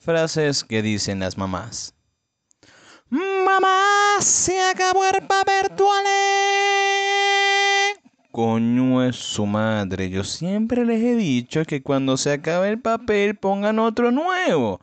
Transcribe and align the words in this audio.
Frases 0.00 0.62
que 0.62 0.80
dicen 0.80 1.18
las 1.18 1.36
mamás. 1.36 1.92
Mamá, 3.10 4.20
se 4.20 4.60
acabó 4.62 5.04
el 5.04 5.26
papel 5.26 5.70
toalé. 5.76 6.08
Coño 8.30 9.02
es 9.02 9.16
su 9.16 9.44
madre. 9.44 10.08
Yo 10.08 10.22
siempre 10.22 10.84
les 10.84 11.02
he 11.02 11.16
dicho 11.16 11.64
que 11.64 11.82
cuando 11.82 12.16
se 12.16 12.32
acabe 12.32 12.68
el 12.68 12.80
papel 12.80 13.34
pongan 13.34 13.80
otro 13.80 14.12
nuevo. 14.12 14.80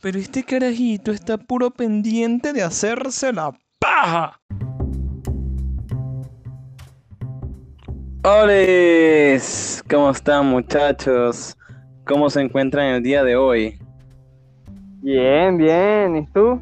Pero 0.00 0.18
este 0.18 0.42
carajito 0.44 1.12
está 1.12 1.36
puro 1.36 1.70
pendiente 1.70 2.54
de 2.54 2.62
hacerse 2.62 3.34
la 3.34 3.52
paja. 3.78 4.40
Hola, 8.22 9.42
¿cómo 9.90 10.10
están 10.10 10.46
muchachos? 10.46 11.54
¿Cómo 12.06 12.30
se 12.30 12.40
encuentran 12.40 12.86
el 12.86 13.02
día 13.02 13.22
de 13.22 13.36
hoy? 13.36 13.83
Bien, 15.04 15.58
bien, 15.58 16.16
¿y 16.16 16.26
tú? 16.28 16.58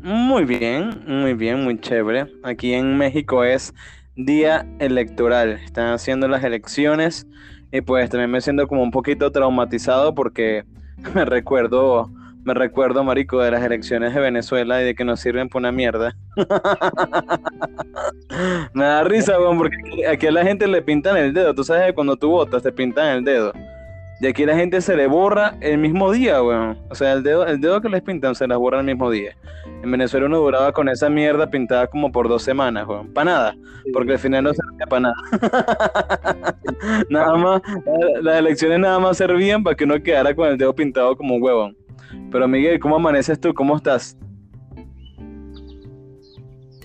Muy 0.00 0.44
bien, 0.44 1.02
muy 1.08 1.34
bien, 1.34 1.64
muy 1.64 1.80
chévere. 1.80 2.28
Aquí 2.44 2.72
en 2.72 2.96
México 2.96 3.42
es 3.42 3.74
día 4.14 4.64
electoral, 4.78 5.54
están 5.54 5.92
haciendo 5.92 6.28
las 6.28 6.44
elecciones 6.44 7.26
y 7.72 7.80
pues 7.80 8.10
también 8.10 8.30
me 8.30 8.40
siento 8.40 8.68
como 8.68 8.84
un 8.84 8.92
poquito 8.92 9.32
traumatizado 9.32 10.14
porque 10.14 10.62
me 11.16 11.24
recuerdo, 11.24 12.12
me 12.44 12.54
recuerdo, 12.54 13.02
marico, 13.02 13.40
de 13.40 13.50
las 13.50 13.64
elecciones 13.64 14.14
de 14.14 14.20
Venezuela 14.20 14.80
y 14.80 14.84
de 14.84 14.94
que 14.94 15.04
no 15.04 15.16
sirven 15.16 15.48
por 15.48 15.62
una 15.62 15.72
mierda. 15.72 16.16
me 18.72 18.84
da 18.84 19.02
risa, 19.02 19.34
porque 19.58 20.06
aquí 20.08 20.28
a 20.28 20.30
la 20.30 20.44
gente 20.44 20.68
le 20.68 20.80
pintan 20.80 21.16
el 21.16 21.34
dedo, 21.34 21.56
tú 21.56 21.64
sabes 21.64 21.86
que 21.86 21.94
cuando 21.94 22.14
tú 22.14 22.30
votas 22.30 22.62
te 22.62 22.70
pintan 22.70 23.16
el 23.16 23.24
dedo. 23.24 23.52
Y 24.20 24.26
aquí 24.26 24.46
la 24.46 24.56
gente 24.56 24.80
se 24.80 24.96
le 24.96 25.06
borra 25.06 25.56
el 25.60 25.78
mismo 25.78 26.10
día, 26.10 26.42
weón. 26.42 26.78
O 26.88 26.94
sea, 26.94 27.12
el 27.12 27.22
dedo, 27.22 27.46
el 27.46 27.60
dedo 27.60 27.82
que 27.82 27.90
les 27.90 28.00
pintan 28.02 28.34
se 28.34 28.46
las 28.46 28.56
borra 28.56 28.80
el 28.80 28.86
mismo 28.86 29.10
día. 29.10 29.36
En 29.82 29.90
Venezuela 29.90 30.26
uno 30.26 30.38
duraba 30.38 30.72
con 30.72 30.88
esa 30.88 31.10
mierda 31.10 31.50
pintada 31.50 31.86
como 31.86 32.10
por 32.10 32.28
dos 32.28 32.42
semanas, 32.42 32.86
weón. 32.88 33.12
Para 33.12 33.30
nada. 33.30 33.56
Porque 33.92 34.12
al 34.12 34.18
final 34.18 34.44
no 34.44 34.54
servía 34.54 34.86
para 34.86 35.00
nada. 35.00 35.16
nada 37.10 37.36
más, 37.36 37.62
las 38.22 38.38
elecciones 38.38 38.80
nada 38.80 38.98
más 38.98 39.18
servían 39.18 39.62
para 39.62 39.76
que 39.76 39.84
uno 39.84 40.02
quedara 40.02 40.34
con 40.34 40.48
el 40.48 40.56
dedo 40.56 40.74
pintado 40.74 41.14
como 41.14 41.34
un 41.34 41.42
huevón. 41.42 41.76
Pero 42.32 42.48
Miguel, 42.48 42.80
¿cómo 42.80 42.96
amaneces 42.96 43.38
tú? 43.38 43.52
¿Cómo 43.52 43.76
estás? 43.76 44.16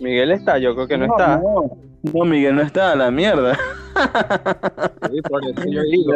Miguel 0.01 0.31
está, 0.31 0.57
yo 0.57 0.73
creo 0.75 0.87
que 0.87 0.97
no, 0.97 1.05
está. 1.05 1.37
No, 1.37 1.77
no, 2.13 2.25
Miguel 2.25 2.55
no 2.55 2.61
está, 2.61 2.91
a 2.91 2.95
la 2.95 3.11
mierda. 3.11 3.55
Sí, 5.09 5.21
por 5.21 5.43
eso 5.45 5.63
yo 5.69 5.81
digo. 5.91 6.13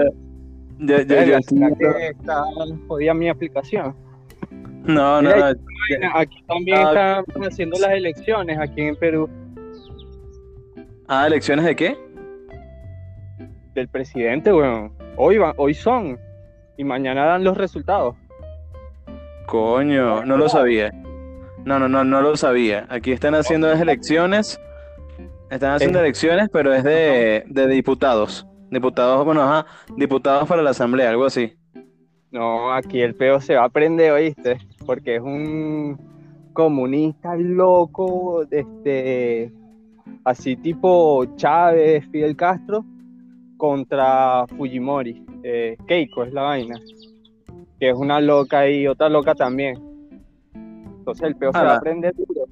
Ya, 0.88 0.98
ya, 0.98 1.04
Verga, 1.06 1.40
ya, 1.40 1.42
¿será 1.42 1.70
que 1.76 2.08
está 2.10 2.44
jodida 2.88 3.14
mi 3.14 3.30
aplicación? 3.30 3.96
No, 4.84 5.22
no, 5.22 5.36
no. 5.36 5.46
Aquí 6.16 6.44
también 6.48 6.78
Ah. 6.80 7.24
están 7.28 7.44
haciendo 7.44 7.80
las 7.80 7.92
elecciones, 7.92 8.58
aquí 8.60 8.82
en 8.82 8.96
Perú, 8.96 9.30
Ah, 11.08 11.28
¿elecciones 11.28 11.66
de 11.66 11.76
qué? 11.76 11.98
del 13.76 13.88
presidente, 13.90 14.54
weón. 14.54 14.94
Hoy, 15.18 15.38
va, 15.38 15.54
hoy 15.58 15.74
son, 15.74 16.18
y 16.78 16.84
mañana 16.86 17.26
dan 17.26 17.44
los 17.44 17.58
resultados. 17.58 18.16
Coño, 19.48 20.24
no 20.26 20.38
lo 20.38 20.48
sabía. 20.50 20.92
No, 21.66 21.78
no, 21.80 21.88
no, 21.90 22.04
no 22.04 22.22
lo 22.22 22.38
sabía. 22.38 22.86
Aquí 22.90 23.12
están 23.12 23.36
haciendo 23.36 23.68
las 23.68 23.82
elecciones. 23.82 24.60
Están 25.52 25.74
haciendo 25.74 26.00
Eh. 26.00 26.04
elecciones, 26.04 26.50
pero 26.52 26.74
es 26.74 26.84
de, 26.84 27.44
de 27.48 27.68
diputados. 27.68 28.48
Diputados, 28.76 29.24
bueno, 29.24 29.42
ajá, 29.42 29.66
diputados 29.96 30.50
para 30.50 30.62
la 30.62 30.72
asamblea, 30.72 31.10
algo 31.10 31.24
así. 31.24 31.54
No, 32.30 32.74
aquí 32.74 33.00
el 33.00 33.16
peo 33.16 33.40
se 33.40 33.56
va 33.56 33.64
a 33.64 33.70
prender, 33.70 34.12
¿oíste? 34.12 34.58
Porque 34.86 35.16
es 35.16 35.22
un 35.22 35.98
comunista 36.52 37.38
loco, 37.38 38.44
este, 38.52 39.54
así 40.26 40.58
tipo 40.58 41.24
Chávez, 41.38 42.06
Fidel 42.12 42.36
Castro, 42.36 42.84
contra 43.56 44.46
Fujimori. 44.58 45.26
Eh, 45.42 45.78
Keiko 45.88 46.26
es 46.26 46.34
la 46.34 46.42
vaina. 46.42 46.78
Que 47.80 47.92
es 47.92 47.96
una 47.96 48.20
loca 48.20 48.70
y 48.70 48.88
otra 48.88 49.08
loca 49.08 49.36
también. 49.36 49.82
Entonces 50.54 51.28
el 51.28 51.38
peo 51.38 51.54
se 51.54 51.60
va 51.60 51.76
a 51.78 51.80
prender 51.80 52.14
duro. 52.14 52.46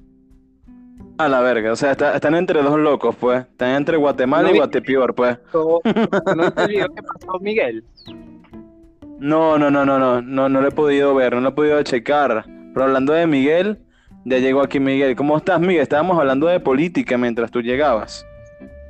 A 1.16 1.28
la 1.28 1.40
verga, 1.40 1.72
o 1.72 1.76
sea, 1.76 1.92
está- 1.92 2.14
están 2.16 2.34
entre 2.34 2.60
dos 2.62 2.78
locos, 2.78 3.14
pues. 3.16 3.42
Están 3.42 3.70
entre 3.76 3.96
Guatemala 3.96 4.48
y 4.50 4.52
No, 4.52 4.58
Guatepeor, 4.58 5.14
pues. 5.14 5.38
¿No 5.52 5.78
viste 5.84 6.62
el 6.62 6.68
video 6.68 6.88
que 6.88 7.02
pasó 7.02 7.38
Miguel? 7.40 7.84
No, 9.20 9.56
no, 9.58 9.70
no, 9.70 9.84
no, 9.86 9.98
no, 9.98 10.20
no, 10.20 10.48
no 10.48 10.60
lo 10.60 10.68
he 10.68 10.72
podido 10.72 11.14
ver, 11.14 11.34
no 11.34 11.40
lo 11.40 11.48
he 11.50 11.52
podido 11.52 11.80
checar. 11.84 12.44
Pero 12.72 12.84
hablando 12.84 13.12
de 13.12 13.26
Miguel, 13.28 13.78
ya 14.24 14.38
llegó 14.38 14.60
aquí 14.60 14.80
Miguel. 14.80 15.14
¿Cómo 15.14 15.36
estás, 15.36 15.60
Miguel? 15.60 15.82
Estábamos 15.82 16.18
hablando 16.18 16.48
de 16.48 16.58
política 16.58 17.16
mientras 17.16 17.50
tú 17.52 17.62
llegabas. 17.62 18.26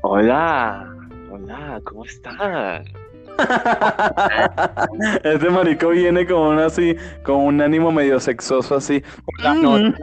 Hola, 0.01 0.89
hola, 1.31 1.81
¿cómo 1.85 2.05
están? 2.07 2.85
este 5.25 5.51
marico 5.51 5.89
viene 5.91 6.25
con 6.27 6.55
un 6.55 6.59
así, 6.59 6.97
con 7.23 7.37
un 7.37 7.61
ánimo 7.61 7.93
medio 7.93 8.19
sexoso 8.21 8.77
así. 8.77 9.03
Las. 9.43 9.57
Mm. 9.57 9.95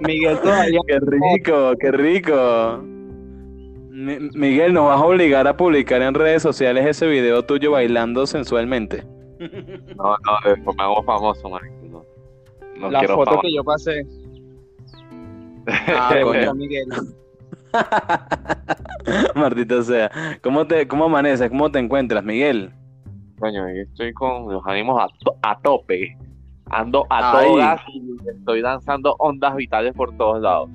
Miguel 0.00 0.38
todavía. 0.40 0.80
Qué 0.86 0.98
rico, 1.00 1.72
qué 1.80 1.92
rico. 1.92 2.82
Miguel, 3.90 4.74
nos 4.74 4.86
vas 4.86 5.00
a 5.00 5.04
obligar 5.04 5.48
a 5.48 5.56
publicar 5.56 6.02
en 6.02 6.14
redes 6.14 6.42
sociales 6.42 6.86
ese 6.86 7.08
video 7.08 7.44
tuyo 7.44 7.72
bailando 7.72 8.26
sensualmente. 8.26 9.02
No, 9.96 10.16
no, 10.18 10.74
me 10.74 10.82
hago 10.82 11.02
famoso, 11.02 11.48
marico. 11.48 11.77
No, 12.80 12.90
la 12.90 12.98
quiero 13.00 13.14
foto 13.16 13.30
fama. 13.30 13.42
que 13.42 13.54
yo 13.54 13.64
pasé. 13.64 14.06
Ah, 15.66 16.14
coño. 16.22 16.54
Miguel. 16.54 16.86
Maldita 19.34 19.82
sea. 19.82 20.10
¿Cómo 20.42 20.66
te, 20.66 20.88
cómo 20.88 21.04
amaneces? 21.04 21.50
¿Cómo 21.50 21.70
te 21.70 21.78
encuentras, 21.78 22.24
Miguel? 22.24 22.72
Coño, 23.38 23.68
yo 23.68 23.82
estoy 23.82 24.12
con 24.14 24.50
los 24.52 24.62
ánimos 24.66 24.98
a, 25.00 25.08
to- 25.22 25.36
a 25.42 25.58
tope. 25.60 26.16
Ando 26.70 27.06
a 27.10 27.38
Ay. 27.38 27.46
todas 27.48 27.80
y 27.92 28.02
estoy 28.30 28.60
lanzando 28.62 29.14
ondas 29.18 29.54
vitales 29.56 29.94
por 29.94 30.16
todos 30.16 30.40
lados. 30.42 30.70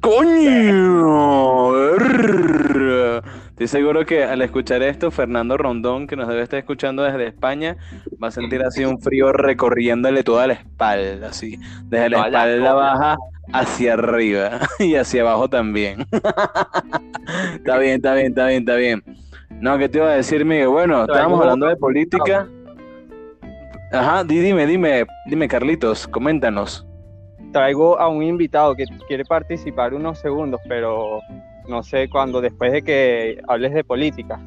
¡Coño! 0.00 1.72
Estoy 3.56 3.68
seguro 3.68 4.04
que 4.04 4.22
al 4.22 4.42
escuchar 4.42 4.82
esto, 4.82 5.10
Fernando 5.10 5.56
Rondón, 5.56 6.06
que 6.06 6.14
nos 6.14 6.28
debe 6.28 6.42
estar 6.42 6.58
escuchando 6.58 7.02
desde 7.04 7.26
España, 7.26 7.78
va 8.22 8.28
a 8.28 8.30
sentir 8.30 8.62
así 8.62 8.84
un 8.84 9.00
frío 9.00 9.32
recorriéndole 9.32 10.22
toda 10.22 10.46
la 10.46 10.52
espalda, 10.52 11.28
así, 11.28 11.58
desde 11.84 12.10
la 12.10 12.26
espalda 12.26 12.74
baja 12.74 13.16
hacia 13.54 13.94
arriba 13.94 14.60
y 14.78 14.96
hacia 14.96 15.22
abajo 15.22 15.48
también. 15.48 16.04
Está 17.54 17.78
bien, 17.78 17.94
está 17.94 18.12
bien, 18.14 18.26
está 18.26 18.46
bien, 18.46 18.58
está 18.60 18.74
bien. 18.76 19.02
No, 19.58 19.78
¿qué 19.78 19.88
te 19.88 19.98
iba 19.98 20.08
a 20.10 20.14
decir, 20.16 20.44
Miguel? 20.44 20.68
Bueno, 20.68 21.00
estábamos 21.04 21.40
hablando 21.40 21.66
de 21.66 21.76
política. 21.76 22.46
Ajá, 23.90 24.22
di- 24.22 24.38
dime, 24.38 24.66
dime, 24.66 25.06
dime, 25.26 25.48
Carlitos, 25.48 26.06
coméntanos. 26.06 26.86
Traigo 27.52 27.98
a 27.98 28.06
un 28.08 28.22
invitado 28.22 28.76
que 28.76 28.84
quiere 29.08 29.24
participar 29.24 29.94
unos 29.94 30.18
segundos, 30.18 30.60
pero 30.68 31.20
no 31.68 31.82
sé 31.82 32.08
cuándo, 32.08 32.40
después 32.40 32.72
de 32.72 32.82
que 32.82 33.40
hables 33.48 33.74
de 33.74 33.84
política. 33.84 34.40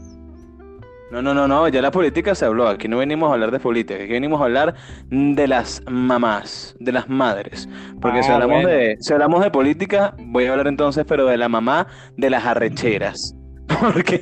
No, 1.12 1.24
no, 1.24 1.34
no, 1.34 1.48
no, 1.48 1.68
ya 1.70 1.82
la 1.82 1.90
política 1.92 2.36
se 2.36 2.46
habló. 2.46 2.68
Aquí 2.68 2.88
no 2.88 2.98
venimos 3.00 3.30
a 3.32 3.34
hablar 3.34 3.50
de 3.52 3.60
política, 3.60 4.04
aquí 4.04 4.12
venimos 4.14 4.40
a 4.42 4.44
hablar 4.46 4.76
de 5.10 5.48
las 5.48 5.82
mamás, 5.90 6.76
de 6.80 6.92
las 6.92 7.10
madres. 7.10 7.68
Porque 8.00 8.22
si 8.22 8.32
Ah, 8.32 8.36
hablamos 8.36 8.62
bueno. 8.62 8.70
de, 8.70 8.96
si 9.00 9.12
hablamos 9.14 9.44
de 9.44 9.50
política, 9.50 10.14
voy 10.20 10.46
a 10.46 10.52
hablar 10.52 10.68
entonces, 10.68 11.06
pero 11.08 11.26
de 11.26 11.38
la 11.38 11.50
mamá 11.50 11.88
de 12.16 12.30
las 12.30 12.46
arrecheras. 12.46 13.36
Porque, 13.82 14.22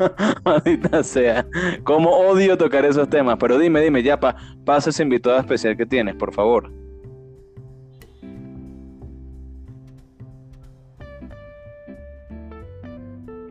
maldita 0.44 1.02
sea, 1.02 1.46
cómo 1.84 2.10
odio 2.10 2.56
tocar 2.58 2.84
esos 2.84 3.08
temas. 3.08 3.36
Pero 3.40 3.58
dime, 3.58 3.80
dime, 3.80 4.02
ya 4.02 4.18
pa, 4.20 4.36
pasa 4.64 4.90
ese 4.90 5.02
invitado 5.04 5.38
especial 5.38 5.76
que 5.76 5.86
tienes, 5.86 6.14
por 6.16 6.32
favor. 6.34 6.70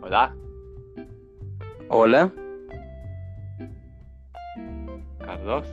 Hola, 0.07 0.33
Hola, 1.89 2.31
Carlos. 5.19 5.67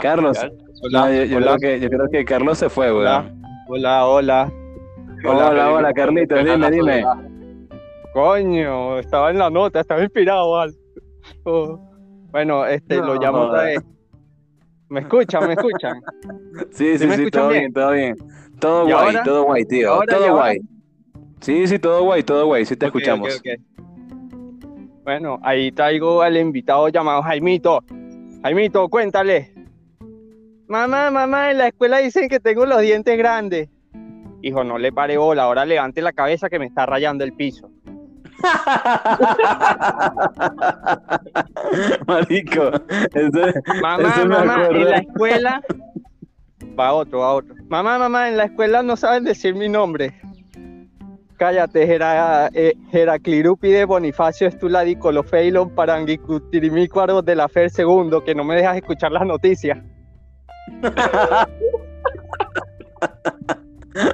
Carlos. 0.00 0.36
especial. 0.38 0.64
No, 0.92 1.12
yo, 1.12 1.24
yo 1.24 1.36
hola, 1.38 1.56
creo 1.56 1.58
que, 1.58 1.80
yo 1.80 1.88
creo 1.88 2.08
que 2.08 2.24
Carlos 2.24 2.58
se 2.58 2.68
fue, 2.68 2.88
Hola. 2.92 3.22
weón. 3.22 3.42
hola, 3.68 4.06
hola. 4.06 4.52
Hola, 5.24 5.48
hola, 5.50 5.72
hola, 5.72 5.92
Carlitos, 5.92 6.44
dime, 6.44 6.70
dime. 6.70 7.04
Coño, 8.12 8.98
estaba 9.00 9.30
en 9.32 9.38
la 9.38 9.50
nota, 9.50 9.80
estaba 9.80 10.02
inspirado, 10.04 10.52
Val. 10.52 10.72
Oh. 11.42 11.80
Bueno, 12.30 12.64
este, 12.64 12.96
lo 12.98 13.14
llamo 13.16 13.38
otra 13.38 13.58
jodas. 13.58 13.64
vez. 13.64 13.78
¿Me 14.88 15.00
escuchan? 15.00 15.46
¿Me 15.48 15.54
escuchan? 15.54 16.00
Sí, 16.70 16.92
¿Sí 16.92 16.98
sí, 16.98 17.06
me 17.08 17.16
sí, 17.16 17.22
escuchan 17.24 17.42
todo 17.42 17.48
bien? 17.48 17.60
bien, 17.62 17.72
todo 17.72 17.90
bien. 17.90 18.16
Todo 18.60 18.88
¿Y 18.88 18.92
guay, 18.92 19.06
ahora? 19.06 19.22
todo 19.24 19.42
guay, 19.44 19.64
tío. 19.64 19.92
¿Ahora 19.92 20.04
y 20.04 20.16
todo 20.16 20.28
ahora? 20.28 20.52
Sí, 21.40 21.66
sí, 21.66 21.78
todo 21.78 22.02
guay, 22.04 22.22
todo 22.22 22.46
guay, 22.46 22.64
sí 22.64 22.76
te 22.76 22.86
escuchamos. 22.86 23.42
Bueno, 25.04 25.38
ahí 25.42 25.70
traigo 25.70 26.22
al 26.22 26.36
invitado 26.36 26.88
llamado 26.88 27.22
Jaimito. 27.22 27.84
Jaimito, 28.42 28.88
cuéntale. 28.88 29.52
Mamá, 30.68 31.10
mamá, 31.12 31.52
en 31.52 31.58
la 31.58 31.68
escuela 31.68 31.98
dicen 31.98 32.28
que 32.28 32.40
tengo 32.40 32.66
los 32.66 32.80
dientes 32.80 33.16
grandes. 33.16 33.68
Hijo, 34.42 34.64
no 34.64 34.78
le 34.78 34.92
pare 34.92 35.16
bola, 35.16 35.44
ahora 35.44 35.64
levante 35.64 36.02
la 36.02 36.12
cabeza 36.12 36.48
que 36.50 36.58
me 36.58 36.66
está 36.66 36.86
rayando 36.86 37.22
el 37.24 37.32
piso. 37.34 37.70
Marico, 42.06 42.70
ese- 43.14 43.54
Mamá, 43.80 44.08
Ese 44.10 44.24
mamá, 44.26 44.66
en 44.70 44.84
la 44.90 44.98
escuela. 44.98 45.62
Va 46.78 46.92
otro, 46.92 47.20
va 47.20 47.34
otro. 47.34 47.54
Mamá, 47.68 47.98
mamá, 47.98 48.28
en 48.28 48.36
la 48.36 48.44
escuela 48.44 48.82
no 48.82 48.96
saben 48.96 49.24
decir 49.24 49.54
mi 49.54 49.68
nombre. 49.68 50.14
Cállate, 51.36 51.82
Hera, 51.84 52.48
eh, 52.54 52.74
Heraclirúpide 52.92 53.84
Bonifacio 53.84 54.48
Estuladicolophilon 54.48 55.70
Paranguicutirimícuaro 55.74 57.22
de 57.22 57.36
la 57.36 57.48
FER 57.48 57.70
segundo, 57.70 58.24
que 58.24 58.34
no 58.34 58.44
me 58.44 58.56
dejas 58.56 58.76
escuchar 58.76 59.12
las 59.12 59.26
noticias. 59.26 59.78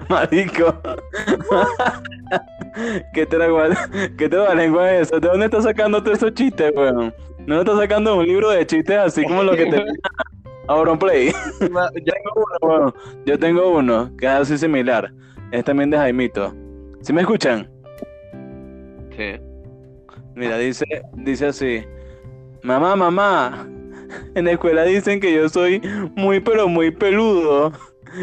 Marico. 0.08 0.80
¿Qué 3.12 3.26
te 3.26 3.36
¿Qué 4.16 4.28
te 4.28 4.36
da 4.36 4.54
lengua 4.54 4.90
es 4.92 5.08
eso? 5.08 5.20
¿De 5.20 5.28
dónde 5.28 5.46
estás 5.46 5.64
sacando 5.64 6.02
todos 6.02 6.18
esos 6.18 6.34
chistes, 6.34 6.72
weón? 6.74 7.12
¿No 7.46 7.60
estás 7.60 7.78
sacando 7.78 8.16
un 8.16 8.24
libro 8.26 8.50
de 8.50 8.66
chistes 8.66 8.96
así 8.96 9.24
como 9.24 9.42
lo 9.42 9.56
que 9.56 9.66
te 9.66 9.84
Auronplay? 10.68 11.32
Ya- 11.60 12.12
tengo 12.12 12.32
uno, 12.36 12.58
weón. 12.62 12.94
Yo 13.26 13.38
tengo 13.38 13.70
uno 13.70 14.10
que 14.16 14.26
es 14.26 14.32
así 14.32 14.56
similar. 14.58 15.12
Es 15.50 15.64
también 15.64 15.90
de 15.90 15.96
Jaimito. 15.98 16.54
¿Sí 17.02 17.12
me 17.12 17.20
escuchan? 17.22 17.68
Sí. 19.16 19.32
Mira, 20.36 20.56
dice, 20.56 20.84
dice 21.14 21.46
así. 21.46 21.82
Mamá, 22.62 22.94
mamá. 22.94 23.66
En 24.34 24.44
la 24.44 24.52
escuela 24.52 24.84
dicen 24.84 25.18
que 25.20 25.34
yo 25.34 25.48
soy 25.48 25.80
muy 26.14 26.38
pero 26.40 26.68
muy 26.68 26.92
peludo. 26.92 27.72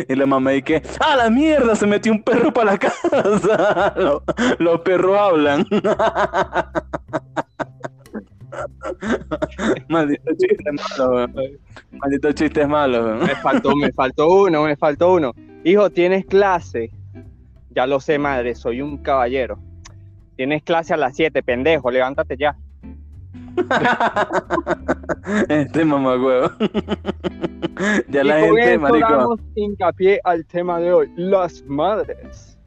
Y 0.07 0.15
la 0.15 0.25
mamá 0.25 0.51
dice, 0.51 0.81
¡ah, 1.01 1.17
la 1.17 1.29
mierda! 1.29 1.75
Se 1.75 1.85
metió 1.87 2.13
un 2.13 2.23
perro 2.23 2.53
para 2.53 2.71
la 2.73 2.77
casa. 2.77 3.93
Los, 3.97 4.21
los 4.59 4.81
perros 4.81 5.17
hablan. 5.17 5.65
Maldito 9.89 10.31
chiste 10.37 10.71
malo. 10.71 11.27
Maldito 11.91 12.31
chiste 12.31 12.67
malo. 12.67 13.15
Me 13.15 13.35
faltó, 13.35 13.75
me 13.75 13.91
faltó 13.91 14.29
uno, 14.29 14.63
me 14.63 14.77
faltó 14.77 15.13
uno. 15.13 15.33
Hijo, 15.63 15.89
¿tienes 15.89 16.25
clase? 16.25 16.91
Ya 17.79 17.87
lo 17.87 18.01
sé, 18.01 18.19
madre, 18.19 18.55
soy 18.55 18.81
un 18.81 18.97
caballero. 18.97 19.57
Tienes 20.35 20.63
clase 20.63 20.93
a 20.93 20.97
las 20.97 21.15
7, 21.15 21.41
pendejo, 21.41 21.89
levántate 21.89 22.35
ya. 22.35 22.57
Este 25.47 25.85
mamá 25.85 26.17
huevo. 26.17 26.51
Ya 28.09 28.21
y 28.21 28.23
la 28.25 28.41
con 28.41 28.57
gente, 28.57 28.99
damos 28.99 29.39
hincapié 29.55 30.19
al 30.25 30.45
tema 30.45 30.81
de 30.81 30.91
hoy, 30.91 31.09
las 31.15 31.63
madres. 31.67 32.57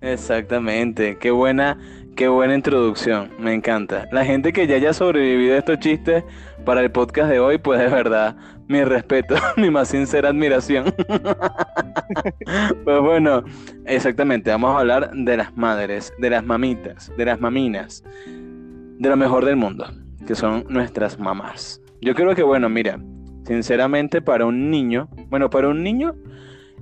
Exactamente, 0.00 1.16
qué 1.18 1.30
buena, 1.30 1.78
qué 2.16 2.26
buena 2.26 2.56
introducción, 2.56 3.30
me 3.38 3.54
encanta. 3.54 4.08
La 4.10 4.24
gente 4.24 4.52
que 4.52 4.66
ya 4.66 4.74
haya 4.74 4.92
sobrevivido 4.92 5.54
a 5.54 5.58
estos 5.58 5.78
chistes 5.78 6.24
para 6.64 6.80
el 6.80 6.90
podcast 6.90 7.30
de 7.30 7.38
hoy, 7.38 7.58
pues 7.58 7.78
de 7.78 7.86
verdad, 7.86 8.34
mi 8.70 8.84
respeto, 8.84 9.34
mi 9.56 9.68
más 9.68 9.88
sincera 9.88 10.28
admiración. 10.28 10.94
Pues 12.84 13.00
bueno, 13.00 13.42
exactamente, 13.84 14.50
vamos 14.50 14.76
a 14.76 14.80
hablar 14.80 15.10
de 15.12 15.36
las 15.36 15.56
madres, 15.56 16.12
de 16.18 16.30
las 16.30 16.44
mamitas, 16.44 17.12
de 17.16 17.24
las 17.24 17.40
maminas, 17.40 18.04
de 18.26 19.08
lo 19.08 19.16
mejor 19.16 19.44
del 19.44 19.56
mundo, 19.56 19.86
que 20.24 20.36
son 20.36 20.64
nuestras 20.68 21.18
mamás. 21.18 21.82
Yo 22.00 22.14
creo 22.14 22.34
que, 22.36 22.44
bueno, 22.44 22.68
mira, 22.68 23.00
sinceramente 23.44 24.22
para 24.22 24.46
un 24.46 24.70
niño, 24.70 25.08
bueno, 25.28 25.50
para 25.50 25.68
un 25.68 25.82
niño 25.82 26.14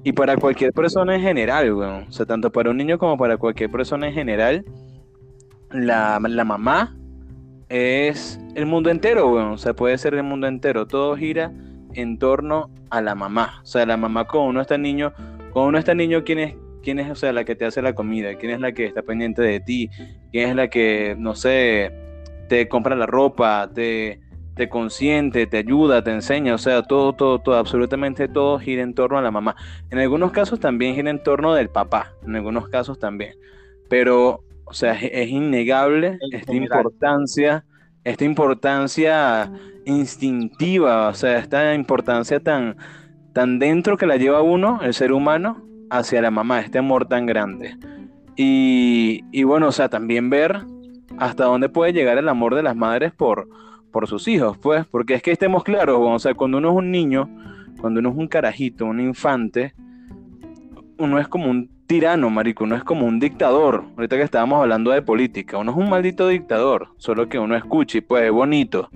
y 0.04 0.12
para 0.12 0.36
cualquier 0.36 0.72
persona 0.74 1.14
en 1.14 1.22
general, 1.22 1.72
weón. 1.72 2.04
O 2.08 2.12
sea, 2.12 2.26
tanto 2.26 2.52
para 2.52 2.70
un 2.70 2.76
niño 2.76 2.98
como 2.98 3.16
para 3.16 3.38
cualquier 3.38 3.70
persona 3.70 4.08
en 4.08 4.14
general, 4.14 4.64
la, 5.70 6.20
la 6.22 6.44
mamá 6.44 6.96
es 7.70 8.38
el 8.54 8.66
mundo 8.66 8.90
entero, 8.90 9.30
weón. 9.30 9.52
O 9.52 9.58
sea, 9.58 9.72
puede 9.74 9.96
ser 9.96 10.14
el 10.14 10.22
mundo 10.22 10.46
entero. 10.46 10.86
Todo 10.86 11.16
gira 11.16 11.52
en 12.00 12.18
torno 12.18 12.70
a 12.90 13.00
la 13.02 13.14
mamá. 13.14 13.60
O 13.62 13.66
sea, 13.66 13.84
la 13.86 13.96
mamá 13.96 14.26
cuando 14.26 14.50
uno 14.50 14.60
está 14.60 14.78
niño, 14.78 15.12
cuando 15.50 15.68
uno 15.70 15.78
está 15.78 15.94
niño, 15.94 16.24
¿quién 16.24 16.38
es, 16.38 16.54
quién 16.82 16.98
es, 17.00 17.10
o 17.10 17.14
sea, 17.16 17.32
la 17.32 17.44
que 17.44 17.56
te 17.56 17.64
hace 17.66 17.82
la 17.82 17.94
comida? 17.94 18.36
¿Quién 18.36 18.52
es 18.52 18.60
la 18.60 18.72
que 18.72 18.86
está 18.86 19.02
pendiente 19.02 19.42
de 19.42 19.60
ti? 19.60 19.90
¿Quién 20.32 20.50
es 20.50 20.56
la 20.56 20.68
que, 20.68 21.16
no 21.18 21.34
sé, 21.34 21.92
te 22.48 22.68
compra 22.68 22.94
la 22.96 23.06
ropa, 23.06 23.70
te, 23.74 24.20
te 24.54 24.68
consiente, 24.68 25.46
te 25.48 25.58
ayuda, 25.58 26.02
te 26.04 26.12
enseña? 26.12 26.54
O 26.54 26.58
sea, 26.58 26.82
todo, 26.84 27.14
todo, 27.14 27.40
todo, 27.40 27.56
absolutamente 27.56 28.28
todo 28.28 28.58
gira 28.60 28.82
en 28.82 28.94
torno 28.94 29.18
a 29.18 29.22
la 29.22 29.30
mamá. 29.32 29.56
En 29.90 29.98
algunos 29.98 30.32
casos 30.32 30.60
también 30.60 30.94
gira 30.94 31.10
en 31.10 31.22
torno 31.22 31.54
del 31.54 31.70
papá, 31.70 32.14
en 32.26 32.36
algunos 32.36 32.68
casos 32.68 32.98
también. 33.00 33.34
Pero, 33.88 34.44
o 34.64 34.72
sea, 34.74 34.92
es, 34.94 35.10
es 35.12 35.28
innegable 35.30 36.20
En 36.20 36.34
esta 36.34 36.52
general. 36.52 36.86
importancia, 36.86 37.64
esta 38.08 38.24
importancia 38.24 39.52
instintiva, 39.84 41.08
o 41.08 41.14
sea, 41.14 41.38
esta 41.38 41.74
importancia 41.74 42.40
tan, 42.40 42.76
tan 43.34 43.58
dentro 43.58 43.96
que 43.96 44.06
la 44.06 44.16
lleva 44.16 44.40
uno, 44.40 44.80
el 44.82 44.94
ser 44.94 45.12
humano, 45.12 45.62
hacia 45.90 46.22
la 46.22 46.30
mamá, 46.30 46.60
este 46.60 46.78
amor 46.78 47.06
tan 47.06 47.26
grande. 47.26 47.76
Y, 48.34 49.24
y 49.30 49.42
bueno, 49.42 49.68
o 49.68 49.72
sea, 49.72 49.90
también 49.90 50.30
ver 50.30 50.62
hasta 51.18 51.44
dónde 51.44 51.68
puede 51.68 51.92
llegar 51.92 52.16
el 52.16 52.28
amor 52.28 52.54
de 52.54 52.62
las 52.62 52.76
madres 52.76 53.12
por, 53.12 53.48
por 53.90 54.06
sus 54.06 54.26
hijos, 54.26 54.56
pues, 54.56 54.86
porque 54.86 55.14
es 55.14 55.22
que 55.22 55.32
estemos 55.32 55.62
claros, 55.62 55.98
o 56.00 56.18
sea, 56.18 56.32
cuando 56.34 56.58
uno 56.58 56.70
es 56.70 56.76
un 56.76 56.90
niño, 56.90 57.28
cuando 57.78 58.00
uno 58.00 58.10
es 58.10 58.16
un 58.16 58.28
carajito, 58.28 58.86
un 58.86 59.00
infante, 59.00 59.74
uno 60.98 61.18
es 61.18 61.28
como 61.28 61.50
un 61.50 61.68
tirano, 61.88 62.28
marico, 62.30 62.64
uno 62.64 62.76
es 62.76 62.84
como 62.84 63.06
un 63.06 63.18
dictador. 63.18 63.82
Ahorita 63.96 64.16
que 64.16 64.22
estábamos 64.22 64.60
hablando 64.60 64.92
de 64.92 65.02
política, 65.02 65.56
uno 65.56 65.72
es 65.72 65.76
un 65.76 65.88
maldito 65.88 66.28
dictador, 66.28 66.88
solo 66.98 67.28
que 67.28 67.38
uno 67.38 67.56
escucha 67.56 67.98
y 67.98 68.02
pues 68.02 68.24
es 68.24 68.30
bonito. 68.30 68.90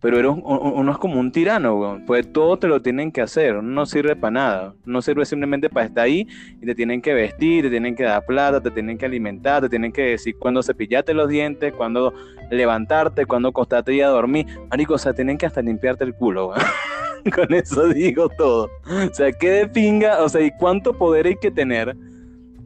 Pero 0.00 0.34
uno 0.34 0.90
es 0.90 0.98
como 0.98 1.20
un 1.20 1.30
tirano. 1.30 2.00
Pues 2.06 2.32
todo 2.32 2.56
te 2.56 2.66
lo 2.66 2.80
tienen 2.82 3.12
que 3.12 3.20
hacer, 3.20 3.56
uno 3.56 3.70
no 3.70 3.86
sirve 3.86 4.16
para 4.16 4.30
nada. 4.30 4.74
No 4.84 5.02
sirve 5.02 5.24
simplemente 5.24 5.68
para 5.68 5.86
estar 5.86 6.04
ahí 6.04 6.26
y 6.60 6.66
te 6.66 6.74
tienen 6.74 7.02
que 7.02 7.12
vestir, 7.12 7.64
te 7.64 7.70
tienen 7.70 7.94
que 7.94 8.04
dar 8.04 8.24
plata, 8.24 8.60
te 8.60 8.70
tienen 8.70 8.98
que 8.98 9.06
alimentar, 9.06 9.62
te 9.62 9.68
tienen 9.68 9.92
que 9.92 10.02
decir 10.02 10.36
cuándo 10.38 10.62
cepillarte 10.62 11.14
los 11.14 11.28
dientes, 11.28 11.72
cuándo 11.72 12.14
levantarte, 12.50 13.26
cuándo 13.26 13.48
acostarte 13.50 13.94
y 13.94 14.00
a 14.00 14.08
dormir. 14.08 14.46
Marico, 14.70 14.94
o 14.94 14.98
sea, 14.98 15.12
tienen 15.12 15.38
que 15.38 15.46
hasta 15.46 15.60
limpiarte 15.60 16.04
el 16.04 16.14
culo. 16.14 16.52
Con 17.34 17.52
eso 17.54 17.88
digo 17.88 18.28
todo. 18.28 18.70
O 18.86 19.14
sea, 19.14 19.30
qué 19.32 19.50
de 19.50 19.68
pinga, 19.68 20.22
o 20.22 20.28
sea, 20.28 20.40
y 20.40 20.50
cuánto 20.58 20.92
poder 20.94 21.26
hay 21.26 21.36
que 21.36 21.52
tener, 21.52 21.96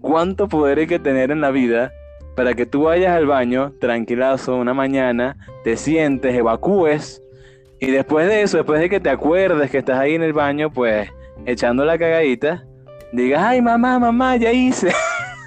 cuánto 0.06 0.48
poder 0.48 0.78
hay 0.78 0.86
que 0.86 1.00
tener 1.00 1.32
en 1.32 1.40
la 1.40 1.50
vida 1.50 1.92
para 2.36 2.54
que 2.54 2.64
tú 2.64 2.82
vayas 2.82 3.16
al 3.16 3.26
baño 3.26 3.72
tranquilazo 3.80 4.54
una 4.54 4.72
mañana, 4.72 5.36
te 5.64 5.76
sientes, 5.76 6.32
evacúes, 6.32 7.20
y 7.80 7.90
después 7.90 8.28
de 8.28 8.42
eso, 8.42 8.58
después 8.58 8.78
de 8.78 8.88
que 8.88 9.00
te 9.00 9.10
acuerdes 9.10 9.68
que 9.68 9.78
estás 9.78 9.98
ahí 9.98 10.14
en 10.14 10.22
el 10.22 10.32
baño, 10.32 10.70
pues 10.70 11.10
echando 11.44 11.84
la 11.84 11.98
cagadita, 11.98 12.64
digas, 13.12 13.42
ay 13.42 13.60
mamá, 13.60 13.98
mamá, 13.98 14.36
ya 14.36 14.52
hice. 14.52 14.92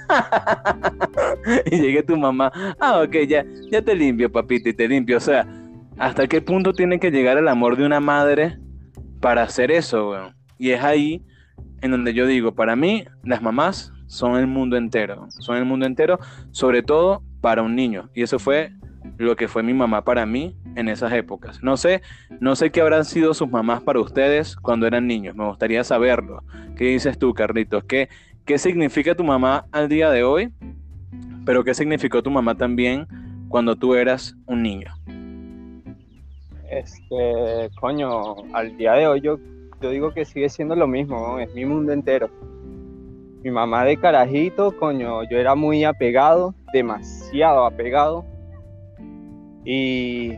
y 1.72 1.80
llegue 1.80 2.04
tu 2.04 2.18
mamá, 2.18 2.52
ah, 2.80 3.02
ok, 3.02 3.16
ya, 3.30 3.46
ya 3.72 3.82
te 3.82 3.96
limpio, 3.96 4.30
papito, 4.30 4.68
y 4.68 4.74
te 4.74 4.90
limpio. 4.90 5.18
O 5.18 5.22
sea, 5.22 5.48
¿hasta 5.98 6.28
qué 6.28 6.42
punto 6.42 6.74
tiene 6.74 7.00
que 7.00 7.12
llegar 7.12 7.38
el 7.38 7.48
amor 7.48 7.78
de 7.78 7.86
una 7.86 8.02
madre 8.02 8.58
para 9.22 9.44
hacer 9.44 9.72
eso, 9.72 10.10
weón? 10.10 10.36
Y 10.58 10.72
es 10.72 10.84
ahí 10.84 11.24
en 11.82 11.92
donde 11.92 12.14
yo 12.14 12.28
digo, 12.28 12.54
para 12.54 12.76
mí, 12.76 13.06
las 13.24 13.42
mamás 13.42 13.94
son 14.10 14.38
el 14.38 14.48
mundo 14.48 14.76
entero. 14.76 15.28
Son 15.30 15.56
el 15.56 15.66
mundo 15.66 15.86
entero, 15.86 16.20
sobre 16.52 16.82
todo 16.82 17.22
para 17.42 17.62
un 17.62 17.76
niño. 17.76 18.10
Y 18.16 18.24
eso 18.24 18.40
fue 18.40 18.72
lo 19.18 19.36
que 19.36 19.48
fue 19.48 19.62
mi 19.62 19.74
mamá 19.74 20.04
para 20.04 20.26
mí 20.26 20.58
en 20.76 20.90
esas 20.90 21.14
épocas. 21.14 21.62
No 21.62 21.78
sé, 21.78 22.02
no 22.40 22.56
sé 22.56 22.72
qué 22.72 22.82
habrán 22.82 23.06
sido 23.06 23.36
sus 23.36 23.50
mamás 23.50 23.82
para 23.84 24.00
ustedes 24.00 24.56
cuando 24.56 24.88
eran 24.88 25.06
niños. 25.06 25.36
Me 25.36 25.46
gustaría 25.46 25.84
saberlo. 25.84 26.44
¿Qué 26.76 26.86
dices 26.86 27.20
tú, 27.20 27.36
Carlitos? 27.36 27.84
¿Qué, 27.84 28.10
qué 28.46 28.58
significa 28.58 29.14
tu 29.14 29.24
mamá 29.24 29.66
al 29.72 29.88
día 29.88 30.10
de 30.10 30.24
hoy? 30.24 30.52
Pero 31.46 31.64
qué 31.64 31.76
significó 31.76 32.24
tu 32.24 32.32
mamá 32.32 32.56
también 32.56 33.08
cuando 33.48 33.76
tú 33.76 33.94
eras 33.94 34.36
un 34.48 34.64
niño. 34.64 34.92
Este, 36.72 37.70
coño, 37.80 38.38
al 38.54 38.76
día 38.76 38.94
de 38.94 39.08
hoy 39.08 39.22
yo, 39.22 39.38
yo 39.82 39.92
digo 39.92 40.14
que 40.14 40.26
sigue 40.26 40.50
siendo 40.50 40.76
lo 40.76 40.88
mismo, 40.88 41.38
es 41.38 41.54
mi 41.54 41.66
mundo 41.66 41.92
entero. 41.94 42.30
Mi 43.44 43.52
mamá 43.52 43.86
de 43.86 43.96
carajito, 43.98 44.76
coño, 44.78 45.24
yo 45.30 45.38
era 45.38 45.56
muy 45.56 45.84
apegado, 45.86 46.54
demasiado 46.74 47.66
apegado. 47.66 48.26
Y 49.64 50.34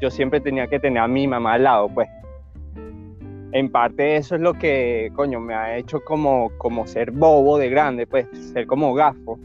yo 0.00 0.10
siempre 0.10 0.40
tenía 0.40 0.66
que 0.68 0.78
tener 0.78 1.02
a 1.02 1.08
mi 1.08 1.26
mamá 1.26 1.54
al 1.54 1.64
lado, 1.64 1.88
pues. 1.88 2.08
En 3.50 3.70
parte 3.72 4.16
eso 4.16 4.34
es 4.34 4.40
lo 4.42 4.52
que, 4.54 5.10
coño, 5.16 5.40
me 5.40 5.54
ha 5.54 5.76
hecho 5.78 6.00
como, 6.04 6.50
como 6.58 6.86
ser 6.86 7.10
bobo 7.10 7.58
de 7.58 7.70
grande, 7.70 8.06
pues, 8.06 8.26
ser 8.52 8.66
como 8.66 8.94
gafo. 8.94 9.38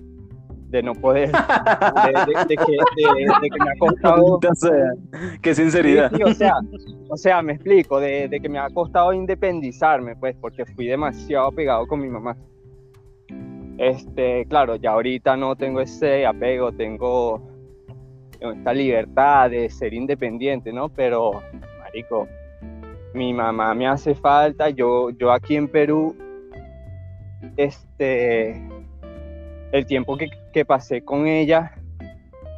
de 0.70 0.82
no 0.82 0.94
poder, 0.96 1.30
de, 1.32 2.34
de- 2.34 2.46
de 2.48 2.58
que, 2.58 2.72
de- 2.72 3.50
que 3.50 3.64
me 3.64 3.70
ha 3.72 3.76
costado. 3.80 4.40
Qué 5.42 5.54
sinceridad. 5.56 6.10
Sí, 6.10 6.18
sí, 6.18 6.24
o 6.24 6.34
sea, 6.34 6.56
o 7.10 7.16
sea, 7.18 7.42
me 7.44 7.54
explico, 7.54 8.00
de, 8.00 8.28
de 8.28 8.40
que 8.40 8.50
me 8.50 8.58
ha 8.58 8.70
costado 8.72 9.14
independizarme, 9.14 10.16
pues, 10.16 10.36
porque 10.42 10.66
fui 10.66 10.88
demasiado 10.88 11.52
pegado 11.52 11.86
con 11.88 12.02
mi 12.02 12.10
mamá. 12.10 12.36
Este, 13.78 14.46
claro, 14.46 14.76
ya 14.76 14.92
ahorita 14.92 15.36
no 15.36 15.56
tengo 15.56 15.82
ese 15.82 16.26
apego, 16.26 16.72
tengo 16.72 17.42
esta 18.40 18.74
libertad 18.74 19.50
de 19.50 19.70
ser 19.70 19.94
independiente, 19.94 20.72
¿no? 20.72 20.90
Pero, 20.90 21.42
marico, 21.80 22.28
mi 23.14 23.34
mamá 23.34 23.74
me 23.74 23.88
hace 23.88 24.16
falta, 24.16 24.70
yo, 24.70 25.10
yo 25.12 25.32
aquí 25.32 25.56
en 25.56 25.68
Perú, 25.68 26.16
este, 27.58 28.62
el 29.72 29.86
tiempo 29.86 30.18
que, 30.18 30.30
que 30.52 30.66
pasé 30.66 31.04
con 31.04 31.28
ella, 31.28 31.74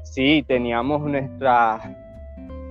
sí, 0.04 0.44
teníamos 0.48 1.02
nuestra 1.02 1.80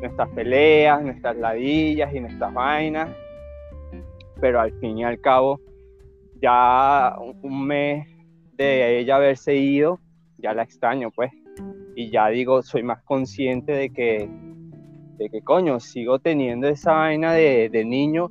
nuestras 0.05 0.29
peleas, 0.31 1.03
nuestras 1.03 1.37
ladillas 1.37 2.15
y 2.15 2.21
nuestras 2.21 2.53
vainas, 2.53 3.09
pero 4.39 4.61
al 4.61 4.73
fin 4.79 4.99
y 4.99 5.05
al 5.05 5.19
cabo, 5.19 5.59
ya 6.43 7.17
un 7.41 7.67
mes 7.67 8.14
de 8.57 9.01
ella 9.01 9.17
haberse 9.17 9.57
ido, 9.57 10.01
ya 10.39 10.55
la 10.55 10.63
extraño, 10.63 11.11
pues, 11.11 11.33
y 11.97 12.11
ya 12.11 12.29
digo, 12.29 12.63
soy 12.63 12.83
más 12.83 13.03
consciente 13.03 13.73
de 13.73 13.91
que, 13.91 14.29
de 15.17 15.31
que 15.31 15.43
coño, 15.43 15.81
sigo 15.81 16.19
teniendo 16.19 16.69
esa 16.69 16.93
vaina 16.93 17.33
de, 17.33 17.69
de 17.69 17.85
niño 17.85 18.31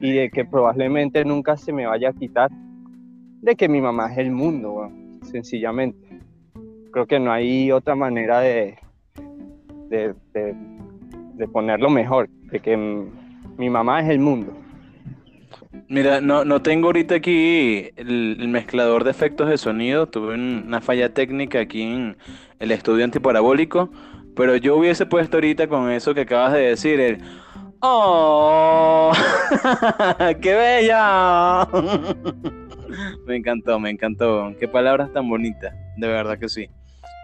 y 0.00 0.12
de 0.12 0.30
que 0.30 0.44
probablemente 0.44 1.24
nunca 1.24 1.56
se 1.56 1.72
me 1.72 1.86
vaya 1.86 2.10
a 2.10 2.12
quitar, 2.12 2.50
de 3.42 3.56
que 3.56 3.68
mi 3.68 3.80
mamá 3.80 4.12
es 4.12 4.18
el 4.18 4.30
mundo, 4.30 4.90
sencillamente. 5.22 6.20
Creo 6.90 7.06
que 7.06 7.20
no 7.20 7.32
hay 7.32 7.72
otra 7.72 7.94
manera 7.94 8.40
de, 8.40 8.78
de, 9.88 10.14
de 10.32 10.74
de 11.36 11.48
ponerlo 11.48 11.90
mejor, 11.90 12.28
de 12.50 12.60
que 12.60 12.76
mi 12.76 13.70
mamá 13.70 14.00
es 14.00 14.08
el 14.08 14.18
mundo. 14.18 14.52
Mira, 15.88 16.20
no, 16.20 16.44
no 16.44 16.62
tengo 16.62 16.86
ahorita 16.88 17.16
aquí 17.16 17.90
el, 17.96 18.48
mezclador 18.48 19.04
de 19.04 19.10
efectos 19.10 19.48
de 19.48 19.58
sonido. 19.58 20.06
Tuve 20.06 20.34
un- 20.34 20.64
una 20.66 20.80
falla 20.80 21.12
técnica 21.12 21.60
aquí 21.60 21.82
en 21.82 22.16
el 22.58 22.70
estudio 22.70 23.04
antiparabólico. 23.04 23.90
Pero 24.36 24.56
yo 24.56 24.76
hubiese 24.76 25.06
puesto 25.06 25.36
ahorita 25.36 25.68
con 25.68 25.90
eso 25.90 26.14
que 26.14 26.22
acabas 26.22 26.52
de 26.52 26.60
decir, 26.60 26.98
el 27.00 27.18
¡Oh! 27.80 29.12
¡Qué 30.40 30.54
bella! 30.54 31.68
Me 33.26 33.36
encantó, 33.36 33.78
me 33.80 33.90
encantó. 33.90 34.54
Qué 34.58 34.68
palabras 34.68 35.12
tan 35.12 35.28
bonitas, 35.28 35.74
de 35.96 36.06
verdad 36.06 36.38
que 36.38 36.48
sí. 36.48 36.68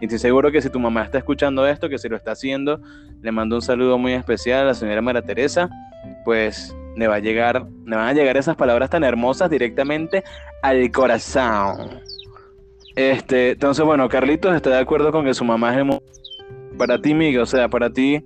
Y 0.00 0.07
estoy 0.07 0.19
seguro 0.19 0.50
que 0.50 0.61
si 0.61 0.69
tu 0.69 0.80
mamá 0.80 1.04
está 1.04 1.19
escuchando 1.19 1.66
esto, 1.66 1.88
que 1.88 1.99
si 1.99 2.09
lo 2.09 2.16
está 2.16 2.33
haciendo, 2.33 2.80
le 3.23 3.30
mando 3.33 3.57
un 3.57 3.62
saludo 3.62 3.97
muy 3.99 4.12
especial 4.12 4.61
a 4.62 4.64
la 4.64 4.75
señora 4.75 5.00
María 5.00 5.23
Teresa, 5.23 5.69
pues 6.25 6.75
le 6.97 7.06
va 7.06 7.16
a 7.16 7.20
llegar, 7.20 7.66
le 7.85 7.97
van 7.97 8.09
a 8.09 8.12
llegar 8.12 8.37
esas 8.37 8.56
palabras 8.56 8.90
tan 8.90 9.04
hermosas 9.04 9.50
directamente 9.50 10.25
al 10.62 10.90
corazón. 10.90 12.00
Este, 12.97 13.52
entonces, 13.52 13.85
bueno, 13.85 14.09
Carlitos 14.09 14.54
está 14.54 14.70
de 14.70 14.78
acuerdo 14.78 15.12
con 15.12 15.25
que 15.25 15.35
su 15.35 15.44
mamá 15.44 15.78
es 15.78 16.00
Para 16.76 17.00
ti, 17.00 17.14
Miguel, 17.14 17.42
o 17.42 17.47
sea, 17.47 17.68
para 17.68 17.90
ti, 17.90 18.25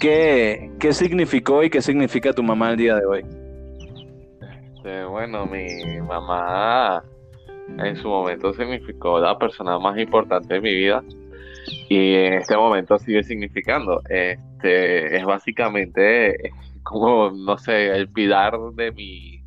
¿qué, 0.00 0.70
qué 0.78 0.92
significó 0.92 1.62
y 1.62 1.70
qué 1.70 1.80
significa 1.80 2.32
tu 2.32 2.42
mamá 2.42 2.70
el 2.70 2.76
día 2.76 2.96
de 2.96 3.06
hoy? 3.06 3.24
Este, 4.76 5.04
bueno, 5.04 5.46
mi 5.46 6.00
mamá 6.00 7.04
en 7.78 7.96
su 7.96 8.08
momento 8.08 8.52
significó 8.54 9.20
la 9.20 9.38
persona 9.38 9.78
más 9.78 9.98
importante 9.98 10.54
de 10.54 10.60
mi 10.60 10.74
vida 10.74 11.04
y 11.88 12.14
en 12.14 12.34
este 12.34 12.56
momento 12.56 12.98
sigue 12.98 13.22
significando. 13.22 14.00
Este, 14.08 15.16
es 15.16 15.24
básicamente 15.24 16.50
como, 16.82 17.30
no 17.30 17.58
sé, 17.58 17.88
el 17.96 18.08
pilar 18.08 18.58
de 18.74 18.92
mi, 18.92 19.42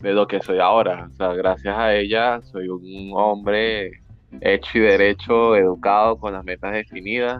de 0.00 0.12
lo 0.12 0.26
que 0.26 0.40
soy 0.40 0.58
ahora. 0.58 1.08
O 1.12 1.16
sea, 1.16 1.32
gracias 1.34 1.76
a 1.76 1.94
ella 1.94 2.40
soy 2.42 2.68
un 2.68 3.12
hombre 3.14 4.02
hecho 4.40 4.78
y 4.78 4.80
derecho, 4.80 5.56
educado, 5.56 6.18
con 6.18 6.32
las 6.32 6.44
metas 6.44 6.72
definidas, 6.72 7.38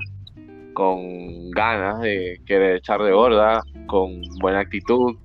con 0.75 1.51
ganas 1.51 2.01
de 2.01 2.41
querer 2.47 2.77
echar 2.77 3.03
de 3.03 3.13
borda, 3.13 3.63
con 3.87 4.21
buena 4.41 4.61
actitud 4.61 5.17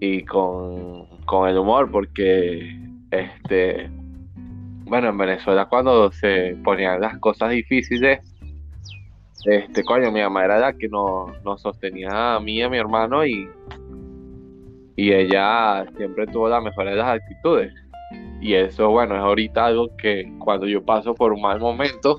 y 0.00 0.22
con, 0.24 1.06
con 1.24 1.48
el 1.48 1.58
humor, 1.58 1.90
porque 1.90 2.78
este 3.10 3.90
bueno, 4.86 5.08
en 5.08 5.18
Venezuela 5.18 5.66
cuando 5.66 6.12
se 6.12 6.56
ponían 6.62 7.00
las 7.00 7.18
cosas 7.18 7.50
difíciles, 7.50 8.20
este 9.44 9.84
coño, 9.84 10.10
mi 10.10 10.20
mamá 10.20 10.44
era 10.44 10.58
la 10.58 10.72
que 10.72 10.88
nos, 10.88 11.42
nos 11.44 11.60
sostenía 11.60 12.34
a 12.36 12.40
mí 12.40 12.56
y 12.56 12.62
a 12.62 12.68
mi 12.68 12.78
hermano 12.78 13.24
y, 13.24 13.48
y 14.96 15.12
ella 15.12 15.86
siempre 15.96 16.26
tuvo 16.26 16.48
la 16.48 16.60
mejor 16.60 16.86
de 16.86 16.96
las 16.96 17.20
actitudes. 17.20 17.72
Y 18.40 18.54
eso, 18.54 18.90
bueno, 18.90 19.14
es 19.16 19.20
ahorita 19.20 19.66
algo 19.66 19.88
que 19.96 20.32
cuando 20.38 20.66
yo 20.66 20.84
paso 20.84 21.14
por 21.14 21.32
un 21.32 21.42
mal 21.42 21.60
momento, 21.60 22.18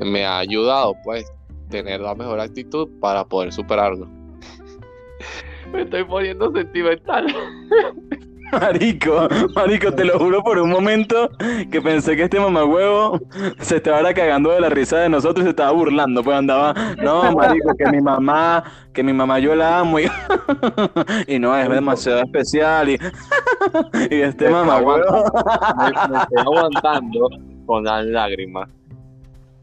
me 0.00 0.24
ha 0.24 0.38
ayudado, 0.38 0.94
pues, 1.04 1.32
tener 1.70 2.00
la 2.00 2.14
mejor 2.14 2.40
actitud 2.40 2.88
para 3.00 3.24
poder 3.24 3.52
superarlo. 3.52 4.06
me 5.72 5.82
estoy 5.82 6.04
poniendo 6.04 6.52
sentimental. 6.52 7.26
Marico, 8.60 9.28
marico, 9.54 9.92
te 9.92 10.04
lo 10.04 10.18
juro 10.18 10.42
por 10.42 10.58
un 10.58 10.70
momento 10.70 11.30
que 11.70 11.80
pensé 11.80 12.16
que 12.16 12.24
este 12.24 12.38
mamagüevo 12.40 13.20
se 13.58 13.76
estaba 13.76 14.12
cagando 14.14 14.50
de 14.50 14.60
la 14.60 14.68
risa 14.68 14.98
de 14.98 15.08
nosotros 15.08 15.42
y 15.42 15.44
se 15.44 15.50
estaba 15.50 15.70
burlando, 15.72 16.22
pues 16.22 16.36
andaba, 16.36 16.74
no, 17.02 17.32
marico, 17.32 17.74
que 17.76 17.86
mi 17.90 18.00
mamá, 18.00 18.64
que 18.92 19.02
mi 19.02 19.12
mamá 19.12 19.38
yo 19.38 19.54
la 19.54 19.78
amo 19.80 19.98
y, 20.00 20.06
y 21.26 21.38
no, 21.38 21.56
es 21.56 21.68
demasiado 21.68 22.20
especial 22.20 22.90
y, 22.90 22.94
y 24.10 24.20
este 24.20 24.48
mamagüevo, 24.48 25.02
me, 25.78 25.84
me 26.10 26.18
estoy 26.22 26.38
aguantando 26.42 27.28
con 27.66 27.84
las 27.84 28.04
lágrimas. 28.06 28.68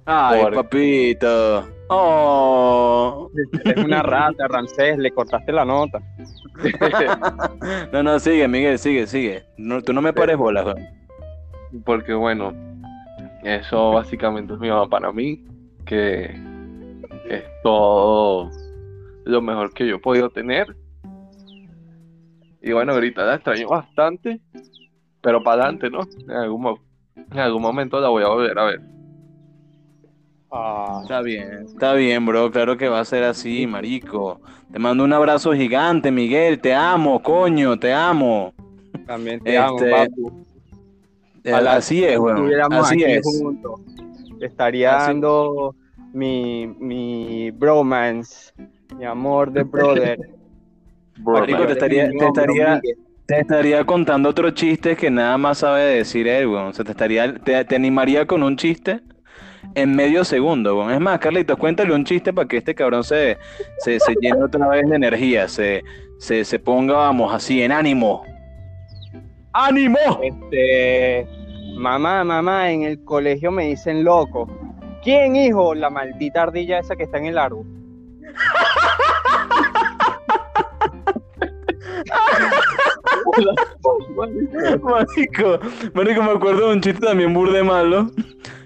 ay, 0.06 0.42
Por- 0.44 0.56
papito, 0.56 1.68
oh, 1.92 3.30
Es 3.66 3.84
una 3.84 4.02
rata, 4.02 4.48
Ramsés, 4.48 4.98
le 4.98 5.12
cortaste 5.12 5.52
la 5.52 5.66
nota. 5.66 6.00
no, 7.92 8.04
no, 8.04 8.20
sigue, 8.20 8.48
Miguel, 8.48 8.78
sigue, 8.78 9.08
sigue, 9.08 9.44
no, 9.58 9.82
tú 9.82 9.94
no 9.94 10.02
me 10.02 10.14
pares 10.14 10.38
bolas. 10.38 10.76
Porque 11.86 12.14
bueno, 12.14 12.54
eso 13.44 13.92
básicamente 13.92 14.54
es 14.54 14.60
mi 14.60 14.70
mamá 14.70 14.88
para 14.88 15.12
mí, 15.12 15.46
que 15.86 16.36
es 17.30 17.44
todo 17.64 18.52
lo 19.26 19.42
mejor 19.42 19.74
que 19.74 19.88
yo 19.88 19.96
he 19.96 20.00
podido 20.00 20.30
tener. 20.30 20.76
Y 22.62 22.72
bueno, 22.74 22.94
ahorita 22.94 23.26
la 23.26 23.36
extraño 23.36 23.68
bastante, 23.68 24.40
pero 25.22 25.44
para 25.44 25.64
adelante, 25.64 25.90
¿no? 25.90 26.02
En 26.24 26.32
algún, 26.32 26.80
en 27.16 27.40
algún 27.40 27.62
momento 27.62 28.00
la 28.00 28.10
voy 28.10 28.24
a 28.24 28.28
volver 28.28 28.60
a 28.60 28.66
ver. 28.66 28.82
Ah, 30.52 31.00
Está 31.04 31.22
bien, 31.22 31.66
está 31.66 31.94
bien, 31.94 32.26
bro. 32.26 32.52
Claro 32.52 32.76
que 32.78 32.90
va 32.90 33.00
a 33.00 33.06
ser 33.06 33.24
así, 33.24 33.66
marico. 33.68 34.42
Te 34.72 34.80
mando 34.80 35.04
un 35.04 35.14
abrazo 35.14 35.54
gigante, 35.54 36.12
Miguel. 36.12 36.60
Te 36.60 36.74
amo, 36.74 37.22
coño, 37.22 37.78
te 37.80 37.94
amo. 37.94 38.54
también 39.08 39.40
te 39.40 39.58
amo, 39.58 39.78
Este, 39.78 39.92
papu. 39.92 40.46
Eh, 41.44 41.54
así 41.54 42.04
es, 42.04 42.12
estuviéramos 42.14 42.86
Así 42.86 43.02
es. 43.04 43.22
juntos. 43.24 43.82
Estaría 44.42 44.96
Así- 44.98 45.08
dando 45.08 45.76
mi, 46.14 46.68
mi 46.80 47.52
bromance, 47.52 48.52
mi 48.98 49.06
amor 49.06 49.52
de 49.52 49.64
brother. 49.64 50.20
Marico, 51.24 51.66
te 51.66 51.74
estaría, 51.74 52.10
te 52.10 52.26
estaría, 52.28 52.82
te 53.26 53.40
estaría 53.40 53.84
contando 53.86 54.30
otros 54.30 54.54
chistes 54.54 54.98
que 54.98 55.10
nada 55.10 55.38
más 55.38 55.60
sabe 55.60 55.84
decir 55.84 56.28
él, 56.28 56.48
weón. 56.48 56.68
O 56.68 56.74
sea, 56.74 56.84
te 56.84 56.92
estaría, 56.92 57.34
te, 57.36 57.64
te 57.66 57.76
animaría 57.76 58.26
con 58.26 58.44
un 58.44 58.58
chiste 58.58 59.02
en 59.76 59.96
medio 59.96 60.24
segundo. 60.24 60.90
Es 60.90 61.00
más, 61.00 61.20
Carlitos, 61.20 61.58
cuéntale 61.58 61.94
un 61.94 62.06
chiste 62.06 62.34
para 62.34 62.48
que 62.48 62.58
este 62.58 62.76
cabrón 62.76 63.04
se, 63.04 63.38
se, 63.80 64.00
se 64.00 64.16
llene 64.22 64.44
otra 64.44 64.68
vez 64.68 64.88
de 64.90 64.96
energía, 64.96 65.48
se, 65.48 65.84
se, 66.20 66.44
se 66.44 66.60
ponga, 66.60 66.96
vamos, 66.96 67.34
así, 67.34 67.62
en 67.62 67.72
ánimo. 67.72 68.24
¡Ánimo! 69.54 69.98
Este, 70.24 71.28
mamá, 71.76 72.24
mamá, 72.24 72.72
en 72.72 72.84
el 72.84 73.04
colegio 73.04 73.52
me 73.52 73.66
dicen 73.66 74.04
loco. 74.04 74.48
¿Quién, 75.04 75.36
hijo? 75.36 75.74
La 75.74 75.90
maldita 75.90 76.44
ardilla 76.44 76.80
esa 76.80 76.96
que 76.96 77.04
está 77.04 77.18
en 77.18 77.26
el 77.26 77.38
árbol. 77.38 77.66
Marico, 84.84 85.60
marico, 85.94 86.24
me 86.24 86.32
acuerdo 86.32 86.68
de 86.68 86.74
un 86.76 86.82
chiste 86.82 87.06
también 87.06 87.34
burde 87.34 87.64
malo, 87.64 88.12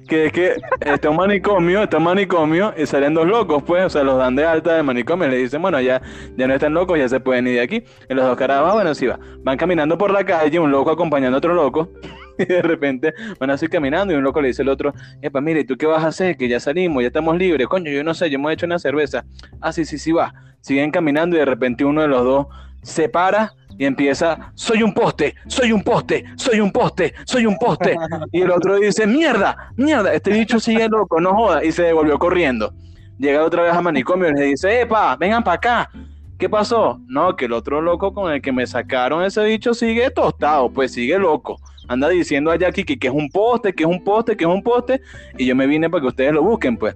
que 0.07 0.25
es 0.27 0.31
que 0.31 0.55
está 0.81 1.09
un 1.09 1.17
manicomio, 1.17 1.83
está 1.83 1.97
un 1.97 2.03
manicomio 2.03 2.73
y 2.77 2.85
salen 2.85 3.13
dos 3.13 3.27
locos, 3.27 3.63
pues, 3.63 3.85
o 3.85 3.89
sea, 3.89 4.03
los 4.03 4.17
dan 4.17 4.35
de 4.35 4.45
alta 4.45 4.75
del 4.75 4.83
manicomio 4.83 5.27
y 5.27 5.31
le 5.31 5.37
dicen, 5.37 5.61
bueno, 5.61 5.79
ya, 5.81 6.01
ya 6.37 6.47
no 6.47 6.53
están 6.53 6.73
locos, 6.73 6.97
ya 6.97 7.09
se 7.09 7.19
pueden 7.19 7.47
ir 7.47 7.55
de 7.55 7.61
aquí. 7.61 7.83
Y 8.09 8.13
los 8.13 8.25
dos 8.25 8.37
carajos, 8.37 8.69
ah, 8.69 8.73
bueno, 8.73 8.95
sí 8.95 9.07
va, 9.07 9.19
van 9.43 9.57
caminando 9.57 9.97
por 9.97 10.11
la 10.11 10.23
calle, 10.23 10.59
un 10.59 10.71
loco 10.71 10.91
acompañando 10.91 11.35
a 11.35 11.39
otro 11.39 11.53
loco, 11.53 11.89
Y 12.37 12.45
de 12.45 12.61
repente 12.61 13.13
van 13.39 13.49
así 13.49 13.67
caminando 13.67 14.13
y 14.13 14.17
un 14.17 14.23
loco 14.23 14.41
le 14.41 14.49
dice 14.49 14.61
al 14.61 14.69
otro, 14.69 14.93
epa, 15.21 15.41
mire, 15.41 15.63
¿tú 15.63 15.77
qué 15.77 15.85
vas 15.85 16.03
a 16.03 16.07
hacer? 16.07 16.37
Que 16.37 16.47
ya 16.47 16.59
salimos, 16.59 17.01
ya 17.01 17.07
estamos 17.07 17.37
libres. 17.37 17.67
Coño, 17.67 17.91
yo 17.91 18.03
no 18.03 18.13
sé, 18.13 18.29
yo 18.29 18.39
me 18.39 18.49
he 18.49 18.53
hecho 18.53 18.65
una 18.65 18.79
cerveza. 18.79 19.25
Ah, 19.61 19.71
sí, 19.71 19.85
sí, 19.85 19.97
sí, 19.97 20.11
va. 20.11 20.33
Siguen 20.61 20.91
caminando 20.91 21.35
y 21.35 21.39
de 21.39 21.45
repente 21.45 21.85
uno 21.85 22.01
de 22.01 22.07
los 22.07 22.23
dos 22.23 22.47
se 22.81 23.09
para 23.09 23.53
y 23.77 23.85
empieza, 23.85 24.51
soy 24.55 24.83
un 24.83 24.93
poste, 24.93 25.35
soy 25.47 25.71
un 25.71 25.83
poste, 25.83 26.25
soy 26.35 26.59
un 26.59 26.71
poste, 26.71 27.13
soy 27.25 27.45
un 27.45 27.57
poste. 27.57 27.97
Y 28.31 28.41
el 28.41 28.51
otro 28.51 28.75
dice, 28.75 29.05
mierda, 29.05 29.71
mierda, 29.75 30.13
este 30.13 30.31
bicho 30.31 30.59
sigue 30.59 30.87
loco, 30.87 31.19
no 31.19 31.33
joda. 31.33 31.63
Y 31.63 31.71
se 31.71 31.83
devolvió 31.83 32.17
corriendo. 32.17 32.73
Llega 33.17 33.43
otra 33.43 33.63
vez 33.63 33.73
a 33.73 33.81
manicomio 33.81 34.29
y 34.29 34.33
le 34.33 34.45
dice, 34.45 34.81
epa, 34.81 35.15
vengan 35.17 35.43
para 35.43 35.55
acá. 35.55 35.89
¿Qué 36.37 36.49
pasó? 36.49 36.99
No, 37.07 37.35
que 37.35 37.45
el 37.45 37.53
otro 37.53 37.81
loco 37.81 38.13
con 38.13 38.31
el 38.31 38.41
que 38.41 38.51
me 38.51 38.67
sacaron 38.67 39.23
ese 39.23 39.43
bicho 39.45 39.73
sigue 39.73 40.09
tostado, 40.09 40.69
pues 40.69 40.91
sigue 40.91 41.17
loco. 41.17 41.57
Anda 41.87 42.09
diciendo 42.09 42.51
a 42.51 42.57
Jackie 42.57 42.83
que, 42.83 42.97
que 42.97 43.07
es 43.07 43.13
un 43.13 43.29
poste, 43.29 43.73
que 43.73 43.83
es 43.83 43.89
un 43.89 44.03
poste, 44.03 44.35
que 44.35 44.43
es 44.43 44.49
un 44.49 44.63
poste. 44.63 45.01
Y 45.37 45.45
yo 45.45 45.55
me 45.55 45.67
vine 45.67 45.89
para 45.89 46.01
que 46.01 46.07
ustedes 46.07 46.33
lo 46.33 46.43
busquen, 46.43 46.77
pues. 46.77 46.93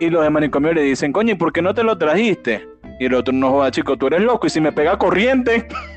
Y 0.00 0.10
los 0.10 0.22
de 0.22 0.30
manicomio 0.30 0.74
le 0.74 0.82
dicen, 0.82 1.12
coño, 1.12 1.32
¿y 1.32 1.36
por 1.36 1.52
qué 1.52 1.62
no 1.62 1.72
te 1.72 1.82
lo 1.82 1.96
trajiste? 1.96 2.68
Y 3.00 3.06
el 3.06 3.14
otro, 3.14 3.32
no 3.32 3.50
joda, 3.50 3.70
chico, 3.70 3.96
tú 3.96 4.08
eres 4.08 4.22
loco. 4.22 4.46
Y 4.46 4.50
si 4.50 4.60
me 4.60 4.72
pega 4.72 4.98
corriente. 4.98 5.68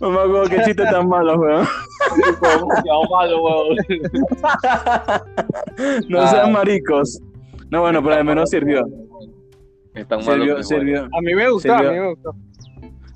No 0.00 0.10
me 0.10 0.18
acuerdo 0.20 0.44
qué 0.50 0.56
chiste 0.64 0.84
tan 0.84 1.08
malo, 1.08 1.36
weón. 1.38 1.66
malo, 3.10 3.42
weón. 3.42 3.76
No 6.08 6.26
sean 6.28 6.52
maricos. 6.52 7.20
No, 7.70 7.82
bueno, 7.82 8.02
pero 8.02 8.16
al 8.16 8.24
menos 8.24 8.50
sirvió. 8.50 8.86
Están 9.94 10.24
malos. 10.24 10.34
Sirvió, 10.34 10.62
sirvió. 10.62 11.04
A 11.04 11.20
mí 11.22 11.34
me 11.34 11.50
gustó, 11.50 11.74
a 11.74 11.82
mí 11.82 11.98
me 11.98 12.08
gustó. 12.10 12.34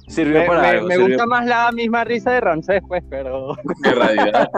Sirvió 0.06 0.40
Me, 0.40 0.46
para 0.46 0.60
me- 0.60 0.68
algo. 0.68 0.86
me 0.86 0.94
sirvió. 0.94 1.08
gusta 1.08 1.26
más 1.26 1.46
la 1.46 1.72
misma 1.72 2.04
risa 2.04 2.32
de 2.32 2.40
Ramsés, 2.40 2.82
pues, 2.86 3.02
pero 3.08 3.56
realidad. 3.82 4.48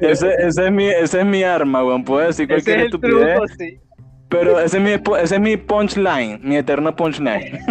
Ese, 0.00 0.32
ese 0.38 0.64
es 0.66 0.72
mi, 0.72 0.86
ese 0.86 1.20
es 1.20 1.26
mi 1.26 1.42
arma, 1.44 1.84
weón. 1.84 2.04
Puedo 2.04 2.26
decir 2.26 2.50
ese 2.50 2.54
cualquier 2.64 2.76
es 2.76 2.80
el 2.82 2.86
estupidez. 2.86 3.36
truco, 3.36 3.48
sí. 3.58 3.78
Pero 4.28 4.60
ese 4.60 4.76
es 4.76 4.82
mi, 4.82 4.90
ese 4.90 5.34
es 5.36 5.40
mi 5.40 5.56
punchline, 5.56 6.40
mi 6.42 6.56
eterno 6.56 6.94
punchline. 6.94 7.58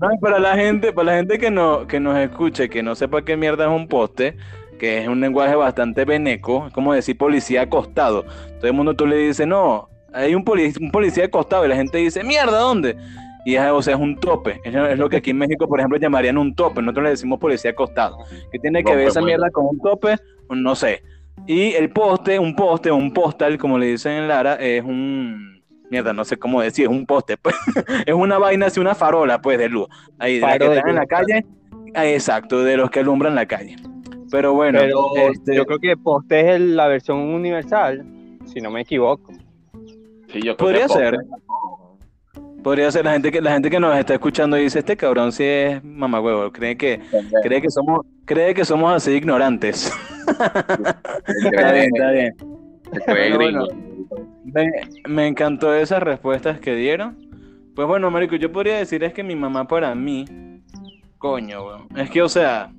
No, 0.00 0.08
para 0.20 0.38
la 0.38 0.54
gente, 0.56 0.92
para 0.92 1.12
la 1.12 1.16
gente 1.18 1.38
que 1.38 1.50
no, 1.50 1.86
que 1.86 2.00
nos 2.00 2.16
escuche, 2.18 2.68
que 2.68 2.82
no 2.82 2.94
sepa 2.94 3.24
qué 3.24 3.36
mierda 3.36 3.64
es 3.66 3.70
un 3.70 3.88
poste, 3.88 4.36
que 4.78 4.98
es 5.02 5.08
un 5.08 5.20
lenguaje 5.20 5.54
bastante 5.54 6.04
veneco, 6.04 6.66
es 6.66 6.72
como 6.72 6.92
decir 6.92 7.16
policía 7.16 7.62
acostado. 7.62 8.24
Todo 8.58 8.66
el 8.66 8.72
mundo 8.72 8.94
tú 8.94 9.06
le 9.06 9.16
dices, 9.16 9.46
no, 9.46 9.88
hay 10.12 10.34
un, 10.34 10.44
poli- 10.44 10.74
un 10.80 10.90
policía 10.90 11.26
acostado 11.26 11.64
y 11.64 11.68
la 11.68 11.76
gente 11.76 11.98
dice, 11.98 12.24
mierda, 12.24 12.58
¿dónde? 12.58 12.96
Y 13.44 13.54
es, 13.54 13.62
o 13.70 13.80
sea, 13.80 13.94
es 13.94 14.00
un 14.00 14.16
tope. 14.18 14.60
Es, 14.64 14.74
es 14.74 14.98
lo 14.98 15.08
que 15.08 15.18
aquí 15.18 15.30
en 15.30 15.38
México, 15.38 15.68
por 15.68 15.78
ejemplo, 15.78 15.98
llamarían 15.98 16.36
un 16.36 16.54
tope. 16.54 16.82
Nosotros 16.82 17.04
le 17.04 17.10
decimos 17.10 17.38
policía 17.38 17.70
acostado. 17.70 18.18
¿Qué 18.50 18.58
tiene 18.58 18.82
que 18.82 18.90
ver 18.90 19.04
Rompe 19.06 19.10
esa 19.10 19.20
mierda 19.22 19.50
con 19.50 19.66
un 19.66 19.78
tope? 19.78 20.16
No 20.50 20.74
sé. 20.74 21.02
Y 21.46 21.72
el 21.74 21.90
poste, 21.90 22.38
un 22.38 22.56
poste, 22.56 22.90
un 22.90 23.12
postal, 23.12 23.58
como 23.58 23.78
le 23.78 23.86
dicen 23.86 24.12
en 24.12 24.28
Lara, 24.28 24.54
es 24.54 24.82
un. 24.82 25.62
Mierda, 25.90 26.12
no 26.12 26.24
sé 26.24 26.36
cómo 26.36 26.60
decir, 26.60 26.86
es 26.86 26.90
un 26.90 27.06
poste, 27.06 27.36
pues. 27.42 27.54
es 28.06 28.14
una 28.14 28.38
vaina 28.38 28.66
así, 28.66 28.80
una 28.80 28.94
farola, 28.94 29.40
pues, 29.40 29.58
de 29.58 29.68
luz. 29.68 29.88
Ahí, 30.18 30.40
de 30.40 30.58
que 30.58 30.68
de 30.68 30.76
están 30.76 30.90
en 30.90 30.96
la 30.96 31.06
calle. 31.06 31.46
Ah, 31.94 32.06
exacto, 32.06 32.62
de 32.64 32.76
los 32.76 32.90
que 32.90 33.00
alumbran 33.00 33.34
la 33.34 33.46
calle. 33.46 33.76
Pero 34.30 34.54
bueno, 34.54 34.80
Pero 34.80 35.06
este, 35.30 35.54
yo 35.54 35.64
creo 35.64 35.78
que 35.78 35.96
Poste 35.96 36.54
es 36.54 36.60
la 36.60 36.88
versión 36.88 37.18
universal, 37.18 38.04
si 38.44 38.60
no 38.60 38.70
me 38.70 38.80
equivoco. 38.80 39.32
Sí, 40.32 40.42
yo 40.42 40.56
creo 40.56 40.56
Podría 40.56 40.86
que 40.88 40.92
ser. 40.92 41.16
podría 42.62 42.90
ser 42.90 43.04
la 43.04 43.12
gente 43.12 43.30
que 43.30 43.40
la 43.40 43.52
gente 43.52 43.70
que 43.70 43.78
nos 43.78 43.96
está 43.96 44.14
escuchando 44.14 44.58
y 44.58 44.64
dice, 44.64 44.80
este 44.80 44.96
cabrón 44.96 45.30
sí 45.30 45.44
es 45.44 45.84
mamagüevo, 45.84 46.50
cree 46.50 46.76
que, 46.76 47.00
cree 47.44 47.62
que 47.62 47.70
somos, 47.70 48.00
cree 48.24 48.52
que 48.52 48.64
somos 48.64 48.92
así 48.92 49.12
ignorantes. 49.12 49.92
está 50.26 51.72
bien, 51.72 51.90
está 51.94 52.10
bien. 52.10 52.36
Bueno. 53.36 53.66
Me, 54.44 54.70
me 55.08 55.26
encantó 55.26 55.74
esas 55.74 56.02
respuestas 56.02 56.60
que 56.60 56.74
dieron. 56.74 57.16
Pues 57.74 57.86
bueno, 57.86 58.10
marico, 58.10 58.36
yo 58.36 58.52
podría 58.52 58.78
decir 58.78 59.04
es 59.04 59.12
que 59.12 59.22
mi 59.22 59.36
mamá 59.36 59.66
para 59.66 59.94
mí, 59.94 60.24
coño, 61.18 61.66
weón. 61.66 61.88
Es 61.96 62.08
que, 62.10 62.22
o 62.22 62.28
sea, 62.28 62.70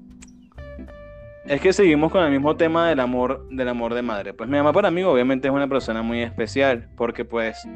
es 1.48 1.62
que 1.62 1.72
seguimos 1.72 2.12
con 2.12 2.24
el 2.24 2.32
mismo 2.32 2.56
tema 2.56 2.90
del 2.90 3.00
amor, 3.00 3.48
del 3.50 3.70
amor 3.70 3.94
de 3.94 4.02
madre. 4.02 4.34
Pues 4.34 4.50
mi 4.50 4.58
mamá 4.58 4.74
para 4.74 4.92
mí 4.92 5.04
obviamente 5.04 5.48
es 5.48 5.54
una 5.54 5.68
persona 5.68 6.02
muy 6.02 6.22
especial, 6.22 6.90
porque 6.98 7.26
pues, 7.26 7.68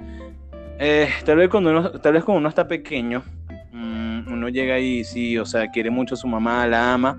eh, 0.79 1.09
tal 1.25 1.37
vez 1.37 1.49
cuando 1.49 1.69
uno, 1.69 1.91
tal 1.91 2.13
vez 2.13 2.23
cuando 2.23 2.39
uno 2.39 2.49
está 2.49 2.67
pequeño, 2.67 3.23
mm, 3.71 4.33
uno 4.33 4.49
llega 4.49 4.75
ahí, 4.75 5.03
sí, 5.03 5.37
o 5.37 5.45
sea, 5.45 5.69
quiere 5.71 5.89
mucho 5.89 6.15
a 6.15 6.17
su 6.17 6.27
mamá, 6.27 6.67
la 6.67 6.93
ama, 6.93 7.17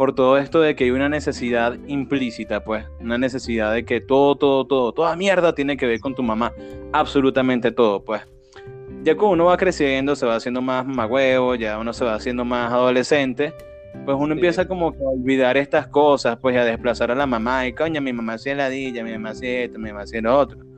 por 0.00 0.14
todo 0.14 0.38
esto 0.38 0.62
de 0.62 0.74
que 0.74 0.84
hay 0.84 0.92
una 0.92 1.10
necesidad 1.10 1.76
implícita, 1.86 2.64
pues, 2.64 2.86
una 3.00 3.18
necesidad 3.18 3.74
de 3.74 3.84
que 3.84 4.00
todo, 4.00 4.34
todo, 4.34 4.66
todo, 4.66 4.92
toda 4.92 5.14
mierda 5.14 5.54
tiene 5.54 5.76
que 5.76 5.84
ver 5.84 6.00
con 6.00 6.14
tu 6.14 6.22
mamá, 6.22 6.54
absolutamente 6.90 7.70
todo, 7.70 8.02
pues. 8.02 8.22
Ya 9.02 9.14
cuando 9.14 9.34
uno 9.34 9.44
va 9.44 9.58
creciendo, 9.58 10.16
se 10.16 10.24
va 10.24 10.36
haciendo 10.36 10.62
más 10.62 10.86
magüevo, 10.86 11.54
ya 11.54 11.78
uno 11.78 11.92
se 11.92 12.06
va 12.06 12.14
haciendo 12.14 12.46
más 12.46 12.72
adolescente, 12.72 13.52
pues 14.06 14.16
uno 14.18 14.28
Sí. 14.28 14.32
empieza 14.38 14.66
como 14.66 14.90
que 14.92 15.04
a 15.04 15.08
olvidar 15.08 15.58
estas 15.58 15.88
cosas, 15.88 16.38
pues 16.40 16.56
a 16.56 16.64
desplazar 16.64 17.10
a 17.10 17.14
la 17.14 17.26
mamá, 17.26 17.66
y 17.66 17.74
coño, 17.74 18.00
mi 18.00 18.14
mamá 18.14 18.32
hacía 18.32 18.54
ladilla, 18.54 19.04
mi 19.04 19.12
mamá 19.12 19.32
hacía 19.32 19.64
esto, 19.64 19.78
mi 19.78 19.90
mamá 19.90 20.04
hacía 20.04 20.22
lo 20.22 20.38
otro. 20.38 20.69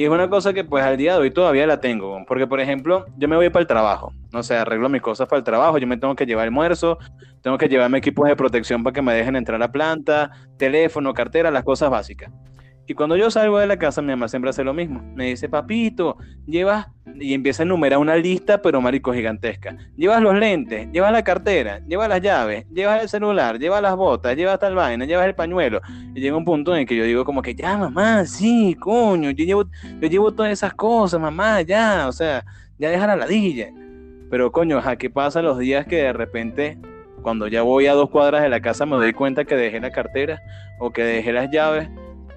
Y 0.00 0.04
es 0.04 0.08
una 0.08 0.30
cosa 0.30 0.54
que 0.54 0.64
pues 0.64 0.82
al 0.82 0.96
día 0.96 1.12
de 1.12 1.18
hoy 1.18 1.30
todavía 1.30 1.66
la 1.66 1.78
tengo, 1.78 2.24
porque 2.26 2.46
por 2.46 2.58
ejemplo, 2.58 3.04
yo 3.18 3.28
me 3.28 3.36
voy 3.36 3.50
para 3.50 3.60
el 3.60 3.66
trabajo, 3.66 4.14
no 4.32 4.42
sé, 4.42 4.56
arreglo 4.56 4.88
mis 4.88 5.02
cosas 5.02 5.28
para 5.28 5.36
el 5.36 5.44
trabajo, 5.44 5.76
yo 5.76 5.86
me 5.86 5.98
tengo 5.98 6.14
que 6.14 6.24
llevar 6.24 6.46
almuerzo, 6.46 6.96
tengo 7.42 7.58
que 7.58 7.68
llevarme 7.68 7.98
equipos 7.98 8.26
de 8.26 8.34
protección 8.34 8.82
para 8.82 8.94
que 8.94 9.02
me 9.02 9.12
dejen 9.12 9.36
entrar 9.36 9.56
a 9.56 9.58
la 9.58 9.70
planta, 9.70 10.30
teléfono, 10.56 11.12
cartera, 11.12 11.50
las 11.50 11.64
cosas 11.64 11.90
básicas. 11.90 12.32
Y 12.86 12.94
cuando 12.94 13.16
yo 13.16 13.30
salgo 13.30 13.58
de 13.58 13.68
la 13.68 13.78
casa, 13.78 14.02
mi 14.02 14.08
mamá 14.08 14.26
siempre 14.26 14.50
hace 14.50 14.64
lo 14.64 14.74
mismo. 14.74 15.00
Me 15.14 15.26
dice, 15.26 15.48
papito, 15.48 16.16
llevas, 16.46 16.88
y 17.20 17.34
empieza 17.34 17.62
a 17.62 17.66
enumerar 17.66 18.00
una 18.00 18.16
lista, 18.16 18.60
pero 18.62 18.80
marico 18.80 19.12
gigantesca. 19.12 19.76
Llevas 19.96 20.20
los 20.20 20.36
lentes, 20.36 20.88
llevas 20.90 21.12
la 21.12 21.22
cartera, 21.22 21.80
llevas 21.86 22.08
las 22.08 22.20
llaves, 22.20 22.66
llevas 22.72 23.02
el 23.02 23.08
celular, 23.08 23.58
llevas 23.58 23.80
las 23.80 23.94
botas, 23.94 24.36
llevas 24.36 24.58
tal 24.58 24.74
vaina, 24.74 25.04
llevas 25.04 25.26
el 25.26 25.34
pañuelo. 25.34 25.80
Y 26.14 26.20
llega 26.20 26.36
un 26.36 26.44
punto 26.44 26.74
en 26.74 26.80
el 26.80 26.86
que 26.86 26.96
yo 26.96 27.04
digo 27.04 27.24
como 27.24 27.42
que, 27.42 27.54
ya, 27.54 27.76
mamá, 27.76 28.24
sí, 28.24 28.74
coño, 28.80 29.30
yo 29.30 29.44
llevo, 29.44 29.64
yo 30.00 30.08
llevo 30.08 30.32
todas 30.32 30.50
esas 30.50 30.74
cosas, 30.74 31.20
mamá, 31.20 31.62
ya, 31.62 32.08
o 32.08 32.12
sea, 32.12 32.44
ya 32.78 32.90
deja 32.90 33.06
la 33.06 33.16
ladilla. 33.16 33.68
Pero 34.30 34.50
coño, 34.52 34.78
¿a 34.78 34.96
qué 34.96 35.10
pasa 35.10 35.42
los 35.42 35.58
días 35.58 35.86
que 35.86 35.96
de 35.96 36.12
repente, 36.12 36.78
cuando 37.22 37.48
ya 37.48 37.62
voy 37.62 37.86
a 37.86 37.94
dos 37.94 38.10
cuadras 38.10 38.42
de 38.42 38.48
la 38.48 38.60
casa, 38.60 38.86
me 38.86 38.96
doy 38.96 39.12
cuenta 39.12 39.44
que 39.44 39.56
dejé 39.56 39.80
la 39.80 39.90
cartera 39.90 40.40
o 40.78 40.90
que 40.90 41.02
dejé 41.02 41.32
las 41.32 41.50
llaves? 41.50 41.88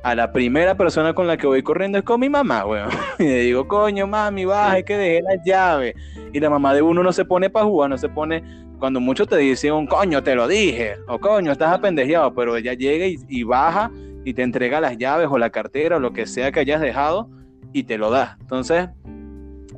A 0.04 0.16
la 0.16 0.34
primera 0.34 0.76
persona 0.76 1.13
con 1.13 1.28
la 1.28 1.38
que 1.38 1.48
voy 1.48 1.63
corriendo 1.63 1.98
es 1.98 2.04
con 2.04 2.20
mi 2.20 2.28
mamá, 2.28 2.66
weón. 2.66 2.89
Y 3.20 3.24
le 3.24 3.39
digo, 3.39 3.68
coño, 3.70 4.06
mami, 4.06 4.44
baja, 4.44 4.80
es 4.80 4.84
que 4.84 4.98
dejé 4.98 5.22
las 5.22 5.46
llaves. 5.46 5.96
Y 6.34 6.42
la 6.42 6.50
mamá 6.50 6.74
de 6.74 6.82
uno 6.82 7.02
no 7.02 7.13
se 7.13 7.24
pone 7.24 7.50
para 7.50 7.66
jugar, 7.66 7.89
no 7.89 7.98
se 7.98 8.10
pone. 8.10 8.44
Cuando 8.80 9.00
muchos 9.00 9.30
te 9.30 9.38
dicen 9.38 9.88
coño, 9.88 10.22
te 10.22 10.36
lo 10.36 10.46
dije, 10.46 10.96
o 11.08 11.20
coño, 11.20 11.54
estás 11.54 11.74
apendejeado, 11.74 12.34
pero 12.34 12.58
ella 12.58 12.74
llega 12.74 13.06
y, 13.08 13.44
baja 13.44 13.92
y 14.26 14.34
te 14.34 14.44
entrega 14.44 14.82
las 14.82 14.98
llaves 14.98 15.30
o 15.32 15.38
la 15.38 15.52
cartera 15.52 15.96
o 15.96 16.00
lo 16.02 16.12
que 16.12 16.26
sea 16.26 16.52
que 16.52 16.60
hayas 16.60 16.82
dejado 16.82 17.30
y 17.72 17.84
te 17.84 17.98
lo 17.98 18.10
da. 18.10 18.38
Entonces, 18.42 18.89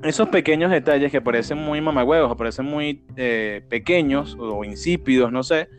esos 0.03 0.29
pequeños 0.29 0.71
detalles 0.71 1.11
que 1.11 1.21
parecen 1.21 1.59
muy 1.59 1.81
mamagüevos 1.81 2.35
parecen 2.35 2.65
muy 2.65 3.03
eh, 3.15 3.61
pequeños 3.69 4.35
o 4.39 4.63
insípidos, 4.63 5.31
no 5.31 5.43
sé, 5.43 5.69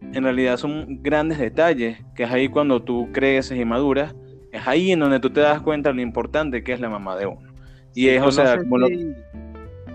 en 0.00 0.24
realidad 0.24 0.56
son 0.56 1.02
grandes 1.02 1.38
detalles, 1.38 1.98
que 2.14 2.24
es 2.24 2.30
ahí 2.30 2.48
cuando 2.48 2.82
tú 2.82 3.08
creces 3.12 3.58
y 3.58 3.64
maduras, 3.64 4.14
es 4.52 4.66
ahí 4.66 4.92
en 4.92 5.00
donde 5.00 5.20
tú 5.20 5.30
te 5.30 5.40
das 5.40 5.60
cuenta 5.60 5.92
lo 5.92 6.00
importante 6.00 6.62
que 6.64 6.72
es 6.72 6.80
la 6.80 6.88
mamá 6.88 7.16
de 7.16 7.26
uno. 7.26 7.48
Y 7.94 8.08
es, 8.08 8.16
Yo 8.16 8.22
o 8.22 8.26
no 8.26 8.32
sea, 8.32 8.58
como 8.58 8.78
lo... 8.78 8.86
si- 8.88 9.14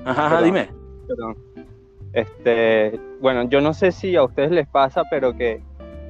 Ajá, 0.05 0.27
ajá, 0.27 0.29
Perdón. 0.37 0.45
dime. 0.45 0.69
perdón. 1.07 1.37
Este, 2.13 2.99
bueno, 3.19 3.49
yo 3.49 3.59
no 3.61 3.73
sé 3.73 3.91
si 3.91 4.15
a 4.15 4.23
ustedes 4.23 4.51
les 4.51 4.67
pasa, 4.67 5.03
pero 5.09 5.35
que, 5.35 5.61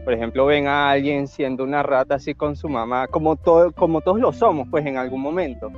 por 0.04 0.14
ejemplo, 0.14 0.46
ven 0.46 0.68
a 0.68 0.92
alguien 0.92 1.28
siendo 1.28 1.64
una 1.64 1.82
rata 1.82 2.16
así 2.16 2.36
con 2.36 2.56
su 2.56 2.70
mamá, 2.70 3.08
como, 3.08 3.36
todo, 3.38 3.72
como 3.72 4.02
todos 4.02 4.20
lo 4.20 4.32
somos, 4.34 4.68
pues 4.70 4.86
en 4.86 4.98
algún 4.98 5.22
momento. 5.22 5.72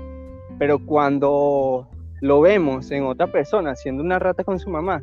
Pero 0.60 0.80
cuando 0.80 1.88
lo 2.22 2.42
vemos 2.42 2.92
en 2.92 3.04
otra 3.06 3.28
persona 3.32 3.76
siendo 3.76 4.04
una 4.04 4.20
rata 4.20 4.44
con 4.44 4.60
su 4.60 4.70
mamá, 4.70 5.02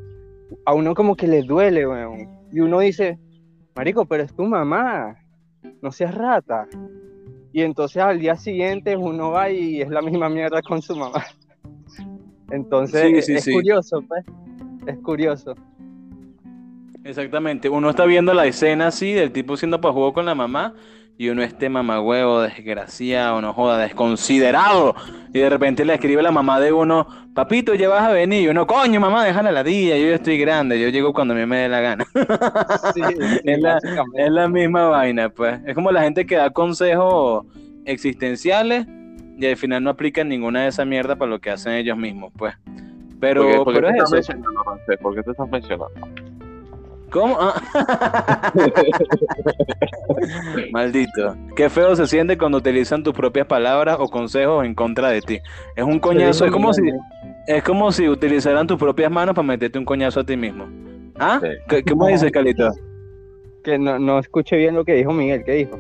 a 0.66 0.74
uno 0.74 0.94
como 0.94 1.16
que 1.16 1.26
le 1.26 1.42
duele, 1.42 1.86
weón. 1.86 2.28
Y 2.54 2.60
uno 2.60 2.78
dice, 2.78 3.18
marico, 3.74 4.04
pero 4.06 4.22
es 4.22 4.32
tu 4.32 4.44
mamá, 4.44 5.16
no 5.82 5.90
seas 5.90 6.14
rata. 6.14 6.68
Y 7.52 7.62
entonces 7.62 8.00
al 8.00 8.20
día 8.20 8.36
siguiente 8.36 8.96
uno 8.96 9.32
va 9.32 9.50
y 9.50 9.82
es 9.82 9.88
la 9.88 10.00
misma 10.02 10.28
mierda 10.28 10.62
con 10.62 10.80
su 10.80 10.94
mamá. 10.94 11.24
Entonces 12.50 13.02
Sí, 13.02 13.16
es, 13.16 13.26
sí, 13.26 13.34
es 13.34 13.44
sí. 13.44 13.52
curioso, 13.52 14.02
pues. 14.06 14.24
Es 14.86 14.96
curioso. 14.98 15.54
Exactamente, 17.02 17.68
uno 17.68 17.90
está 17.90 18.06
viendo 18.06 18.32
la 18.34 18.46
escena 18.46 18.86
así 18.86 19.12
del 19.12 19.32
tipo 19.32 19.56
siendo 19.56 19.80
para 19.80 19.92
juego 19.92 20.12
con 20.12 20.24
la 20.24 20.36
mamá 20.36 20.74
y 21.16 21.28
uno 21.28 21.42
esté 21.42 21.68
mamagüevo, 21.68 22.40
desgraciado, 22.40 23.40
no 23.40 23.52
joda, 23.52 23.78
desconsiderado. 23.78 24.94
Y 25.32 25.38
de 25.40 25.48
repente 25.50 25.84
le 25.84 25.94
escribe 25.94 26.22
la 26.22 26.32
mamá 26.32 26.58
de 26.60 26.72
uno, 26.72 27.06
papito, 27.34 27.74
ya 27.74 27.88
vas 27.88 28.02
a 28.02 28.12
venir. 28.12 28.42
Y 28.42 28.48
uno, 28.48 28.66
coño, 28.66 28.98
mamá, 29.00 29.24
déjala 29.24 29.52
la 29.52 29.62
día, 29.62 29.96
yo 29.96 30.08
ya 30.08 30.14
estoy 30.16 30.38
grande, 30.38 30.80
yo 30.80 30.88
llego 30.88 31.12
cuando 31.12 31.34
a 31.34 31.36
mí 31.36 31.46
me 31.46 31.58
dé 31.58 31.68
la 31.68 31.80
gana. 31.80 32.04
Sí, 32.94 33.00
es, 33.44 33.60
la, 33.60 33.74
básicamente. 33.74 34.24
es 34.24 34.30
la 34.30 34.48
misma 34.48 34.88
vaina, 34.88 35.28
pues. 35.28 35.60
Es 35.66 35.74
como 35.74 35.90
la 35.92 36.02
gente 36.02 36.26
que 36.26 36.36
da 36.36 36.50
consejos 36.50 37.46
existenciales 37.84 38.86
y 39.38 39.46
al 39.46 39.56
final 39.56 39.82
no 39.82 39.90
aplican 39.90 40.28
ninguna 40.28 40.62
de 40.62 40.68
esa 40.68 40.84
mierda 40.84 41.16
para 41.16 41.30
lo 41.30 41.40
que 41.40 41.50
hacen 41.50 41.72
ellos 41.74 41.96
mismos, 41.96 42.32
pues. 42.36 42.54
Pero, 43.20 43.42
¿Por 43.42 43.50
qué- 43.52 43.58
por 43.64 43.74
qué 43.74 43.80
pero 43.80 43.88
te 43.88 43.96
es 43.96 44.02
estás 44.04 44.18
eso. 44.18 44.32
mencionando? 44.32 44.80
¿Por 45.00 45.14
qué 45.14 45.22
te 45.22 45.30
estás 45.30 45.48
mencionando? 45.50 45.90
¿Cómo? 47.14 47.38
Ah. 47.38 48.52
Maldito. 50.72 51.36
Qué 51.54 51.70
feo 51.70 51.94
se 51.94 52.08
siente 52.08 52.36
cuando 52.36 52.58
utilizan 52.58 53.04
tus 53.04 53.14
propias 53.14 53.46
palabras 53.46 53.98
o 54.00 54.08
consejos 54.08 54.64
en 54.64 54.74
contra 54.74 55.10
de 55.10 55.20
ti. 55.22 55.38
Es 55.76 55.84
un 55.84 56.00
coñazo, 56.00 56.44
es 56.44 56.50
como 56.50 56.72
si, 56.74 56.82
es 57.46 57.62
como 57.62 57.92
si 57.92 58.08
utilizaran 58.08 58.66
tus 58.66 58.78
propias 58.78 59.12
manos 59.12 59.36
para 59.36 59.46
meterte 59.46 59.78
un 59.78 59.84
coñazo 59.84 60.20
a 60.20 60.24
ti 60.24 60.36
mismo. 60.36 60.66
¿Ah? 61.16 61.38
Sí. 61.40 61.50
¿Qué, 61.68 61.84
dices, 62.08 62.32
Calito? 62.32 62.72
Que 63.62 63.78
no, 63.78 63.96
no 64.00 64.18
escuché 64.18 64.56
bien 64.56 64.74
lo 64.74 64.84
que 64.84 64.94
dijo 64.94 65.12
Miguel, 65.12 65.44
¿qué 65.44 65.52
dijo? 65.52 65.78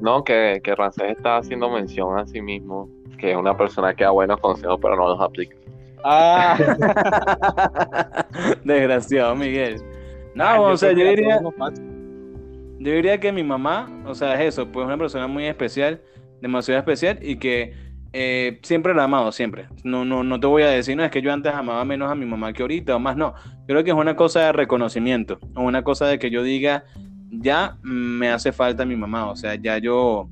No, 0.00 0.24
que, 0.24 0.62
que 0.64 0.74
Rancés 0.74 1.10
está 1.10 1.36
haciendo 1.36 1.68
mención 1.68 2.18
a 2.18 2.24
sí 2.24 2.40
mismo, 2.40 2.88
que 3.18 3.32
es 3.32 3.36
una 3.36 3.54
persona 3.54 3.92
que 3.94 4.04
da 4.04 4.12
buenos 4.12 4.40
consejos, 4.40 4.78
pero 4.80 4.96
no 4.96 5.08
los 5.08 5.20
aplica. 5.20 5.54
Ah, 6.02 6.56
Desgraciado, 8.64 9.36
Miguel. 9.36 9.93
No, 10.34 10.64
o 10.64 10.76
sea, 10.76 10.92
yo 10.92 11.04
diría, 11.04 11.40
yo 11.40 12.92
diría 12.92 13.20
que 13.20 13.32
mi 13.32 13.44
mamá, 13.44 13.88
o 14.04 14.14
sea, 14.14 14.34
es 14.34 14.54
eso, 14.54 14.70
pues 14.70 14.84
una 14.84 14.98
persona 14.98 15.26
muy 15.28 15.46
especial, 15.46 16.00
demasiado 16.40 16.78
especial 16.78 17.18
y 17.22 17.36
que 17.36 17.72
eh, 18.12 18.58
siempre 18.62 18.94
la 18.94 19.02
he 19.02 19.04
amado, 19.04 19.30
siempre. 19.30 19.68
No, 19.84 20.04
no, 20.04 20.24
no 20.24 20.40
te 20.40 20.46
voy 20.46 20.62
a 20.64 20.68
decir, 20.68 20.96
no, 20.96 21.04
es 21.04 21.10
que 21.10 21.22
yo 21.22 21.32
antes 21.32 21.54
amaba 21.54 21.84
menos 21.84 22.10
a 22.10 22.14
mi 22.14 22.26
mamá 22.26 22.52
que 22.52 22.62
ahorita 22.62 22.96
o 22.96 22.98
más, 22.98 23.16
no. 23.16 23.34
Creo 23.66 23.84
que 23.84 23.90
es 23.90 23.96
una 23.96 24.16
cosa 24.16 24.40
de 24.40 24.52
reconocimiento, 24.52 25.38
o 25.54 25.62
una 25.62 25.84
cosa 25.84 26.06
de 26.06 26.18
que 26.18 26.30
yo 26.30 26.42
diga, 26.42 26.84
ya 27.30 27.78
me 27.82 28.28
hace 28.30 28.52
falta 28.52 28.84
mi 28.84 28.96
mamá, 28.96 29.30
o 29.30 29.36
sea, 29.36 29.54
ya 29.54 29.78
yo, 29.78 30.28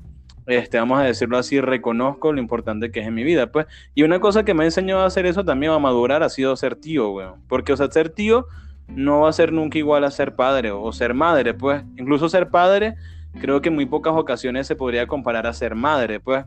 este, 0.47 0.77
vamos 0.77 0.99
a 0.99 1.03
decirlo 1.03 1.37
así, 1.37 1.61
reconozco 1.61 2.33
lo 2.33 2.39
importante 2.39 2.91
que 2.91 2.99
es 2.99 3.07
en 3.07 3.13
mi 3.13 3.23
vida, 3.23 3.51
pues. 3.51 3.67
Y 3.95 4.03
una 4.03 4.19
cosa 4.19 4.43
que 4.43 4.53
me 4.53 4.63
ha 4.63 4.65
enseñado 4.65 5.01
a 5.01 5.05
hacer 5.05 5.25
eso 5.25 5.45
también, 5.45 5.71
a 5.71 5.79
madurar, 5.79 6.23
ha 6.23 6.29
sido 6.29 6.55
ser 6.57 6.75
tío, 6.75 7.11
weón. 7.11 7.41
Porque, 7.47 7.71
o 7.71 7.77
sea, 7.77 7.89
ser 7.89 8.09
tío 8.09 8.47
no 8.87 9.21
va 9.21 9.29
a 9.29 9.33
ser 9.33 9.51
nunca 9.51 9.77
igual 9.77 10.03
a 10.03 10.11
ser 10.11 10.35
padre 10.35 10.71
o 10.71 10.91
ser 10.91 11.13
madre, 11.13 11.53
pues. 11.53 11.83
Incluso 11.97 12.29
ser 12.29 12.49
padre, 12.49 12.95
creo 13.39 13.61
que 13.61 13.69
en 13.69 13.75
muy 13.75 13.85
pocas 13.85 14.13
ocasiones 14.15 14.67
se 14.67 14.75
podría 14.75 15.07
comparar 15.07 15.47
a 15.47 15.53
ser 15.53 15.75
madre, 15.75 16.19
pues. 16.19 16.45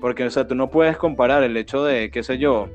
Porque, 0.00 0.24
o 0.24 0.30
sea, 0.30 0.46
tú 0.46 0.54
no 0.54 0.70
puedes 0.70 0.96
comparar 0.96 1.42
el 1.42 1.56
hecho 1.56 1.84
de, 1.84 2.10
qué 2.10 2.22
sé 2.22 2.38
yo, 2.38 2.68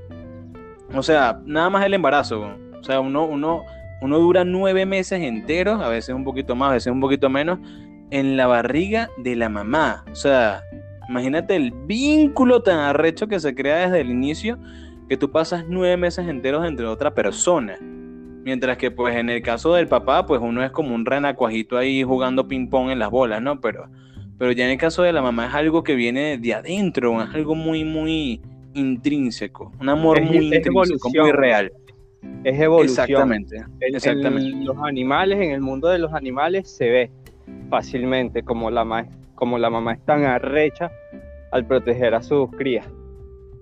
o 0.93 1.01
sea, 1.01 1.39
nada 1.45 1.69
más 1.69 1.85
el 1.85 1.93
embarazo, 1.93 2.51
o 2.79 2.83
sea, 2.83 2.99
uno, 2.99 3.25
uno, 3.25 3.63
uno 4.01 4.19
dura 4.19 4.43
nueve 4.43 4.85
meses 4.85 5.21
enteros, 5.21 5.81
a 5.81 5.87
veces 5.87 6.13
un 6.13 6.23
poquito 6.23 6.55
más, 6.55 6.69
a 6.69 6.73
veces 6.73 6.91
un 6.91 6.99
poquito 6.99 7.29
menos, 7.29 7.59
en 8.11 8.37
la 8.37 8.45
barriga 8.45 9.09
de 9.17 9.35
la 9.35 9.49
mamá. 9.49 10.03
O 10.11 10.15
sea, 10.15 10.61
imagínate 11.09 11.55
el 11.55 11.71
vínculo 11.71 12.61
tan 12.61 12.77
arrecho 12.77 13.27
que 13.27 13.39
se 13.39 13.55
crea 13.55 13.85
desde 13.85 14.01
el 14.01 14.11
inicio, 14.11 14.59
que 15.09 15.17
tú 15.17 15.31
pasas 15.31 15.65
nueve 15.67 15.97
meses 15.97 16.27
enteros 16.27 16.65
entre 16.67 16.85
otra 16.85 17.15
persona. 17.15 17.77
Mientras 18.43 18.77
que, 18.77 18.91
pues, 18.91 19.15
en 19.15 19.29
el 19.29 19.41
caso 19.41 19.73
del 19.73 19.87
papá, 19.87 20.25
pues 20.25 20.41
uno 20.41 20.63
es 20.63 20.71
como 20.71 20.93
un 20.93 21.05
renacuajito 21.05 21.77
ahí 21.77 22.03
jugando 22.03 22.47
ping-pong 22.47 22.89
en 22.91 22.99
las 22.99 23.09
bolas, 23.09 23.41
¿no? 23.41 23.61
Pero, 23.61 23.87
pero 24.37 24.51
ya 24.51 24.65
en 24.65 24.71
el 24.71 24.77
caso 24.77 25.01
de 25.03 25.13
la 25.13 25.21
mamá 25.21 25.47
es 25.47 25.53
algo 25.53 25.83
que 25.83 25.95
viene 25.95 26.37
de 26.37 26.53
adentro, 26.53 27.21
es 27.21 27.33
algo 27.33 27.55
muy, 27.55 27.85
muy 27.85 28.41
intrínseco. 28.73 29.71
Un 29.79 29.87
amor 29.89 30.19
Es- 30.19 30.25
muy 30.27 30.37
es 30.37 30.43
intrínseco, 30.65 31.09
muy 31.09 31.31
real. 31.31 31.71
es 32.43 32.59
evolución. 32.59 33.05
Exactamente. 33.05 33.55
En- 33.57 33.95
exactamente. 33.95 34.49
En 34.49 34.65
los 34.65 34.77
animales, 34.79 35.39
en 35.39 35.51
el 35.51 35.61
mundo 35.61 35.87
de 35.87 35.99
los 35.99 36.13
animales, 36.13 36.69
se 36.69 36.89
ve 36.89 37.11
fácilmente 37.69 38.43
como 38.43 38.69
la, 38.71 38.83
ma- 38.83 39.07
como 39.35 39.57
la 39.57 39.69
mamá 39.69 39.93
es 39.93 40.03
tan 40.05 40.23
arrecha 40.25 40.91
al 41.51 41.65
proteger 41.65 42.13
a 42.15 42.21
sus 42.21 42.49
crías. 42.51 42.85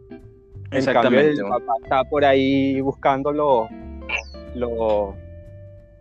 En 0.10 0.86
cambio, 0.86 1.20
Exactamente. 1.20 1.30
el 1.42 1.48
papá 1.50 1.74
está 1.84 2.04
por 2.06 2.24
ahí 2.26 2.80
buscando 2.82 3.32
los, 4.56 5.16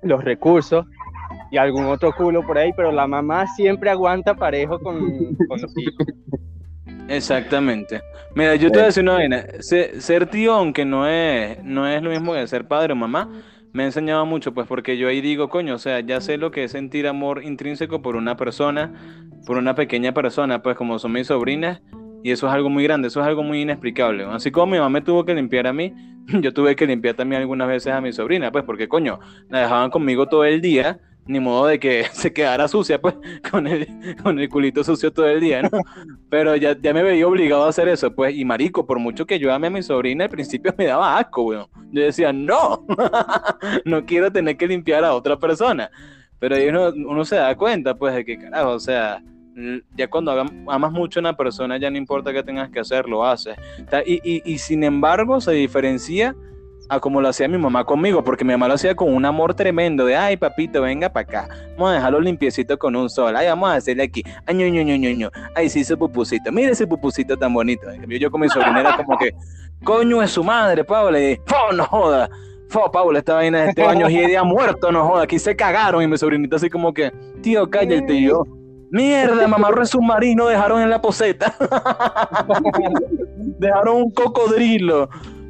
los, 0.03 0.25
recursos 0.25 0.87
y 1.51 1.57
algún 1.57 1.87
otro 1.87 2.13
culo 2.13 2.47
por 2.47 2.59
ahí, 2.59 2.73
pero 2.77 2.93
la 2.93 3.07
mamá 3.07 3.47
siempre 3.49 3.91
aguanta 3.91 4.35
parejo 4.35 4.79
con, 4.79 4.99
los 5.01 5.79
hijos. 5.79 6.07
Exactamente. 7.09 8.03
Mira, 8.35 8.55
yo 8.55 8.71
te 8.71 8.79
voy 8.79 8.83
a 8.85 8.87
decir 8.87 9.03
una 9.03 9.15
vaina. 9.15 9.45
Se- 9.61 10.01
Ser 10.01 10.27
tío, 10.27 10.53
aunque 10.53 10.85
no 10.85 11.07
es, 11.07 11.63
no 11.65 11.87
es 11.89 12.03
lo 12.03 12.11
mismo 12.11 12.33
que 12.33 12.47
ser 12.47 12.69
padre 12.69 12.93
o 12.93 12.97
mamá, 12.97 13.29
me 13.73 13.83
ha 13.85 13.87
enseñado 13.87 14.27
mucho, 14.27 14.53
pues 14.53 14.67
porque 14.67 14.97
yo 14.97 15.09
ahí 15.09 15.21
digo, 15.21 15.49
coño, 15.49 15.75
o 15.75 15.79
sea, 15.79 16.01
ya 16.01 16.21
sé 16.21 16.37
lo 16.37 16.51
que 16.51 16.65
es 16.65 16.73
sentir 16.73 17.07
amor 17.07 17.45
intrínseco 17.45 18.03
por 18.03 18.17
una 18.17 18.37
persona, 18.37 18.93
por 19.47 19.57
una 19.57 19.75
pequeña 19.75 20.13
persona, 20.13 20.63
pues 20.63 20.77
como 20.77 20.99
son 20.99 21.13
mis 21.13 21.29
sobrinas, 21.29 21.81
y 22.23 22.31
eso 22.31 22.47
es 22.47 22.53
algo 22.53 22.69
muy 22.69 22.85
grande, 22.85 23.09
eso 23.09 23.21
es 23.21 23.27
algo 23.27 23.43
muy 23.43 23.63
inexplicable. 23.63 24.25
Así 24.25 24.51
como 24.51 24.73
mi 24.73 24.79
mamá 24.79 24.91
me 24.91 25.01
tuvo 25.01 25.25
que 25.25 25.35
limpiar 25.35 25.67
a 25.67 25.73
mí, 25.73 25.95
yo 26.41 26.53
tuve 26.53 26.77
que 26.77 26.87
limpiar 26.87 27.15
también 27.15 27.43
algunas 27.43 27.69
veces 27.69 27.93
a 27.93 28.01
mi 28.01 28.13
sobrina, 28.13 28.51
pues 28.53 28.65
porque, 28.65 28.89
coño, 28.89 29.21
la 29.49 29.61
dejaban 29.61 29.91
conmigo 29.91 30.27
todo 30.27 30.45
el 30.45 30.61
día, 30.61 31.01
ni 31.27 31.41
modo 31.41 31.67
de 31.67 31.79
que 31.79 32.05
se 32.13 32.33
quedara 32.33 32.69
sucia, 32.69 33.01
pues, 33.01 33.15
con 33.51 33.67
el, 33.67 33.87
con 34.23 34.39
el 34.39 34.49
culito 34.49 34.85
sucio 34.85 35.13
todo 35.13 35.29
el 35.29 35.41
día, 35.41 35.63
¿no? 35.63 35.71
Pero 36.29 36.57
ya, 36.57 36.77
ya 36.79 36.93
me 36.93 37.03
veía 37.03 37.27
obligado 37.27 37.65
a 37.65 37.69
hacer 37.69 37.89
eso, 37.89 38.15
pues, 38.15 38.35
y 38.37 38.45
marico, 38.45 38.87
por 38.87 38.99
mucho 38.99 39.27
que 39.27 39.39
yo 39.39 39.53
ame 39.53 39.69
a 39.69 39.71
mi 39.71 39.83
sobrina, 39.83 40.25
al 40.25 40.31
principio 40.31 40.75
me 40.77 40.87
daba 40.87 41.19
asco, 41.19 41.43
weón. 41.43 41.67
Yo 41.93 42.03
decía, 42.03 42.33
no, 42.33 42.87
no 43.85 44.05
quiero 44.05 44.31
tener 44.31 44.57
que 44.57 44.67
limpiar 44.67 45.05
a 45.05 45.15
otra 45.15 45.39
persona. 45.39 45.91
Pero 46.39 46.57
ahí 46.57 46.69
uno, 46.69 46.89
uno 46.89 47.25
se 47.25 47.37
da 47.37 47.55
cuenta, 47.57 47.95
pues, 47.95 48.15
de 48.15 48.25
que, 48.25 48.39
carajo, 48.39 48.71
o 48.71 48.81
sea, 48.81 49.23
ya 49.97 50.09
cuando 50.09 50.33
amas 50.69 50.93
mucho 50.93 51.19
a 51.19 51.23
una 51.23 51.37
persona, 51.37 51.79
ya 51.79 51.91
no 51.91 51.97
importa 51.97 52.33
qué 52.33 52.43
tengas 52.43 52.71
que 52.71 52.81
hacer, 52.81 53.09
lo 53.09 53.25
haces. 53.25 53.57
Y, 54.07 54.59
sin 54.59 54.85
embargo, 54.85 55.41
se 55.41 55.53
diferencia 55.53 56.35
a 56.89 56.99
como 56.99 57.21
lo 57.21 57.29
hacía 57.29 57.47
mi 57.47 57.57
mamá 57.57 57.85
conmigo, 57.85 58.25
porque 58.25 58.45
mi 58.45 58.53
mamá 58.53 58.67
lo 58.67 58.75
hacía 58.75 58.97
con 58.97 59.15
un 59.15 59.25
amor 59.25 59.55
tremendo, 59.55 60.07
de, 60.07 60.17
ay, 60.17 60.37
papito, 60.37 60.83
venga 60.83 61.09
para 61.09 61.23
acá, 61.23 61.49
vamos 61.77 61.91
a 61.91 61.95
dejarlo 61.95 62.19
limpiecito 62.19 62.77
con 62.77 62.97
un 62.97 63.09
sol, 63.09 63.37
ay, 63.37 63.47
vamos 63.47 63.71
a 63.71 63.75
hacerle 63.75 64.03
aquí, 64.03 64.25
ay, 64.45 64.57
ño, 64.57 64.67
ño, 64.67 64.83
ño, 64.83 65.11
ño, 65.11 65.31
ay, 65.55 65.69
sí, 65.69 65.81
ese 65.81 65.97
pupusito, 65.97 66.51
mire 66.51 66.73
ese 66.73 66.89
pupusito 66.89 67.37
tan 67.37 67.55
bonito. 67.55 67.87
Yo 68.09 68.29
con 68.29 68.41
mi 68.41 68.49
sobrina 68.49 68.97
como 68.97 69.17
que, 69.19 69.33
coño 69.85 70.21
es 70.21 70.33
su 70.33 70.43
madre, 70.43 70.83
Paula, 70.83 71.21
y, 71.21 71.37
¡fo, 71.47 71.73
no 71.73 71.85
joda! 71.85 72.29
Fo, 72.69 72.91
Paula, 72.91 73.21
esta 73.21 73.35
vaina 73.35 73.63
de 73.63 73.69
este 73.69 73.85
baño 73.85 74.11
y 74.11 74.35
ha 74.35 74.43
muerto, 74.43 74.91
no 74.91 75.07
joda, 75.07 75.23
aquí 75.23 75.39
se 75.39 75.55
cagaron, 75.55 76.03
y 76.03 76.09
mi 76.09 76.19
sobrinita 76.19 76.57
así 76.57 76.69
como 76.69 76.93
que, 76.93 77.13
tío, 77.41 77.71
cállate, 77.71 78.21
yo. 78.21 78.43
Mierda, 78.91 79.47
mamarro 79.47 79.83
el 79.83 79.87
submarino, 79.87 80.47
dejaron 80.47 80.83
en 80.83 80.91
la 80.91 81.01
poseta. 81.01 81.55
dejaron 83.59 83.97
un 83.97 84.11
cocodrilo. 84.11 85.09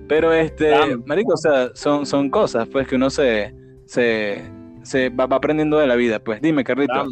Pero 0.09 0.33
este, 0.33 0.71
Damn. 0.71 1.05
marico, 1.07 1.35
o 1.35 1.37
sea, 1.37 1.71
son, 1.75 2.05
son 2.05 2.31
cosas 2.31 2.69
pues 2.69 2.89
que 2.89 2.97
uno 2.97 3.11
se, 3.11 3.55
se, 3.87 4.43
se 4.83 5.09
va, 5.09 5.27
va 5.27 5.37
aprendiendo 5.37 5.79
de 5.79 5.87
la 5.87 5.95
vida, 5.95 6.19
pues. 6.19 6.43
Dime, 6.43 6.65
Carlito. 6.65 7.07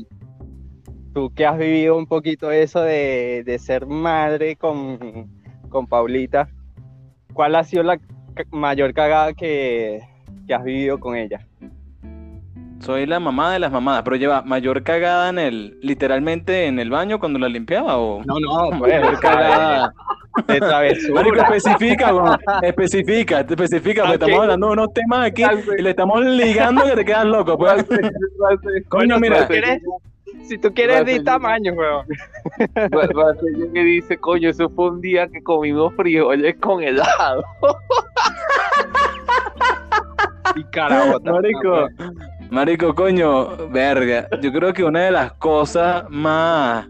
Tú 1.15 1.33
que 1.35 1.47
has 1.47 1.57
vivido 1.57 1.97
un 1.97 2.07
poquito 2.07 2.51
eso 2.51 2.81
de, 2.81 3.45
de 3.47 3.59
ser 3.59 3.87
madre 3.87 4.57
con, 4.57 5.31
con 5.69 5.87
Paulita, 5.87 6.49
¿cuál 7.33 7.55
ha 7.55 7.65
sido 7.65 7.85
la 7.85 7.99
mayor 8.51 8.93
cagada 8.93 9.33
que, 9.33 10.01
que 10.47 10.55
has 10.55 10.65
vivido 10.65 10.99
con 10.99 11.17
ella? 11.17 11.47
Soy 12.89 13.05
la 13.05 13.21
mamá 13.21 13.53
de 13.53 13.59
las 13.59 13.71
mamadas, 13.71 14.03
pero 14.03 14.17
lleva 14.17 14.41
mayor 14.41 14.83
cagada 14.83 15.29
en 15.29 15.39
el, 15.39 15.79
literalmente 15.83 16.65
en 16.65 16.79
el 16.79 16.89
baño 16.89 17.21
cuando 17.21 17.39
la 17.39 17.47
limpiaba 17.47 17.99
o 17.99 18.23
No, 18.25 18.41
no, 18.41 18.71
mayor 18.79 19.21
cagada. 19.21 19.93
de 20.47 20.59
travesura. 20.59 21.21
Marico, 21.23 21.37
especifica, 21.37 22.15
weón, 22.15 22.39
especifica, 22.63 23.41
especifica, 23.41 24.05
porque 24.05 24.15
estamos 24.15 24.41
hablando 24.41 24.69
de 24.69 24.73
unos 24.73 24.95
temas 24.95 25.27
aquí 25.27 25.43
y 25.79 25.83
le 25.83 25.91
estamos 25.91 26.25
ligando 26.25 26.83
que 26.85 26.93
te 26.93 27.05
quedas 27.05 27.27
loco, 27.27 27.59
pues. 27.59 27.85
Coño, 28.89 29.19
mira, 29.19 29.47
Si 30.45 30.57
tú 30.57 30.73
quieres, 30.73 31.05
di 31.05 31.23
tamaño, 31.23 31.75
weón. 31.75 32.07
Que 33.75 33.85
dice, 33.85 34.17
coño, 34.17 34.49
eso 34.49 34.71
fue 34.71 34.93
un 34.93 35.03
día 35.03 35.29
que 35.29 35.43
comimos 35.43 35.93
frijoles 35.95 36.57
con 36.59 36.83
helado. 36.83 37.45
Y 40.57 40.65
carabota. 40.65 41.33
Marico, 41.33 41.89
marico, 42.51 42.95
coño, 42.95 43.69
verga. 43.69 44.29
Yo 44.41 44.53
creo 44.53 44.73
que 44.73 44.85
una 44.85 45.05
de 45.05 45.11
las 45.11 45.33
cosas 45.35 46.05
más 46.09 46.89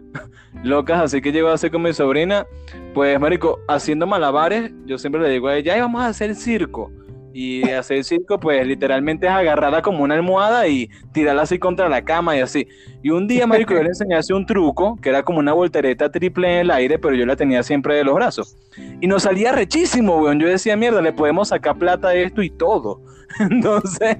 locas 0.63 1.01
así 1.01 1.21
que 1.21 1.31
llegó 1.31 1.49
a 1.49 1.53
hacer 1.53 1.71
con 1.71 1.81
mi 1.81 1.93
sobrina, 1.93 2.45
pues, 2.93 3.19
marico, 3.19 3.59
haciendo 3.67 4.07
malabares, 4.07 4.71
yo 4.85 4.97
siempre 4.97 5.21
le 5.21 5.29
digo 5.29 5.47
a 5.47 5.55
ella, 5.55 5.73
ay, 5.75 5.81
vamos 5.81 6.01
a 6.01 6.07
hacer 6.07 6.35
circo. 6.35 6.91
Y 7.33 7.69
hacer 7.69 8.03
circo, 8.03 8.39
pues 8.39 8.65
literalmente 8.65 9.27
es 9.27 9.31
agarrarla 9.31 9.81
como 9.81 10.03
una 10.03 10.15
almohada 10.15 10.67
y 10.67 10.89
tirarla 11.11 11.43
así 11.43 11.59
contra 11.59 11.87
la 11.87 12.03
cama 12.03 12.35
y 12.35 12.39
así. 12.39 12.67
Y 13.03 13.11
un 13.11 13.27
día, 13.27 13.45
marico, 13.45 13.73
yo 13.73 13.83
le 13.83 13.89
enseñé 13.89 14.15
un 14.31 14.45
truco, 14.45 14.97
que 15.01 15.09
era 15.09 15.23
como 15.23 15.39
una 15.39 15.53
voltereta 15.53 16.11
triple 16.11 16.51
en 16.51 16.59
el 16.61 16.71
aire, 16.71 16.97
pero 16.97 17.15
yo 17.15 17.25
la 17.25 17.35
tenía 17.35 17.63
siempre 17.63 17.95
de 17.95 18.03
los 18.03 18.15
brazos. 18.15 18.57
Y 18.99 19.07
nos 19.07 19.23
salía 19.23 19.51
rechísimo, 19.51 20.17
weón. 20.17 20.39
Yo 20.39 20.47
decía, 20.47 20.75
mierda, 20.75 21.01
le 21.01 21.13
podemos 21.13 21.49
sacar 21.49 21.77
plata 21.77 22.09
a 22.09 22.15
esto 22.15 22.41
y 22.41 22.49
todo. 22.49 23.01
Entonces, 23.39 24.17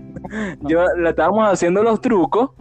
yo 0.61 0.85
la 0.97 1.09
estábamos 1.09 1.51
haciendo 1.51 1.83
los 1.83 1.99
trucos 2.01 2.51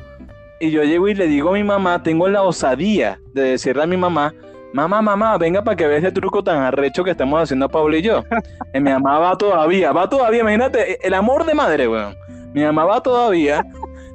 y 0.60 0.70
yo 0.70 0.82
llego 0.82 1.08
y 1.08 1.14
le 1.14 1.26
digo 1.26 1.50
a 1.50 1.52
mi 1.52 1.64
mamá, 1.64 2.02
tengo 2.02 2.28
la 2.28 2.42
osadía 2.42 3.20
de 3.32 3.42
decirle 3.42 3.82
a 3.82 3.86
mi 3.86 3.96
mamá, 3.96 4.34
mamá, 4.78 5.02
mamá, 5.02 5.38
venga 5.38 5.64
para 5.64 5.76
que 5.76 5.86
veas 5.86 6.04
este 6.04 6.20
truco 6.20 6.44
tan 6.44 6.58
arrecho 6.58 7.02
que 7.02 7.10
estamos 7.10 7.42
haciendo 7.42 7.68
Pablo 7.68 7.96
y 7.96 8.02
yo. 8.02 8.24
Y 8.74 8.80
mi 8.80 8.90
mamá 8.90 9.18
va 9.18 9.36
todavía, 9.36 9.92
va 9.92 10.08
todavía, 10.08 10.40
imagínate, 10.40 11.04
el 11.04 11.14
amor 11.14 11.44
de 11.46 11.54
madre, 11.54 11.88
weón. 11.88 12.14
Mi 12.52 12.62
mamá 12.62 12.84
va 12.84 13.02
todavía 13.02 13.64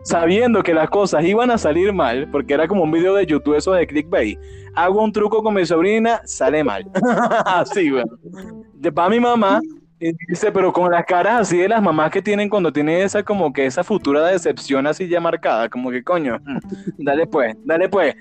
sabiendo 0.04 0.64
que 0.64 0.74
las 0.74 0.90
cosas 0.90 1.26
iban 1.26 1.52
a 1.52 1.58
salir 1.58 1.92
mal, 1.92 2.30
porque 2.32 2.54
era 2.54 2.68
como 2.68 2.84
un 2.84 2.92
video 2.92 3.16
de 3.16 3.26
YouTube 3.26 3.56
eso 3.56 3.74
de 3.74 3.88
clickbait. 3.88 4.40
Hago 4.76 5.04
un 5.04 5.12
truco 5.12 5.44
con 5.44 5.54
mi 5.54 5.66
sobrina, 5.66 6.22
sale 6.26 6.64
mal. 6.64 6.90
Así, 7.46 7.92
weón. 7.92 8.08
De 8.76 8.92
para 8.92 9.10
mi 9.10 9.20
mamá, 9.20 9.60
y 10.00 10.12
dice, 10.28 10.52
pero 10.52 10.72
con 10.74 10.92
las 10.92 11.06
caras 11.06 11.42
así 11.42 11.58
de 11.58 11.70
las 11.70 11.82
mamás 11.82 12.12
que 12.12 12.22
tienen 12.22 12.50
cuando 12.50 12.74
tienen 12.74 13.02
esa 13.02 13.24
como 13.24 13.54
que 13.54 13.66
esa 13.66 13.86
futura 13.86 14.28
decepción 14.28 14.86
así 14.86 15.08
ya 15.08 15.22
marcada, 15.22 15.70
como 15.70 15.92
que 15.92 16.04
coño, 16.04 16.42
dale 16.98 17.26
pues, 17.26 17.56
dale 17.64 17.88
pues. 17.88 18.14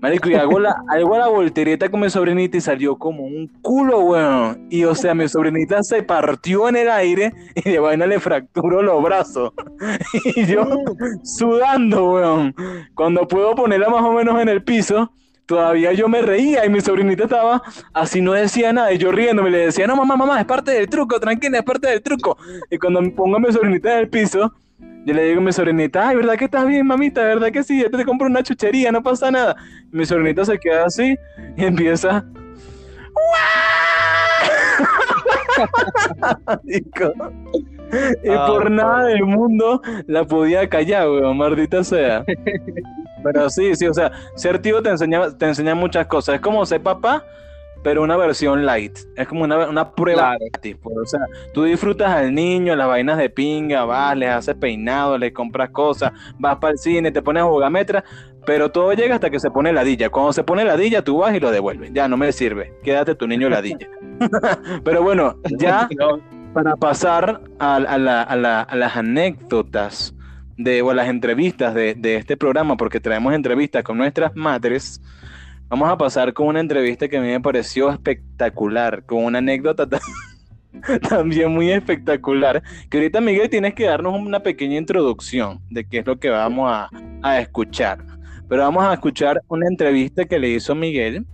Marico, 0.00 0.28
y 0.28 0.34
hago 0.34 0.58
la, 0.58 0.82
hago 0.88 1.16
la 1.16 1.28
voltereta 1.28 1.88
con 1.88 2.00
mi 2.00 2.10
sobrinita 2.10 2.56
y 2.56 2.60
salió 2.60 2.96
como 2.96 3.24
un 3.24 3.46
culo, 3.62 4.00
weón. 4.00 4.66
Y 4.68 4.84
o 4.84 4.94
sea, 4.94 5.14
mi 5.14 5.28
sobrinita 5.28 5.82
se 5.82 6.02
partió 6.02 6.68
en 6.68 6.76
el 6.76 6.90
aire 6.90 7.32
y 7.54 7.70
de 7.70 7.78
vaina 7.78 8.06
le 8.06 8.18
fracturó 8.18 8.82
los 8.82 9.02
brazos. 9.02 9.52
y 10.36 10.46
yo 10.46 10.66
sudando, 11.22 12.12
weón. 12.12 12.54
Cuando 12.94 13.28
puedo 13.28 13.54
ponerla 13.54 13.88
más 13.88 14.02
o 14.02 14.12
menos 14.12 14.40
en 14.40 14.48
el 14.48 14.64
piso, 14.64 15.12
todavía 15.46 15.92
yo 15.92 16.08
me 16.08 16.22
reía 16.22 16.64
y 16.64 16.70
mi 16.70 16.80
sobrinita 16.80 17.24
estaba 17.24 17.62
así, 17.92 18.20
no 18.20 18.32
decía 18.32 18.72
nada, 18.72 18.92
y 18.92 18.98
yo 18.98 19.12
riéndome 19.12 19.50
le 19.50 19.58
decía, 19.58 19.86
no, 19.86 19.96
mamá, 19.96 20.16
mamá, 20.16 20.40
es 20.40 20.46
parte 20.46 20.72
del 20.72 20.88
truco, 20.88 21.20
tranquila, 21.20 21.58
es 21.58 21.64
parte 21.64 21.88
del 21.88 22.02
truco. 22.02 22.36
Y 22.70 22.78
cuando 22.78 23.00
pongo 23.14 23.36
a 23.36 23.40
mi 23.40 23.52
sobrinita 23.52 23.92
en 23.92 23.98
el 24.00 24.08
piso, 24.08 24.52
yo 25.04 25.14
le 25.14 25.24
digo 25.24 25.40
a 25.40 25.44
mi 25.44 25.52
sobrinita, 25.52 26.08
ay, 26.08 26.16
¿verdad 26.16 26.36
que 26.36 26.44
estás 26.44 26.66
bien, 26.66 26.86
mamita? 26.86 27.24
¿Verdad 27.24 27.50
que 27.50 27.62
sí? 27.64 27.82
Yo 27.82 27.90
te 27.90 28.04
compro 28.04 28.28
una 28.28 28.42
chuchería, 28.42 28.92
no 28.92 29.02
pasa 29.02 29.30
nada. 29.30 29.56
Y 29.92 29.96
mi 29.96 30.06
sobrinita 30.06 30.44
se 30.44 30.58
queda 30.58 30.84
así 30.86 31.16
y 31.56 31.64
empieza... 31.64 32.24
y 36.64 36.80
por 38.46 38.70
nada 38.70 39.04
del 39.06 39.24
mundo 39.24 39.82
la 40.06 40.24
podía 40.24 40.68
callar, 40.68 41.08
weón, 41.08 41.36
maldita 41.36 41.84
sea. 41.84 42.24
Pero 43.22 43.50
sí, 43.50 43.74
sí, 43.76 43.86
o 43.86 43.94
sea, 43.94 44.10
ser 44.34 44.60
tío 44.60 44.82
te 44.82 44.90
enseña, 44.90 45.36
te 45.36 45.46
enseña 45.46 45.74
muchas 45.74 46.06
cosas. 46.06 46.36
Es 46.36 46.40
como 46.40 46.64
ser 46.66 46.82
papá, 46.82 47.24
pero 47.82 48.02
una 48.02 48.16
versión 48.16 48.64
light. 48.64 48.98
Es 49.16 49.26
como 49.28 49.44
una, 49.44 49.68
una 49.68 49.92
prueba. 49.92 50.36
Tipo, 50.60 50.90
o 50.90 51.06
sea, 51.06 51.20
tú 51.52 51.64
disfrutas 51.64 52.10
al 52.10 52.34
niño, 52.34 52.76
las 52.76 52.88
vainas 52.88 53.18
de 53.18 53.30
pinga, 53.30 53.84
vas, 53.84 54.16
les 54.16 54.30
haces 54.30 54.54
peinado, 54.54 55.18
le 55.18 55.32
compras 55.32 55.70
cosas, 55.70 56.12
vas 56.38 56.56
para 56.56 56.72
el 56.72 56.78
cine, 56.78 57.10
te 57.10 57.22
pones 57.22 57.42
a 57.42 57.46
jugar 57.46 57.70
metra, 57.70 58.04
pero 58.46 58.70
todo 58.70 58.92
llega 58.92 59.14
hasta 59.14 59.30
que 59.30 59.40
se 59.40 59.50
pone 59.50 59.72
ladilla. 59.72 60.10
Cuando 60.10 60.32
se 60.32 60.44
pone 60.44 60.64
ladilla, 60.64 61.02
tú 61.02 61.18
vas 61.18 61.34
y 61.34 61.40
lo 61.40 61.50
devuelves. 61.50 61.92
Ya, 61.92 62.08
no 62.08 62.16
me 62.16 62.32
sirve. 62.32 62.74
Quédate 62.82 63.14
tu 63.14 63.26
niño 63.26 63.48
ladilla. 63.48 63.88
pero 64.84 65.02
bueno, 65.02 65.36
ya 65.58 65.88
para 66.54 66.76
pasar 66.76 67.40
a, 67.58 67.76
a, 67.76 67.98
la, 67.98 68.22
a, 68.22 68.36
la, 68.36 68.60
a 68.60 68.76
las 68.76 68.96
anécdotas 68.96 70.14
de, 70.56 70.82
o 70.82 70.92
las 70.92 71.08
entrevistas 71.08 71.74
de, 71.74 71.94
de, 71.94 72.16
este 72.16 72.36
programa, 72.36 72.76
porque 72.76 73.00
traemos 73.00 73.34
entrevistas 73.34 73.82
con 73.82 73.98
nuestras 73.98 74.34
madres, 74.36 75.00
vamos 75.72 75.88
a 75.88 75.96
pasar 75.96 76.34
con 76.34 76.48
una 76.48 76.60
entrevista 76.60 77.08
que 77.08 77.16
a 77.16 77.20
mí 77.22 77.28
me 77.28 77.40
pareció 77.40 77.88
espectacular, 77.88 79.06
con 79.06 79.24
una 79.24 79.38
anécdota 79.38 79.88
también 81.08 81.50
muy 81.50 81.70
espectacular, 81.70 82.62
que 82.90 82.98
ahorita 82.98 83.22
Miguel 83.22 83.48
tienes 83.48 83.72
que 83.72 83.86
darnos 83.86 84.14
una 84.20 84.40
pequeña 84.40 84.76
introducción 84.76 85.60
de 85.70 85.88
qué 85.88 86.00
es 86.00 86.06
lo 86.06 86.18
que 86.18 86.28
vamos 86.28 86.70
a, 87.22 87.40
escuchar. 87.40 88.04
Pero 88.50 88.64
vamos 88.64 88.84
a 88.84 88.92
escuchar 88.92 89.40
una 89.48 89.66
entrevista 89.66 90.26
que 90.26 90.38
le 90.38 90.50
hizo 90.50 90.74
Miguel, 90.74 91.24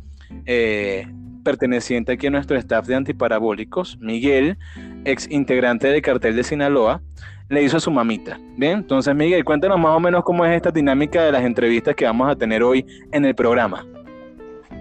eh, 0.47 1.05
perteneciente 1.43 2.13
aquí 2.13 2.29
a 2.29 2.31
nuestro 2.31 2.57
staff 2.59 2.87
de 2.87 2.95
antiparabólicos, 2.95 3.99
Miguel, 3.99 4.57
ex 5.05 5.29
integrante 5.29 5.89
del 5.89 6.01
cartel 6.01 6.37
de 6.37 6.45
Sinaloa, 6.45 7.03
le 7.49 7.65
hizo 7.65 7.79
a 7.79 7.81
su 7.81 7.91
mamita. 7.91 8.39
Bien, 8.57 8.79
entonces 8.79 9.17
Miguel, 9.17 9.45
cuéntanos 9.45 9.81
más 9.81 9.97
o 9.97 10.01
menos 10.01 10.23
cómo 10.23 10.45
es 10.45 10.55
esta 10.55 10.71
dinámica 10.71 11.25
de 11.25 11.33
las 11.33 11.43
entrevistas 11.43 11.97
que 11.97 12.05
vamos 12.05 12.31
a 12.31 12.37
tener 12.37 12.63
hoy 12.63 12.87
en 13.11 13.25
el 13.25 13.35
programa. 13.35 13.85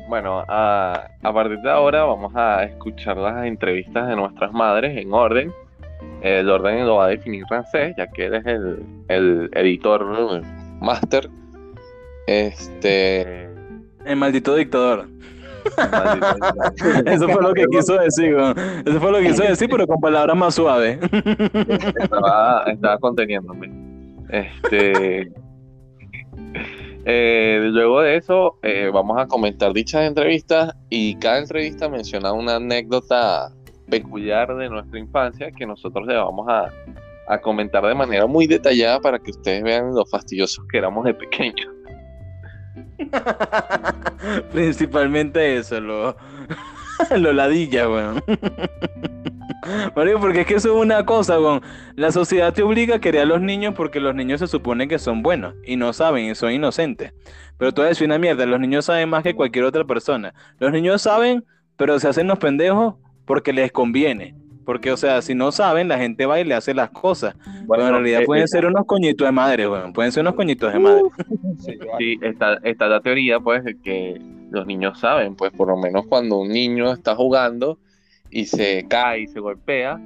Bueno, 0.08 0.43
a, 0.48 1.10
a 1.22 1.34
partir 1.34 1.60
de 1.60 1.70
ahora 1.70 2.04
vamos 2.06 2.34
a 2.36 2.63
escuchar 2.63 3.17
las 3.17 3.46
entrevistas 3.46 4.08
de 4.08 4.15
nuestras 4.15 4.54
madres 4.54 4.98
en 4.98 5.13
orden. 5.13 5.52
El 6.22 6.50
orden 6.50 6.86
lo 6.86 6.98
va 6.98 7.06
a 7.06 7.10
definir 7.10 7.43
Rancés, 7.50 7.93
ya 7.98 8.08
que 8.08 8.26
él 8.28 8.36
es 8.36 8.46
el, 8.46 8.86
el 9.10 9.50
editor 9.54 10.41
máster. 10.80 11.30
Este. 12.28 13.50
El 14.06 14.15
maldito 14.15 14.56
dictador. 14.56 15.08
Eso 17.06 17.28
fue 17.28 17.41
lo 17.41 17.54
que 17.54 17.65
quiso 17.65 17.98
decir, 17.98 18.38
Eso 18.86 19.02
fue 19.02 19.12
lo 19.12 19.17
que 19.17 19.28
quiso 19.28 19.43
decir, 19.43 19.67
pero 19.70 19.86
con 19.86 20.00
palabras 20.00 20.38
más 20.38 20.56
suaves. 20.56 21.00
Estaba, 22.00 22.63
estaba 22.67 22.98
conteniéndome. 23.00 23.70
Este. 24.30 25.30
Eh, 27.10 27.70
luego 27.72 28.02
de 28.02 28.17
eso, 28.17 28.60
eh, 28.63 28.91
vamos 28.93 29.17
a 29.17 29.28
comentar 29.28 29.72
dichas 29.72 30.06
entrevistas 30.06 30.76
y 30.89 31.15
cada 31.15 31.38
entrevista 31.38 31.88
menciona 31.88 32.34
una 32.34 32.58
anécdota 32.58 33.54
peculiar 33.89 34.54
de 34.58 34.70
nuestra 34.70 35.00
infancia 35.00 35.50
que 35.54 35.65
nosotros 35.65 36.06
le 36.06 36.17
vamos 36.17 36.46
a, 36.50 36.70
comentar 37.41 37.86
de 37.86 37.96
manera 37.96 38.26
muy 38.26 38.46
detallada 38.46 39.00
para 39.00 39.20
que 39.20 39.32
ustedes 39.32 39.63
vean 39.63 39.93
lo 39.96 40.06
fastidiosos 40.06 40.65
que 40.70 40.80
éramos 40.80 41.06
de 41.06 41.13
pequeños. 41.13 41.67
Principalmente 44.52 45.58
eso, 45.58 45.80
lo, 45.80 46.17
lo 47.17 47.32
ladilla, 47.32 47.89
weón. 47.89 48.22
porque 50.19 50.41
es 50.41 50.47
que 50.47 50.56
eso 50.56 50.75
es 50.75 50.82
una 50.82 51.06
cosa, 51.06 51.39
weón. 51.39 51.62
La 51.95 52.12
sociedad 52.12 52.53
te 52.53 52.63
obliga 52.63 52.95
a 52.95 52.99
querer 52.99 53.21
a 53.21 53.25
los 53.25 53.41
niños 53.41 53.73
porque 53.75 53.99
los 53.99 54.15
niños 54.15 54.39
se 54.39 54.47
suponen 54.47 54.89
que 54.89 54.99
son 54.99 55.23
buenos 55.23 55.56
y 55.65 55.75
no 55.75 55.93
saben 55.93 56.30
y 56.30 56.36
son 56.36 56.51
inocentes. 56.51 57.13
Pero 57.58 57.73
todo 57.73 57.88
es 57.88 58.01
una 58.01 58.17
mierda, 58.17 58.45
los 58.45 58.60
niños 58.60 58.86
saben 58.86 59.10
más 59.10 59.23
que 59.23 59.36
cualquier 59.36 59.65
otra 59.65 59.84
persona. 59.86 60.34
Los 60.60 60.71
niños 60.71 61.01
saben, 61.01 61.43
pero 61.75 61.99
se 61.99 62.08
hacen 62.08 62.27
los 62.27 62.39
pendejos 62.39 62.95
porque 63.25 63.53
les 63.53 63.71
conviene. 63.71 64.36
Porque, 64.65 64.91
o 64.91 64.97
sea, 64.97 65.21
si 65.21 65.34
no 65.34 65.53
saben, 65.53 65.88
la 65.88 65.97
gente 65.97 66.25
va 66.25 66.41
y 66.41 66.43
le 66.43 66.53
hace 66.53 66.73
las 66.73 66.89
cosas. 66.89 67.36
Bueno, 67.65 67.88
en 67.88 67.93
realidad 67.93 68.23
eh, 68.23 68.25
pueden 68.25 68.43
eh, 68.43 68.47
ser 68.49 68.65
unos 68.65 68.86
coñitos 68.86 69.25
de 69.25 69.32
madre, 69.32 69.65
bueno, 69.65 69.93
pueden 69.93 70.12
ser 70.12 70.21
unos 70.21 70.36
coñitos 70.36 70.73
de 70.73 70.80
madre. 70.80 71.03
Sí, 71.97 72.19
está, 72.21 72.60
está 72.63 72.88
la 72.88 73.01
teoría, 73.01 73.39
pues, 73.39 73.63
de 73.63 73.80
que 73.80 74.21
los 74.51 74.67
niños 74.67 74.99
saben, 74.99 75.36
pues, 75.36 75.51
por 75.51 75.69
lo 75.69 75.77
menos 75.77 76.06
cuando 76.06 76.38
un 76.38 76.49
niño 76.49 76.91
está 76.93 77.15
jugando 77.15 77.80
y 78.30 78.46
se 78.46 78.86
cae 78.88 79.22
y 79.22 79.28
se 79.28 79.40
golpea, 79.40 80.00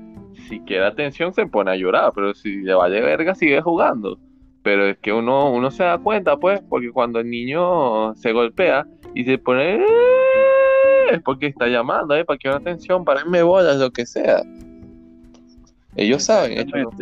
si 0.48 0.60
queda 0.66 0.88
atención 0.88 1.34
se 1.34 1.46
pone 1.46 1.72
a 1.72 1.76
llorar, 1.76 2.12
pero 2.14 2.34
si 2.34 2.58
le 2.58 2.74
vale 2.74 3.02
verga 3.02 3.36
sigue 3.36 3.62
jugando. 3.62 4.20
Pero 4.64 4.86
es 4.86 4.98
que 5.00 5.12
uno, 5.12 5.52
uno 5.52 5.72
se 5.72 5.84
da 5.84 5.98
cuenta, 5.98 6.38
pues, 6.38 6.62
porque 6.70 6.92
cuando 6.92 7.20
el 7.20 7.30
niño 7.30 8.14
se 8.16 8.32
golpea 8.32 8.86
y 9.16 9.24
se 9.24 9.38
pone 9.38 9.84
es 11.12 11.22
porque 11.24 11.48
está 11.48 11.68
llamando, 11.68 12.16
¿eh? 12.16 12.24
Para 12.24 12.38
que 12.38 12.48
una 12.48 12.58
atención, 12.58 13.04
parenme 13.04 13.42
bolas, 13.44 13.78
lo 13.78 13.92
que 13.92 14.06
sea. 14.06 14.42
Ellos 15.98 16.24
saben, 16.24 16.54
ellos 16.54 16.94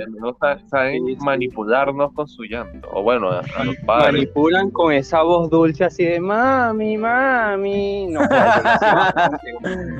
saben 0.67 1.15
manipularnos 1.19 2.11
con 2.13 2.27
su 2.27 2.43
llanto. 2.43 2.89
O 2.91 3.03
bueno, 3.03 3.29
a, 3.29 3.43
los 3.63 3.75
padres. 3.85 4.13
Manipulan 4.13 4.71
con 4.71 4.91
esa 4.91 5.21
voz 5.21 5.47
dulce 5.51 5.83
así 5.83 6.05
de 6.05 6.19
mami, 6.19 6.97
mami. 6.97 8.07
No, 8.07 8.21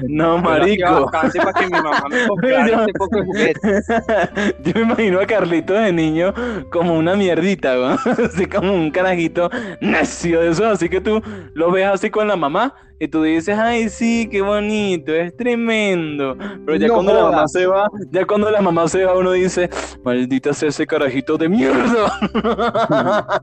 no 0.08 0.38
marico. 0.40 1.12
Yo 4.64 4.74
me 4.74 4.82
imagino 4.82 5.20
a 5.20 5.28
Carlito 5.28 5.74
de 5.74 5.94
niño 5.94 6.34
como 6.72 6.96
una 6.96 7.16
mierdita, 7.16 7.76
¿no? 7.76 7.96
así 8.26 8.48
como 8.48 8.74
un 8.74 8.90
carajito 8.90 9.52
necio 9.82 10.42
de 10.42 10.50
eso. 10.50 10.66
Así 10.66 10.90
que 10.90 11.00
tú 11.00 11.22
lo 11.54 11.70
ves 11.72 11.86
así 11.86 12.10
con 12.10 12.28
la 12.28 12.36
mamá 12.36 12.74
y 13.00 13.08
tú 13.08 13.24
dices, 13.24 13.58
ay, 13.58 13.88
sí, 13.90 14.28
qué 14.30 14.42
bonito, 14.42 15.14
es 15.14 15.36
tremendo. 15.36 16.38
Pero 16.66 16.78
ya 16.78 16.90
cuando 16.90 17.14
la 17.14 17.24
mamá 17.24 17.48
se 17.48 17.66
va, 17.66 17.88
ya 18.12 18.26
cuando 18.26 18.52
la 18.52 18.62
mamá 18.62 18.88
se 18.90 19.06
va, 19.06 19.18
uno 19.18 19.32
dice, 19.32 19.70
maldita 20.04 20.54
sea 20.54 20.70
ese 20.70 20.86
carajito 20.86 21.38
de 21.38 21.48
mierda. 21.48 22.20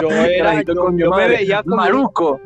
Yo, 0.00 0.08
era, 0.10 0.62
yo, 0.62 1.10
me 1.10 1.28
veía 1.28 1.62
como 1.62 1.76
Maruco. 1.76 2.40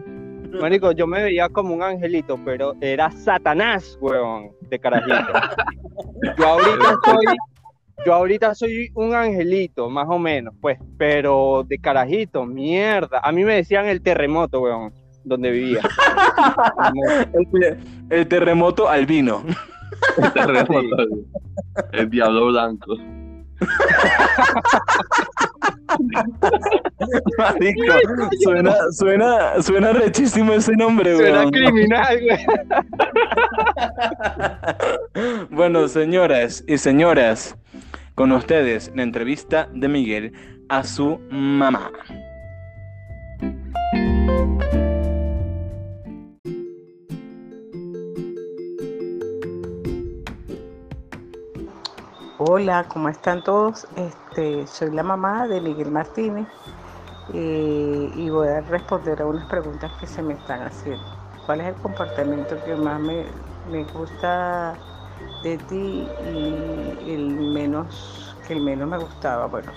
Marico, 0.61 0.92
yo 0.92 1.07
me 1.07 1.23
veía 1.23 1.49
como 1.49 1.75
un 1.75 1.83
angelito, 1.83 2.38
pero 2.44 2.75
era 2.81 3.11
Satanás, 3.11 3.99
weón, 4.01 4.51
de 4.62 4.79
carajito. 4.79 5.33
Yo 6.38 6.47
ahorita 6.47 6.90
estoy 6.92 7.25
yo 8.07 8.14
ahorita 8.14 8.55
soy 8.55 8.90
un 8.94 9.14
angelito, 9.14 9.90
más 9.90 10.07
o 10.09 10.18
menos, 10.18 10.55
pues, 10.61 10.79
pero 10.97 11.64
de 11.66 11.79
carajito, 11.79 12.44
mierda. 12.47 13.21
A 13.23 13.33
mí 13.33 13.44
me 13.44 13.57
decían 13.57 13.87
el 13.87 14.01
terremoto, 14.01 14.61
weón, 14.61 14.92
donde 15.29 15.51
vivía. 15.51 15.81
el, 17.33 17.79
el 18.11 18.29
terremoto 18.29 18.88
albino. 18.88 19.43
El 20.17 20.33
terremoto, 20.33 20.97
el 21.93 22.11
diablo 22.11 22.49
blanco. 22.49 22.97
Marico, 27.38 27.95
suena, 28.43 28.75
suena, 28.93 29.62
suena 29.62 29.93
rechísimo 29.93 30.53
ese 30.53 30.77
nombre, 30.77 31.14
güey. 31.14 31.27
Suena 31.27 31.51
criminal, 31.51 32.21
güey. 32.21 32.47
bueno, 35.51 35.88
señoras 35.88 36.62
y 36.69 36.79
señoras, 36.79 37.57
con 38.14 38.33
ustedes 38.33 38.93
la 38.95 39.03
entrevista 39.03 39.69
de 39.73 39.88
Miguel 39.88 40.33
a 40.69 40.85
su 40.85 41.19
mamá. 41.31 41.91
Hola, 52.40 52.87
¿cómo 52.87 53.09
están 53.09 53.42
todos? 53.42 53.88
Este, 53.96 54.64
soy 54.68 54.92
la 54.92 55.03
mamá 55.03 55.48
de 55.48 55.61
Miguel 55.61 55.90
Martínez 55.90 56.46
eh, 57.35 58.12
y 58.14 58.31
voy 58.31 58.46
a 58.46 58.61
responder 58.61 59.20
a 59.20 59.27
unas 59.27 59.44
preguntas 59.46 59.90
que 59.98 60.07
se 60.07 60.22
me 60.22 60.35
están 60.35 60.62
haciendo. 60.62 61.03
¿Cuál 61.44 61.62
es 61.62 61.66
el 61.66 61.74
comportamiento 61.83 62.57
que 62.64 62.77
más 62.77 63.01
me, 63.01 63.24
gusta 63.92 64.77
de 65.42 65.59
ti 65.59 66.07
y 66.33 67.12
el 67.12 67.29
menos 67.29 68.37
que 68.46 68.53
el 68.53 68.61
menos 68.61 68.88
me 68.88 68.98
gustaba? 68.98 69.46
Bueno, 69.46 69.72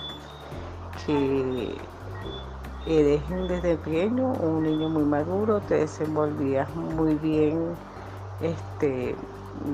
que 1.04 1.76
eres 2.86 3.28
desde 3.48 3.76
pequeño 3.76 4.34
un 4.34 4.62
niño 4.62 4.88
muy 4.88 5.02
maduro, 5.02 5.58
te 5.62 5.78
desenvolvías 5.78 6.72
muy 6.76 7.14
bien, 7.16 7.74
este 8.40 9.16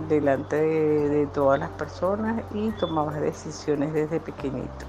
delante 0.08 0.56
de, 0.56 1.26
todas 1.28 1.58
las 1.60 1.70
personas 1.70 2.42
y 2.52 2.70
tomabas 2.72 3.20
decisiones 3.20 3.92
desde 3.92 4.20
pequeñito. 4.20 4.86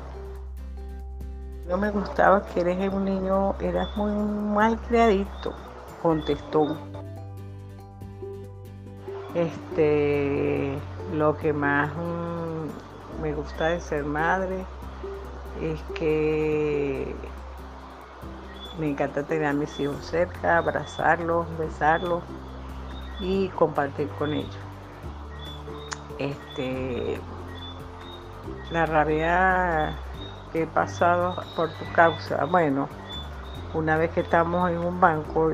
No 1.67 1.77
me 1.77 1.91
gustaba 1.91 2.45
que 2.45 2.61
eres 2.61 2.91
un 2.91 3.05
niño, 3.05 3.55
eras 3.59 3.95
muy 3.95 4.11
mal 4.11 4.79
criadito, 4.87 5.53
contestó. 6.01 6.77
Este, 9.35 10.77
lo 11.13 11.37
que 11.37 11.53
más 11.53 11.91
mm, 11.95 13.21
me 13.21 13.33
gusta 13.33 13.67
de 13.67 13.79
ser 13.79 14.03
madre 14.03 14.65
es 15.61 15.79
que 15.93 17.15
me 18.79 18.89
encanta 18.89 19.23
tener 19.23 19.45
a 19.45 19.53
mis 19.53 19.79
hijos 19.79 20.03
cerca, 20.05 20.57
abrazarlos, 20.57 21.45
besarlos 21.57 22.23
y 23.19 23.49
compartir 23.49 24.07
con 24.17 24.33
ellos. 24.33 24.68
Este, 26.19 27.17
la 28.71 28.85
rabia 28.85 29.95
que 30.51 30.63
he 30.63 30.67
pasado 30.67 31.35
por 31.55 31.69
tu 31.69 31.91
causa, 31.93 32.43
bueno, 32.45 32.89
una 33.73 33.97
vez 33.97 34.11
que 34.11 34.19
estamos 34.19 34.69
en 34.69 34.79
un 34.79 34.99
banco 34.99 35.51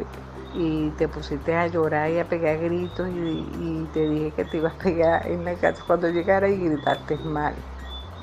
y 0.56 0.90
te 0.92 1.08
pusiste 1.08 1.56
a 1.56 1.68
llorar 1.68 2.10
y 2.10 2.20
a 2.20 2.26
pegar 2.26 2.58
gritos 2.60 3.08
y, 3.10 3.88
te 3.94 4.10
dije 4.10 4.32
que 4.32 4.46
te 4.46 4.58
ibas 4.58 4.74
a 4.74 4.78
pegar 4.78 5.28
en 5.28 5.46
la 5.46 5.54
casa 5.56 5.84
cuando 5.86 6.10
llegara 6.10 6.50
y 6.50 6.58
gritaste 6.58 7.18
mal, 7.18 7.54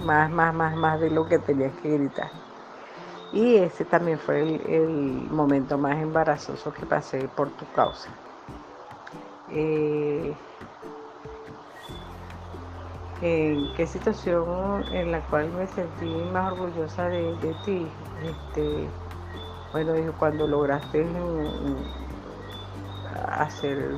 más, 0.04 0.30
más, 0.30 0.52
más, 0.52 0.74
más 0.76 1.00
de 1.00 1.10
lo 1.10 1.26
que 1.26 1.38
tenías 1.38 1.72
que 1.80 1.96
gritar. 1.96 2.30
Y 3.32 3.56
ese 3.56 3.84
también 3.84 4.18
fue 4.18 4.40
el, 4.40 5.28
momento 5.30 5.78
más 5.78 5.96
embarazoso 5.96 6.72
que 6.72 6.84
pasé 6.84 7.28
por 7.28 7.50
tu 7.50 7.66
causa. 7.72 8.10
Eh, 9.50 10.34
en 13.22 13.72
qué 13.76 13.86
situación 13.86 14.84
en 14.92 15.12
la 15.12 15.20
cual 15.20 15.48
me 15.52 15.66
sentí 15.68 16.12
más 16.32 16.52
orgullosa 16.52 17.08
de, 17.08 17.54
ti. 17.64 17.86
Este, 18.22 18.88
bueno, 19.72 19.94
cuando 20.18 20.46
lograste 20.46 21.06
hacer 23.28 23.94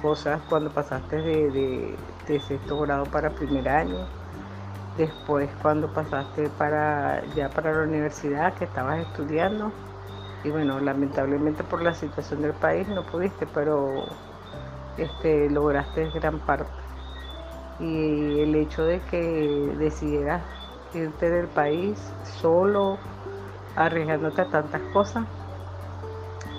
cosas, 0.00 0.40
cuando 0.48 0.70
pasaste 0.70 1.20
de, 1.20 1.96
sexto 2.26 2.80
grado 2.80 3.04
para 3.04 3.30
primer 3.30 3.68
año, 3.68 4.06
después 4.96 5.50
cuando 5.60 5.92
pasaste 5.92 6.48
para 6.58 7.22
ya 7.34 7.50
para 7.50 7.72
la 7.72 7.82
universidad 7.82 8.54
que 8.54 8.64
estabas 8.64 9.00
estudiando 9.00 9.72
y 10.44 10.50
bueno 10.50 10.78
lamentablemente 10.78 11.64
por 11.64 11.82
la 11.82 11.94
situación 11.94 12.42
del 12.42 12.52
país 12.52 12.86
no 12.88 13.02
pudiste 13.02 13.44
pero 13.52 14.04
este 14.96 15.50
lograste 15.50 16.08
gran 16.10 16.38
parte 16.38 16.83
y 17.80 18.40
el 18.40 18.54
hecho 18.54 18.84
de 18.84 19.00
que 19.10 19.74
decidieras 19.78 20.42
irte 20.94 21.30
del 21.30 21.48
país 21.48 21.98
solo, 22.40 22.98
arriesgándote 23.76 24.42
a 24.42 24.46
tantas 24.46 24.80
cosas, 24.92 25.24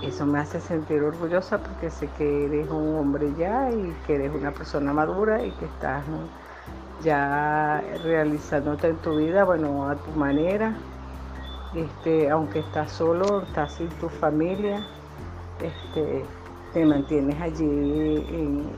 eso 0.01 0.25
me 0.25 0.39
hace 0.39 0.59
sentir 0.59 1.01
orgullosa 1.01 1.57
porque 1.57 1.89
sé 1.89 2.09
que 2.17 2.45
eres 2.45 2.69
un 2.69 2.95
hombre 2.95 3.33
ya 3.37 3.71
y 3.71 3.95
que 4.05 4.15
eres 4.15 4.31
una 4.33 4.51
persona 4.51 4.93
madura 4.93 5.43
y 5.43 5.51
que 5.51 5.65
estás 5.65 6.03
ya 7.03 7.81
realizándote 8.03 8.89
en 8.89 8.97
tu 8.97 9.15
vida, 9.15 9.43
bueno, 9.45 9.89
a 9.89 9.95
tu 9.95 10.11
manera. 10.11 10.75
Este, 11.73 12.29
aunque 12.29 12.59
estás 12.59 12.91
solo, 12.91 13.41
estás 13.41 13.73
sin 13.73 13.89
tu 13.89 14.07
familia, 14.07 14.85
este, 15.61 16.23
te 16.73 16.85
mantienes 16.85 17.41
allí 17.41 17.65
en, 17.65 18.69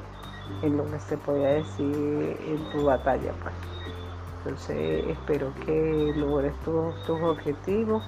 en 0.62 0.77
lo 0.77 0.89
que 0.89 0.99
se 0.99 1.17
podía 1.17 1.49
decir 1.49 2.38
en 2.45 2.71
tu 2.71 2.86
batalla. 2.86 3.31
Pues. 3.43 3.53
Entonces 4.39 5.05
espero 5.10 5.53
que 5.65 6.13
logres 6.15 6.53
tus 6.63 7.21
objetivos 7.21 8.03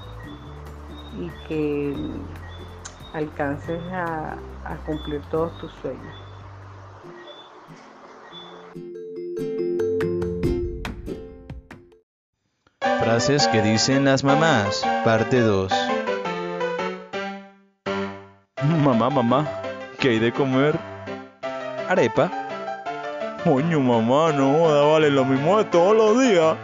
y 1.18 1.30
que 1.48 1.96
alcances 3.14 3.82
a, 3.92 4.38
a 4.64 4.76
cumplir 4.86 5.22
todos 5.32 5.58
tus 5.60 5.72
sueños. 5.82 6.16
Frases 13.02 13.48
que 13.48 13.62
dicen 13.62 14.06
las 14.06 14.24
mamás, 14.24 14.86
parte 15.04 15.42
2. 15.42 15.74
Mamá, 18.84 19.10
mamá, 19.10 19.48
¿qué 20.00 20.10
hay 20.10 20.20
de 20.20 20.32
comer? 20.32 20.80
Arepa. 21.90 22.32
Coño, 23.44 23.80
mamá, 23.80 24.32
no 24.32 24.92
vale 24.92 25.10
lo 25.10 25.26
mismo 25.26 25.58
de 25.58 25.66
todos 25.66 25.96
los 25.96 26.22
días. 26.22 26.56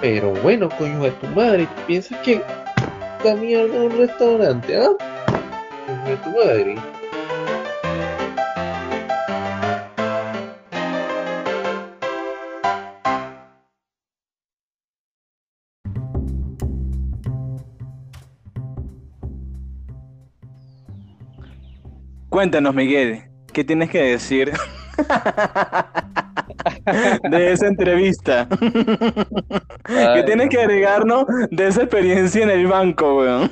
Pero 0.00 0.32
bueno, 0.42 0.68
coño, 0.76 1.04
de 1.04 1.12
tu 1.12 1.26
madre, 1.28 1.68
¿piensas 1.86 2.18
que 2.20 2.42
algo 3.24 3.76
en 3.76 3.92
un 3.92 3.98
restaurante, 3.98 4.76
ah? 4.76 4.90
Coño, 5.86 6.04
de 6.04 6.16
tu 6.16 6.30
madre. 6.30 6.76
Cuéntanos, 22.28 22.74
Miguel, 22.74 23.31
¿Qué 23.52 23.64
tienes 23.64 23.90
que 23.90 24.02
decir 24.02 24.52
de 27.30 27.52
esa 27.52 27.66
entrevista? 27.66 28.48
¿Qué 29.86 30.22
tienes 30.24 30.48
que 30.48 30.60
agregarnos 30.60 31.26
de 31.50 31.68
esa 31.68 31.82
experiencia 31.82 32.42
en 32.42 32.50
el 32.50 32.66
banco, 32.66 33.18
weón? 33.18 33.50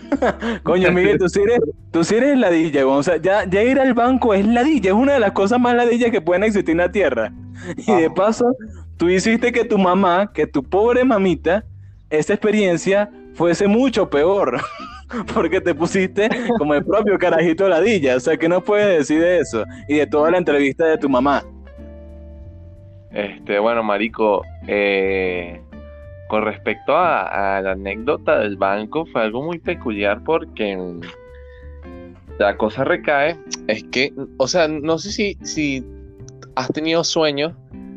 Coño, 0.63 0.91
Miguel, 0.93 1.19
tú 1.19 1.29
sí 1.29 1.41
eres, 1.41 1.61
tú 1.91 2.03
sí 2.05 2.15
eres 2.17 2.39
ladilla, 2.39 2.87
weón. 2.87 2.99
O 2.99 3.03
sea, 3.03 3.17
ya, 3.19 3.45
ya 3.45 3.63
ir 3.63 3.79
al 3.79 3.95
banco 3.95 4.33
es 4.33 4.47
ladilla, 4.47 4.91
es 4.91 4.97
una 4.97 5.15
de 5.15 5.21
las 5.21 5.33
cosas 5.33 5.61
más 5.61 5.75
ladillas 5.75 6.11
que 6.11 6.21
pueden 6.21 6.45
existir 6.45 6.73
en 6.73 6.79
la 6.79 6.93
tierra. 6.93 7.33
Y 7.77 7.93
de 7.93 8.11
paso, 8.11 8.57
tú 8.97 9.09
hiciste 9.09 9.53
que 9.53 9.65
tu 9.65 9.77
mamá, 9.77 10.33
que 10.33 10.47
tu 10.47 10.63
pobre 10.63 11.05
mamita, 11.05 11.65
esa 12.09 12.33
experiencia 12.33 13.11
fuese 13.35 13.67
mucho 13.67 14.09
peor. 14.09 14.61
porque 15.35 15.61
te 15.61 15.75
pusiste 15.75 16.29
como 16.59 16.75
el 16.75 16.85
propio 16.85 17.19
carajito 17.19 17.69
ladilla. 17.69 18.17
O 18.17 18.21
sea, 18.21 18.37
¿qué 18.37 18.49
nos 18.49 18.63
puedes 18.63 18.99
decir 18.99 19.21
de 19.21 19.41
eso? 19.41 19.65
Y 19.89 19.97
de 19.97 20.07
toda 20.07 20.31
la 20.31 20.39
entrevista 20.39 20.87
de 20.87 20.99
tu 20.99 21.09
mamá. 21.09 21.43
Este, 23.11 23.59
bueno, 23.59 23.83
Marico, 23.83 24.43
eh, 24.69 25.61
con 26.29 26.45
respecto 26.45 26.97
a, 26.97 27.61
la 27.61 27.73
anécdota 27.73 28.39
del 28.39 28.57
banco, 28.57 29.05
fue 29.07 29.23
algo 29.23 29.43
muy 29.43 29.59
peculiar 29.59 30.23
porque 30.23 30.79
la 32.39 32.57
cosa 32.57 32.85
recae, 32.85 33.37
es 33.67 33.83
que, 33.85 34.13
o 34.37 34.47
sea, 34.47 34.69
no 34.69 34.97
sé 34.99 35.11
si, 35.11 35.39
si 35.43 35.85
has 36.55 36.69
tenido 36.73 37.03
sueños, 37.03 37.53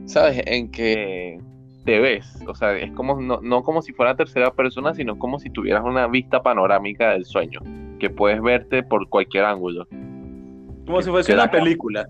¿sabes? 0.06 0.42
En 0.48 0.72
que 0.72 1.40
te 1.84 2.00
ves. 2.00 2.44
O 2.48 2.56
sea, 2.56 2.76
es 2.78 2.92
como 2.92 3.20
no, 3.22 3.40
no 3.42 3.64
como 3.64 3.82
si 3.82 3.94
fuera 3.94 4.16
tercera 4.16 4.52
persona, 4.52 4.94
sino 4.94 5.18
como 5.18 5.40
si 5.40 5.50
tuvieras 5.50 5.84
una 5.84 6.08
vista 6.08 6.42
panorámica 6.42 7.12
del 7.12 7.26
sueño, 7.26 7.62
que 8.00 8.10
puedes 8.10 8.42
verte 8.42 8.84
por 8.84 9.08
cualquier 9.10 9.46
ángulo. 9.46 9.88
Como 10.86 11.02
si 11.02 11.10
fuese 11.10 11.34
una 11.34 11.50
película. 11.50 12.08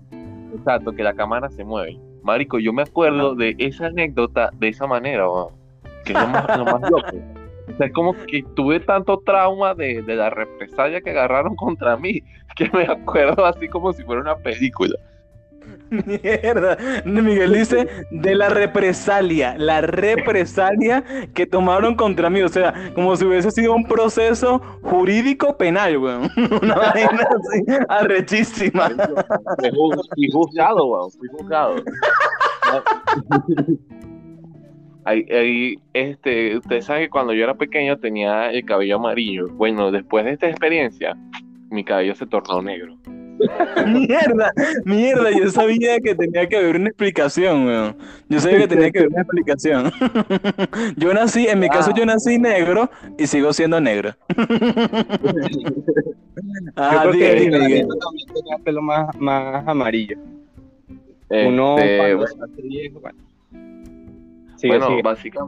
Exacto, 0.54 0.92
que 0.92 1.02
la 1.02 1.14
cámara 1.14 1.50
se 1.50 1.64
mueve. 1.64 1.98
Marico, 2.22 2.58
yo 2.58 2.72
me 2.72 2.82
acuerdo 2.82 3.34
de 3.34 3.54
esa 3.58 3.86
anécdota 3.86 4.50
de 4.58 4.68
esa 4.68 4.86
manera, 4.86 5.26
que 6.04 6.12
es 6.12 6.18
lo 6.18 6.28
más, 6.28 6.58
lo 6.58 6.64
más 6.64 6.90
loco. 6.90 7.16
O 7.66 7.76
sea, 7.76 7.86
es 7.86 7.92
como 7.92 8.14
que 8.26 8.44
tuve 8.54 8.80
tanto 8.80 9.20
trauma 9.20 9.74
de, 9.74 10.02
de 10.02 10.16
la 10.16 10.30
represalia 10.30 11.00
que 11.00 11.10
agarraron 11.10 11.56
contra 11.56 11.96
mí, 11.96 12.22
que 12.56 12.70
me 12.72 12.84
acuerdo 12.84 13.44
así 13.44 13.68
como 13.68 13.92
si 13.92 14.02
fuera 14.04 14.22
una 14.22 14.36
película. 14.36 14.96
Mierda. 15.90 16.76
Miguel 17.04 17.52
dice 17.52 17.88
de 18.10 18.34
la 18.34 18.48
represalia, 18.48 19.56
la 19.58 19.80
represalia 19.80 21.04
que 21.34 21.46
tomaron 21.46 21.94
contra 21.94 22.30
mí. 22.30 22.42
O 22.42 22.48
sea, 22.48 22.92
como 22.94 23.16
si 23.16 23.24
hubiese 23.24 23.50
sido 23.50 23.74
un 23.74 23.84
proceso 23.84 24.60
jurídico 24.82 25.56
penal, 25.56 25.96
weón. 25.98 26.30
Una 26.62 26.74
vaina 26.74 27.28
así, 27.28 27.62
arrechísima. 27.88 28.90
Fui 30.14 30.30
juzgado, 30.30 30.86
weón, 30.86 31.10
fui 31.10 31.28
juzgado. 31.28 31.76
Ahí, 35.06 35.26
ahí, 35.30 35.74
este, 35.92 36.56
usted 36.56 36.80
sabe 36.80 37.00
que 37.00 37.10
cuando 37.10 37.34
yo 37.34 37.44
era 37.44 37.52
pequeño 37.52 37.98
tenía 37.98 38.50
el 38.50 38.64
cabello 38.64 38.96
amarillo. 38.96 39.48
Bueno, 39.48 39.90
después 39.90 40.24
de 40.24 40.32
esta 40.32 40.48
experiencia, 40.48 41.14
mi 41.68 41.84
cabello 41.84 42.14
se 42.14 42.24
tornó 42.26 42.62
negro. 42.62 42.96
Mierda, 43.86 44.52
mierda. 44.84 45.30
Yo 45.30 45.50
sabía 45.50 46.00
que 46.00 46.14
tenía 46.14 46.48
que 46.48 46.56
haber 46.56 46.76
una 46.76 46.88
explicación, 46.88 47.66
weón. 47.66 47.96
Yo 48.28 48.40
sabía 48.40 48.58
que 48.58 48.68
tenía 48.68 48.90
que 48.90 48.98
haber 49.00 49.10
una 49.12 49.22
explicación. 49.22 49.92
Yo 50.96 51.14
nací, 51.14 51.46
en 51.46 51.60
mi 51.60 51.68
caso, 51.68 51.92
yo 51.94 52.04
nací 52.06 52.38
negro 52.38 52.90
y 53.18 53.26
sigo 53.26 53.52
siendo 53.52 53.80
negro. 53.80 54.14
Ah, 56.76 57.02
Yo 57.04 57.10
creo 57.10 57.12
diga, 57.12 57.58
que 57.58 57.74
diga, 57.74 57.88
también 58.00 58.28
tenía 58.34 58.58
pelo 58.64 58.82
más, 58.82 59.14
más 59.18 59.66
amarillo. 59.66 60.16
Uno 61.28 61.78
Este, 61.78 61.96
cuando 61.96 62.26
se 62.26 62.34
hace 62.42 62.62
viejo, 62.62 63.00
bueno. 63.00 63.18
Sigue, 64.64 64.78
bueno, 64.78 65.16
sigue. 65.16 65.38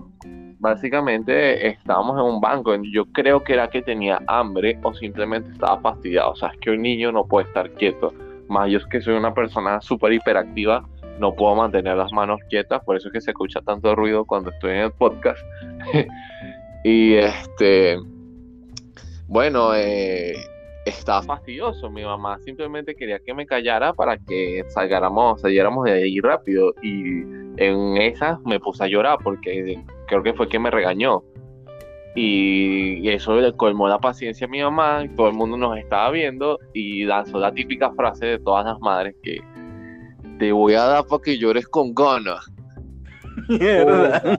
básicamente 0.58 1.68
estábamos 1.68 2.18
en 2.18 2.34
un 2.34 2.38
banco. 2.38 2.74
Yo 2.92 3.06
creo 3.06 3.42
que 3.42 3.54
era 3.54 3.70
que 3.70 3.80
tenía 3.80 4.20
hambre 4.26 4.78
o 4.82 4.92
simplemente 4.92 5.50
estaba 5.52 5.80
fastidiado. 5.80 6.32
O 6.32 6.36
sea, 6.36 6.50
es 6.50 6.58
que 6.58 6.70
un 6.70 6.82
niño 6.82 7.12
no 7.12 7.24
puede 7.24 7.46
estar 7.46 7.70
quieto. 7.70 8.12
Más 8.48 8.70
yo 8.70 8.76
es 8.76 8.86
que 8.86 9.00
soy 9.00 9.14
una 9.14 9.32
persona 9.32 9.80
súper 9.80 10.12
hiperactiva, 10.12 10.86
no 11.18 11.34
puedo 11.34 11.54
mantener 11.54 11.96
las 11.96 12.12
manos 12.12 12.38
quietas, 12.50 12.84
por 12.84 12.96
eso 12.96 13.08
es 13.08 13.14
que 13.14 13.20
se 13.22 13.30
escucha 13.30 13.62
tanto 13.62 13.94
ruido 13.94 14.26
cuando 14.26 14.50
estoy 14.50 14.72
en 14.72 14.80
el 14.80 14.92
podcast. 14.92 15.40
y 16.84 17.14
este, 17.14 17.98
bueno, 19.28 19.74
eh, 19.74 20.34
estaba 20.86 21.22
fastidioso. 21.22 21.90
Mi 21.90 22.04
mamá 22.04 22.38
simplemente 22.40 22.94
quería 22.94 23.18
que 23.18 23.34
me 23.34 23.44
callara 23.44 23.92
para 23.92 24.16
que 24.16 24.64
salgáramos, 24.68 25.40
saliéramos 25.40 25.84
de 25.84 25.92
ahí 25.92 26.20
rápido. 26.20 26.72
Y 26.82 27.22
en 27.58 27.96
esas 27.96 28.40
me 28.42 28.58
puse 28.60 28.84
a 28.84 28.86
llorar 28.86 29.18
porque 29.22 29.82
creo 30.06 30.22
que 30.22 30.32
fue 30.32 30.48
que 30.48 30.58
me 30.58 30.70
regañó. 30.70 31.22
Y 32.14 33.06
eso 33.10 33.38
le 33.38 33.52
colmó 33.52 33.88
la 33.88 33.98
paciencia 33.98 34.46
a 34.46 34.50
mi 34.50 34.62
mamá, 34.62 35.04
y 35.04 35.08
todo 35.10 35.28
el 35.28 35.34
mundo 35.34 35.58
nos 35.58 35.76
estaba 35.76 36.10
viendo 36.10 36.58
y 36.72 37.04
lanzó 37.04 37.38
la 37.38 37.52
típica 37.52 37.92
frase 37.92 38.24
de 38.24 38.38
todas 38.38 38.64
las 38.64 38.80
madres 38.80 39.14
que 39.22 39.38
te 40.38 40.50
voy 40.50 40.72
a 40.74 40.84
dar 40.84 41.06
para 41.06 41.22
que 41.22 41.36
llores 41.36 41.68
con 41.68 41.94
ganas. 41.94 42.50
Mierda. 43.48 44.38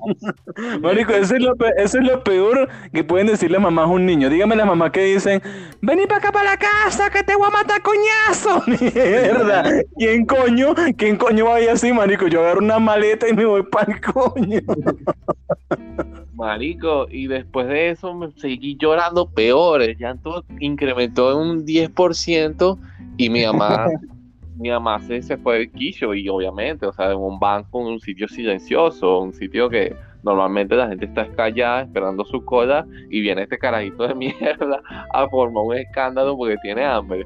Marico, 0.82 1.14
eso 1.14 1.36
es, 1.36 1.42
lo 1.42 1.56
pe- 1.56 1.74
eso 1.78 2.00
es 2.00 2.04
lo 2.06 2.24
peor 2.24 2.68
que 2.94 3.04
pueden 3.04 3.28
decirle 3.28 3.60
mamás 3.60 3.86
a 3.86 3.90
un 3.92 4.06
niño. 4.06 4.30
Dígame 4.30 4.56
las 4.56 4.66
mamás 4.68 4.92
que 4.92 5.02
dicen, 5.04 5.42
vení 5.82 6.06
para 6.08 6.18
acá 6.20 6.32
para 6.32 6.52
la 6.52 6.58
casa 6.58 7.10
que 7.10 7.24
te 7.24 7.36
voy 7.36 7.48
a 7.48 7.52
matar 7.52 7.82
coñazo. 7.82 8.64
Mierda. 8.94 9.64
¿Quién 9.98 10.26
coño? 10.26 10.74
¿Quién 10.98 11.18
coño 11.18 11.46
vaya 11.46 11.74
así, 11.74 11.92
marico? 11.94 12.28
Yo 12.28 12.42
agarro 12.42 12.60
una 12.60 12.80
maleta 12.80 13.28
y 13.30 13.34
me 13.34 13.46
voy 13.46 13.64
para 13.64 13.94
el 13.94 14.02
coño. 14.02 14.60
Marico, 16.36 17.08
y 17.10 17.26
después 17.28 17.68
de 17.68 17.90
eso 17.92 18.14
me 18.14 18.32
seguí 18.34 18.78
llorando 18.80 19.28
peor. 19.28 19.82
El 19.82 19.98
llanto 19.98 20.44
incrementó 20.60 21.32
en 21.32 21.38
un 21.50 21.66
10% 21.66 22.78
y 23.18 23.30
mi 23.32 23.44
mamá, 23.46 23.88
mi 24.58 24.70
mamá 24.70 25.00
se, 25.00 25.22
se 25.22 25.38
fue 25.38 25.60
del 25.60 25.72
quicho 25.72 26.14
y 26.14 26.28
obviamente, 26.30 26.86
o 26.86 26.94
sea, 26.94 27.12
en 27.12 27.18
un 27.18 27.40
banco, 27.40 27.82
en 27.82 27.88
un 27.94 28.00
sitio 28.00 28.28
silencioso, 28.28 29.20
un 29.20 29.34
sitio 29.34 29.70
que 29.70 29.96
normalmente 30.24 30.76
la 30.76 30.88
gente 30.88 31.06
está 31.06 31.28
callada 31.28 31.84
esperando 31.84 32.26
su 32.26 32.44
cola 32.44 32.86
y 33.10 33.22
viene 33.22 33.44
este 33.44 33.58
carajito 33.58 34.08
de 34.08 34.16
mierda 34.16 34.82
a 35.14 35.30
formar 35.30 35.64
un 35.64 35.76
escándalo 35.76 36.36
porque 36.36 36.58
tiene 36.64 36.84
hambre. 36.84 37.26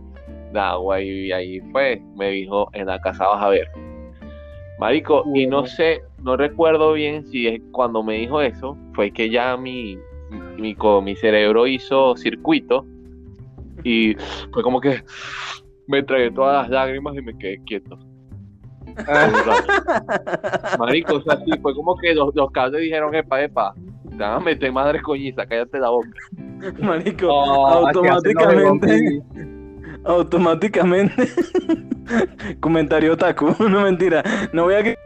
Nah, 0.52 0.76
güey, 0.76 1.28
y 1.28 1.32
ahí 1.32 1.62
fue, 1.72 2.02
me 2.18 2.32
dijo, 2.32 2.70
en 2.74 2.88
la 2.88 3.00
casa 3.00 3.26
vas 3.28 3.44
a 3.44 3.50
ver. 3.50 3.68
Marico, 4.80 5.24
y 5.34 5.48
no 5.48 5.66
sé, 5.66 6.02
no 6.24 6.36
recuerdo 6.36 6.94
bien 6.94 7.26
si 7.28 7.48
es 7.48 7.62
cuando 7.72 8.04
me 8.04 8.16
dijo 8.16 8.42
eso, 8.42 8.76
fue 8.94 9.12
que 9.12 9.30
ya 9.30 9.56
mi, 9.56 9.98
mi, 10.58 10.76
mi 11.04 11.16
cerebro 11.16 11.68
hizo 11.68 12.18
circuito 12.18 12.86
y 13.84 14.16
fue 14.52 14.64
como 14.64 14.82
que 14.82 15.04
me 15.92 16.04
tragué 16.04 16.32
todas 16.32 16.64
las 16.64 16.70
lágrimas 16.70 17.16
y 17.16 17.22
me 17.22 17.38
quedé 17.38 17.62
quieto. 17.66 18.00
Marico, 20.80 21.16
o 21.16 21.22
sea, 21.22 21.38
sí, 21.46 21.52
fue 21.62 21.76
como 21.76 21.96
que 21.98 22.16
los, 22.16 22.34
los 22.36 22.52
cables 22.52 22.82
dijeron, 22.82 23.14
epa, 23.14 23.42
epa, 23.42 23.74
te 24.10 24.18
van 24.18 24.34
a 24.34 24.40
meter 24.40 24.72
madre 24.72 25.02
coñiza, 25.02 25.46
cállate 25.46 25.80
la 25.80 25.90
boca. 25.90 26.10
Marico, 26.80 27.28
oh, 27.28 27.78
automáticamente, 27.88 29.22
automáticamente. 30.06 31.28
Comentario 32.60 33.14
otaku, 33.14 33.56
no 33.70 33.82
mentira. 33.82 34.24
No 34.54 34.64
voy 34.64 34.76
a 34.76 34.84
que 34.84 34.98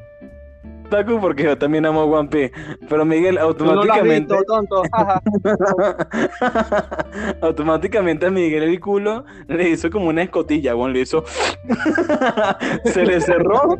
otaku 0.85 1.19
porque 1.19 1.43
yo 1.43 1.57
también 1.57 1.85
amo 1.85 2.03
One 2.03 2.29
Piece. 2.29 2.53
Pero 2.87 3.05
Miguel, 3.05 3.35
no 3.35 3.41
automáticamente. 3.41 4.33
visto, 4.35 4.43
tonto. 4.45 4.83
Automáticamente 7.41 8.25
a 8.25 8.31
Miguel 8.31 8.63
el 8.63 8.79
culo 8.79 9.25
le 9.47 9.69
hizo 9.69 9.89
como 9.89 10.07
una 10.07 10.23
escotilla, 10.23 10.75
weón, 10.75 10.93
le 10.93 11.01
hizo. 11.01 11.23
se 12.85 13.05
le 13.05 13.21
cerró, 13.21 13.77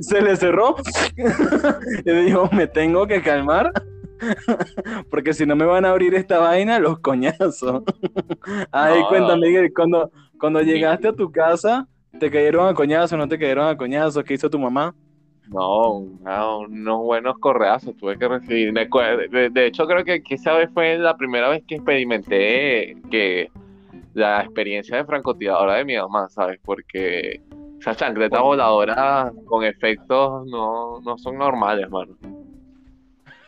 se 0.00 0.20
le 0.20 0.36
cerró. 0.36 0.76
y 2.04 2.10
dijo, 2.10 2.48
me 2.52 2.66
tengo 2.66 3.06
que 3.06 3.22
calmar. 3.22 3.72
Porque 5.10 5.34
si 5.34 5.44
no 5.44 5.56
me 5.56 5.66
van 5.66 5.84
a 5.84 5.90
abrir 5.90 6.14
esta 6.14 6.38
vaina, 6.38 6.78
los 6.78 6.98
coñazos. 7.00 7.82
Ay, 8.72 9.00
No. 9.02 9.08
cuenta, 9.08 9.36
Miguel, 9.36 9.72
cuando, 9.74 10.10
cuando 10.40 10.62
llegaste 10.62 11.08
a 11.08 11.12
tu 11.12 11.30
casa, 11.30 11.86
¿te 12.18 12.30
cayeron 12.30 12.66
a 12.66 12.74
coñazos? 12.74 13.18
¿No 13.18 13.28
te 13.28 13.38
cayeron 13.38 13.68
a 13.68 13.76
coñazos? 13.76 14.24
¿Qué 14.24 14.34
hizo 14.34 14.48
tu 14.48 14.58
mamá? 14.58 14.94
No, 15.48 16.04
no, 16.22 16.58
unos 16.60 17.02
buenos 17.02 17.38
correazos 17.38 17.96
tuve 17.96 18.18
que 18.18 18.28
recibir. 18.28 18.72
De, 18.72 19.50
de 19.50 19.66
hecho, 19.66 19.86
creo 19.86 20.04
que, 20.04 20.22
que 20.22 20.34
esa 20.34 20.54
vez 20.54 20.70
fue 20.74 20.98
la 20.98 21.16
primera 21.16 21.48
vez 21.48 21.62
que 21.66 21.76
experimenté 21.76 22.96
que 23.10 23.50
la 24.14 24.42
experiencia 24.42 24.96
de 24.96 25.04
francotiradora 25.04 25.74
de 25.74 25.84
mi 25.84 25.96
mamá, 25.96 26.28
¿sabes? 26.28 26.58
Porque 26.64 27.40
esas 27.78 27.96
chancletas 27.96 28.40
voladoras 28.40 29.32
con 29.44 29.62
efectos 29.62 30.46
no, 30.46 31.00
no 31.00 31.18
son 31.18 31.38
normales, 31.38 31.88
mano. 31.90 32.16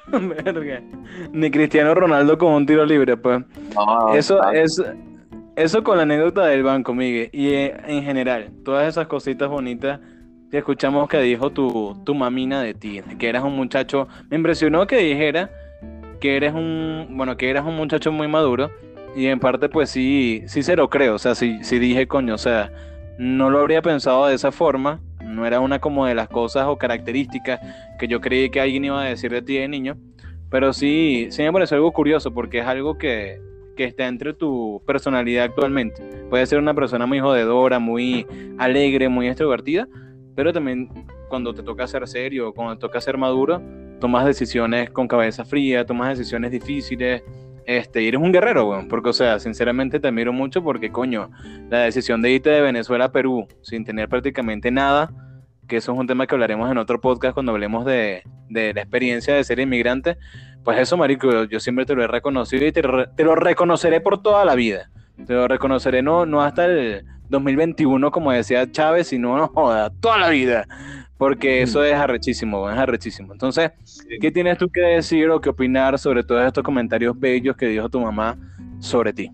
Verga. 0.45 0.83
Ni 1.33 1.51
Cristiano 1.51 1.95
Ronaldo 1.95 2.39
con 2.39 2.53
un 2.53 2.67
tiro 2.67 2.85
libre, 2.85 3.17
pues. 3.17 3.43
No, 3.75 4.15
Eso, 4.15 4.43
es, 4.53 4.83
eso 5.57 5.83
con 5.83 5.97
la 5.97 6.05
anécdota 6.05 6.47
del 6.47 6.63
banco, 6.63 6.95
Miguel. 6.95 7.31
Y 7.33 7.49
eh, 7.49 7.77
en 7.87 8.03
general, 8.03 8.51
todas 8.65 8.89
esas 8.89 9.07
cositas 9.07 9.49
bonitas 9.49 10.01
que 10.51 10.59
escuchamos 10.59 11.09
que 11.09 11.21
dijo 11.21 11.51
tu, 11.51 11.97
tu 12.05 12.15
mamina 12.15 12.63
de 12.63 12.75
ti, 12.75 13.01
que 13.19 13.29
eras 13.29 13.45
un 13.45 13.57
muchacho. 13.57 14.09
Me 14.31 14.37
impresionó 14.37 14.87
que 14.87 14.97
dijera 14.97 15.51
que 16.21 16.37
eres 16.37 16.55
un, 16.55 17.07
bueno, 17.11 17.37
que 17.37 17.51
eras 17.51 17.65
un 17.67 17.77
muchacho 17.77 18.13
muy 18.13 18.29
maduro. 18.29 18.71
Y 19.17 19.27
en 19.27 19.41
parte, 19.41 19.69
pues 19.69 19.91
sí, 19.91 20.43
sí 20.47 20.63
se 20.63 20.77
lo 20.77 20.89
creo. 20.91 21.15
O 21.15 21.19
sea, 21.19 21.35
sí, 21.35 21.59
sí 21.63 21.79
dije, 21.79 22.07
coño, 22.07 22.35
o 22.35 22.39
sea, 22.39 22.71
no 23.19 23.51
lo 23.51 23.61
habría 23.61 23.83
pensado 23.83 24.27
de 24.27 24.35
esa 24.35 24.53
forma. 24.53 25.01
No 25.23 25.47
era 25.47 25.61
una 25.61 25.79
como 25.79 26.07
de 26.07 26.15
las 26.15 26.29
cosas 26.29 26.67
o 26.67 26.79
características 26.79 27.61
que 27.99 28.09
yo 28.09 28.21
creí 28.21 28.51
que 28.51 28.61
alguien 28.61 28.85
iba 28.85 29.03
a 29.03 29.05
decir 29.05 29.31
de 29.31 29.43
ti 29.43 29.59
de 29.59 29.69
niño. 29.69 29.97
Pero 30.51 30.73
sí, 30.73 31.29
sí 31.31 31.43
me 31.43 31.53
pareció 31.53 31.77
algo 31.77 31.93
curioso 31.93 32.33
porque 32.33 32.61
es 32.61 32.67
algo 32.67 32.97
que, 32.97 33.41
que 33.77 33.85
está 33.85 34.07
entre 34.07 34.33
tu 34.33 34.83
personalidad 34.87 35.45
actualmente. 35.45 36.03
Puede 36.31 36.47
ser 36.47 36.59
una 36.59 36.75
persona 36.75 37.05
muy 37.07 37.21
jodedora, 37.21 37.79
muy 37.79 38.27
alegre, 38.59 39.09
muy 39.09 39.29
extrovertida, 39.29 39.89
pero 40.39 40.53
también 40.53 40.89
cuando 41.29 41.53
te 41.53 41.65
toca 41.65 41.85
ser 41.89 42.07
serio, 42.07 42.55
cuando 42.55 42.77
te 42.77 42.81
toca 42.83 43.01
ser 43.01 43.19
maduro, 43.19 43.61
tomas 43.99 44.25
decisiones 44.25 44.89
con 44.89 45.09
cabeza 45.09 45.45
fría, 45.45 45.85
tomas 45.85 46.17
decisiones 46.17 46.53
difíciles. 46.53 47.25
Este, 47.67 48.05
y 48.05 48.07
eres 48.07 48.21
un 48.21 48.31
guerrero, 48.31 48.71
weón, 48.71 48.87
porque, 48.87 49.09
o 49.09 49.13
sea, 49.13 49.41
sinceramente 49.41 49.99
te 49.99 50.07
admiro 50.07 50.33
mucho 50.33 50.63
porque, 50.63 50.93
coño, 50.93 51.29
la 51.71 51.81
decisión 51.81 52.23
de 52.23 52.31
irte 52.31 52.51
de 52.51 52.61
Venezuela 52.61 53.07
a 53.07 53.11
Perú 53.11 53.49
sin 53.63 53.85
tener 53.85 54.09
prácticamente 54.09 54.71
nada, 54.71 55.11
que 55.67 55.79
eso 55.79 55.93
es 55.93 55.99
un 55.99 56.07
tema 56.07 56.29
que 56.29 56.37
hablaremos 56.37 56.71
en 56.71 56.79
otro 56.79 57.01
podcast 57.01 57.35
cuando 57.35 57.51
hablemos 57.51 57.85
de, 57.85 58.23
de 58.49 58.73
la 58.75 58.83
experiencia 58.83 59.35
de 59.35 59.43
ser 59.43 59.59
inmigrante, 59.59 60.19
pues 60.63 60.79
eso, 60.79 60.97
marico, 60.97 61.47
yo, 61.47 61.59
siempre 61.59 61.85
te 61.85 61.97
lo 61.97 62.05
he 62.05 62.07
reconocido 62.07 62.65
y 62.65 62.71
te, 62.71 62.81
te, 63.17 63.25
lo 63.25 63.35
reconoceré 63.35 64.01
por 64.01 64.23
toda 64.23 64.45
la 64.45 64.55
vida. 64.55 64.89
Te 65.27 65.33
lo 65.33 65.49
reconoceré 65.49 66.01
no, 66.01 66.27
no 66.27 66.43
hasta 66.43 66.67
el 66.67 67.05
2021, 67.29 68.11
como 68.11 68.33
decía 68.33 68.71
Chávez, 68.71 69.09
sino, 69.09 69.37
no 69.37 69.49
joda, 69.49 69.91
toda 70.01 70.19
la 70.19 70.29
vida. 70.31 70.67
Porque 71.17 71.63
eso 71.63 71.83
es 71.83 71.95
arrechísimo, 71.95 72.71
es 72.71 72.79
arrechísimo. 72.79 73.33
Entonces, 73.33 73.73
¿qué 74.21 74.31
tienes 74.31 74.57
tú 74.57 74.69
que 74.69 74.81
decir 74.81 75.29
o 75.31 75.41
que 75.41 75.49
opinar 75.49 75.99
sobre 75.99 76.23
todos 76.23 76.47
estos 76.47 76.63
comentarios 76.63 77.19
bellos 77.19 77.57
que 77.57 77.67
dijo 77.67 77.89
tu 77.89 78.01
mamá 78.01 78.39
sobre 78.79 79.13
ti? 79.13 79.31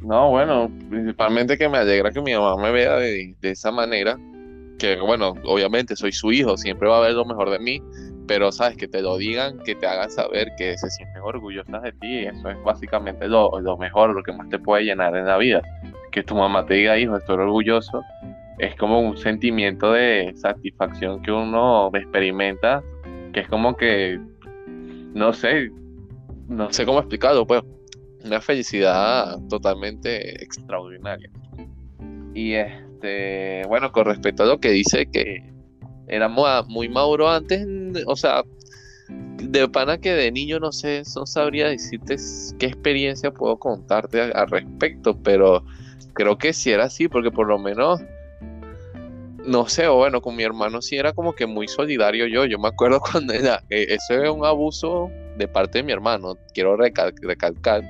No, 0.00 0.30
bueno, 0.30 0.70
principalmente 0.88 1.58
que 1.58 1.68
me 1.68 1.78
alegra 1.78 2.10
que 2.10 2.20
mi 2.22 2.34
mamá 2.34 2.56
me 2.56 2.70
vea 2.70 2.96
de, 2.96 3.34
de 3.40 3.50
esa 3.50 3.70
manera, 3.70 4.18
que 4.78 4.96
bueno, 5.00 5.34
obviamente 5.44 5.94
soy 5.96 6.12
su 6.12 6.32
hijo, 6.32 6.56
siempre 6.56 6.88
va 6.88 6.98
a 6.98 7.00
ver 7.00 7.12
lo 7.12 7.24
mejor 7.24 7.50
de 7.50 7.58
mí, 7.58 7.82
pero 8.26 8.52
sabes, 8.52 8.76
que 8.76 8.88
te 8.88 9.02
lo 9.02 9.16
digan, 9.16 9.58
que 9.60 9.74
te 9.74 9.86
hagan 9.86 10.10
saber 10.10 10.48
que 10.56 10.76
se 10.78 10.90
sienten 10.90 11.22
orgullosas 11.22 11.82
de 11.82 11.92
ti, 11.92 12.20
y 12.20 12.26
eso 12.26 12.50
es 12.50 12.62
básicamente 12.64 13.28
lo, 13.28 13.60
lo 13.60 13.76
mejor, 13.76 14.14
lo 14.14 14.22
que 14.22 14.32
más 14.32 14.48
te 14.48 14.58
puede 14.58 14.84
llenar 14.84 15.14
en 15.16 15.26
la 15.26 15.36
vida. 15.36 15.62
Que 16.14 16.22
tu 16.22 16.36
mamá 16.36 16.64
te 16.64 16.74
diga, 16.74 16.96
hijo, 16.96 17.16
estoy 17.16 17.38
orgulloso, 17.38 18.00
es 18.58 18.76
como 18.76 19.00
un 19.00 19.16
sentimiento 19.16 19.90
de 19.90 20.32
satisfacción 20.36 21.20
que 21.22 21.32
uno 21.32 21.90
experimenta, 21.92 22.84
que 23.32 23.40
es 23.40 23.48
como 23.48 23.76
que, 23.76 24.20
no 25.12 25.32
sé, 25.32 25.72
no 26.46 26.72
sé 26.72 26.86
cómo 26.86 27.00
explicarlo, 27.00 27.44
pues, 27.44 27.62
una 28.24 28.40
felicidad 28.40 29.40
totalmente 29.48 30.40
extraordinaria. 30.40 31.28
Y 32.32 32.52
este, 32.52 33.62
bueno, 33.66 33.90
con 33.90 34.04
respecto 34.04 34.44
a 34.44 34.46
lo 34.46 34.60
que 34.60 34.70
dice 34.70 35.06
que 35.06 35.52
era 36.06 36.28
muy 36.28 36.88
maduro 36.88 37.28
antes, 37.28 37.66
o 38.06 38.14
sea, 38.14 38.44
de 39.08 39.68
pana 39.68 39.98
que 39.98 40.12
de 40.12 40.30
niño 40.30 40.60
no 40.60 40.70
sé, 40.70 41.02
no 41.16 41.26
sabría 41.26 41.70
decirte 41.70 42.14
qué 42.60 42.66
experiencia 42.66 43.32
puedo 43.32 43.58
contarte 43.58 44.20
al 44.20 44.48
respecto, 44.48 45.20
pero 45.20 45.64
creo 46.14 46.38
que 46.38 46.52
sí 46.52 46.70
era 46.70 46.84
así, 46.84 47.08
porque 47.08 47.30
por 47.30 47.46
lo 47.46 47.58
menos, 47.58 48.00
no 49.44 49.68
sé, 49.68 49.86
o 49.88 49.96
bueno, 49.96 50.22
con 50.22 50.36
mi 50.36 50.42
hermano 50.42 50.80
sí 50.80 50.96
era 50.96 51.12
como 51.12 51.34
que 51.34 51.46
muy 51.46 51.68
solidario 51.68 52.26
yo, 52.26 52.46
yo 52.46 52.58
me 52.58 52.68
acuerdo 52.68 53.00
cuando 53.12 53.34
era, 53.34 53.62
eh, 53.68 53.86
eso 53.90 54.22
es 54.22 54.30
un 54.30 54.44
abuso 54.44 55.10
de 55.36 55.48
parte 55.48 55.78
de 55.78 55.84
mi 55.84 55.92
hermano, 55.92 56.38
quiero 56.54 56.76
recalcar. 56.76 57.82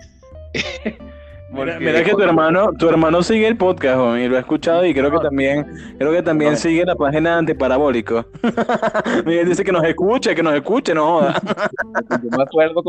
Mira, 1.55 2.03
que 2.03 2.11
tu 2.11 2.23
hermano, 2.23 2.73
tu 2.73 2.89
hermano 2.89 3.23
sigue 3.23 3.47
el 3.47 3.57
podcast, 3.57 4.19
y 4.19 4.29
lo 4.29 4.37
ha 4.37 4.41
escuchado 4.41 4.85
y 4.85 4.93
creo 4.93 5.11
que 5.11 5.19
también, 5.19 5.65
creo 5.99 6.13
que 6.13 6.23
también 6.23 6.57
sigue 6.57 6.85
la 6.85 6.97
página 6.97 7.39
antiparabólico. 7.39 8.27
Miguel 9.25 9.49
dice 9.49 9.63
que 9.63 9.71
nos 9.71 9.85
escuche, 9.85 10.35
que 10.35 10.43
nos 10.43 10.55
escuche, 10.55 10.95
no 10.95 11.21
joda. 11.21 11.41
yo 12.23 12.37
me 12.37 12.43
acuerdo 12.43 12.83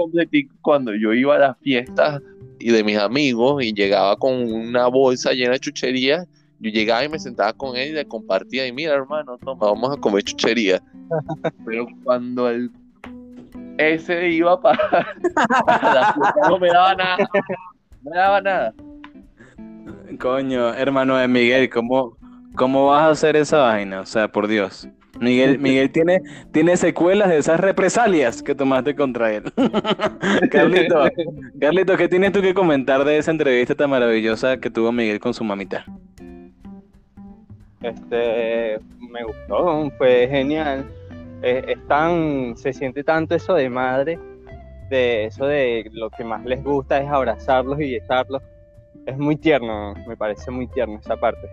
cuando 0.61 0.95
yo 0.95 1.13
iba 1.13 1.35
a 1.35 1.39
las 1.39 1.57
fiestas 1.59 2.21
y 2.59 2.71
de 2.71 2.83
mis 2.83 2.97
amigos 2.97 3.63
y 3.63 3.71
llegaba 3.71 4.17
con 4.17 4.33
una 4.33 4.87
bolsa 4.87 5.33
llena 5.33 5.51
de 5.51 5.59
chucherías, 5.59 6.27
yo 6.59 6.71
llegaba 6.71 7.03
y 7.05 7.09
me 7.09 7.19
sentaba 7.19 7.53
con 7.53 7.75
él 7.75 7.89
y 7.89 7.93
le 7.93 8.05
compartía 8.05 8.65
y 8.65 8.71
mira 8.71 8.95
hermano, 8.95 9.37
toma, 9.37 9.67
vamos 9.67 9.95
a 9.95 10.01
comer 10.01 10.23
chuchería. 10.23 10.81
Pero 11.65 11.85
cuando 12.03 12.49
el 12.49 12.71
ese 13.77 14.29
iba 14.29 14.59
para, 14.61 15.05
para 15.65 15.93
la 15.93 16.13
fiesta 16.13 16.49
no 16.49 16.57
me 16.57 16.69
daba 16.69 16.95
nada 16.95 17.17
no 18.05 18.11
daba 18.11 18.41
nada. 18.41 18.73
Coño, 20.19 20.73
hermano 20.73 21.17
de 21.17 21.27
Miguel, 21.27 21.69
¿cómo, 21.69 22.17
¿cómo 22.55 22.87
vas 22.87 23.03
a 23.03 23.09
hacer 23.09 23.35
esa 23.35 23.57
vaina? 23.57 24.01
O 24.01 24.05
sea, 24.05 24.27
por 24.27 24.47
Dios. 24.47 24.87
Miguel, 25.19 25.59
Miguel 25.59 25.91
tiene, 25.91 26.21
tiene 26.51 26.77
secuelas 26.77 27.29
de 27.29 27.37
esas 27.37 27.59
represalias 27.59 28.43
que 28.43 28.53
tomaste 28.53 28.95
contra 28.95 29.33
él. 29.33 29.43
Carlito, 30.51 31.03
Carlito, 31.59 31.97
¿qué 31.97 32.07
tienes 32.07 32.31
tú 32.31 32.41
que 32.41 32.53
comentar 32.53 33.03
de 33.03 33.17
esa 33.17 33.31
entrevista 33.31 33.75
tan 33.75 33.89
maravillosa 33.89 34.57
que 34.57 34.69
tuvo 34.69 34.91
Miguel 34.91 35.19
con 35.19 35.33
su 35.33 35.43
mamita? 35.43 35.85
Este, 37.81 38.79
me 38.99 39.23
gustó, 39.23 39.91
fue 39.97 40.27
genial. 40.29 40.85
es 41.41 41.87
tan, 41.87 42.55
se 42.55 42.71
siente 42.73 43.03
tanto 43.03 43.35
eso 43.35 43.53
de 43.55 43.69
madre 43.69 44.19
de 44.89 45.25
eso 45.25 45.45
de 45.45 45.89
lo 45.91 46.09
que 46.09 46.23
más 46.23 46.43
les 46.45 46.63
gusta 46.63 46.99
es 46.99 47.09
abrazarlos 47.09 47.79
y 47.81 47.95
estarlos. 47.95 48.41
Es 49.05 49.17
muy 49.17 49.35
tierno, 49.35 49.93
me 50.07 50.17
parece 50.17 50.51
muy 50.51 50.67
tierno 50.67 50.99
esa 50.99 51.15
parte. 51.15 51.47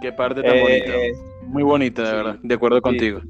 Qué 0.00 0.12
parte 0.12 0.42
tan 0.42 0.60
bonita. 0.60 0.96
Eh, 0.96 1.12
muy 1.46 1.62
bonita, 1.62 2.02
de 2.02 2.12
verdad, 2.12 2.36
de 2.42 2.54
acuerdo 2.54 2.80
contigo. 2.80 3.20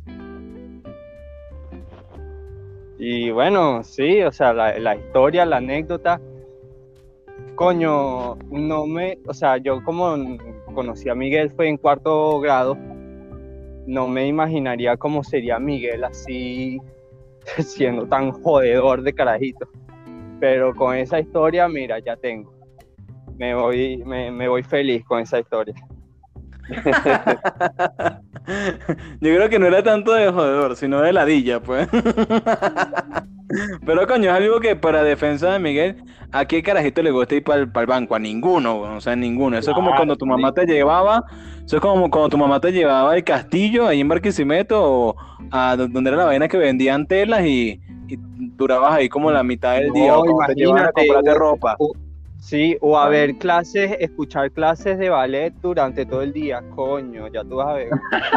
Y 2.99 3.30
bueno, 3.30 3.82
sí, 3.82 4.22
o 4.22 4.30
sea, 4.30 4.53
la, 4.53 4.78
la, 4.78 4.95
historia, 4.95 5.47
la 5.47 5.57
anécdota, 5.57 6.20
coño, 7.55 8.36
no 8.51 8.86
me, 8.86 9.18
o 9.26 9.32
sea, 9.32 9.57
yo 9.57 9.82
como 9.84 10.16
conocí 10.74 11.09
a 11.09 11.14
Miguel 11.14 11.51
fue 11.51 11.68
en 11.68 11.78
cuarto 11.78 12.38
grado, 12.41 12.76
no 13.86 14.07
me 14.07 14.26
imaginaría 14.26 14.97
cómo 14.97 15.24
sería 15.24 15.59
Miguel 15.59 16.05
así 16.05 16.78
siendo 17.62 18.07
tan 18.07 18.32
jodedor 18.32 19.03
de 19.03 19.12
carajito. 19.12 19.68
Pero 20.40 20.74
con 20.74 20.96
esa 20.96 21.20
historia, 21.20 21.68
mira, 21.68 21.98
ya 21.98 22.16
tengo. 22.16 22.55
Me 23.36 23.55
voy, 23.55 24.03
me, 24.05 24.48
voy 24.48 24.62
feliz 24.62 25.05
con 25.05 25.20
esa 25.20 25.38
historia. 25.38 25.74
Yo 29.20 29.34
creo 29.34 29.48
que 29.48 29.58
no 29.58 29.66
era 29.66 29.82
tanto 29.82 30.12
de 30.12 30.30
jodedor, 30.30 30.76
sino 30.76 31.00
de 31.00 31.12
ladilla, 31.12 31.60
pues. 31.60 31.88
Pero 33.84 34.06
coño, 34.06 34.30
es 34.30 34.36
algo 34.36 34.60
que 34.60 34.76
para 34.76 35.02
defensa 35.02 35.52
de 35.52 35.58
Miguel, 35.58 35.96
¿a 36.32 36.44
qué 36.44 36.62
carajito 36.62 37.02
le 37.02 37.10
gusta 37.10 37.34
ir 37.34 37.42
para 37.42 37.60
el, 37.60 37.66
banco? 37.66 38.14
A 38.14 38.18
ninguno, 38.18 38.80
o 38.80 39.00
sea, 39.00 39.16
ninguno. 39.16 39.58
Eso 39.58 39.70
es 39.70 39.74
como 39.74 39.94
cuando 39.94 40.16
tu 40.16 40.26
mamá 40.26 40.52
te 40.52 40.66
llevaba, 40.66 41.24
eso 41.64 41.76
es 41.76 41.82
como 41.82 42.10
cuando 42.10 42.28
tu 42.28 42.38
mamá 42.38 42.60
te 42.60 42.72
llevaba 42.72 43.12
al 43.12 43.24
castillo 43.24 43.86
ahí 43.86 44.00
en 44.00 44.08
Barquisimeto 44.08 44.80
o 44.82 45.16
a 45.50 45.76
donde 45.76 46.10
era 46.10 46.16
la 46.16 46.24
vaina 46.26 46.48
que 46.48 46.58
vendían 46.58 47.06
telas 47.06 47.44
y, 47.44 47.80
durabas 48.56 48.94
ahí 48.94 49.08
como 49.08 49.30
la 49.30 49.42
mitad 49.42 49.74
del 49.74 49.92
día 49.92 50.18
o 50.18 50.24
te 50.46 50.54
llevaban 50.54 50.86
a 50.86 50.92
comprarte 50.92 51.34
ropa. 51.34 51.76
Sí, 52.41 52.76
o 52.80 52.99
a 52.99 53.09
ver 53.09 53.36
clases, 53.38 53.97
escuchar 54.01 54.51
clases 54.51 54.99
de 54.99 55.09
ballet 55.09 55.53
durante 55.62 56.05
todo 56.05 56.22
el 56.22 56.32
día, 56.32 56.62
coño, 56.74 57.28
ya 57.28 57.45
tú 57.45 57.57
vas 57.57 57.68
a 57.68 57.72
ver. 57.74 57.88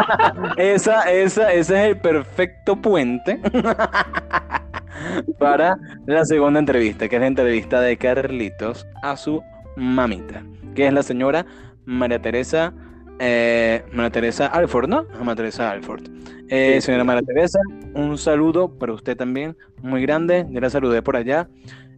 esa, 0.57 1.11
esa, 1.11 1.51
ese 1.51 1.81
es 1.81 1.87
el 1.89 1.97
perfecto 1.97 2.75
puente 2.75 3.39
para 5.39 5.77
la 6.05 6.25
segunda 6.25 6.59
entrevista, 6.59 7.07
que 7.07 7.15
es 7.15 7.21
la 7.21 7.27
entrevista 7.27 7.81
de 7.81 7.97
Carlitos 7.97 8.85
a 9.01 9.17
su 9.17 9.41
mamita, 9.75 10.43
que 10.75 10.87
es 10.87 10.93
la 10.93 11.03
señora 11.03 11.45
María 11.85 12.21
Teresa, 12.21 12.73
eh, 13.19 13.83
María 13.91 14.11
Teresa 14.11 14.47
Alford, 14.47 14.89
¿no? 14.89 15.05
María 15.19 15.35
Teresa 15.35 15.71
Alford. 15.71 16.03
Eh, 16.49 16.81
señora 16.81 17.03
María 17.03 17.23
Teresa, 17.23 17.59
un 17.93 18.17
saludo 18.17 18.77
para 18.77 18.93
usted 18.93 19.17
también, 19.17 19.57
muy 19.81 20.01
grande. 20.01 20.45
Yo 20.49 20.59
la 20.59 20.69
saludé 20.69 21.01
por 21.01 21.15
allá, 21.15 21.47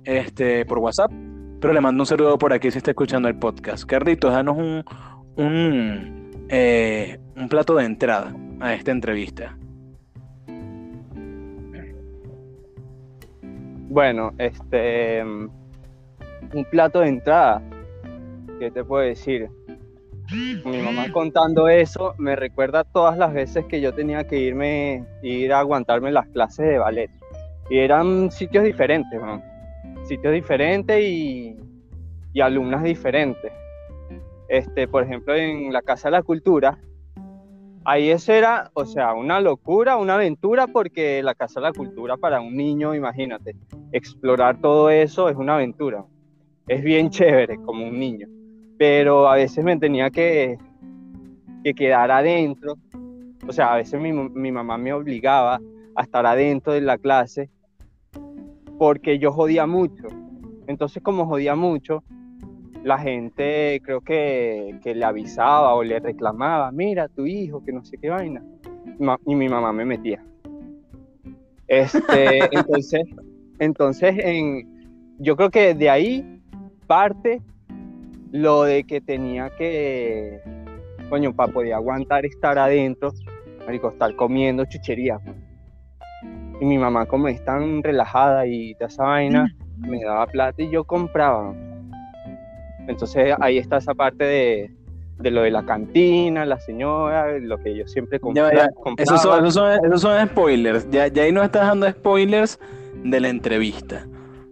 este, 0.05 0.65
por 0.65 0.79
WhatsApp, 0.79 1.11
pero 1.65 1.73
le 1.73 1.81
mando 1.81 2.03
un 2.03 2.05
saludo 2.05 2.37
por 2.37 2.53
aquí 2.53 2.69
si 2.69 2.77
está 2.77 2.91
escuchando 2.91 3.27
el 3.27 3.39
podcast. 3.39 3.85
Carlitos, 3.85 4.31
danos 4.31 4.55
un, 4.55 4.85
un, 5.35 6.45
eh, 6.47 7.17
un 7.35 7.49
plato 7.49 7.73
de 7.73 7.85
entrada 7.85 8.35
a 8.59 8.75
esta 8.75 8.91
entrevista. 8.91 9.57
Bueno, 13.89 14.31
este. 14.37 15.23
Un 15.23 16.65
plato 16.69 16.99
de 16.99 17.07
entrada. 17.07 17.63
¿Qué 18.59 18.69
te 18.69 18.83
puedo 18.83 19.01
decir? 19.01 19.49
Mi 20.65 20.83
mamá 20.83 21.11
contando 21.11 21.67
eso 21.67 22.13
me 22.19 22.35
recuerda 22.35 22.83
todas 22.83 23.17
las 23.17 23.33
veces 23.33 23.65
que 23.65 23.81
yo 23.81 23.91
tenía 23.91 24.27
que 24.27 24.37
irme, 24.37 25.03
ir 25.23 25.51
a 25.51 25.61
aguantarme 25.61 26.11
las 26.11 26.27
clases 26.27 26.67
de 26.67 26.77
ballet. 26.77 27.09
Y 27.71 27.79
eran 27.79 28.29
sitios 28.29 28.65
diferentes, 28.65 29.19
¿no? 29.19 29.54
Sitios 30.05 30.33
diferentes 30.33 31.01
y, 31.01 31.55
y 32.33 32.41
alumnas 32.41 32.83
diferentes. 32.83 33.51
Este, 34.47 34.87
por 34.87 35.03
ejemplo, 35.03 35.33
en 35.35 35.73
la 35.73 35.81
Casa 35.81 36.09
de 36.09 36.13
la 36.13 36.21
Cultura, 36.21 36.77
ahí 37.83 38.09
eso 38.09 38.33
era, 38.33 38.69
o 38.73 38.85
sea, 38.85 39.13
una 39.13 39.39
locura, 39.41 39.97
una 39.97 40.15
aventura, 40.15 40.67
porque 40.67 41.23
la 41.23 41.33
Casa 41.33 41.59
de 41.59 41.67
la 41.67 41.73
Cultura 41.73 42.17
para 42.17 42.41
un 42.41 42.55
niño, 42.55 42.93
imagínate, 42.93 43.55
explorar 43.91 44.59
todo 44.61 44.89
eso 44.89 45.29
es 45.29 45.35
una 45.35 45.55
aventura. 45.55 46.05
Es 46.67 46.83
bien 46.83 47.09
chévere 47.09 47.57
como 47.57 47.87
un 47.87 47.99
niño, 47.99 48.27
pero 48.77 49.27
a 49.29 49.35
veces 49.35 49.63
me 49.63 49.77
tenía 49.77 50.09
que, 50.09 50.57
que 51.63 51.73
quedar 51.73 52.11
adentro, 52.11 52.75
o 53.47 53.53
sea, 53.53 53.73
a 53.73 53.77
veces 53.77 53.99
mi, 53.99 54.11
mi 54.11 54.51
mamá 54.51 54.77
me 54.77 54.93
obligaba 54.93 55.59
a 55.95 56.03
estar 56.03 56.25
adentro 56.25 56.73
de 56.73 56.81
la 56.81 56.97
clase 56.97 57.49
porque 58.77 59.19
yo 59.19 59.31
jodía 59.31 59.65
mucho. 59.65 60.07
Entonces, 60.67 61.01
como 61.03 61.25
jodía 61.25 61.55
mucho, 61.55 62.03
la 62.83 62.97
gente 62.97 63.81
creo 63.83 64.01
que, 64.01 64.79
que, 64.83 64.93
le 64.93 65.05
avisaba 65.05 65.73
o 65.73 65.83
le 65.83 65.99
reclamaba, 65.99 66.71
mira, 66.71 67.07
tu 67.07 67.25
hijo, 67.25 67.63
que 67.63 67.73
no 67.73 67.83
sé 67.83 67.97
qué 67.97 68.09
vaina. 68.09 68.43
y 69.25 69.35
mi 69.35 69.49
mamá 69.49 69.73
me 69.73 69.85
metía. 69.85 70.23
Este, 71.67 72.39
entonces, 72.51 73.03
entonces 73.59 74.15
en, 74.19 75.15
yo 75.19 75.35
creo 75.35 75.49
que 75.49 75.73
de 75.73 75.89
ahí 75.89 76.41
parte 76.87 77.41
lo 78.31 78.63
de 78.63 78.83
que 78.83 79.01
tenía 79.01 79.49
que, 79.57 80.39
coño, 81.09 81.33
para 81.33 81.51
poder 81.51 81.73
aguantar 81.73 82.25
estar 82.25 82.57
adentro, 82.57 83.13
marico, 83.65 83.89
estar 83.89 84.15
comiendo 84.15 84.65
chucherías. 84.65 85.21
Y 86.61 86.65
mi 86.65 86.77
mamá, 86.77 87.05
como 87.05 87.27
es 87.27 87.43
tan 87.43 87.83
relajada 87.83 88.45
y 88.47 88.73
toda 88.75 88.87
esa 88.87 89.03
vaina, 89.03 89.47
me 89.77 90.01
daba 90.03 90.25
plata 90.27 90.61
y 90.61 90.69
yo 90.69 90.83
compraba. 90.85 91.53
Entonces 92.87 93.35
ahí 93.39 93.57
está 93.57 93.77
esa 93.77 93.93
parte 93.93 94.23
de, 94.23 94.71
de 95.19 95.31
lo 95.31 95.41
de 95.41 95.51
la 95.51 95.65
cantina, 95.65 96.45
la 96.45 96.59
señora, 96.59 97.37
lo 97.39 97.57
que 97.57 97.75
yo 97.75 97.85
siempre 97.87 98.17
Ya, 98.19 98.21
compraba. 98.21 98.53
ya, 98.53 98.69
compraba. 98.71 98.95
Esos 99.03 99.21
son, 99.21 99.39
esos 99.45 99.53
son, 99.55 99.85
esos 99.85 100.01
son 100.01 100.27
spoilers. 100.27 100.89
Ya, 100.91 101.07
ya 101.07 101.23
ahí 101.23 101.31
no 101.31 101.43
estás 101.43 101.67
dando 101.67 101.89
spoilers 101.89 102.59
de 103.03 103.19
la 103.19 103.29
entrevista. 103.29 104.05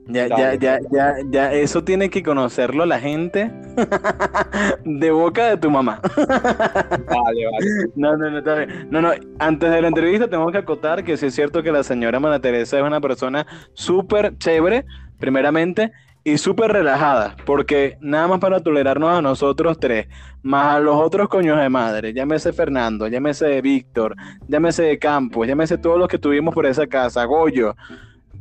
Ya, 0.08 0.28
ya, 0.28 0.54
ya, 0.56 0.80
ya, 0.92 1.16
ya, 1.32 1.54
eso 1.54 1.84
tiene 1.84 2.10
que 2.10 2.24
conocerlo 2.24 2.86
la 2.86 3.00
gente 3.00 3.52
de 4.86 5.12
boca 5.12 5.48
de 5.50 5.58
tu 5.58 5.70
mamá. 5.72 6.02
Vale, 6.16 7.46
vale. 7.46 7.68
No, 7.96 8.18
no, 8.18 8.30
no, 8.30 8.38
está 8.40 8.56
bien. 8.56 8.88
No, 8.92 9.02
no, 9.02 9.12
antes 9.40 9.72
de 9.72 9.82
la 9.82 9.88
entrevista 9.88 10.28
tengo 10.30 10.52
que 10.52 10.58
acotar 10.58 11.04
que 11.04 11.16
sí 11.18 11.28
es 11.28 11.36
cierto 11.36 11.64
que 11.64 11.72
la 11.72 11.84
señora 11.84 12.20
Mana 12.20 12.40
Teresa 12.40 12.78
es 12.78 12.84
una 12.84 13.00
persona 13.00 13.46
súper 13.74 14.38
chévere, 14.38 14.86
primeramente, 15.20 15.92
y 16.26 16.38
súper 16.38 16.72
relajada, 16.72 17.36
porque 17.46 17.98
nada 18.02 18.28
más 18.28 18.40
para 18.40 18.62
tolerarnos 18.62 19.10
a 19.18 19.22
nosotros 19.22 19.78
tres, 19.80 20.08
más 20.42 20.76
a 20.76 20.80
los 20.80 20.96
otros 20.96 21.28
coños 21.28 21.60
de 21.60 21.70
madre, 21.70 22.14
llámese 22.14 22.54
Fernando, 22.54 23.08
llámese 23.08 23.62
Víctor, 23.62 24.16
llámese 24.48 24.98
Campos, 25.00 25.48
llámese 25.48 25.78
todos 25.78 26.00
los 26.00 26.08
que 26.08 26.18
tuvimos 26.18 26.54
por 26.54 26.66
esa 26.66 26.88
casa, 26.88 27.26
Goyo, 27.26 27.76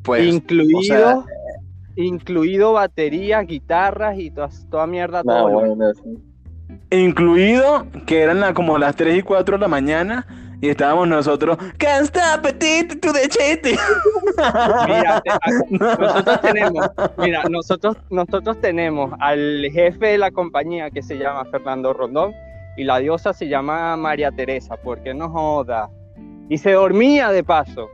pues, 0.02 0.24
incluido, 0.26 0.78
o 0.78 0.82
sea- 0.82 1.24
incluido 1.96 2.72
baterías, 2.74 3.46
guitarras 3.46 4.18
y 4.18 4.30
toda, 4.30 4.48
toda 4.70 4.86
mierda. 4.86 5.22
Todo 5.22 5.48
lo- 5.48 5.54
bueno, 5.60 5.84
sí. 5.94 6.18
incluido 6.90 7.86
que 8.06 8.22
eran 8.22 8.40
la- 8.40 8.54
como 8.54 8.78
las 8.78 8.96
3 8.96 9.18
y 9.18 9.22
4 9.22 9.56
de 9.56 9.60
la 9.62 9.68
mañana, 9.68 10.26
y 10.60 10.68
estábamos 10.68 11.08
nosotros, 11.08 11.58
can't 11.78 12.04
stop 12.04 12.46
it, 12.46 13.00
to 13.00 13.12
the 13.12 13.28
chete. 13.28 13.76
Mira, 14.86 15.22
nosotros 15.70 16.40
tenemos, 16.40 16.86
mira, 17.18 17.42
nosotros, 17.50 17.96
nosotros 18.10 18.60
tenemos 18.60 19.12
al 19.20 19.66
jefe 19.72 20.06
de 20.06 20.18
la 20.18 20.30
compañía 20.30 20.90
que 20.90 21.02
se 21.02 21.18
llama 21.18 21.44
Fernando 21.46 21.92
Rondón 21.92 22.32
y 22.76 22.84
la 22.84 22.98
diosa 22.98 23.32
se 23.32 23.48
llama 23.48 23.96
María 23.96 24.30
Teresa, 24.30 24.76
porque 24.76 25.12
no 25.14 25.28
joda. 25.30 25.90
Y 26.48 26.58
se 26.58 26.72
dormía 26.72 27.30
de 27.30 27.42
paso, 27.42 27.88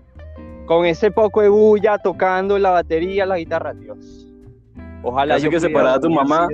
con 0.68 0.84
ese 0.84 1.10
poco 1.10 1.40
de 1.40 1.48
bulla, 1.48 1.96
tocando 1.98 2.58
la 2.58 2.70
batería, 2.70 3.24
la 3.24 3.38
guitarra, 3.38 3.72
Dios. 3.72 4.26
Ojalá 5.02 5.34
Casi 5.34 5.46
yo 5.46 5.50
que 5.50 5.60
se 5.60 5.68
pudiera 5.68 5.82
paraba 5.84 6.00
tu 6.00 6.10
mamá. 6.10 6.46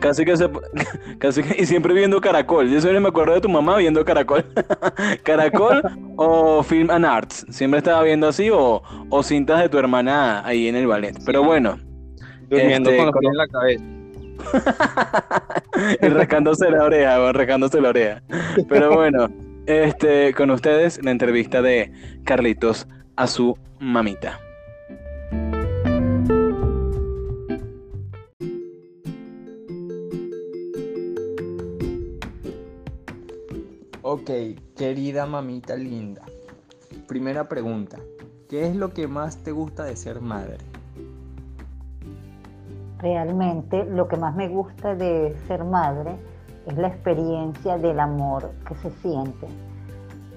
Casi 0.00 0.24
que 0.24 0.36
se, 0.36 0.48
casi 1.18 1.42
que, 1.42 1.62
y 1.62 1.66
siempre 1.66 1.92
viendo 1.92 2.18
Caracol. 2.20 2.70
Yo 2.70 2.80
siempre 2.80 2.98
me 3.00 3.08
acuerdo 3.08 3.34
de 3.34 3.42
tu 3.42 3.48
mamá 3.48 3.76
viendo 3.76 4.02
Caracol. 4.04 4.46
Caracol 5.22 5.82
o 6.16 6.62
Film 6.62 6.90
and 6.90 7.04
Arts. 7.04 7.44
Siempre 7.50 7.78
estaba 7.78 8.02
viendo 8.02 8.26
así 8.26 8.48
o, 8.50 8.82
o 9.10 9.22
cintas 9.22 9.60
de 9.60 9.68
tu 9.68 9.78
hermana 9.78 10.44
ahí 10.46 10.68
en 10.68 10.76
el 10.76 10.86
ballet. 10.86 11.18
Pero 11.26 11.44
bueno, 11.44 11.78
Durmiendo 12.48 12.88
Este, 12.88 13.04
con 13.04 13.06
los 13.06 13.20
pies 13.20 13.30
en 13.30 13.36
la 13.36 13.48
cabeza. 13.48 13.84
y 16.06 16.08
rascándose 16.08 16.70
la 16.70 16.84
oreja, 16.84 17.32
rascándose 17.32 17.80
la 17.82 17.88
oreja. 17.90 18.22
Pero 18.68 18.94
bueno, 18.94 19.28
este, 19.66 20.32
con 20.32 20.50
ustedes 20.50 21.04
la 21.04 21.10
entrevista 21.10 21.60
de 21.60 21.92
Carlitos 22.24 22.88
a 23.18 23.26
su 23.26 23.58
mamita. 23.80 24.38
Ok, 34.02 34.30
querida 34.76 35.26
mamita 35.26 35.74
linda. 35.74 36.22
Primera 37.08 37.48
pregunta. 37.48 37.98
¿Qué 38.48 38.68
es 38.68 38.76
lo 38.76 38.94
que 38.94 39.08
más 39.08 39.38
te 39.38 39.50
gusta 39.50 39.82
de 39.82 39.96
ser 39.96 40.20
madre? 40.20 40.58
Realmente 42.98 43.84
lo 43.84 44.06
que 44.06 44.16
más 44.16 44.36
me 44.36 44.46
gusta 44.46 44.94
de 44.94 45.36
ser 45.48 45.64
madre 45.64 46.14
es 46.66 46.78
la 46.78 46.86
experiencia 46.86 47.78
del 47.78 47.98
amor 47.98 48.52
que 48.68 48.76
se 48.76 48.92
siente. 49.02 49.48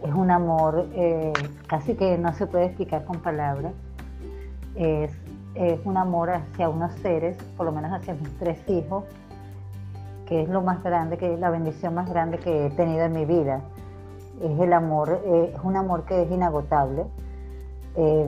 Es 0.04 0.14
un 0.14 0.32
amor 0.32 0.88
eh, 0.96 1.32
casi 1.68 1.96
que 1.96 2.18
no 2.18 2.34
se 2.34 2.48
puede 2.48 2.66
explicar 2.66 3.06
con 3.06 3.20
palabras. 3.20 3.74
Es, 4.76 5.12
es 5.54 5.80
un 5.86 5.98
amor 5.98 6.32
hacia 6.32 6.70
unos 6.70 6.92
seres, 6.96 7.38
por 7.56 7.66
lo 7.66 7.72
menos 7.72 7.92
hacia 7.92 8.14
mis 8.16 8.30
tres 8.40 8.58
hijos, 8.68 9.04
que 10.26 10.42
es 10.42 10.50
lo 10.50 10.62
más 10.62 10.82
grande, 10.82 11.18
que 11.18 11.38
la 11.38 11.50
bendición 11.50 11.94
más 11.94 12.10
grande 12.10 12.40
que 12.40 12.68
he 12.68 12.70
tenido 12.72 13.06
en 13.06 13.14
mi 13.14 13.26
vida. 13.26 13.62
Es 14.42 14.60
el 14.60 14.74
amor, 14.74 15.22
eh, 15.24 15.54
es 15.54 15.62
un 15.64 15.76
amor 15.76 16.06
que 16.06 16.24
es 16.24 16.32
inagotable. 16.32 17.06
Eh, 17.96 18.28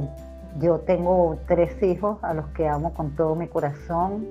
yo 0.59 0.79
tengo 0.81 1.37
tres 1.47 1.81
hijos 1.81 2.23
a 2.23 2.33
los 2.33 2.45
que 2.49 2.67
amo 2.67 2.93
con 2.93 3.15
todo 3.15 3.35
mi 3.35 3.47
corazón 3.47 4.27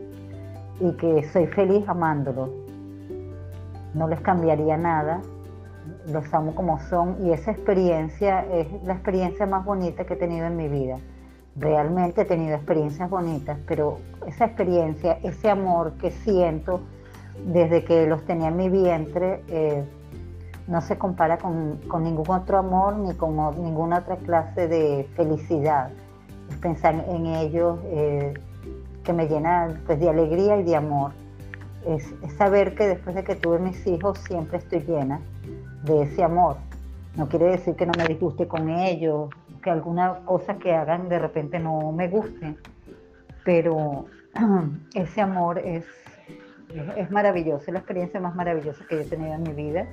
y 0.79 0.93
que 0.93 1.29
soy 1.33 1.47
feliz 1.49 1.89
amándolos. 1.89 2.51
No 3.95 4.07
les 4.07 4.21
cambiaría 4.21 4.77
nada, 4.77 5.21
los 6.07 6.33
amo 6.35 6.55
como 6.55 6.79
son 6.81 7.17
y 7.25 7.33
esa 7.33 7.53
experiencia 7.53 8.45
es 8.53 8.67
la 8.85 8.95
experiencia 8.95 9.47
más 9.47 9.65
bonita 9.65 10.05
que 10.05 10.15
he 10.15 10.17
tenido 10.17 10.47
en 10.47 10.57
mi 10.57 10.69
vida. 10.69 10.99
Realmente 11.57 12.23
he 12.23 12.25
tenido 12.25 12.57
experiencias 12.57 13.11
bonitas, 13.11 13.59
pero 13.67 13.99
esa 14.27 14.47
experiencia, 14.47 15.19
ese 15.23 15.51
amor 15.51 15.93
que 16.01 16.11
siento 16.11 16.81
desde 17.47 17.85
que 17.85 18.07
los 18.07 18.25
tenía 18.25 18.49
en 18.49 18.57
mi 18.57 18.69
vientre, 18.69 19.43
eh, 19.49 19.85
no 20.67 20.81
se 20.81 20.97
compara 20.97 21.39
con, 21.39 21.79
con 21.89 22.05
ningún 22.05 22.31
otro 22.31 22.59
amor 22.59 22.97
ni 22.97 23.15
con 23.15 23.37
ninguna 23.63 23.99
otra 23.99 24.17
clase 24.17 24.69
de 24.69 25.09
felicidad. 25.15 25.91
Es 26.49 26.57
pensar 26.57 27.05
en 27.09 27.27
ellos 27.27 27.79
eh, 27.85 28.35
que 29.05 29.13
me 29.13 29.29
llena 29.29 29.81
pues, 29.87 30.01
de 30.01 30.09
alegría 30.09 30.57
y 30.59 30.63
de 30.63 30.77
amor. 30.77 31.13
Es 31.87 32.15
saber 32.37 32.77
que 32.77 32.87
después 32.87 33.17
de 33.17 33.25
que 33.25 33.35
tuve 33.35 33.59
mis 33.59 33.87
hijos 33.87 34.19
siempre 34.21 34.59
estoy 34.59 34.81
llena 34.81 35.21
de 35.83 36.03
ese 36.03 36.23
amor. 36.23 36.57
No 37.17 37.29
quiere 37.29 37.47
decir 37.47 37.75
que 37.77 37.87
no 37.87 37.93
me 37.97 38.07
disguste 38.07 38.49
con 38.49 38.71
ellos, 38.71 39.29
que 39.63 39.71
alguna 39.71 40.21
cosa 40.25 40.57
que 40.57 40.75
hagan 40.75 41.09
de 41.09 41.19
repente 41.19 41.59
no 41.59 41.93
me 41.93 42.09
guste, 42.09 42.57
pero 43.45 44.07
ese 44.95 45.21
amor 45.21 45.59
es, 45.59 45.85
es, 46.97 47.11
maravilloso, 47.11 47.65
es 47.67 47.73
la 47.73 47.79
experiencia 47.79 48.21
más 48.21 48.35
maravillosa 48.35 48.85
que 48.89 48.97
yo 48.97 49.01
he 49.03 49.05
tenido 49.05 49.35
en 49.35 49.43
mi 49.43 49.53
vida 49.53 49.87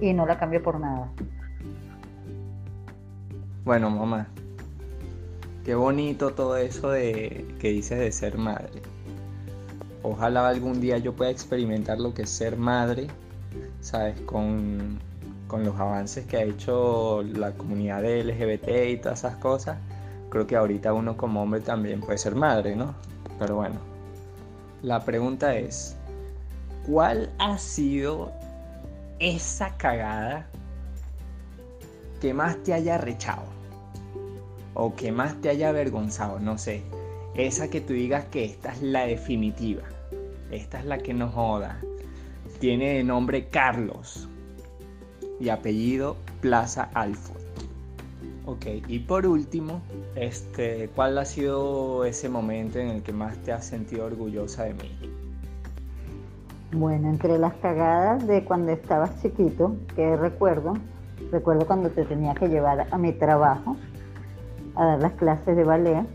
y 0.00 0.12
no 0.12 0.26
la 0.26 0.38
cambio 0.38 0.62
por 0.62 0.78
nada. 0.78 1.10
Bueno, 3.64 3.90
mamá. 3.90 4.28
Qué 5.64 5.74
bonito 5.74 6.30
todo 6.30 6.56
eso 6.56 6.90
de 6.90 7.46
que 7.58 7.68
dices 7.68 7.98
de 7.98 8.10
ser 8.12 8.38
madre. 8.38 8.80
Ojalá 10.02 10.48
algún 10.48 10.80
día 10.80 10.96
yo 10.98 11.14
pueda 11.14 11.30
experimentar 11.30 11.98
lo 11.98 12.14
que 12.14 12.22
es 12.22 12.30
ser 12.30 12.56
madre, 12.56 13.08
¿sabes? 13.80 14.20
Con, 14.22 14.98
con 15.48 15.64
los 15.64 15.78
avances 15.80 16.26
que 16.26 16.36
ha 16.36 16.42
hecho 16.42 17.22
la 17.22 17.52
comunidad 17.52 18.02
de 18.02 18.22
LGBT 18.22 18.68
y 18.90 18.96
todas 18.98 19.20
esas 19.20 19.36
cosas. 19.36 19.78
Creo 20.30 20.46
que 20.46 20.56
ahorita 20.56 20.92
uno 20.92 21.16
como 21.16 21.42
hombre 21.42 21.60
también 21.60 22.00
puede 22.00 22.18
ser 22.18 22.34
madre, 22.34 22.76
¿no? 22.76 22.94
Pero 23.38 23.56
bueno, 23.56 23.76
la 24.82 25.04
pregunta 25.04 25.56
es, 25.56 25.96
¿cuál 26.86 27.30
ha 27.38 27.58
sido 27.58 28.30
esa 29.18 29.76
cagada 29.76 30.46
que 32.20 32.34
más 32.34 32.62
te 32.62 32.74
haya 32.74 32.98
rechado? 32.98 33.42
O 34.74 34.94
que 34.94 35.10
más 35.10 35.40
te 35.40 35.48
haya 35.48 35.70
avergonzado, 35.70 36.38
no 36.38 36.58
sé. 36.58 36.82
Esa 37.34 37.68
que 37.68 37.80
tú 37.80 37.92
digas 37.92 38.26
que 38.26 38.44
esta 38.44 38.72
es 38.72 38.82
la 38.82 39.06
definitiva. 39.06 39.82
Esta 40.50 40.78
es 40.78 40.84
la 40.84 40.98
que 40.98 41.14
no 41.14 41.28
joda. 41.28 41.80
Tiene 42.58 42.94
de 42.94 43.04
nombre 43.04 43.48
Carlos. 43.48 44.28
Y 45.40 45.48
apellido 45.50 46.16
Plaza 46.40 46.90
Alford. 46.94 47.38
Ok, 48.46 48.64
y 48.88 49.00
por 49.00 49.26
último, 49.26 49.82
este, 50.14 50.88
¿cuál 50.96 51.18
ha 51.18 51.26
sido 51.26 52.06
ese 52.06 52.28
momento 52.30 52.78
en 52.78 52.88
el 52.88 53.02
que 53.02 53.12
más 53.12 53.36
te 53.38 53.52
has 53.52 53.66
sentido 53.66 54.06
orgullosa 54.06 54.64
de 54.64 54.72
mí? 54.72 54.98
Bueno, 56.72 57.08
entre 57.08 57.38
las 57.38 57.52
cagadas 57.54 58.26
de 58.26 58.44
cuando 58.44 58.72
estabas 58.72 59.20
chiquito, 59.22 59.76
que 59.94 60.16
recuerdo, 60.16 60.74
recuerdo 61.30 61.66
cuando 61.66 61.90
te 61.90 62.04
tenía 62.04 62.34
que 62.34 62.48
llevar 62.48 62.86
a 62.90 62.98
mi 62.98 63.12
trabajo 63.12 63.76
a 64.74 64.84
dar 64.84 64.98
las 64.98 65.12
clases 65.12 65.54
de 65.54 65.64
ballet 65.64 66.06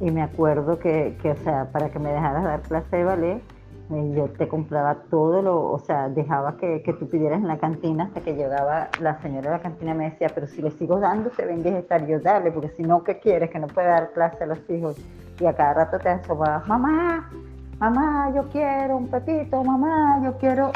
y 0.00 0.10
me 0.10 0.22
acuerdo 0.22 0.78
que, 0.78 1.16
que, 1.22 1.30
o 1.30 1.36
sea, 1.36 1.70
para 1.70 1.88
que 1.90 1.98
me 1.98 2.10
dejaras 2.10 2.44
dar 2.44 2.62
clase 2.62 2.96
de 2.96 3.04
ballet, 3.04 3.42
yo 3.88 4.28
te 4.30 4.48
compraba 4.48 4.96
todo 5.10 5.42
lo, 5.42 5.70
o 5.70 5.78
sea, 5.78 6.08
dejaba 6.08 6.56
que, 6.56 6.82
que 6.82 6.92
tú 6.92 7.08
pidieras 7.08 7.38
en 7.38 7.46
la 7.46 7.58
cantina 7.58 8.04
hasta 8.04 8.20
que 8.20 8.34
llegaba 8.34 8.88
la 9.00 9.20
señora 9.22 9.50
de 9.50 9.56
la 9.56 9.62
cantina 9.62 9.94
me 9.94 10.10
decía, 10.10 10.28
pero 10.34 10.48
si 10.48 10.60
le 10.60 10.72
sigo 10.72 10.98
dando, 10.98 11.30
se 11.30 11.46
ven 11.46 11.64
estar 11.66 12.04
yo 12.06 12.18
dale, 12.18 12.50
porque 12.50 12.70
si 12.70 12.82
no, 12.82 13.04
¿qué 13.04 13.20
quieres? 13.20 13.50
Que 13.50 13.60
no 13.60 13.68
puede 13.68 13.88
dar 13.88 14.12
clase 14.12 14.42
a 14.42 14.46
los 14.46 14.58
hijos. 14.70 14.96
Y 15.38 15.46
a 15.46 15.52
cada 15.52 15.74
rato 15.74 15.98
te 15.98 16.08
asomabas, 16.08 16.66
mamá, 16.66 17.30
mamá, 17.78 18.32
yo 18.34 18.48
quiero 18.50 18.96
un 18.96 19.08
pepito, 19.08 19.62
mamá, 19.62 20.20
yo 20.24 20.36
quiero. 20.38 20.72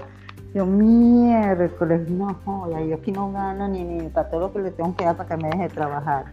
Yo 0.53 0.67
miércoles, 0.67 2.11
no 2.11 2.35
joda, 2.45 2.81
yo 2.81 2.97
aquí 2.97 3.13
no 3.13 3.31
gano 3.31 3.69
ni, 3.69 3.85
ni 3.85 4.09
para 4.09 4.29
todo 4.31 4.41
lo 4.41 4.53
que 4.53 4.59
le 4.59 4.73
tengo 4.73 4.97
que 4.97 5.05
dar 5.05 5.17
para 5.17 5.29
que 5.29 5.43
me 5.43 5.49
deje 5.49 5.69
trabajar. 5.69 6.25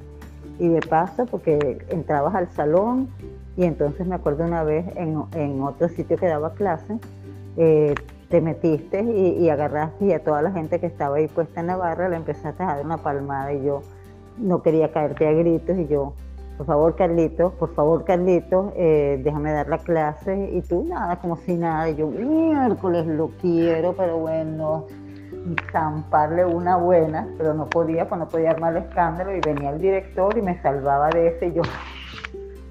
Y 0.57 0.69
de 0.69 0.79
paso, 0.81 1.27
porque 1.27 1.85
entrabas 1.89 2.33
al 2.33 2.49
salón 2.49 3.09
y 3.57 3.65
entonces 3.65 4.05
me 4.07 4.15
acuerdo 4.15 4.45
una 4.45 4.63
vez 4.63 4.85
en, 4.95 5.23
en 5.33 5.61
otro 5.63 5.89
sitio 5.89 6.15
que 6.15 6.27
daba 6.27 6.53
clase, 6.53 6.99
eh, 7.57 7.95
te 8.29 8.39
metiste 8.39 9.01
y, 9.01 9.43
y, 9.43 9.49
agarraste 9.49 10.05
y 10.05 10.13
a 10.13 10.23
toda 10.23 10.41
la 10.41 10.51
gente 10.51 10.79
que 10.79 10.85
estaba 10.85 11.17
ahí 11.17 11.27
puesta 11.27 11.61
en 11.61 11.67
la 11.67 11.75
barra 11.75 12.07
le 12.07 12.17
empezaste 12.17 12.61
a 12.61 12.67
dar 12.67 12.85
una 12.85 12.97
palmada 12.97 13.51
y 13.53 13.63
yo 13.63 13.81
no 14.37 14.61
quería 14.61 14.91
caerte 14.91 15.27
a 15.27 15.31
gritos 15.31 15.77
y 15.77 15.87
yo, 15.87 16.13
por 16.57 16.67
favor 16.67 16.95
Carlitos, 16.95 17.53
por 17.53 17.73
favor 17.73 18.03
Carlitos, 18.03 18.73
eh, 18.75 19.19
déjame 19.23 19.51
dar 19.51 19.67
la 19.69 19.79
clase 19.79 20.51
y 20.53 20.61
tú 20.61 20.85
nada, 20.87 21.15
como 21.19 21.37
si 21.37 21.55
nada, 21.55 21.89
y 21.89 21.95
yo 21.95 22.07
miércoles 22.07 23.07
lo 23.07 23.29
quiero, 23.41 23.93
pero 23.93 24.17
bueno, 24.19 24.85
zamparle 25.71 26.45
una 26.45 26.77
buena, 26.77 27.27
pero 27.37 27.53
no 27.53 27.67
podía, 27.67 28.07
pues 28.07 28.19
no 28.19 28.27
podía 28.27 28.51
armar 28.51 28.75
el 28.75 28.83
escándalo 28.83 29.35
y 29.35 29.39
venía 29.39 29.71
el 29.71 29.79
director 29.79 30.37
y 30.37 30.41
me 30.41 30.61
salvaba 30.61 31.09
de 31.09 31.29
ese 31.29 31.47
y 31.47 31.53
yo, 31.53 31.61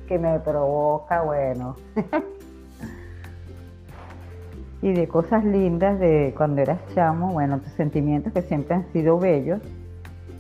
que 0.06 0.18
me 0.18 0.38
provoca, 0.40 1.22
bueno. 1.22 1.76
y 4.82 4.92
de 4.92 5.08
cosas 5.08 5.44
lindas 5.44 5.98
de 5.98 6.32
cuando 6.36 6.62
eras 6.62 6.78
chamo, 6.94 7.32
bueno, 7.32 7.58
tus 7.58 7.72
sentimientos 7.72 8.32
que 8.32 8.42
siempre 8.42 8.76
han 8.76 8.92
sido 8.92 9.18
bellos 9.18 9.60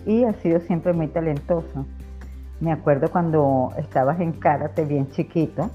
y 0.04 0.24
has 0.24 0.36
sido 0.36 0.60
siempre 0.60 0.92
muy 0.92 1.08
talentoso. 1.08 1.86
Me 2.60 2.72
acuerdo 2.72 3.10
cuando 3.10 3.72
estabas 3.76 4.20
en 4.20 4.32
karate 4.32 4.84
bien 4.84 5.08
chiquito, 5.10 5.70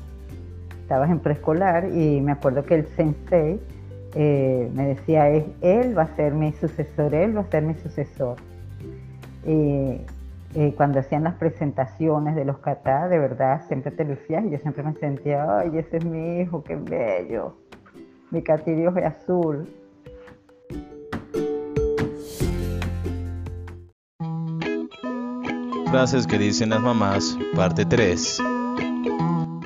estabas 0.82 1.12
en 1.12 1.20
preescolar 1.20 1.90
y 1.94 2.22
me 2.22 2.32
acuerdo 2.32 2.64
que 2.64 2.76
el 2.76 2.88
sensei 2.96 3.60
eh, 4.16 4.70
me 4.74 4.88
decía, 4.88 5.30
él 5.30 5.98
va 5.98 6.04
a 6.04 6.16
ser 6.16 6.34
mi 6.34 6.52
sucesor, 6.54 7.14
él 7.14 7.36
va 7.36 7.42
a 7.42 7.50
ser 7.50 7.64
mi 7.64 7.76
sucesor. 7.76 8.38
Y, 9.46 10.02
y 10.54 10.72
cuando 10.74 11.00
hacían 11.00 11.24
las 11.24 11.36
presentaciones 11.36 12.36
de 12.36 12.46
los 12.46 12.58
kata, 12.58 13.08
de 13.08 13.20
verdad, 13.20 13.62
siempre 13.68 13.92
te 13.92 14.04
lucías 14.04 14.44
y 14.46 14.50
yo 14.50 14.58
siempre 14.58 14.84
me 14.84 14.94
sentía, 14.96 15.60
ay, 15.60 15.78
ese 15.78 15.98
es 15.98 16.06
mi 16.06 16.42
hijo, 16.42 16.64
qué 16.64 16.76
bello, 16.76 17.56
mi 18.32 18.42
catirio 18.42 18.96
es 18.98 19.06
azul. 19.06 19.68
Frases 25.90 26.26
que 26.26 26.38
dicen 26.38 26.70
las 26.70 26.82
mamás, 26.82 27.38
parte 27.54 27.86
3. 27.86 28.42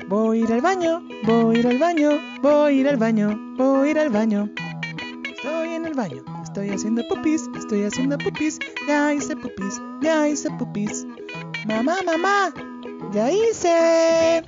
Voy 0.08 0.40
a 0.40 0.44
ir 0.44 0.52
al 0.52 0.60
baño, 0.60 1.00
voy 1.24 1.56
a 1.56 1.58
ir 1.60 1.66
al 1.68 1.78
baño, 1.78 2.10
voy 2.42 2.52
a 2.52 2.70
ir 2.72 2.88
al 2.88 2.96
baño, 2.96 3.38
voy 3.56 3.88
a 3.88 3.90
ir 3.90 3.98
al 3.98 4.10
baño. 4.10 4.48
Estoy 5.24 5.68
en 5.74 5.86
el 5.86 5.94
baño, 5.94 6.22
estoy 6.56 6.74
haciendo 6.74 7.06
pupis, 7.06 7.50
estoy 7.54 7.84
haciendo 7.84 8.16
pupis, 8.16 8.58
ya 8.88 9.12
hice 9.12 9.36
pupis, 9.36 9.78
ya 10.00 10.26
hice 10.26 10.50
pupis. 10.52 11.06
Mamá, 11.66 11.96
mamá, 12.06 12.50
ya 13.12 13.30
hice. 13.30 14.42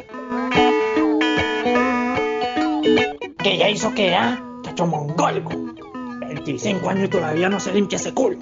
¿Qué 3.45 3.59
ya 3.59 3.69
hizo 3.69 3.93
qué, 3.95 4.15
ah? 4.15 4.43
Chacho 4.63 4.87
mongólico. 4.87 5.51
25 6.29 6.89
años 6.89 7.05
y 7.05 7.09
todavía 7.09 7.51
no 7.51 7.61
se 7.61 7.75
limpia 7.75 7.97
ese 7.97 8.15
culo. 8.15 8.39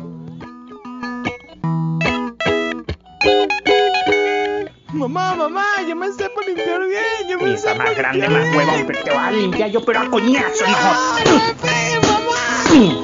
Mamá, 4.93 5.35
mamá, 5.35 5.65
yo 5.89 5.97
me 5.97 6.13
sé 6.13 6.31
por 6.31 6.47
limpiar 6.47 6.87
bien, 6.87 7.29
yo 7.29 7.41
me 7.41 7.57
sé 7.57 7.75
más 7.75 7.97
grande, 7.97 8.29
más 8.29 8.55
huevón, 8.55 8.85
pero 8.87 9.03
te 9.03 9.11
vas 9.11 9.27
a 9.27 9.31
limpiar 9.33 9.71
yo, 9.71 9.85
pero 9.85 9.99
a 9.99 10.09
coñazo, 10.09 10.65
no 10.69 10.77
¡Ah, 10.77 11.19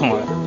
mamá! 0.01 0.42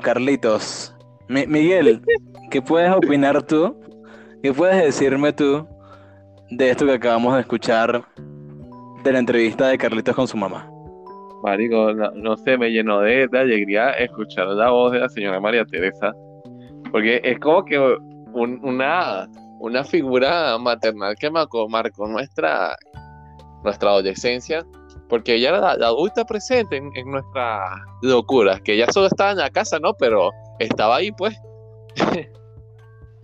Carlitos. 0.00 0.94
Mi- 1.28 1.46
Miguel, 1.46 2.02
¿qué 2.50 2.60
puedes 2.62 2.90
opinar 2.92 3.42
tú? 3.42 3.76
¿Qué 4.42 4.52
puedes 4.52 4.82
decirme 4.82 5.32
tú 5.32 5.66
de 6.50 6.70
esto 6.70 6.84
que 6.86 6.92
acabamos 6.92 7.34
de 7.34 7.40
escuchar 7.40 8.04
de 9.04 9.12
la 9.12 9.18
entrevista 9.18 9.68
de 9.68 9.78
Carlitos 9.78 10.14
con 10.14 10.26
su 10.28 10.36
mamá? 10.36 10.68
Marico, 11.42 11.92
no, 11.92 12.36
sé, 12.36 12.56
me 12.56 12.70
llenó 12.70 13.00
de, 13.00 13.28
alegría 13.32 13.90
escuchar 13.92 14.46
la 14.48 14.70
voz 14.70 14.92
de 14.92 15.00
la 15.00 15.08
señora 15.08 15.40
María 15.40 15.64
Teresa, 15.64 16.12
porque 16.92 17.20
es 17.24 17.38
como 17.40 17.64
que 17.64 17.78
un- 17.78 18.60
una, 18.62 19.28
una 19.58 19.82
figura 19.82 20.56
maternal 20.58 21.16
que 21.18 21.30
marcó, 21.30 21.68
marcó 21.68 22.06
nuestra, 22.06 22.76
nuestra 23.64 23.90
adolescencia, 23.90 24.64
porque 25.12 25.34
ella 25.34 25.50
era 25.50 25.76
la, 25.76 25.88
adulta 25.88 26.24
presente 26.24 26.78
en, 26.78 26.90
en 26.96 27.10
nuestras 27.10 27.82
locuras, 28.00 28.62
que 28.62 28.72
ella 28.72 28.90
solo 28.90 29.08
estaba 29.08 29.32
en 29.32 29.36
la 29.36 29.50
casa, 29.50 29.78
¿no? 29.78 29.92
Pero 29.92 30.30
estaba 30.58 30.96
ahí, 30.96 31.12
pues. 31.12 31.36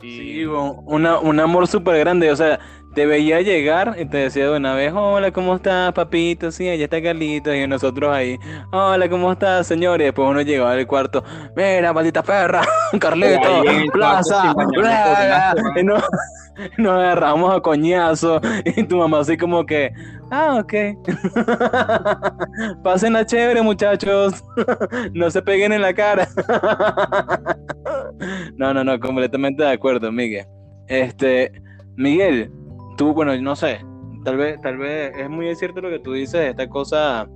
Sí, 0.01 0.45
un, 0.45 0.82
una- 0.84 1.18
un 1.18 1.41
amor 1.41 1.66
súper 1.66 1.99
grande, 1.99 2.30
o 2.30 2.36
sea, 2.36 2.61
te 2.99 3.07
veía 3.07 3.40
llegar 3.42 3.94
y 3.96 4.07
te 4.07 4.16
decía 4.16 4.51
de 4.51 4.57
una 4.57 4.74
vez, 4.74 4.92
hola, 4.92 5.30
¿cómo 5.30 5.55
estás, 5.55 5.92
papito? 5.92 6.51
Sí, 6.51 6.68
allá 6.68 6.82
está 6.82 7.01
Carlitos, 7.01 7.55
y 7.55 7.64
nosotros 7.68 8.11
ahí, 8.12 8.36
hola, 8.72 9.09
¿cómo 9.09 9.30
estás, 9.30 9.68
señor? 9.68 10.01
Y 10.01 10.05
después 10.07 10.28
uno 10.28 10.42
llegaba 10.42 10.72
al 10.72 10.84
cuarto, 10.84 11.22
mira, 11.55 11.92
maldita 11.92 12.24
perra, 12.24 12.62
Carlitos, 12.99 13.62
plaza, 13.92 14.53
bla, 14.53 15.55
y 15.76 15.84
nos, 15.84 16.03
nos 16.78 16.92
agarramos 16.92 17.55
a 17.55 17.61
coñazo, 17.61 18.40
y 18.64 18.82
tu 18.82 18.96
mamá 18.96 19.20
así 19.20 19.36
como 19.36 19.64
que, 19.64 19.92
ah, 20.32 20.59
ok, 20.61 20.74
pasen 22.82 23.12
la 23.12 23.24
chévere, 23.24 23.62
muchachos, 23.62 24.42
no 25.12 25.30
se 25.30 25.40
peguen 25.40 25.72
en 25.72 25.82
la 25.82 25.94
cara. 25.94 26.26
No, 28.57 28.74
no, 28.74 28.82
no, 28.82 28.99
completamente 28.99 29.62
de 29.62 29.70
acuerdo, 29.70 30.11
Miguel. 30.11 30.46
Este, 30.88 31.53
Miguel, 31.96 32.51
tú, 32.99 33.14
bueno, 33.14 33.34
no 33.40 33.57
sé, 33.57 33.80
tal 34.24 34.36
vez, 34.36 34.61
tal 34.61 34.76
vez 34.76 35.16
es 35.16 35.30
muy 35.30 35.55
cierto 35.55 35.80
lo 35.80 35.88
que 35.88 36.01
tú 36.01 36.12
dices 36.12 36.40
de 36.40 36.49
esta 36.51 36.68
cosa, 36.68 37.26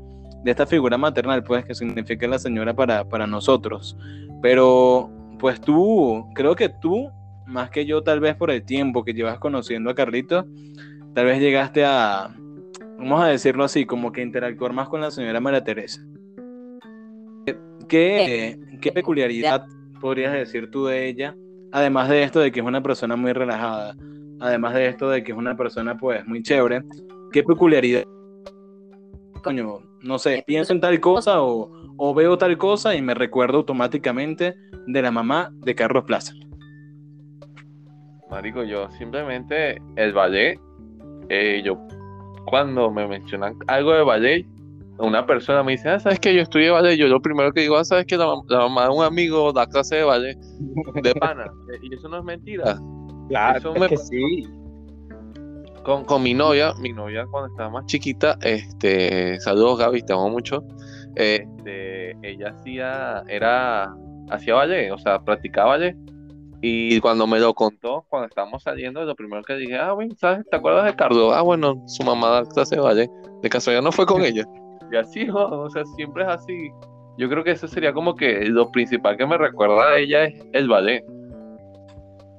de 0.44 0.50
esta 0.50 0.66
figura 0.66 0.98
maternal, 0.98 1.42
pues, 1.42 1.64
que 1.64 1.74
significa 1.74 2.26
la 2.26 2.38
señora 2.38 2.74
para, 2.74 3.08
para 3.08 3.26
nosotros. 3.26 3.96
Pero, 4.42 5.10
pues 5.38 5.60
tú, 5.60 6.26
creo 6.34 6.54
que 6.56 6.68
tú, 6.68 7.10
más 7.46 7.70
que 7.70 7.86
yo, 7.86 8.02
tal 8.02 8.20
vez 8.20 8.34
por 8.34 8.50
el 8.50 8.64
tiempo 8.64 9.04
que 9.04 9.14
llevas 9.14 9.38
conociendo 9.38 9.88
a 9.88 9.94
Carlitos, 9.94 10.44
tal 11.14 11.26
vez 11.26 11.40
llegaste 11.40 11.84
a, 11.84 12.34
vamos 12.98 13.22
a 13.22 13.28
decirlo 13.28 13.64
así, 13.64 13.86
como 13.86 14.10
que 14.12 14.20
interactuar 14.20 14.72
más 14.72 14.88
con 14.88 15.00
la 15.00 15.10
señora 15.10 15.40
María 15.40 15.62
Teresa. 15.62 16.02
¿Qué, 17.88 18.58
qué 18.80 18.92
peculiaridad 18.92 19.64
podrías 20.00 20.32
decir 20.32 20.70
tú 20.70 20.86
de 20.86 21.06
ella? 21.06 21.36
Además 21.70 22.08
de 22.08 22.22
esto 22.22 22.40
de 22.40 22.50
que 22.50 22.60
es 22.60 22.66
una 22.66 22.82
persona 22.82 23.16
muy 23.16 23.32
relajada, 23.32 23.94
además 24.42 24.74
de 24.74 24.88
esto 24.88 25.08
de 25.08 25.22
que 25.22 25.32
es 25.32 25.38
una 25.38 25.56
persona 25.56 25.96
pues 25.96 26.26
muy 26.26 26.42
chévere, 26.42 26.82
¿qué 27.32 27.42
peculiaridad? 27.42 28.04
Coño, 29.42 29.78
no 30.02 30.18
sé, 30.18 30.44
pienso 30.46 30.72
en 30.72 30.80
tal 30.80 31.00
cosa 31.00 31.42
o, 31.42 31.70
o 31.96 32.14
veo 32.14 32.36
tal 32.36 32.58
cosa 32.58 32.94
y 32.94 33.02
me 33.02 33.14
recuerdo 33.14 33.58
automáticamente 33.58 34.54
de 34.86 35.02
la 35.02 35.10
mamá 35.10 35.50
de 35.64 35.74
Carlos 35.74 36.04
Plaza. 36.04 36.34
Marico, 38.30 38.64
yo 38.64 38.90
simplemente 38.92 39.80
el 39.96 40.12
ballet, 40.12 40.58
eh, 41.28 41.62
yo 41.64 41.78
cuando 42.46 42.90
me 42.90 43.06
mencionan 43.06 43.56
algo 43.66 43.92
de 43.92 44.02
ballet, 44.02 44.46
una 44.98 45.26
persona 45.26 45.62
me 45.62 45.72
dice, 45.72 45.88
ah, 45.88 46.00
¿sabes 46.00 46.18
que 46.20 46.34
yo 46.34 46.42
estudié 46.42 46.70
ballet? 46.70 46.96
Yo 46.96 47.08
lo 47.08 47.20
primero 47.20 47.52
que 47.52 47.62
digo, 47.62 47.76
ah, 47.76 47.84
¿sabes 47.84 48.06
que 48.06 48.16
la, 48.16 48.26
la 48.48 48.58
mamá 48.60 48.84
de 48.84 48.90
un 48.90 49.04
amigo 49.04 49.52
da 49.52 49.66
clase 49.66 49.96
de 49.96 50.04
ballet? 50.04 50.38
De 51.02 51.14
pana. 51.14 51.44
Eh, 51.72 51.78
y 51.82 51.94
eso 51.94 52.08
no 52.08 52.18
es 52.18 52.24
mentira. 52.24 52.78
Claro, 53.32 53.74
es 53.74 53.88
que 53.88 53.96
sí. 53.96 54.46
Con, 55.84 56.04
con 56.04 56.22
mi 56.22 56.34
novia, 56.34 56.74
mi 56.78 56.92
novia 56.92 57.24
cuando 57.30 57.48
estaba 57.48 57.70
más 57.70 57.86
chiquita, 57.86 58.36
este, 58.42 59.40
saludos 59.40 59.78
Gaby, 59.78 60.02
te 60.02 60.12
amo 60.12 60.28
mucho. 60.28 60.62
Este, 61.14 62.14
ella 62.22 62.50
hacía, 62.50 63.22
era, 63.28 63.96
hacía 64.28 64.54
ballet, 64.54 64.92
o 64.92 64.98
sea, 64.98 65.18
practicaba 65.24 65.70
ballet. 65.70 65.96
Y 66.60 67.00
cuando 67.00 67.26
me 67.26 67.40
lo 67.40 67.54
contó, 67.54 68.04
cuando 68.10 68.28
estábamos 68.28 68.64
saliendo, 68.64 69.02
lo 69.02 69.14
primero 69.14 69.42
que 69.44 69.54
dije, 69.54 69.78
ah, 69.78 69.92
bueno, 69.92 70.14
¿sabes? 70.18 70.44
¿Te 70.50 70.56
acuerdas 70.58 70.84
de 70.84 70.94
Carlos? 70.94 71.32
Ah, 71.34 71.40
bueno, 71.40 71.82
su 71.86 72.02
mamá 72.02 72.28
da 72.28 72.44
clase 72.44 72.76
de 72.76 72.82
ballet. 72.82 73.10
De 73.40 73.48
casualidad 73.48 73.82
no 73.82 73.92
fue 73.92 74.04
con 74.04 74.20
ella. 74.26 74.44
Y 74.92 74.96
así, 74.96 75.26
o 75.32 75.70
sea, 75.70 75.86
siempre 75.96 76.24
es 76.24 76.28
así. 76.28 76.70
yo 77.16 77.30
creo 77.30 77.42
que 77.42 77.52
eso 77.52 77.66
sería 77.66 77.94
como 77.94 78.14
que 78.14 78.44
lo 78.44 78.70
principal 78.70 79.16
que 79.16 79.24
me 79.24 79.38
recuerda 79.38 79.88
a 79.88 79.96
ella 79.96 80.24
es 80.24 80.34
el 80.52 80.68
ballet. 80.68 81.02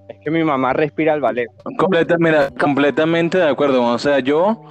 Es 0.09 0.19
que 0.23 0.31
mi 0.31 0.43
mamá 0.43 0.73
respira 0.73 1.13
el 1.13 1.21
ballet. 1.21 1.47
Completamente 1.77 3.37
de 3.37 3.47
acuerdo. 3.47 3.83
O 3.83 3.97
sea, 3.97 4.19
yo 4.19 4.61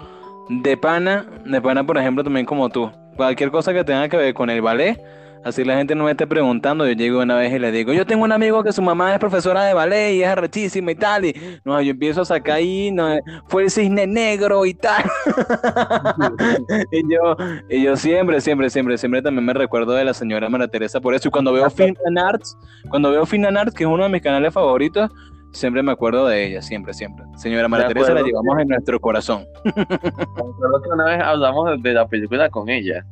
de 0.49 0.77
pana, 0.77 1.27
de 1.45 1.61
pana, 1.61 1.85
por 1.85 1.99
ejemplo, 1.99 2.23
también 2.25 2.47
como 2.47 2.69
tú. 2.69 2.91
Cualquier 3.17 3.51
cosa 3.51 3.73
que 3.73 3.85
tenga 3.85 4.09
que 4.09 4.17
ver 4.17 4.35
con 4.35 4.51
el 4.51 4.63
ballet, 4.63 5.01
así 5.45 5.65
la 5.65 5.77
gente 5.77 5.95
no 5.95 6.05
me 6.05 6.11
esté 6.11 6.27
preguntando, 6.27 6.87
yo 6.87 6.93
llego 6.93 7.21
una 7.21 7.37
vez 7.37 7.53
y 7.53 7.59
le 7.59 7.73
digo, 7.73 7.93
yo 7.93 8.07
tengo 8.07 8.25
un 8.25 8.33
amigo 8.33 8.63
que 8.63 8.73
su 8.73 8.83
mamá 8.83 9.13
es 9.13 9.19
profesora 9.19 9.65
de 9.65 9.75
ballet 9.75 10.15
y 10.15 10.23
es 10.23 10.29
arrechísima 10.29 10.93
y 10.93 10.95
tal, 10.95 11.25
y 11.25 11.61
no, 11.65 11.81
yo 11.81 11.91
empiezo 11.91 12.23
a 12.23 12.25
sacar 12.25 12.57
ahí, 12.57 12.91
no, 12.91 13.19
fue 13.49 13.65
el 13.65 13.71
cisne 13.71 14.07
negro 14.07 14.65
y 14.67 14.75
tal. 14.75 15.05
y 16.93 17.03
yo, 17.13 17.37
y 17.69 17.83
yo 17.83 17.97
siempre, 17.97 18.41
siempre, 18.41 18.71
siempre, 18.71 18.99
siempre 18.99 19.23
también 19.23 19.45
me 19.45 19.55
recuerdo 19.55 19.93
de 19.93 20.05
la 20.05 20.15
señora 20.15 20.49
María 20.49 20.69
Teresa 20.69 21.01
por 21.01 21.15
eso. 21.15 21.29
Y 21.29 21.31
cuando 21.31 21.53
veo 21.53 21.69
Film 21.71 21.95
and 22.07 22.19
Arts, 22.19 22.57
cuando 22.89 23.11
veo 23.11 23.27
Film 23.27 23.47
and 23.47 23.59
Arts, 23.59 23.75
que 23.75 23.85
es 23.85 23.91
uno 23.91 24.05
de 24.05 24.11
mis 24.11 24.23
canales 24.23 24.53
favoritos, 24.53 25.11
siempre 25.53 25.83
me 25.83 25.93
acuerdo 25.93 26.27
de 26.27 26.47
ella, 26.47 26.63
siempre, 26.63 26.93
siempre. 26.95 27.25
Señora 27.37 27.69
María 27.69 27.89
Teresa 27.89 28.15
la 28.15 28.23
llevamos 28.23 28.59
en 28.59 28.69
nuestro 28.69 29.01
corazón. 29.01 29.47
Recuerdo 29.65 30.83
que 30.83 30.89
una 30.91 31.05
vez 31.05 31.21
hablamos 31.23 31.83
de 31.83 31.93
la 31.93 32.07
película 32.07 32.49
con 32.51 32.69
ella, 32.69 33.05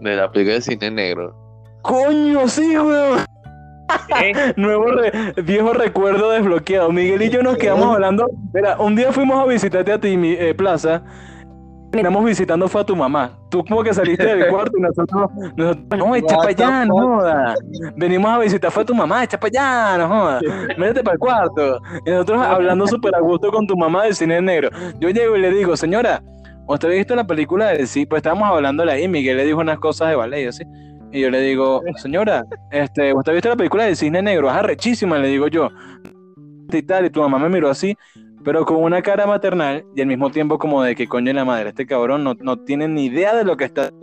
de 0.00 0.16
la 0.16 0.30
película 0.30 0.54
de 0.56 0.62
cine 0.62 0.90
negro. 0.90 1.47
¡Coño, 1.82 2.48
sí, 2.48 2.76
weón! 2.78 3.20
Nuevo 4.56 4.86
re- 4.86 5.32
viejo 5.42 5.72
recuerdo 5.72 6.30
desbloqueado. 6.30 6.92
Miguel 6.92 7.22
y 7.22 7.30
yo 7.30 7.42
nos 7.42 7.56
quedamos 7.56 7.94
hablando. 7.94 8.26
Mira, 8.52 8.76
un 8.78 8.94
día 8.94 9.12
fuimos 9.12 9.38
a 9.38 9.46
visitarte 9.46 9.92
a 9.92 9.98
ti, 9.98 10.16
mi 10.16 10.32
eh, 10.32 10.54
plaza. 10.54 11.02
Terminamos 11.90 12.22
visitando 12.26 12.68
fue 12.68 12.82
a 12.82 12.84
tu 12.84 12.94
mamá. 12.94 13.32
Tú 13.48 13.64
como 13.64 13.82
que 13.82 13.94
saliste 13.94 14.22
del 14.22 14.48
cuarto 14.50 14.72
y 14.76 14.82
nosotros, 14.82 15.30
nosotros 15.56 15.98
no, 15.98 16.14
echa 16.14 16.36
para 16.36 16.48
allá, 16.50 16.84
no 16.84 16.94
joda. 16.94 17.54
Venimos 17.96 18.30
a 18.30 18.38
visitar 18.38 18.70
fue 18.70 18.82
a 18.82 18.86
tu 18.86 18.94
mamá, 18.94 19.24
echa 19.24 19.40
para 19.40 19.96
allá, 19.96 19.98
no 19.98 20.08
joda. 20.08 20.40
Métete 20.76 21.02
para 21.02 21.14
el 21.14 21.18
cuarto. 21.18 21.80
Y 22.04 22.10
nosotros 22.10 22.42
hablando 22.42 22.86
súper 22.86 23.14
a 23.14 23.20
gusto 23.20 23.50
con 23.50 23.66
tu 23.66 23.74
mamá 23.74 24.04
del 24.04 24.14
cine 24.14 24.42
negro. 24.42 24.68
Yo 25.00 25.08
llego 25.08 25.34
y 25.36 25.40
le 25.40 25.50
digo, 25.50 25.78
señora, 25.78 26.22
¿usted 26.66 26.88
ha 26.88 26.92
visto 26.92 27.16
la 27.16 27.26
película 27.26 27.68
del 27.68 27.88
sí? 27.88 28.04
Pues 28.04 28.18
estábamos 28.18 28.48
hablándole 28.50 28.92
ahí. 28.92 29.08
Miguel 29.08 29.38
le 29.38 29.46
dijo 29.46 29.60
unas 29.60 29.78
cosas 29.78 30.10
de 30.10 30.16
ballet, 30.16 30.46
así. 30.46 30.64
Y 31.10 31.20
yo 31.20 31.30
le 31.30 31.40
digo, 31.40 31.82
señora, 31.96 32.44
este, 32.70 33.14
¿usted 33.14 33.32
ha 33.32 33.34
visto 33.34 33.48
la 33.48 33.56
película 33.56 33.84
del 33.84 33.96
cisne 33.96 34.20
negro? 34.22 34.48
Es 34.48 34.54
arrechísima, 34.54 35.18
le 35.18 35.28
digo 35.28 35.48
yo. 35.48 35.70
Y 36.70 36.82
tal, 36.82 37.06
y 37.06 37.10
tu 37.10 37.20
mamá 37.20 37.38
me 37.38 37.48
miró 37.48 37.70
así, 37.70 37.96
pero 38.44 38.64
con 38.66 38.82
una 38.82 39.00
cara 39.00 39.26
maternal 39.26 39.84
y 39.96 40.02
al 40.02 40.06
mismo 40.06 40.30
tiempo 40.30 40.58
como 40.58 40.82
de 40.82 40.94
que 40.94 41.08
coño 41.08 41.32
la 41.32 41.44
madre, 41.44 41.70
este 41.70 41.86
cabrón 41.86 42.24
no, 42.24 42.34
no 42.34 42.58
tiene 42.58 42.88
ni 42.88 43.06
idea 43.06 43.34
de 43.34 43.44
lo 43.44 43.56
que 43.56 43.64
está. 43.64 43.90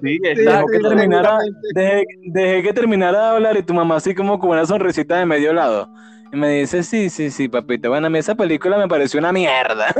Sí, 0.00 0.16
Dejó 0.20 0.66
que 0.66 0.78
terminara, 0.78 1.38
dejé, 1.74 2.04
dejé 2.26 2.62
que 2.62 2.72
terminara 2.72 3.18
de 3.20 3.26
hablar 3.30 3.56
y 3.56 3.64
tu 3.64 3.74
mamá 3.74 3.96
así 3.96 4.14
como 4.14 4.38
con 4.38 4.50
una 4.50 4.64
sonrisita 4.64 5.16
de 5.16 5.26
medio 5.26 5.52
lado. 5.52 5.90
Y 6.32 6.36
me 6.36 6.48
dice, 6.50 6.82
sí, 6.82 7.08
sí, 7.08 7.30
sí, 7.30 7.48
papita. 7.48 7.88
Bueno, 7.88 8.06
a 8.06 8.10
mí 8.10 8.18
esa 8.18 8.34
película 8.34 8.76
me 8.76 8.86
pareció 8.86 9.18
una 9.18 9.32
mierda. 9.32 9.86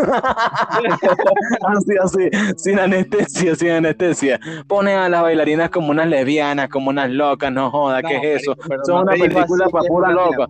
así, 1.66 1.92
así, 2.02 2.30
sin 2.56 2.78
anestesia, 2.78 3.54
sin 3.54 3.70
anestesia. 3.70 4.38
Pone 4.66 4.92
a 4.94 5.08
las 5.08 5.22
bailarinas 5.22 5.70
como 5.70 5.90
unas 5.90 6.06
lesbianas, 6.06 6.68
como 6.68 6.90
unas 6.90 7.10
locas, 7.10 7.50
no 7.50 7.70
joda, 7.70 8.02
¿qué 8.02 8.16
es 8.34 8.42
eso? 8.42 8.54
marico, 8.56 8.84
Son 8.84 8.94
no 8.96 9.02
una 9.02 9.12
película 9.12 9.68
para 9.68 9.88
pura 9.88 10.12
loca. 10.12 10.46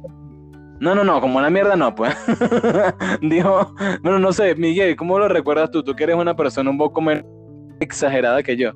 No, 0.81 0.95
no, 0.95 1.05
no, 1.05 1.21
como 1.21 1.39
una 1.39 1.51
mierda 1.51 1.77
no, 1.77 1.95
pues. 1.95 2.17
Dijo, 3.21 3.75
bueno, 4.03 4.19
no 4.19 4.33
sé, 4.33 4.55
Miguel, 4.55 4.97
¿cómo 4.97 5.19
lo 5.19 5.29
recuerdas 5.29 5.71
tú? 5.71 5.83
Tú 5.83 5.95
que 5.95 6.05
eres 6.05 6.17
una 6.17 6.35
persona 6.35 6.71
un 6.71 6.79
poco 6.79 7.01
menos 7.01 7.25
exagerada 7.81 8.43
que 8.43 8.57
yo. 8.57 8.73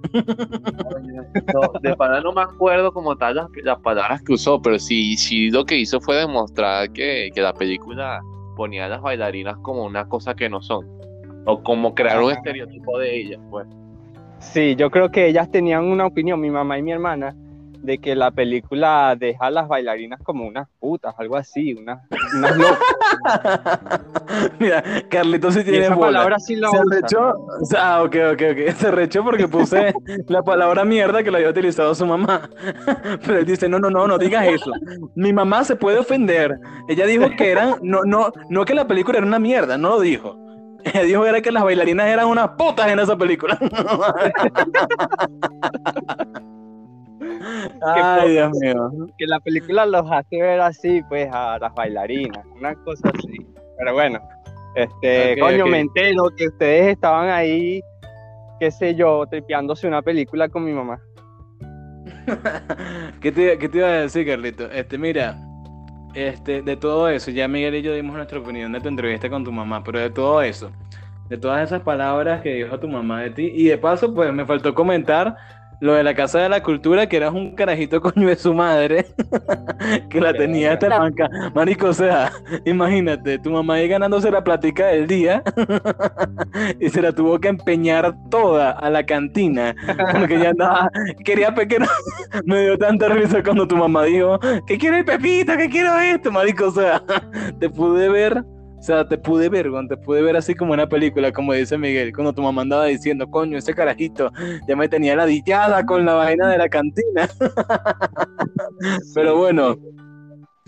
No, 1.54 1.80
de 1.80 1.96
pana 1.96 2.20
no 2.20 2.32
me 2.32 2.42
acuerdo 2.42 2.92
como 2.92 3.16
tal 3.16 3.36
las, 3.36 3.46
las 3.62 3.78
palabras 3.80 4.22
que 4.22 4.34
usó, 4.34 4.60
pero 4.60 4.78
sí, 4.78 5.16
sí 5.16 5.50
lo 5.50 5.64
que 5.64 5.78
hizo 5.78 6.00
fue 6.00 6.16
demostrar 6.16 6.90
que, 6.92 7.30
que 7.34 7.40
la 7.40 7.52
película 7.52 8.20
ponía 8.56 8.86
a 8.86 8.88
las 8.88 9.02
bailarinas 9.02 9.56
como 9.58 9.84
una 9.84 10.08
cosa 10.08 10.34
que 10.34 10.48
no 10.48 10.62
son. 10.62 10.86
O 11.44 11.62
como 11.62 11.94
crear 11.94 12.22
un 12.22 12.32
estereotipo 12.32 12.98
de 12.98 13.20
ellas, 13.20 13.40
pues. 13.50 13.66
Sí, 14.38 14.76
yo 14.76 14.90
creo 14.90 15.10
que 15.10 15.28
ellas 15.28 15.50
tenían 15.50 15.84
una 15.84 16.06
opinión, 16.06 16.40
mi 16.40 16.50
mamá 16.50 16.78
y 16.78 16.82
mi 16.82 16.92
hermana, 16.92 17.34
de 17.82 17.98
que 17.98 18.14
la 18.14 18.30
película 18.30 19.16
deja 19.18 19.46
a 19.46 19.50
las 19.50 19.66
bailarinas 19.68 20.20
como 20.22 20.46
unas 20.46 20.68
putas, 20.78 21.14
algo 21.18 21.36
así, 21.36 21.74
unas, 21.74 22.00
unas 22.36 22.56
locas. 22.56 22.78
Mira, 24.58 24.82
Carlito 25.10 25.50
sí 25.50 25.64
tiene 25.64 25.86
esa 25.86 25.94
bola. 25.94 26.06
palabra 26.18 26.38
sí 26.38 26.56
la 26.56 26.70
Se 26.70 26.78
usa. 26.78 27.00
rechó, 27.00 27.34
ah, 27.76 28.02
ok, 28.02 28.16
ok, 28.32 28.42
ok. 28.52 28.74
Se 28.76 28.90
rechó 28.90 29.24
porque 29.24 29.48
puse 29.48 29.92
la 30.28 30.42
palabra 30.42 30.84
mierda 30.84 31.22
que 31.22 31.30
la 31.30 31.38
había 31.38 31.50
utilizado 31.50 31.94
su 31.94 32.06
mamá. 32.06 32.48
Pero 33.26 33.38
él 33.38 33.46
dice, 33.46 33.68
no, 33.68 33.78
no, 33.80 33.90
no, 33.90 34.06
no 34.06 34.16
digas 34.16 34.46
eso. 34.46 34.70
Mi 35.16 35.32
mamá 35.32 35.64
se 35.64 35.74
puede 35.74 35.98
ofender. 35.98 36.56
Ella 36.88 37.04
dijo 37.06 37.26
que 37.36 37.50
eran, 37.50 37.76
no, 37.82 38.02
no, 38.04 38.32
no 38.48 38.64
que 38.64 38.74
la 38.74 38.86
película 38.86 39.18
era 39.18 39.26
una 39.26 39.38
mierda, 39.40 39.76
no 39.76 39.90
lo 39.90 40.00
dijo. 40.00 40.38
Ella 40.84 41.02
dijo 41.02 41.26
era 41.26 41.40
que 41.40 41.52
las 41.52 41.62
bailarinas 41.62 42.08
eran 42.08 42.26
unas 42.26 42.50
putas 42.50 42.88
en 42.88 42.98
esa 42.98 43.16
película. 43.16 43.58
Ay, 47.82 48.32
Dios 48.32 48.50
mío. 48.60 48.90
Que 49.18 49.26
la 49.26 49.40
película 49.40 49.86
los 49.86 50.10
hace 50.10 50.40
ver 50.40 50.60
así, 50.60 51.02
pues, 51.08 51.28
a 51.32 51.58
las 51.58 51.74
bailarinas, 51.74 52.44
una 52.56 52.74
cosa 52.84 53.10
así. 53.14 53.46
Pero 53.78 53.94
bueno, 53.94 54.20
este, 54.74 55.32
Ok, 55.34 55.38
coño, 55.40 55.64
ok. 55.64 55.70
me 55.70 55.80
entero 55.80 56.30
que 56.36 56.48
ustedes 56.48 56.92
estaban 56.92 57.28
ahí, 57.28 57.80
qué 58.60 58.70
sé 58.70 58.94
yo, 58.94 59.26
tripeándose 59.26 59.86
una 59.86 60.02
película 60.02 60.48
con 60.48 60.64
mi 60.64 60.72
mamá. 60.72 61.00
¿Qué 63.20 63.32
te, 63.32 63.58
qué 63.58 63.68
te 63.68 63.78
iba 63.78 63.88
a 63.88 63.92
decir, 64.02 64.26
Carlito? 64.26 64.70
Este, 64.70 64.98
mira, 64.98 65.36
este, 66.14 66.62
de 66.62 66.76
todo 66.76 67.08
eso, 67.08 67.30
ya 67.30 67.48
Miguel 67.48 67.74
y 67.76 67.82
yo 67.82 67.94
dimos 67.94 68.16
nuestra 68.16 68.38
opinión 68.38 68.72
de 68.72 68.80
tu 68.80 68.88
entrevista 68.88 69.28
con 69.28 69.44
tu 69.44 69.52
mamá, 69.52 69.82
pero 69.82 69.98
de 69.98 70.10
todo 70.10 70.42
eso, 70.42 70.70
de 71.28 71.38
todas 71.38 71.62
esas 71.66 71.82
palabras 71.82 72.42
que 72.42 72.54
dijo 72.54 72.78
tu 72.78 72.88
mamá 72.88 73.22
de 73.22 73.30
ti, 73.30 73.52
y 73.54 73.64
de 73.64 73.78
paso, 73.78 74.14
pues 74.14 74.32
me 74.32 74.44
faltó 74.46 74.74
comentar 74.74 75.36
lo 75.82 75.94
de 75.94 76.04
la 76.04 76.14
Casa 76.14 76.38
de 76.38 76.48
la 76.48 76.62
Cultura, 76.62 77.08
que 77.08 77.16
eras 77.16 77.34
un 77.34 77.56
carajito 77.56 78.00
coño 78.00 78.28
de 78.28 78.36
su 78.36 78.54
madre, 78.54 79.04
que 80.10 80.20
la 80.20 80.32
tenía 80.32 80.74
esta 80.74 80.96
banca. 80.96 81.28
Marico, 81.54 81.88
o 81.88 81.92
sea, 81.92 82.30
imagínate, 82.64 83.40
tu 83.40 83.50
mamá 83.50 83.74
ahí 83.74 83.88
ganándose 83.88 84.30
la 84.30 84.44
platica 84.44 84.86
del 84.86 85.08
día 85.08 85.42
y 86.80 86.88
se 86.88 87.02
la 87.02 87.10
tuvo 87.10 87.40
que 87.40 87.48
empeñar 87.48 88.14
toda 88.30 88.70
a 88.70 88.90
la 88.90 89.04
cantina, 89.04 89.74
porque 90.12 90.38
ya 90.38 90.50
andaba, 90.50 90.88
quería 91.24 91.52
pequeño 91.52 91.86
me 92.44 92.62
dio 92.62 92.78
tanta 92.78 93.08
risa 93.08 93.42
cuando 93.42 93.66
tu 93.66 93.76
mamá 93.76 94.04
dijo, 94.04 94.38
que 94.68 94.78
quiero 94.78 94.98
el 94.98 95.04
Pepito, 95.04 95.56
que 95.56 95.68
quiero 95.68 95.98
esto, 95.98 96.30
marico, 96.30 96.66
o 96.66 96.70
sea, 96.70 97.02
te 97.58 97.68
pude 97.68 98.08
ver, 98.08 98.44
o 98.82 98.84
sea, 98.84 99.06
te 99.06 99.16
pude 99.16 99.48
ver, 99.48 99.70
te 99.88 99.96
pude 99.96 100.22
ver 100.22 100.36
así 100.36 100.56
como 100.56 100.72
una 100.72 100.88
película, 100.88 101.30
como 101.30 101.52
dice 101.52 101.78
Miguel, 101.78 102.12
cuando 102.12 102.32
tu 102.32 102.42
mamá 102.42 102.62
andaba 102.62 102.86
diciendo, 102.86 103.30
coño, 103.30 103.56
ese 103.56 103.74
carajito 103.74 104.32
ya 104.66 104.74
me 104.74 104.88
tenía 104.88 105.14
ladillada 105.14 105.86
con 105.86 106.04
la 106.04 106.14
vaina 106.14 106.48
de 106.48 106.58
la 106.58 106.68
cantina. 106.68 107.28
Pero 109.14 109.36
bueno, 109.36 109.76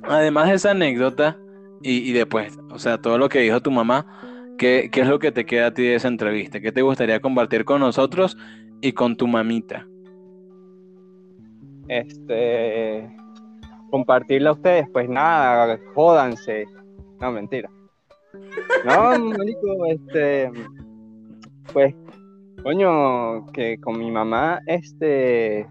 además 0.05 0.49
de 0.49 0.55
esa 0.55 0.71
anécdota, 0.71 1.37
y, 1.83 2.09
y 2.09 2.13
después, 2.13 2.57
o 2.71 2.79
sea, 2.79 2.99
todo 2.99 3.19
lo 3.19 3.29
que 3.29 3.41
dijo 3.41 3.61
tu 3.61 3.73
mamá, 3.73 4.07
¿qué, 4.59 4.91
qué 4.93 5.01
es 5.01 5.09
lo 5.09 5.19
que 5.19 5.33
te 5.33 5.45
queda 5.45 5.67
a 5.67 5.75
ti 5.75 5.83
de 5.83 5.97
esa 5.97 6.07
entrevista? 6.07 6.61
¿Qué 6.61 6.71
te 6.71 6.83
gustaría 6.83 7.19
compartir 7.19 7.65
con 7.65 7.81
nosotros 7.81 8.37
y 8.81 8.93
con 8.93 9.17
tu 9.17 9.27
mamita? 9.27 9.89
Este, 11.89 13.11
compartirla 13.91 14.51
a 14.51 14.53
ustedes, 14.53 14.87
pues 14.93 15.09
nada, 15.09 15.81
jódanse. 15.97 16.67
No, 17.21 17.33
mentira. 17.33 17.69
No, 18.85 19.19
marico, 19.19 19.87
este, 19.87 20.51
pues, 21.73 21.95
coño, 22.63 23.47
que 23.53 23.79
con 23.81 23.99
mi 23.99 24.11
mamá, 24.11 24.61
este, 24.67 25.67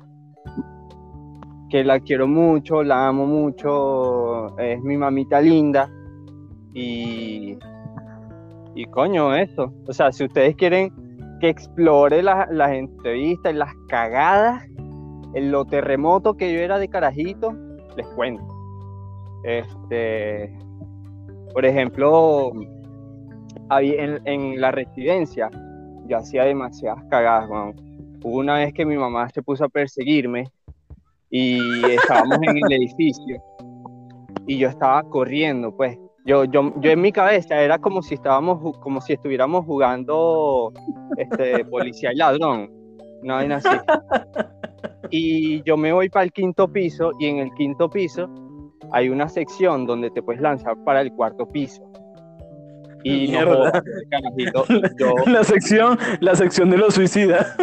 que 1.69 1.83
la 1.83 1.99
quiero 1.99 2.27
mucho, 2.27 2.83
la 2.83 3.07
amo 3.07 3.25
mucho, 3.25 4.57
es 4.59 4.81
mi 4.81 4.97
mamita 4.97 5.41
linda 5.41 5.89
y, 6.73 7.57
y 8.75 8.85
coño, 8.85 9.35
eso. 9.35 9.73
O 9.87 9.93
sea, 9.93 10.11
si 10.11 10.25
ustedes 10.25 10.55
quieren 10.55 10.91
que 11.39 11.49
explore 11.49 12.21
la- 12.23 12.47
las 12.51 12.71
entrevistas 12.71 13.53
y 13.53 13.57
las 13.57 13.73
cagadas, 13.89 14.63
en 15.35 15.51
lo 15.51 15.65
terremoto 15.65 16.35
que 16.37 16.53
yo 16.53 16.59
era 16.59 16.77
de 16.77 16.87
carajito, 16.89 17.53
les 17.97 18.05
cuento. 18.09 18.43
Este, 19.43 20.55
por 21.53 21.65
ejemplo, 21.65 22.51
en, 23.69 24.21
en 24.25 24.61
la 24.61 24.71
residencia, 24.71 25.49
yo 26.07 26.17
hacía 26.17 26.45
demasiadas 26.45 27.03
cagadas, 27.09 27.49
weón. 27.49 27.75
Hubo 28.23 28.37
una 28.37 28.55
vez 28.55 28.73
que 28.73 28.85
mi 28.85 28.97
mamá 28.97 29.29
se 29.29 29.41
puso 29.41 29.65
a 29.65 29.69
perseguirme 29.69 30.45
y 31.29 31.59
estábamos 31.91 32.37
en 32.41 32.57
el 32.57 32.73
edificio 32.73 33.41
y 34.47 34.57
yo 34.57 34.69
estaba 34.69 35.03
corriendo, 35.03 35.75
pues. 35.75 35.97
Yo, 36.25 36.45
yo, 36.45 36.73
yo 36.79 36.91
en 36.91 37.01
mi 37.01 37.11
cabeza 37.11 37.61
era 37.61 37.77
como 37.79 38.01
si 38.01 38.13
estábamos, 38.13 38.77
como 38.77 39.01
si 39.01 39.13
estuviéramos 39.13 39.65
jugando 39.65 40.71
este, 41.17 41.65
policía 41.65 42.13
y 42.13 42.15
ladrón, 42.15 42.71
una 43.21 43.35
vaina 43.35 43.57
así. 43.57 43.69
Y 45.09 45.61
yo 45.63 45.75
me 45.75 45.91
voy 45.91 46.09
para 46.09 46.23
el 46.23 46.31
quinto 46.31 46.71
piso 46.71 47.11
y 47.19 47.27
en 47.27 47.39
el 47.39 47.53
quinto 47.55 47.89
piso 47.89 48.29
hay 48.91 49.09
una 49.09 49.29
sección 49.29 49.85
donde 49.85 50.11
te 50.11 50.21
puedes 50.21 50.41
lanzar 50.41 50.75
para 50.83 51.01
el 51.01 51.11
cuarto 51.13 51.47
piso. 51.47 51.83
Y 53.03 53.27
no 53.27 53.31
Mierda. 53.31 53.55
jodas, 53.55 53.83
carajito, 54.09 54.65
yo, 54.99 55.13
La 55.31 55.43
sección, 55.43 55.97
la 56.21 56.35
sección 56.35 56.69
de 56.69 56.77
los 56.77 56.93
suicidas. 56.93 57.55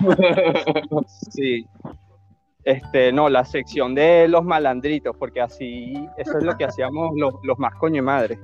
sí. 1.30 1.66
Este, 2.64 3.12
no, 3.12 3.28
la 3.28 3.44
sección 3.44 3.94
de 3.94 4.28
los 4.28 4.44
malandritos, 4.44 5.16
porque 5.16 5.40
así, 5.40 5.94
eso 6.18 6.38
es 6.38 6.44
lo 6.44 6.56
que 6.56 6.64
hacíamos 6.64 7.12
los, 7.16 7.34
los 7.42 7.58
más 7.58 7.74
coño 7.76 8.02
madre. 8.02 8.38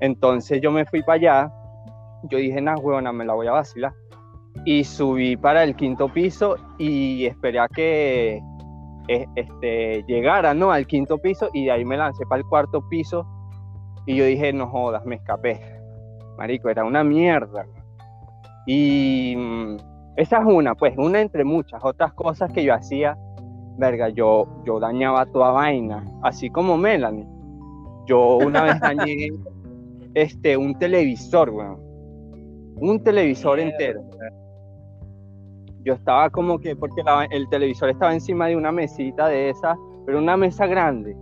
Entonces 0.00 0.60
yo 0.62 0.70
me 0.70 0.86
fui 0.86 1.02
para 1.02 1.14
allá, 1.16 1.52
yo 2.30 2.38
dije, 2.38 2.60
nah, 2.60 2.76
huevona, 2.76 3.12
me 3.12 3.24
la 3.24 3.34
voy 3.34 3.48
a 3.48 3.52
vacilar. 3.52 3.92
Y 4.64 4.84
subí 4.84 5.36
para 5.36 5.62
el 5.64 5.76
quinto 5.76 6.08
piso 6.08 6.56
y 6.78 7.26
esperé 7.26 7.60
a 7.60 7.68
que 7.68 8.40
eh, 9.08 9.26
este, 9.34 10.04
llegara, 10.06 10.54
¿no? 10.54 10.72
Al 10.72 10.86
quinto 10.86 11.18
piso 11.18 11.50
y 11.52 11.66
de 11.66 11.72
ahí 11.72 11.84
me 11.84 11.96
lancé 11.96 12.24
para 12.26 12.40
el 12.40 12.46
cuarto 12.46 12.88
piso 12.88 13.26
y 14.06 14.16
yo 14.16 14.24
dije, 14.24 14.52
no 14.52 14.66
jodas, 14.68 15.04
me 15.04 15.16
escapé. 15.16 15.60
Marico, 16.38 16.68
era 16.68 16.84
una 16.84 17.04
mierda. 17.04 17.66
Y 18.66 19.34
mm, 19.36 19.76
esa 20.16 20.38
es 20.38 20.44
una, 20.46 20.74
pues, 20.74 20.94
una 20.96 21.20
entre 21.20 21.44
muchas 21.44 21.84
otras 21.84 22.12
cosas 22.14 22.52
que 22.52 22.64
yo 22.64 22.74
hacía. 22.74 23.16
Verga, 23.78 24.08
yo, 24.10 24.46
yo 24.64 24.78
dañaba 24.78 25.26
toda 25.26 25.52
vaina, 25.52 26.04
así 26.22 26.50
como 26.50 26.76
Melanie. 26.76 27.26
Yo 28.06 28.36
una 28.36 28.62
vez 28.62 28.80
dañé 28.80 29.28
este, 30.14 30.56
un 30.56 30.78
televisor, 30.78 31.50
weón. 31.50 31.78
Un 32.76 33.02
televisor 33.02 33.60
entero. 33.60 34.02
Yo 35.84 35.94
estaba 35.94 36.28
como 36.30 36.58
que, 36.58 36.76
porque 36.76 37.02
el 37.30 37.48
televisor 37.48 37.88
estaba 37.90 38.12
encima 38.12 38.46
de 38.46 38.56
una 38.56 38.70
mesita 38.70 39.28
de 39.28 39.50
esas, 39.50 39.78
pero 40.04 40.18
una 40.18 40.36
mesa 40.36 40.66
grande, 40.66 41.16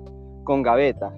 con 0.44 0.62
gavetas. 0.62 1.14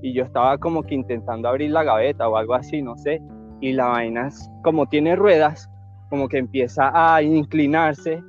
Y 0.00 0.14
yo 0.14 0.24
estaba 0.24 0.58
como 0.58 0.82
que 0.82 0.94
intentando 0.94 1.48
abrir 1.48 1.70
la 1.70 1.82
gaveta 1.82 2.28
o 2.28 2.36
algo 2.36 2.54
así, 2.54 2.82
no 2.82 2.96
sé. 2.96 3.20
Y 3.60 3.72
la 3.72 3.88
vaina, 3.88 4.28
como 4.62 4.86
tiene 4.86 5.16
ruedas, 5.16 5.70
como 6.10 6.28
que 6.28 6.38
empieza 6.38 6.90
a 6.94 7.22
inclinarse. 7.22 8.22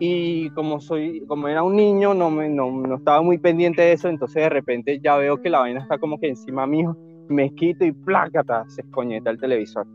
Y 0.00 0.48
como 0.50 0.80
soy, 0.80 1.24
como 1.26 1.48
era 1.48 1.62
un 1.62 1.76
niño, 1.76 2.14
no, 2.14 2.30
me, 2.30 2.48
no, 2.48 2.70
no 2.70 2.96
estaba 2.96 3.20
muy 3.20 3.38
pendiente 3.38 3.82
de 3.82 3.92
eso, 3.92 4.08
entonces 4.08 4.42
de 4.42 4.48
repente 4.48 4.98
ya 5.00 5.16
veo 5.16 5.40
que 5.42 5.50
la 5.50 5.60
vaina 5.60 5.80
está 5.80 5.98
como 5.98 6.18
que 6.18 6.28
encima 6.28 6.66
mío, 6.66 6.96
me 7.28 7.54
quito 7.54 7.84
y 7.84 7.92
plácata, 7.92 8.64
se 8.68 8.80
escoñeta 8.80 9.30
el 9.30 9.38
televisor. 9.38 9.86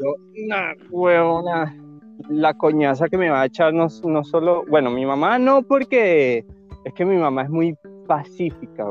Yo, 0.00 0.16
la 2.28 2.54
coñaza 2.54 3.08
que 3.08 3.16
me 3.16 3.30
va 3.30 3.42
a 3.42 3.46
echar 3.46 3.72
no, 3.72 3.86
no 4.04 4.24
solo, 4.24 4.64
bueno, 4.68 4.90
mi 4.90 5.06
mamá 5.06 5.38
no, 5.38 5.62
porque 5.62 6.44
es 6.84 6.94
que 6.94 7.04
mi 7.04 7.16
mamá 7.16 7.42
es 7.42 7.50
muy 7.50 7.76
pacífica, 8.06 8.84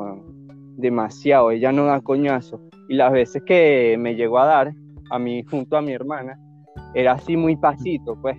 demasiado, 0.77 1.51
ella 1.51 1.71
no 1.71 1.85
da 1.85 2.01
coñazo. 2.01 2.61
Y 2.89 2.95
las 2.95 3.11
veces 3.11 3.43
que 3.45 3.97
me 3.99 4.15
llegó 4.15 4.39
a 4.39 4.45
dar, 4.45 4.73
a 5.09 5.19
mí 5.19 5.43
junto 5.43 5.77
a 5.77 5.81
mi 5.81 5.91
hermana, 5.91 6.39
era 6.93 7.13
así 7.13 7.35
muy 7.35 7.55
pasito, 7.55 8.15
pues. 8.21 8.37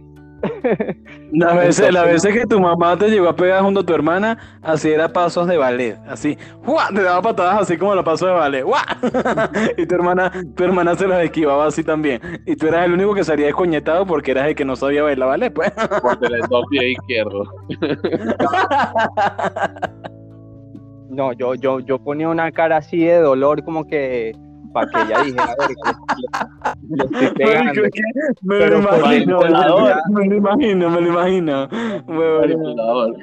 Las 1.32 1.57
veces, 1.57 1.93
las 1.93 2.05
Entonces, 2.05 2.22
veces 2.22 2.34
que 2.34 2.47
tu 2.47 2.61
mamá 2.61 2.97
te 2.97 3.09
llegó 3.09 3.28
a 3.28 3.36
pegar 3.36 3.62
junto 3.62 3.80
a 3.80 3.86
tu 3.86 3.95
hermana, 3.95 4.39
así 4.62 4.91
era 4.91 5.12
pasos 5.12 5.47
de 5.47 5.57
ballet, 5.57 5.99
así, 6.09 6.36
te 6.95 7.03
daba 7.03 7.22
patadas 7.22 7.62
así 7.62 7.76
como 7.76 7.95
los 7.95 8.05
pasos 8.05 8.28
de 8.28 8.34
ballet, 8.34 8.64
y 9.76 9.86
tu 9.86 9.95
hermana, 9.95 10.32
tu 10.55 10.64
hermana 10.64 10.95
se 10.95 11.09
las 11.09 11.24
esquivaba 11.24 11.66
así 11.66 11.82
también, 11.82 12.20
y 12.47 12.57
tú 12.57 12.66
eras 12.66 12.86
el 12.86 12.93
único 12.93 13.14
que 13.14 13.24
salía 13.24 13.47
descoñetado 13.47 14.07
porque 14.07 14.30
eras 14.30 14.49
el 14.49 14.55
que 14.55 14.64
no 14.64 14.76
sabía 14.76 15.03
bailar 15.03 15.28
ballet, 15.28 15.53
pues. 15.53 15.72
Por 16.03 16.18
el 16.24 16.41
dos 16.49 16.64
pie 16.70 16.93
izquierdo. 16.93 17.45
No, 21.11 21.32
yo, 21.32 21.57
yo, 21.57 21.80
yo 21.80 21.99
ponía 21.99 22.28
una 22.28 22.53
cara 22.53 22.76
así 22.76 22.99
de 22.99 23.16
dolor, 23.16 23.64
como 23.64 23.89
que 23.89 24.36
para 24.72 24.90
que 24.90 25.00
ella 25.02 25.22
dijera, 25.24 25.54
"Verga, 25.58 25.98
le, 26.88 26.96
le 26.96 27.04
estoy 27.04 27.30
pegando. 27.36 27.64
Marico, 27.64 27.84
es 27.84 27.90
que 27.92 28.02
me 28.42 28.66
lo 28.68 28.78
imagino, 28.78 29.40
me 29.40 30.26
lo 30.28 30.34
imagino, 30.36 30.90
me 30.90 31.00
lo 31.00 31.08
imagino. 31.08 31.68
Manipulador. 32.06 33.16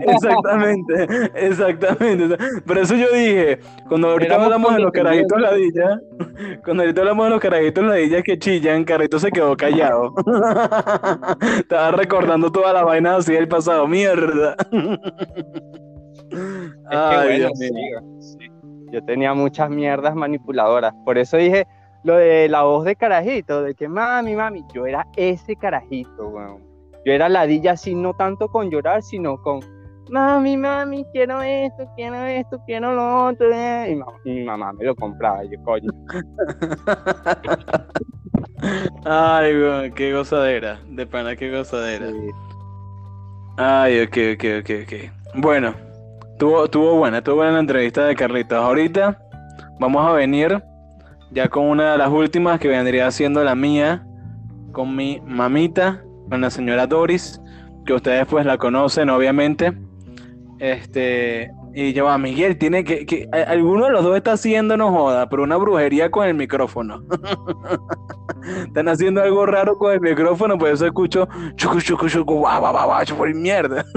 Exactamente, 0.00 1.06
exactamente. 1.34 2.36
Por 2.66 2.78
eso 2.78 2.94
yo 2.94 3.06
dije, 3.12 3.58
cuando 3.88 4.08
ahorita 4.10 4.34
Éramos 4.34 4.44
hablamos 4.46 4.74
de 4.74 4.82
los 4.82 4.92
carajitos 4.92 5.40
ladillas, 5.40 6.00
cuando 6.64 6.82
ahorita 6.82 7.00
hablamos 7.02 7.26
de 7.26 7.30
los 7.30 7.40
carajitos 7.40 7.84
ladillas 7.84 8.22
que 8.24 8.38
chillan, 8.38 8.84
Carrito 8.84 9.18
se 9.18 9.30
quedó 9.30 9.56
callado. 9.56 10.12
Estaba 11.58 11.90
recordando 11.92 12.50
toda 12.50 12.72
la 12.72 12.84
vaina 12.84 13.16
así 13.16 13.32
del 13.32 13.48
pasado, 13.48 13.86
mierda. 13.86 14.56
Es 16.90 16.98
que 17.08 17.16
Ay, 17.16 17.26
bueno, 17.26 17.36
Dios 17.36 17.58
sí, 17.58 17.72
mío. 17.72 18.00
sí. 18.18 18.38
Yo 18.92 19.02
tenía 19.04 19.34
muchas 19.34 19.68
mierdas 19.70 20.14
manipuladoras. 20.14 20.94
Por 21.04 21.18
eso 21.18 21.36
dije 21.36 21.66
lo 22.04 22.16
de 22.16 22.48
la 22.48 22.62
voz 22.62 22.84
de 22.84 22.94
carajito, 22.96 23.62
de 23.62 23.74
que 23.74 23.88
mami, 23.88 24.36
mami, 24.36 24.64
yo 24.72 24.86
era 24.86 25.06
ese 25.16 25.56
carajito, 25.56 26.28
weón. 26.28 26.62
Yo 27.04 27.12
era 27.12 27.28
ladilla 27.28 27.72
así, 27.72 27.94
no 27.94 28.14
tanto 28.14 28.48
con 28.48 28.70
llorar, 28.70 29.02
sino 29.02 29.40
con 29.42 29.60
mami, 30.10 30.56
mami, 30.56 31.04
quiero 31.12 31.42
esto, 31.42 31.88
quiero 31.96 32.16
esto, 32.24 32.60
quiero 32.66 32.92
lo 32.94 33.26
otro. 33.26 33.50
eh". 33.52 33.90
Y, 33.90 33.94
ma- 33.96 34.06
y 34.24 34.30
mi 34.30 34.44
mamá 34.44 34.72
me 34.72 34.84
lo 34.84 34.94
compraba, 34.94 35.42
yo 35.44 35.60
coño. 35.64 35.90
Ay, 39.04 39.52
weón, 39.56 39.92
qué 39.92 40.12
gozadera, 40.12 40.80
de 40.88 41.06
pana, 41.06 41.36
qué 41.36 41.50
gozadera. 41.56 42.08
Sí. 42.10 42.30
Ay, 43.56 44.00
ok, 44.00 44.16
ok, 44.34 44.44
ok, 44.60 44.70
ok. 44.84 45.40
Bueno, 45.42 45.74
tuvo, 46.38 46.68
tuvo 46.68 46.96
buena, 46.96 47.22
tuvo 47.22 47.36
buena 47.36 47.52
la 47.52 47.60
entrevista 47.60 48.04
de 48.04 48.14
Carlitos. 48.14 48.58
Ahorita 48.58 49.18
vamos 49.78 50.06
a 50.06 50.12
venir 50.12 50.62
ya 51.30 51.48
con 51.48 51.66
una 51.66 51.92
de 51.92 51.98
las 51.98 52.10
últimas 52.10 52.60
que 52.60 52.68
vendría 52.68 53.10
siendo 53.10 53.42
la 53.44 53.54
mía, 53.54 54.06
con 54.72 54.94
mi 54.94 55.20
mamita, 55.24 56.02
con 56.28 56.40
la 56.40 56.50
señora 56.50 56.86
Doris, 56.86 57.40
que 57.84 57.94
ustedes 57.94 58.26
pues 58.26 58.46
la 58.46 58.58
conocen 58.58 59.10
obviamente. 59.10 59.72
Este, 60.58 61.50
y 61.78 61.92
yo, 61.92 62.08
a 62.08 62.16
Miguel, 62.16 62.56
tiene 62.56 62.84
que, 62.84 63.04
que 63.04 63.28
a- 63.32 63.50
alguno 63.50 63.84
de 63.84 63.90
los 63.92 64.02
dos 64.02 64.16
está 64.16 64.32
haciendo, 64.32 64.76
no 64.78 64.90
joda, 64.90 65.28
pero 65.28 65.42
una 65.42 65.56
brujería 65.58 66.10
con 66.10 66.26
el 66.26 66.32
micrófono. 66.34 67.02
Están 68.66 68.88
haciendo 68.88 69.20
algo 69.22 69.44
raro 69.44 69.76
con 69.76 69.92
el 69.92 70.00
micrófono, 70.00 70.56
por 70.56 70.68
eso 70.70 70.86
escucho 70.86 71.28
chucu, 71.56 71.80
chucu, 71.80 72.08
chucu, 72.08 72.34
guau, 72.34 72.60
guau, 72.60 72.72
guau, 72.86 73.04
chucu, 73.04 73.24
mierda. 73.34 73.84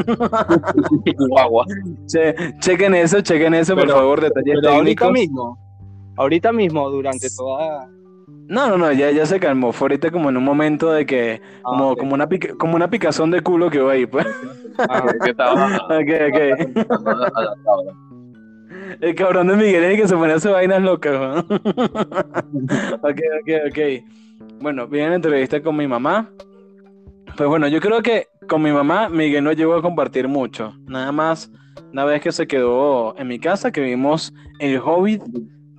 Che- 2.08 2.36
chequen 2.60 2.96
eso, 2.96 3.22
chequen 3.22 3.54
eso, 3.54 3.76
por 3.76 3.84
Pero- 3.86 3.96
favor, 3.98 4.22
detalles 4.22 4.58
Pero 4.62 4.74
ahorita 4.74 5.12
mismo, 5.12 5.58
ahorita 6.18 6.52
mismo, 6.52 6.90
durante 6.90 7.30
toda... 7.36 7.88
No, 8.50 8.68
no, 8.68 8.78
no, 8.80 8.92
ya, 8.92 9.12
ya 9.12 9.26
se 9.28 9.40
calmó. 9.40 9.72
Fue 9.72 9.86
ahorita 9.86 10.10
como 10.12 10.30
en 10.30 10.36
un 10.38 10.44
momento 10.44 10.92
de 10.92 11.06
que, 11.06 11.40
como, 11.62 11.84
Ah, 11.84 11.92
ok. 11.92 12.00
como, 12.00 12.14
una 12.16 12.28
pica- 12.28 12.56
como 12.58 12.76
una 12.76 12.90
picazón 12.90 13.30
de 13.32 13.42
culo 13.42 13.70
que 13.70 13.80
va 13.80 13.92
ahí, 13.94 14.06
pues. 14.08 14.26
Ah, 14.80 15.06
Que 15.24 15.30
estaba 15.32 15.54
Ok, 15.86 16.10
ok. 16.30 16.40
El 19.02 19.16
cabrón 19.16 19.48
de 19.48 19.56
Miguel 19.56 19.84
es 19.84 19.92
el 19.96 20.02
que 20.02 20.08
se 20.08 20.16
pone 20.16 20.34
a 20.34 20.38
hacer 20.38 20.52
vainas 20.52 20.82
locas, 20.82 21.14
¿no? 21.14 21.36
Ok, 23.02 23.20
ok, 23.42 23.50
ok. 23.70 23.80
Bueno, 24.62 24.88
la 24.92 25.16
entrevista 25.16 25.62
con 25.62 25.76
mi 25.78 25.88
mamá. 25.88 26.30
Pues 27.38 27.48
bueno, 27.48 27.68
yo 27.68 27.80
creo 27.80 28.02
que 28.02 28.28
con 28.48 28.62
mi 28.64 28.72
mamá 28.72 29.10
Miguel 29.10 29.44
no 29.44 29.52
llegó 29.52 29.76
a 29.76 29.82
compartir 29.82 30.28
mucho. 30.28 30.74
Nada 30.88 31.12
más 31.12 31.52
una 31.94 32.04
vez 32.06 32.22
que 32.22 32.32
se 32.32 32.48
quedó 32.48 33.16
en 33.18 33.28
mi 33.28 33.40
casa, 33.40 33.72
que 33.72 33.82
vimos 33.82 34.34
El 34.60 34.80
Hobbit, 34.80 35.22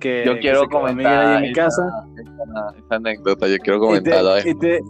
que, 0.01 0.23
Yo 0.25 0.33
que 0.33 0.39
quiero 0.41 0.61
ahí 0.63 0.67
comentar 0.67 1.35
en 1.37 1.41
mi 1.43 1.51
esa, 1.51 1.61
casa. 1.63 1.81
esa- 2.17 2.77
esa 2.77 2.95
anécdota, 2.95 3.47
yo 3.47 3.57
quiero 3.59 3.79
comentarla. 3.79 4.39
y, 4.45 4.53
te, 4.55 4.81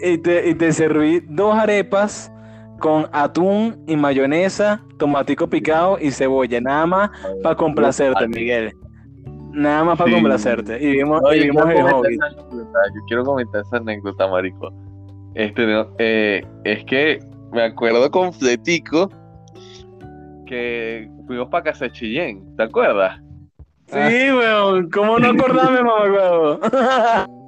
y, 0.00 0.18
te, 0.18 0.48
y 0.48 0.54
te 0.56 0.72
serví 0.72 1.20
dos 1.28 1.54
arepas 1.54 2.32
con 2.80 3.06
atún 3.12 3.76
y 3.86 3.96
mayonesa, 3.96 4.82
tomatico 4.98 5.48
picado 5.48 5.98
y 6.00 6.10
cebolla, 6.10 6.60
nada 6.60 6.86
más 6.86 7.10
para 7.42 7.54
complacerte, 7.56 8.26
Miguel. 8.26 8.72
Nada 9.52 9.82
más 9.84 9.98
para 9.98 10.10
Sí. 10.10 10.14
complacerte. 10.14 10.78
Y 10.82 10.92
vimos, 10.92 11.20
No, 11.22 11.32
y 11.34 11.40
vimos 11.44 11.64
el 11.70 11.78
anécdota, 11.78 12.08
Yo 12.10 13.00
quiero 13.08 13.24
comentar 13.24 13.60
esa 13.62 13.76
anécdota, 13.78 14.28
marico. 14.28 14.70
Este, 15.34 15.66
no, 15.66 15.88
eh, 15.98 16.44
es 16.64 16.84
que 16.84 17.18
me 17.52 17.62
acuerdo 17.62 18.10
completico 18.10 19.10
que 20.46 21.10
fuimos 21.26 21.48
para 21.48 21.64
casa 21.64 21.86
de 21.86 21.92
Chillén, 21.92 22.44
¿te 22.56 22.62
acuerdas? 22.62 23.20
Sí, 23.88 24.30
weón. 24.32 24.90
¿Cómo 24.90 25.18
no 25.18 25.28
acordarme, 25.30 25.82
mamá, 25.82 26.04
weón? 26.04 26.60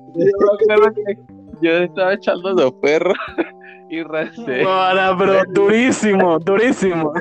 Yo 1.63 1.73
estaba 1.73 2.15
echando 2.15 2.53
los 2.55 2.73
perros 2.75 3.17
y 3.91 4.03
Rancé, 4.03 4.63
Ahora, 4.63 5.15
pero 5.19 5.43
durísimo, 5.53 6.39
durísimo. 6.39 7.13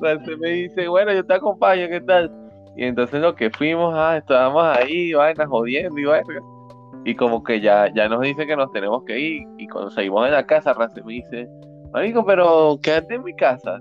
Rancé 0.00 0.36
me 0.38 0.48
dice, 0.48 0.88
bueno, 0.88 1.12
yo 1.12 1.24
te 1.24 1.34
acompaño, 1.34 1.88
¿qué 1.88 2.00
tal? 2.00 2.32
Y 2.76 2.84
entonces 2.84 3.20
lo 3.20 3.34
que 3.34 3.50
fuimos, 3.50 3.94
ah, 3.94 4.16
estábamos 4.16 4.64
ahí, 4.64 5.12
vainas 5.12 5.46
jodiendo 5.46 5.98
y 5.98 6.04
vainas. 6.04 6.42
Y 7.04 7.14
como 7.14 7.42
que 7.42 7.60
ya, 7.60 7.92
ya 7.94 8.08
nos 8.08 8.22
dice 8.22 8.46
que 8.46 8.56
nos 8.56 8.72
tenemos 8.72 9.04
que 9.04 9.18
ir. 9.18 9.42
Y 9.58 9.68
cuando 9.68 9.90
salimos 9.90 10.24
de 10.24 10.30
la 10.30 10.46
casa, 10.46 10.72
Rance 10.72 11.02
me 11.02 11.14
dice, 11.14 11.48
Marico, 11.92 12.24
pero 12.24 12.78
quédate 12.82 13.14
en 13.14 13.24
mi 13.24 13.34
casa. 13.34 13.78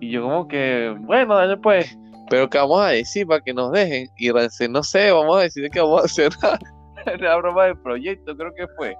Y 0.00 0.10
yo 0.10 0.22
como 0.22 0.46
que, 0.46 0.94
bueno, 1.00 1.34
dale 1.34 1.56
pues. 1.56 1.98
Pero 2.28 2.48
¿qué 2.48 2.58
vamos 2.58 2.80
a 2.80 2.88
decir 2.88 3.24
para 3.26 3.40
que 3.40 3.54
nos 3.54 3.72
dejen? 3.72 4.08
Y 4.16 4.30
no 4.68 4.82
sé, 4.82 5.12
vamos 5.12 5.38
a 5.38 5.42
decir 5.42 5.70
que 5.70 5.80
vamos 5.80 6.02
a 6.02 6.04
hacer 6.04 6.32
la, 7.20 7.36
broma 7.36 7.66
del 7.66 7.78
proyecto, 7.78 8.36
creo 8.36 8.52
que 8.54 8.66
fue. 8.76 8.96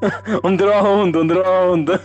Un 0.42 0.56
trabajo 0.56 0.96
junto, 0.96 1.20
un 1.20 1.28
trabajo 1.28 1.70
junto. 1.70 1.94
Y 1.94 1.98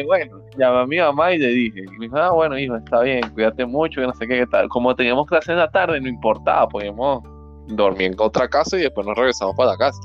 yo 0.00 0.06
bueno, 0.06 0.40
llamé 0.56 0.78
a 0.78 0.86
mi 0.86 0.98
mamá 0.98 1.32
y 1.32 1.38
le 1.38 1.48
dije, 1.48 1.80
y 1.80 1.98
me 1.98 2.06
dijo, 2.06 2.16
ah, 2.16 2.30
bueno, 2.30 2.56
hijo, 2.58 2.76
está 2.76 3.00
bien, 3.00 3.28
cuídate 3.34 3.66
mucho, 3.66 4.00
que 4.00 4.06
no 4.06 4.14
sé 4.14 4.26
qué, 4.26 4.38
qué 4.38 4.46
tal. 4.46 4.68
Como 4.68 4.94
teníamos 4.94 5.26
clase 5.26 5.52
en 5.52 5.58
la 5.58 5.70
tarde, 5.70 6.00
no 6.00 6.08
importaba, 6.08 6.66
podíamos 6.68 7.22
dormir 7.66 8.12
en 8.12 8.14
otra 8.18 8.48
casa 8.48 8.78
y 8.78 8.82
después 8.82 9.06
nos 9.06 9.16
regresamos 9.16 9.54
para 9.56 9.72
la 9.72 9.76
casa. 9.76 10.00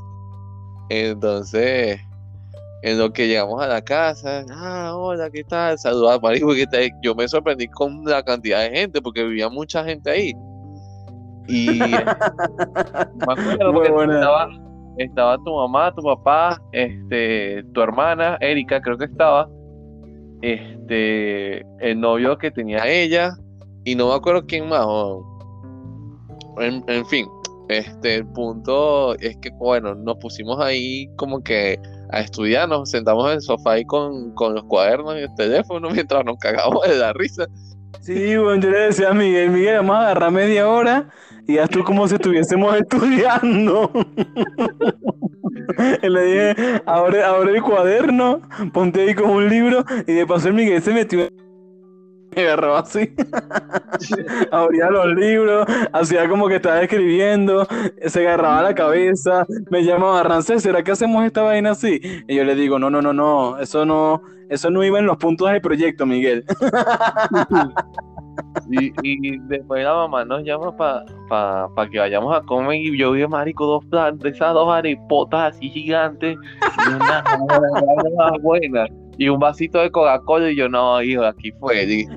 Entonces, 0.90 2.02
en 2.84 2.98
lo 3.00 3.12
que 3.12 3.28
llegamos 3.28 3.62
a 3.62 3.68
la 3.68 3.82
casa, 3.82 4.46
ah, 4.52 4.92
hola, 4.96 5.30
¿qué 5.32 5.44
tal? 5.44 5.78
Saludar, 5.80 6.22
marico, 6.22 6.54
¿qué 6.54 6.66
tal? 6.68 6.90
Yo 7.02 7.16
me 7.16 7.28
sorprendí 7.28 7.68
con 7.68 8.04
la 8.06 8.22
cantidad 8.24 8.62
de 8.62 8.70
gente, 8.78 9.02
porque 9.02 9.24
vivía 9.24 9.50
mucha 9.50 9.84
gente 9.84 10.10
ahí. 10.12 10.34
Y 11.48 11.80
porque 13.74 13.90
estaba, 14.16 14.50
estaba 14.98 15.38
tu 15.38 15.56
mamá, 15.56 15.94
tu 15.96 16.02
papá, 16.04 16.62
este, 16.72 17.64
tu 17.74 17.82
hermana, 17.82 18.38
Erika, 18.42 18.80
creo 18.82 18.98
que 18.98 19.06
estaba, 19.06 19.50
este, 20.42 21.62
el 21.80 22.00
novio 22.00 22.38
que 22.38 22.52
tenía 22.52 22.88
ella, 22.88 23.32
y 23.86 23.96
no 23.96 24.10
me 24.10 24.16
acuerdo 24.16 24.46
quién 24.46 24.68
más. 24.70 24.86
o- 24.86 25.24
En, 26.60 26.84
en 26.88 27.06
fin, 27.08 27.28
este, 27.70 28.16
el 28.16 28.28
punto 28.28 29.16
es 29.20 29.38
que, 29.38 29.50
bueno, 29.58 29.96
nos 29.96 30.18
pusimos 30.18 30.60
ahí 30.60 31.08
como 31.18 31.42
que 31.42 31.80
a 32.10 32.22
estudiar, 32.22 32.68
nos 32.70 32.92
sentamos 32.92 33.28
en 33.28 33.36
el 33.36 33.42
sofá 33.42 33.74
ahí 33.74 33.86
con, 33.86 34.34
con 34.34 34.54
los 34.54 34.64
cuadernos 34.64 35.16
y 35.16 35.20
el 35.20 35.36
teléfono 35.36 35.90
mientras 35.92 36.24
nos 36.26 36.38
cagamos 36.38 36.88
de 36.88 36.98
la 36.98 37.14
risa. 37.14 37.46
Sí, 38.02 38.38
bueno, 38.38 38.62
yo 38.62 38.70
le 38.70 38.80
decía 38.80 39.10
a 39.10 39.14
Miguel, 39.14 39.50
Miguel, 39.50 39.78
vamos 39.78 39.98
a 39.98 40.02
agarrar 40.02 40.32
media 40.32 40.70
hora 40.70 41.10
y 41.48 41.58
haz 41.58 41.70
tú 41.70 41.84
como 41.84 42.08
si 42.08 42.16
estuviésemos 42.16 42.76
estudiando. 42.80 43.92
Y 46.02 46.10
le 46.10 46.24
dije, 46.24 46.82
abre, 46.86 47.24
abre 47.24 47.56
el 47.56 47.62
cuaderno, 47.62 48.42
ponte 48.74 49.02
ahí 49.02 49.14
con 49.14 49.30
un 49.30 49.50
libro 49.50 49.84
y 50.06 50.14
de 50.14 50.26
paso 50.26 50.48
el 50.48 50.54
Miguel 50.54 50.82
se 50.82 50.94
metió 50.94 51.28
me 52.38 52.44
agarraba 52.44 52.80
así. 52.80 53.14
Abría 54.52 54.90
los 54.90 55.08
libros, 55.16 55.68
hacía 55.94 56.30
como 56.30 56.48
que 56.48 56.56
estaba 56.56 56.82
escribiendo, 56.82 57.68
se 58.06 58.20
agarraba 58.20 58.64
la 58.64 58.76
cabeza, 58.76 59.46
me 59.70 59.84
llamaba 59.84 60.24
Rancés, 60.24 60.64
¿será 60.64 60.84
que 60.84 60.92
hacemos 60.92 61.26
esta 61.26 61.42
vaina 61.42 61.72
así? 61.72 62.00
Y 62.28 62.36
yo 62.36 62.44
le 62.44 62.56
digo, 62.56 62.80
no, 62.80 62.90
no, 62.90 63.02
no, 63.02 63.14
no, 63.14 63.58
eso 63.60 63.86
no, 63.86 64.22
eso 64.50 64.70
no 64.70 64.84
iba 64.84 65.00
en 65.00 65.06
los 65.06 65.18
puntos 65.18 65.50
del 65.50 65.62
proyecto, 65.62 66.06
Miguel. 66.06 66.46
Y, 68.70 69.40
después 69.48 69.84
la 69.84 69.94
mamá 69.96 70.24
nos 70.24 70.44
llama 70.44 70.76
para 70.76 71.06
pa, 71.28 71.70
pa 71.74 71.90
que 71.90 71.98
vayamos 71.98 72.36
a 72.36 72.42
comer 72.44 72.76
y 72.76 72.96
yo 72.96 73.12
vi, 73.12 73.26
marico, 73.26 73.66
dos 73.66 73.86
platos, 73.86 74.20
de 74.20 74.30
esas 74.30 74.54
dos 74.54 74.72
arepotas 74.72 75.56
así 75.56 75.70
gigantes 75.70 76.38
y 76.38 76.94
una 76.94 77.24
buena 78.42 78.86
y 79.18 79.30
un 79.30 79.40
vasito 79.40 79.80
de 79.80 79.92
Coca-Cola 79.92 80.52
y 80.52 80.56
yo, 80.56 80.70
no, 80.70 81.02
hijo, 81.02 81.24
aquí 81.24 81.52
fue, 81.52 81.86
listo. 81.86 82.16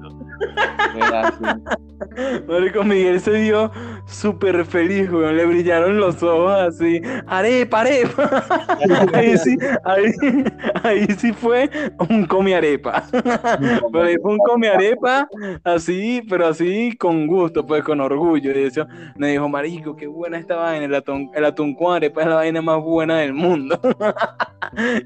Marico, 2.49 2.83
Miguel 2.85 3.21
se 3.21 3.33
dio 3.33 3.71
súper 4.07 4.65
feliz, 4.65 5.11
weón. 5.11 5.37
Le 5.37 5.47
brillaron 5.47 5.99
los 5.99 6.23
ojos 6.23 6.53
así. 6.53 7.01
Arepa, 7.27 7.81
arepa. 7.81 8.45
Ahí 9.15 9.37
sí, 9.39 9.57
ahí, 9.85 10.13
ahí 10.83 11.07
sí 11.19 11.33
fue 11.33 11.71
un 12.09 12.27
come 12.27 12.55
arepa. 12.55 13.05
Pero 13.13 14.03
ahí 14.05 14.17
fue 14.23 14.33
un 14.33 14.39
come 14.39 14.69
arepa 14.69 15.29
así, 15.65 16.23
pero 16.29 16.47
así 16.47 16.97
con 16.97 17.27
gusto, 17.27 17.67
pues 17.67 17.83
con 17.83 18.01
orgullo. 18.01 18.51
Y 18.59 18.65
eso, 18.65 18.87
me 19.17 19.33
dijo, 19.33 19.49
Marico, 19.49 19.97
qué 19.97 20.07
buena 20.07 20.39
esta 20.39 20.57
vaina. 20.57 20.85
El 20.87 20.95
atún, 20.95 21.31
el 21.35 21.45
atún 21.45 21.75
con 21.75 21.95
arepa 21.95 22.23
es 22.23 22.29
la 22.29 22.37
vaina 22.37 22.63
más 22.63 22.83
buena 22.83 23.19
del 23.19 23.35
mundo. 23.35 23.79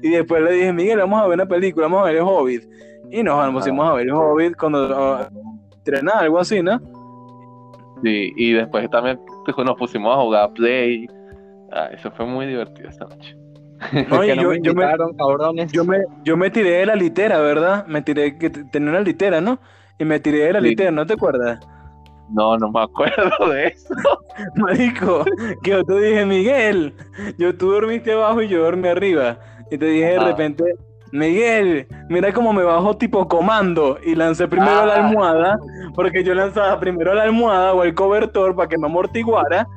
Y 0.01 0.09
después 0.09 0.43
le 0.43 0.51
dije, 0.51 0.73
Miguel, 0.73 0.99
vamos 0.99 1.19
a 1.19 1.27
ver 1.27 1.35
una 1.35 1.47
película, 1.47 1.87
vamos 1.87 2.01
a 2.01 2.05
ver 2.05 2.17
el 2.17 2.21
Hobbit. 2.21 2.63
Y 3.11 3.23
nos 3.23 3.51
pusimos 3.53 3.89
a 3.89 3.93
ver 3.93 4.07
el 4.07 4.13
Hobbit 4.13 4.55
cuando 4.57 4.87
ah, 4.95 5.29
entrenaba, 5.77 6.19
algo 6.19 6.39
así, 6.39 6.61
¿no? 6.61 6.79
Sí, 8.03 8.33
y 8.35 8.53
después 8.53 8.89
también 8.89 9.19
pues, 9.45 9.57
nos 9.65 9.75
pusimos 9.77 10.15
a 10.15 10.21
jugar 10.21 10.51
Play. 10.53 11.07
Ah, 11.71 11.89
eso 11.91 12.11
fue 12.11 12.25
muy 12.25 12.45
divertido 12.45 12.89
esta 12.89 13.05
noche. 13.05 13.35
No, 14.09 14.23
y 14.23 14.27
que 14.27 14.35
no 14.35 14.41
yo, 14.43 14.49
me 14.49 14.61
yo 14.61 14.73
me, 14.75 15.67
yo, 15.67 15.85
me, 15.85 15.97
yo 16.23 16.37
me 16.37 16.49
tiré 16.49 16.71
de 16.71 16.85
la 16.85 16.95
litera, 16.95 17.39
¿verdad? 17.39 17.85
Me 17.87 18.01
tiré, 18.01 18.37
que 18.37 18.49
tenía 18.49 18.89
una 18.89 19.01
litera, 19.01 19.41
¿no? 19.41 19.59
Y 19.99 20.05
me 20.05 20.19
tiré 20.19 20.39
de 20.45 20.53
la 20.53 20.61
Sí. 20.61 20.69
litera, 20.69 20.91
¿no 20.91 21.05
te 21.05 21.13
acuerdas? 21.13 21.59
No, 22.29 22.57
no 22.57 22.71
me 22.71 22.81
acuerdo 22.81 23.49
de 23.49 23.67
eso. 23.67 23.93
Marico, 24.55 25.23
que 25.63 25.71
yo 25.71 25.83
te 25.83 25.99
dije, 25.99 26.25
Miguel, 26.25 26.95
yo 27.37 27.55
tú 27.55 27.71
dormiste 27.71 28.13
abajo 28.13 28.41
y 28.41 28.47
yo 28.47 28.63
dormí 28.63 28.87
arriba. 28.87 29.37
Y 29.71 29.77
te 29.77 29.85
dije 29.85 30.05
de 30.07 30.17
Ah. 30.17 30.25
repente, 30.25 30.63
Miguel, 31.11 31.87
mira 32.09 32.33
cómo 32.33 32.51
me 32.53 32.63
bajo 32.63 32.97
tipo 32.97 33.27
comando. 33.27 33.97
Y 34.03 34.15
lancé 34.15 34.47
primero 34.47 34.85
la 34.85 34.95
Ah. 34.95 35.07
almohada, 35.07 35.59
porque 35.93 36.23
yo 36.23 36.33
lanzaba 36.33 36.79
primero 36.79 37.13
la 37.13 37.23
almohada 37.23 37.73
o 37.73 37.83
el 37.83 37.93
cobertor 37.93 38.55
para 38.55 38.67
que 38.67 38.77
me 38.77 38.87
amortiguara. 38.87 39.67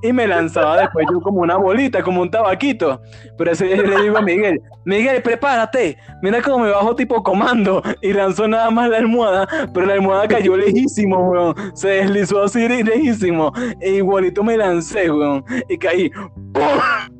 Y 0.00 0.12
me 0.12 0.28
lanzaba 0.28 0.76
después 0.80 1.06
yo 1.10 1.20
como 1.20 1.40
una 1.40 1.56
bolita, 1.56 2.04
como 2.04 2.22
un 2.22 2.30
tabaquito. 2.30 3.00
Pero 3.36 3.50
ese 3.50 3.64
día 3.64 3.76
yo 3.78 3.82
le 3.82 4.00
digo 4.02 4.16
a 4.16 4.22
Miguel, 4.22 4.60
Miguel, 4.84 5.20
prepárate, 5.22 5.98
mira 6.22 6.40
cómo 6.40 6.60
me 6.60 6.70
bajo 6.70 6.94
tipo 6.94 7.20
comando. 7.24 7.82
Y 8.00 8.12
lanzó 8.12 8.46
nada 8.46 8.70
más 8.70 8.88
la 8.90 8.98
almohada, 8.98 9.48
pero 9.74 9.86
la 9.86 9.94
almohada 9.94 10.28
cayó 10.28 10.56
lejísimo, 10.56 11.30
weón. 11.30 11.54
Se 11.74 11.88
deslizó 11.88 12.44
así 12.44 12.68
lejísimo. 12.68 13.52
E 13.80 13.94
igualito 13.94 14.44
me 14.44 14.56
lancé, 14.56 15.10
weón. 15.10 15.44
Y 15.68 15.76
caí. 15.76 16.10
¡Pum! 16.10 17.17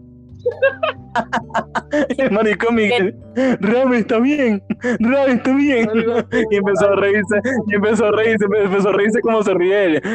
El 2.19 2.31
Miguel, 2.73 3.17
Rami 3.61 3.97
está 3.97 4.19
bien, 4.19 4.63
Rami 5.01 5.33
está 5.33 5.55
bien. 5.55 5.89
Y 6.51 6.57
empezó 6.57 6.91
a 6.93 6.97
reírse, 6.97 7.41
y 7.67 7.75
empezó 7.75 8.07
a 8.07 8.13
reírse, 8.13 8.45
empezó 8.63 8.89
a 8.89 8.93
reírse 8.93 9.21
como 9.21 9.43
se 9.43 9.55
ríe 9.55 9.85
él. 9.85 10.03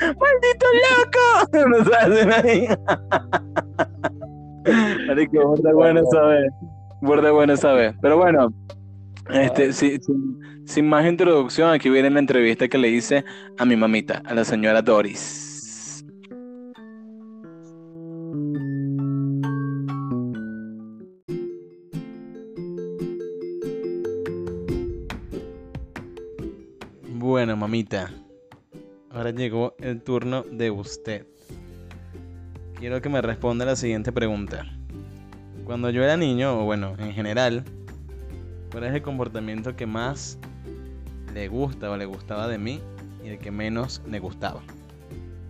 ¡Maldito 0.00 0.66
loco! 0.86 1.26
No 1.68 1.84
sabes 1.84 2.26
ahí. 2.44 2.68
Marico, 5.06 5.54
esa 5.56 6.22
vez. 6.22 6.52
Burda 7.00 7.30
buena 7.30 7.52
esa 7.54 7.72
vez. 7.72 7.94
Pero 8.00 8.16
bueno, 8.18 8.48
este, 9.30 9.72
si- 9.72 9.98
sin, 9.98 10.38
sin 10.66 10.88
más 10.88 11.06
introducción, 11.06 11.70
aquí 11.72 11.88
viene 11.90 12.10
la 12.10 12.18
entrevista 12.20 12.68
que 12.68 12.78
le 12.78 12.88
hice 12.88 13.24
a 13.58 13.64
mi 13.64 13.76
mamita, 13.76 14.22
a 14.26 14.34
la 14.34 14.44
señora 14.44 14.82
Doris. 14.82 15.45
Bueno, 27.46 27.60
mamita, 27.60 28.10
ahora 29.08 29.30
llegó 29.30 29.76
el 29.78 30.02
turno 30.02 30.42
de 30.42 30.72
usted. 30.72 31.28
Quiero 32.74 33.00
que 33.00 33.08
me 33.08 33.22
responda 33.22 33.64
la 33.64 33.76
siguiente 33.76 34.10
pregunta. 34.10 34.66
Cuando 35.64 35.90
yo 35.90 36.02
era 36.02 36.16
niño, 36.16 36.58
o 36.60 36.64
bueno, 36.64 36.96
en 36.98 37.12
general, 37.12 37.62
¿cuál 38.72 38.82
es 38.82 38.94
el 38.94 39.02
comportamiento 39.02 39.76
que 39.76 39.86
más 39.86 40.40
le 41.34 41.46
gusta 41.46 41.88
o 41.88 41.96
le 41.96 42.04
gustaba 42.04 42.48
de 42.48 42.58
mí 42.58 42.80
y 43.24 43.28
el 43.28 43.38
que 43.38 43.52
menos 43.52 44.02
le 44.10 44.18
gustaba? 44.18 44.60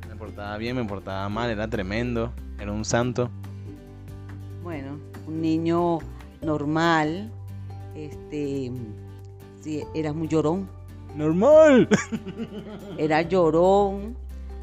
Me 0.06 0.16
portaba 0.16 0.59
bien, 0.59 0.77
me 0.77 0.85
portaba 0.85 1.27
mal, 1.31 1.48
era 1.48 1.66
tremendo, 1.66 2.31
era 2.60 2.73
un 2.73 2.85
santo. 2.85 3.31
Bueno, 4.62 4.98
un 5.27 5.40
niño 5.40 6.01
normal, 6.43 7.31
este, 7.94 8.70
sí, 9.62 9.82
era 9.94 10.12
muy 10.12 10.28
llorón, 10.28 10.76
¡Normal! 11.16 11.88
era 12.98 13.22
llorón, 13.22 14.16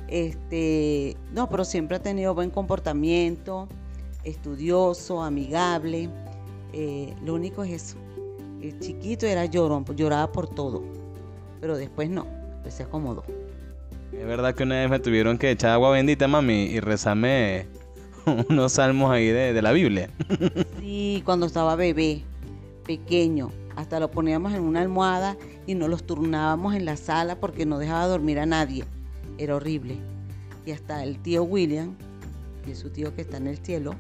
este, 0.08 1.18
no, 1.34 1.50
pero 1.50 1.66
siempre 1.66 1.98
ha 1.98 2.00
tenido 2.00 2.36
buen 2.36 2.52
comportamiento, 2.52 3.68
estudioso, 4.24 5.24
amigable, 5.24 6.10
eh, 6.72 7.16
lo 7.24 7.34
único 7.34 7.64
es 7.64 7.72
eso, 7.72 7.98
el 8.62 8.80
chiquito 8.80 9.26
era 9.26 9.46
llorón, 9.46 9.84
pues, 9.84 9.98
lloraba 9.98 10.32
por 10.32 10.48
todo, 10.48 10.84
pero 11.60 11.76
después 11.76 12.12
no, 12.12 12.28
después 12.54 12.76
se 12.76 12.84
acomodó. 12.84 13.24
Es 14.12 14.28
verdad 14.28 14.54
que 14.54 14.62
una 14.62 14.76
vez 14.76 14.90
me 14.92 15.00
tuvieron 15.00 15.40
que 15.40 15.50
echar 15.50 15.72
agua 15.72 15.90
bendita, 15.90 16.28
mami, 16.28 16.66
y 16.66 16.80
rezarme 16.80 17.66
unos 18.50 18.74
salmos 18.74 19.12
ahí 19.12 19.26
de, 19.26 19.54
de 19.54 19.62
la 19.64 19.72
Biblia. 19.72 20.12
Sí, 20.80 21.24
cuando 21.26 21.48
estaba 21.48 21.76
bebé, 21.76 22.22
pequeño, 22.86 23.50
hasta 23.76 24.00
lo 24.00 24.12
poníamos 24.12 24.54
en 24.54 24.62
una 24.62 24.82
almohada 24.82 25.38
y 25.68 25.76
nos 25.76 25.90
los 25.90 26.04
turnábamos 26.04 26.76
en 26.76 26.86
la 26.86 26.98
sala 26.98 27.40
porque 27.40 27.66
no 27.66 27.80
dejaba 27.80 28.08
dormir 28.08 28.40
a 28.40 28.46
nadie. 28.46 28.86
Era 29.38 29.56
horrible. 29.56 29.98
Y 30.66 30.72
hasta 30.72 31.04
el 31.04 31.20
tío 31.22 31.44
William 31.44 31.96
que 32.64 32.72
es 32.72 32.80
su 32.80 32.90
tío 32.90 33.14
que 33.14 33.22
está 33.22 33.38
en 33.38 33.48
el 33.48 33.58
cielo, 33.58 33.94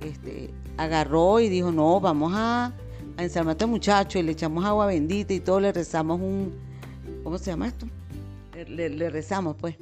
este, 0.00 0.50
agarró 0.76 1.40
y 1.40 1.48
dijo, 1.48 1.72
no, 1.72 2.00
vamos 2.00 2.32
a, 2.34 2.72
a 3.16 3.22
ensalmar 3.22 3.52
a 3.52 3.52
este 3.52 3.66
muchacho 3.66 4.18
y 4.18 4.22
le 4.22 4.32
echamos 4.32 4.64
agua 4.64 4.86
bendita 4.86 5.32
y 5.32 5.40
todo, 5.40 5.60
le 5.60 5.72
rezamos 5.72 6.20
un, 6.20 6.52
¿cómo 7.24 7.38
se 7.38 7.50
llama 7.50 7.68
esto? 7.68 7.86
Le, 8.68 9.10
rezamos 9.10 9.56
pues. 9.56 9.76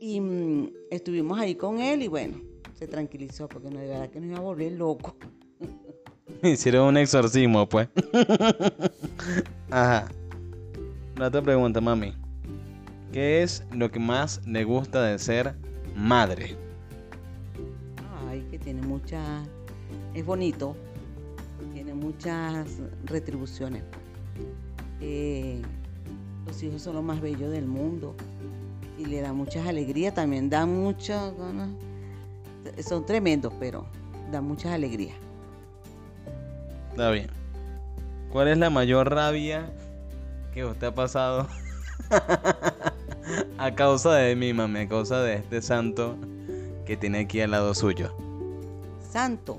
Y 0.00 0.20
mm, 0.20 0.70
estuvimos 0.90 1.38
ahí 1.38 1.54
con 1.54 1.78
él 1.78 2.02
y 2.02 2.08
bueno, 2.08 2.40
se 2.74 2.86
tranquilizó 2.88 3.48
porque 3.48 3.70
no, 3.70 3.78
de 3.78 3.88
verdad 3.88 4.10
que 4.10 4.20
nos 4.20 4.30
iba 4.30 4.38
a 4.38 4.42
volver 4.42 4.72
loco. 4.72 5.16
Hicieron 6.42 6.88
un 6.88 6.96
exorcismo, 6.96 7.68
pues. 7.68 7.88
Ajá. 9.70 10.08
La 11.16 11.28
otra 11.28 11.42
pregunta, 11.42 11.80
mami. 11.80 12.14
¿Qué 13.12 13.42
es 13.42 13.62
lo 13.72 13.90
que 13.90 13.98
más 13.98 14.40
le 14.46 14.64
gusta 14.64 15.02
de 15.02 15.18
ser 15.18 15.54
madre? 15.94 16.56
Ay, 18.28 18.46
que 18.50 18.58
tiene 18.58 18.80
muchas, 18.82 19.46
es 20.14 20.24
bonito, 20.24 20.74
tiene 21.74 21.92
muchas 21.92 22.78
retribuciones. 23.04 23.82
Eh, 25.00 25.60
los 26.46 26.62
hijos 26.62 26.82
son 26.82 26.94
lo 26.94 27.02
más 27.02 27.20
bello 27.20 27.50
del 27.50 27.66
mundo 27.66 28.14
y 28.98 29.04
le 29.04 29.20
da 29.20 29.32
muchas 29.32 29.66
alegrías, 29.66 30.14
también 30.14 30.48
da 30.48 30.64
muchas 30.64 31.36
ganas. 31.36 31.68
Son 32.86 33.04
tremendos, 33.04 33.52
pero 33.60 33.86
dan 34.30 34.44
muchas 34.44 34.72
alegrías. 34.72 35.16
Está 36.92 37.10
bien. 37.10 37.28
¿Cuál 38.30 38.48
es 38.48 38.58
la 38.58 38.70
mayor 38.70 39.10
rabia 39.10 39.70
que 40.54 40.64
usted 40.64 40.86
ha 40.88 40.94
pasado 40.94 41.46
a 43.58 43.74
causa 43.74 44.14
de 44.14 44.34
mí, 44.36 44.52
mami? 44.52 44.80
A 44.80 44.88
causa 44.88 45.20
de 45.22 45.34
este 45.34 45.60
santo 45.62 46.16
que 46.86 46.96
tiene 46.96 47.20
aquí 47.20 47.40
al 47.40 47.50
lado 47.52 47.74
suyo. 47.74 48.14
Santo. 49.10 49.58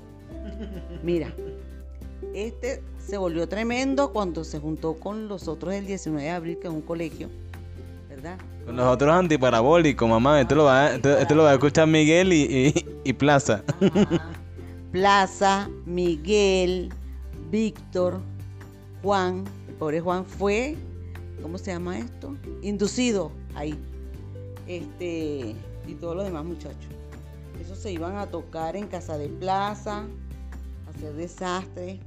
Mira, 1.02 1.32
este 2.34 2.82
se 2.98 3.16
volvió 3.16 3.48
tremendo 3.48 4.12
cuando 4.12 4.44
se 4.44 4.58
juntó 4.58 4.94
con 4.94 5.28
los 5.28 5.46
otros 5.48 5.74
el 5.74 5.86
19 5.86 6.22
de 6.24 6.30
abril, 6.30 6.58
que 6.60 6.68
es 6.68 6.72
un 6.74 6.82
colegio, 6.82 7.28
¿verdad? 8.08 8.38
Con 8.66 8.76
los 8.76 8.86
otros 8.86 9.12
antiparabólicos, 9.12 10.08
mamá. 10.08 10.40
Esto 10.40 10.54
lo 10.56 10.64
va, 10.64 10.94
esto, 10.94 11.16
esto 11.18 11.34
lo 11.34 11.42
va 11.44 11.50
a 11.50 11.54
escuchar 11.54 11.86
Miguel 11.86 12.32
y, 12.32 12.42
y- 12.74 12.86
y 13.04 13.12
Plaza. 13.12 13.62
Plaza, 14.92 15.68
Miguel, 15.86 16.92
Víctor, 17.54 18.20
Juan, 19.00 19.44
el 19.68 19.74
pobre 19.76 20.00
Juan 20.00 20.26
fue, 20.26 20.74
¿cómo 21.40 21.56
se 21.56 21.70
llama 21.70 22.00
esto? 22.00 22.36
Inducido 22.62 23.30
ahí. 23.54 23.78
Este, 24.66 25.54
y 25.86 25.94
todos 26.00 26.16
los 26.16 26.24
demás 26.24 26.44
muchachos. 26.44 26.90
Esos 27.60 27.78
se 27.78 27.92
iban 27.92 28.16
a 28.16 28.26
tocar 28.26 28.74
en 28.74 28.88
casa 28.88 29.18
de 29.18 29.28
plaza, 29.28 29.98
a 29.98 30.90
hacer 30.90 31.14
desastre, 31.14 32.00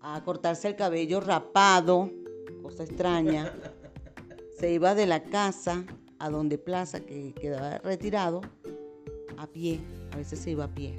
a 0.00 0.24
cortarse 0.24 0.68
el 0.68 0.76
cabello 0.76 1.20
rapado, 1.20 2.10
cosa 2.62 2.84
extraña. 2.84 3.52
Se 4.58 4.72
iba 4.72 4.94
de 4.94 5.04
la 5.04 5.22
casa 5.22 5.84
a 6.18 6.30
donde 6.30 6.56
plaza, 6.56 7.00
que 7.00 7.34
quedaba 7.34 7.76
retirado, 7.76 8.40
a 9.36 9.46
pie. 9.46 9.80
A 10.12 10.16
veces 10.16 10.38
se 10.38 10.50
iba 10.52 10.64
a 10.64 10.74
pie. 10.74 10.96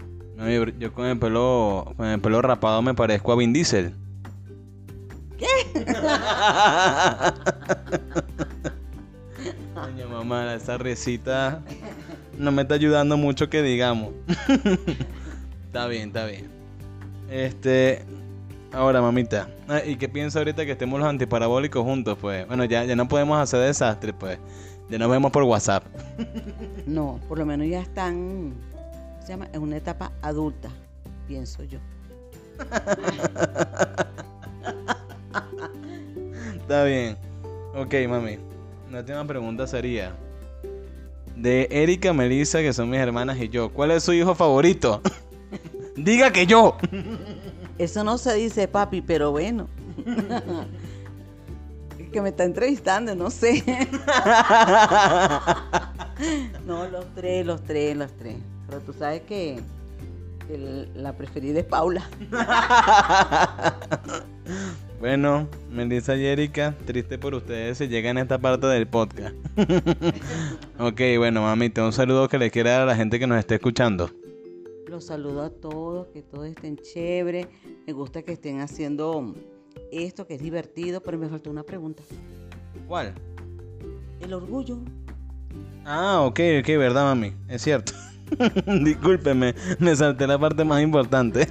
Yo 0.79 0.93
con 0.93 1.05
el 1.05 1.19
pelo, 1.19 1.93
con 1.95 2.07
el 2.07 2.19
pelo 2.19 2.41
rapado 2.41 2.81
me 2.81 2.95
parezco 2.95 3.31
a 3.31 3.35
Vin 3.35 3.53
Diesel. 3.53 3.93
Coño, 9.75 10.09
mamá, 10.09 10.55
esa 10.55 10.77
risita 10.77 11.61
no 12.37 12.51
me 12.51 12.63
está 12.63 12.75
ayudando 12.75 13.17
mucho 13.17 13.49
que 13.49 13.61
digamos. 13.61 14.13
está 15.65 15.87
bien, 15.87 16.07
está 16.07 16.25
bien. 16.25 16.49
Este, 17.29 18.03
ahora, 18.73 19.01
mamita, 19.01 19.47
ah, 19.67 19.81
¿y 19.85 19.95
qué 19.95 20.09
piensa 20.09 20.39
ahorita 20.39 20.65
que 20.65 20.71
estemos 20.71 20.99
los 20.99 21.07
antiparabólicos 21.07 21.83
juntos, 21.83 22.17
pues? 22.19 22.47
Bueno, 22.47 22.65
ya, 22.65 22.83
ya 22.83 22.95
no 22.95 23.07
podemos 23.07 23.39
hacer 23.39 23.61
desastre, 23.61 24.13
pues. 24.13 24.39
Ya 24.89 24.97
nos 24.97 25.09
vemos 25.09 25.31
por 25.31 25.43
WhatsApp. 25.43 25.85
No, 26.87 27.19
por 27.29 27.37
lo 27.37 27.45
menos 27.45 27.67
ya 27.67 27.79
están, 27.79 28.53
¿cómo 28.70 28.70
se 29.31 29.37
llama? 29.37 29.49
En 29.53 29.61
una 29.61 29.77
etapa 29.77 30.11
adulta, 30.21 30.69
pienso 31.25 31.63
yo. 31.63 31.79
Está 36.59 36.83
bien. 36.83 37.15
Ok, 37.73 37.93
mami. 38.09 38.39
La 38.91 38.99
última 38.99 39.25
pregunta 39.25 39.67
sería: 39.67 40.11
De 41.37 41.69
Erika, 41.71 42.11
Melissa, 42.11 42.59
que 42.59 42.73
son 42.73 42.89
mis 42.89 42.99
hermanas, 42.99 43.39
y 43.39 43.47
yo, 43.47 43.71
¿cuál 43.71 43.91
es 43.91 44.03
su 44.03 44.11
hijo 44.11 44.35
favorito? 44.35 45.01
Diga 45.95 46.33
que 46.33 46.45
yo. 46.45 46.75
Eso 47.77 48.03
no 48.03 48.17
se 48.17 48.33
dice, 48.33 48.67
papi, 48.67 49.01
pero 49.01 49.31
bueno. 49.31 49.69
Es 51.97 52.09
que 52.09 52.21
me 52.21 52.29
está 52.29 52.43
entrevistando, 52.43 53.15
no 53.15 53.29
sé. 53.29 53.63
No, 56.67 56.87
los 56.87 57.05
tres, 57.15 57.43
los 57.43 57.63
tres, 57.63 57.97
los 57.97 58.11
tres. 58.11 58.35
Pero 58.71 58.81
tú 58.83 58.93
sabes 58.93 59.21
que, 59.23 59.59
el- 60.49 60.89
la 60.95 61.13
preferida 61.15 61.59
es 61.59 61.65
Paula. 61.65 62.09
Bueno, 64.99 65.47
Melissa 65.71 66.15
y 66.15 66.25
Erika, 66.27 66.75
triste 66.85 67.17
por 67.17 67.33
ustedes 67.33 67.79
si 67.79 67.87
llegan 67.87 68.17
a 68.17 68.21
esta 68.21 68.37
parte 68.37 68.67
del 68.67 68.85
podcast. 68.87 69.33
ok, 70.79 71.01
bueno, 71.17 71.41
mamita, 71.41 71.83
un 71.83 71.91
saludo 71.91 72.29
que 72.29 72.37
le 72.37 72.51
quiera 72.51 72.71
dar 72.71 72.81
a 72.81 72.85
la 72.85 72.95
gente 72.95 73.17
que 73.17 73.25
nos 73.25 73.39
esté 73.39 73.55
escuchando. 73.55 74.11
Los 74.87 75.05
saludo 75.05 75.41
a 75.41 75.49
todos, 75.49 76.07
que 76.13 76.21
todos 76.21 76.45
estén 76.45 76.77
chévere. 76.77 77.47
Me 77.87 77.93
gusta 77.93 78.21
que 78.21 78.33
estén 78.33 78.61
haciendo 78.61 79.33
esto, 79.91 80.27
que 80.27 80.35
es 80.35 80.41
divertido, 80.41 81.01
pero 81.01 81.17
me 81.17 81.27
faltó 81.29 81.49
una 81.49 81.63
pregunta. 81.63 82.03
¿Cuál? 82.87 83.15
El 84.19 84.33
orgullo. 84.33 84.77
Ah, 85.83 86.21
ok, 86.21 86.39
ok, 86.59 86.67
verdad, 86.77 87.05
mami. 87.05 87.33
Es 87.47 87.63
cierto. 87.63 87.93
Discúlpeme, 88.83 89.55
me 89.79 89.95
salté 89.95 90.27
la 90.27 90.39
parte 90.39 90.63
más 90.63 90.81
importante. 90.81 91.47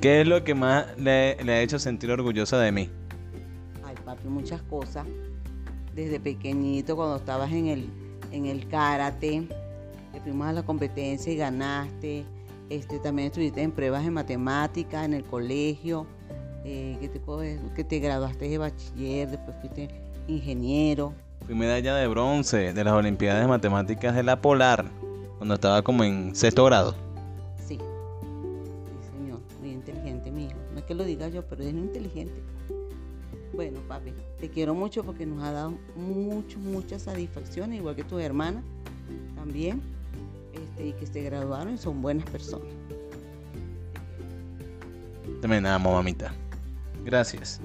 ¿Qué 0.00 0.20
es 0.20 0.26
lo 0.28 0.44
que 0.44 0.54
más 0.54 0.86
le, 0.98 1.42
le 1.42 1.52
ha 1.52 1.60
hecho 1.60 1.78
sentir 1.78 2.10
orgullosa 2.10 2.58
de 2.58 2.72
mí? 2.72 2.88
Ay, 3.84 3.94
papi, 4.04 4.28
muchas 4.28 4.62
cosas. 4.62 5.06
Desde 5.94 6.20
pequeñito, 6.20 6.94
cuando 6.96 7.16
estabas 7.16 7.50
en 7.52 7.66
el, 7.66 7.90
en 8.30 8.46
el 8.46 8.68
karate, 8.68 9.48
que 10.12 10.20
fuimos 10.20 10.46
a 10.46 10.52
la 10.52 10.62
competencia 10.62 11.32
y 11.32 11.36
ganaste. 11.36 12.24
Este, 12.70 12.98
también 12.98 13.28
estuviste 13.28 13.62
en 13.62 13.72
pruebas 13.72 14.04
de 14.04 14.10
matemáticas 14.10 15.04
en 15.04 15.14
el 15.14 15.24
colegio. 15.24 16.06
eh, 16.64 16.96
que, 17.00 17.08
te, 17.08 17.20
que 17.74 17.84
te 17.84 17.98
graduaste 17.98 18.48
de 18.48 18.58
bachiller, 18.58 19.28
después 19.30 19.56
fuiste 19.60 19.88
ingeniero. 20.28 21.14
Fui 21.46 21.54
medalla 21.54 21.94
de 21.96 22.06
bronce 22.08 22.72
de 22.74 22.84
las 22.84 22.92
Olimpiadas 22.92 23.40
de 23.40 23.48
Matemáticas 23.48 24.14
de 24.14 24.22
la 24.22 24.40
Polar, 24.40 24.84
cuando 25.38 25.54
estaba 25.54 25.82
como 25.82 26.04
en 26.04 26.34
sexto 26.34 26.64
grado. 26.64 26.94
Sí. 27.66 27.78
Sí, 27.78 29.10
señor. 29.12 29.40
Muy 29.60 29.70
inteligente, 29.70 30.30
mi 30.30 30.46
hijo. 30.46 30.56
No 30.72 30.80
es 30.80 30.84
que 30.84 30.94
lo 30.94 31.04
diga 31.04 31.28
yo, 31.28 31.44
pero 31.46 31.62
es 31.62 31.72
muy 31.72 31.82
inteligente. 31.82 32.34
Bueno, 33.54 33.80
papi, 33.88 34.12
te 34.40 34.50
quiero 34.50 34.74
mucho 34.74 35.02
porque 35.02 35.26
nos 35.26 35.42
ha 35.42 35.52
dado 35.52 35.74
mucho, 35.96 36.58
muchas 36.58 37.02
satisfacciones, 37.02 37.78
igual 37.78 37.96
que 37.96 38.04
tus 38.04 38.20
hermanas 38.20 38.62
también, 39.34 39.80
este, 40.52 40.88
y 40.88 40.92
que 40.92 41.06
se 41.06 41.22
graduaron 41.22 41.74
y 41.74 41.78
son 41.78 42.02
buenas 42.02 42.28
personas. 42.30 42.68
También 45.40 45.66
amo, 45.66 45.92
mamita. 45.92 46.32
Gracias. 47.04 47.60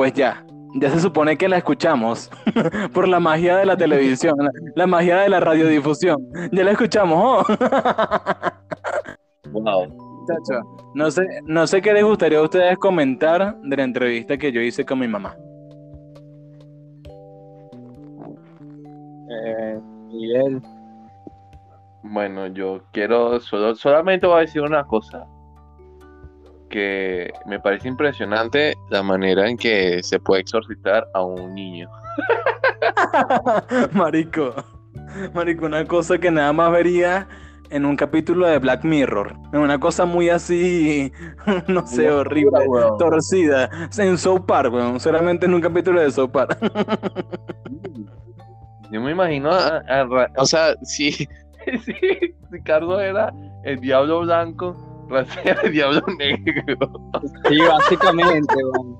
Pues 0.00 0.14
ya, 0.14 0.42
ya 0.76 0.88
se 0.88 0.98
supone 0.98 1.36
que 1.36 1.46
la 1.46 1.58
escuchamos 1.58 2.30
por 2.94 3.06
la 3.06 3.20
magia 3.20 3.58
de 3.58 3.66
la 3.66 3.76
televisión, 3.76 4.34
la, 4.38 4.50
la 4.74 4.86
magia 4.86 5.18
de 5.18 5.28
la 5.28 5.40
radiodifusión. 5.40 6.26
Ya 6.52 6.64
la 6.64 6.70
escuchamos, 6.70 7.22
¿oh? 7.22 7.44
Wow. 9.52 9.94
No 10.94 11.10
sé, 11.10 11.26
no 11.44 11.66
sé 11.66 11.82
qué 11.82 11.92
les 11.92 12.02
gustaría 12.02 12.38
a 12.38 12.42
ustedes 12.44 12.78
comentar 12.78 13.60
de 13.60 13.76
la 13.76 13.82
entrevista 13.82 14.38
que 14.38 14.50
yo 14.50 14.62
hice 14.62 14.86
con 14.86 15.00
mi 15.00 15.06
mamá. 15.06 15.36
Eh, 19.28 19.78
Miguel, 20.06 20.62
Bueno, 22.04 22.46
yo 22.46 22.80
quiero, 22.92 23.38
solo, 23.38 23.74
solamente 23.74 24.26
voy 24.26 24.38
a 24.38 24.40
decir 24.40 24.62
una 24.62 24.82
cosa. 24.82 25.26
Que 26.70 27.30
me 27.46 27.60
parece 27.60 27.88
impresionante 27.88 28.74
la 28.88 29.02
manera 29.02 29.48
en 29.50 29.58
que 29.58 30.02
se 30.02 30.18
puede 30.18 30.40
exorcitar 30.40 31.06
a 31.12 31.22
un 31.22 31.54
niño. 31.54 31.90
Marico. 33.92 34.54
Marico, 35.34 35.66
una 35.66 35.84
cosa 35.84 36.18
que 36.18 36.30
nada 36.30 36.52
más 36.52 36.70
vería 36.72 37.26
en 37.70 37.84
un 37.84 37.96
capítulo 37.96 38.46
de 38.46 38.58
Black 38.58 38.84
Mirror. 38.84 39.34
Una 39.52 39.78
cosa 39.78 40.04
muy 40.04 40.28
así, 40.28 41.12
no 41.68 41.86
sé, 41.86 42.10
horrible, 42.10 42.66
weón. 42.66 42.98
torcida. 42.98 43.68
En 43.98 44.16
South 44.18 44.42
Park, 44.46 44.72
weón. 44.72 44.98
Solamente 45.00 45.46
en 45.46 45.54
un 45.54 45.60
capítulo 45.60 46.00
de 46.00 46.10
South 46.10 46.30
Park. 46.30 46.58
Yo 48.90 49.00
me 49.00 49.12
imagino, 49.12 49.50
a- 49.52 49.78
a 49.88 50.04
Ra- 50.04 50.32
o 50.36 50.44
sea, 50.46 50.74
si, 50.82 51.12
si 51.84 51.94
Ricardo 52.50 52.98
era 53.00 53.32
el 53.64 53.78
diablo 53.80 54.20
blanco, 54.20 54.76
Rafael 55.10 55.48
era 55.48 55.60
el 55.62 55.72
diablo 55.72 56.02
negro. 56.18 56.90
Sí, 57.48 57.58
básicamente, 57.60 58.54
weón. 58.64 58.98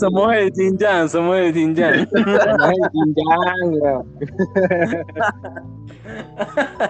somos 0.00 0.34
el 0.34 0.50
Jin 0.52 0.78
Yang, 0.78 1.08
somos 1.10 1.36
el 1.36 1.52
Jin 1.54 1.74
Yang. 1.74 2.08
Somos 2.10 2.70
el 2.70 2.90
yin 2.92 3.14
yang, 3.16 3.72
weón. 3.80 4.06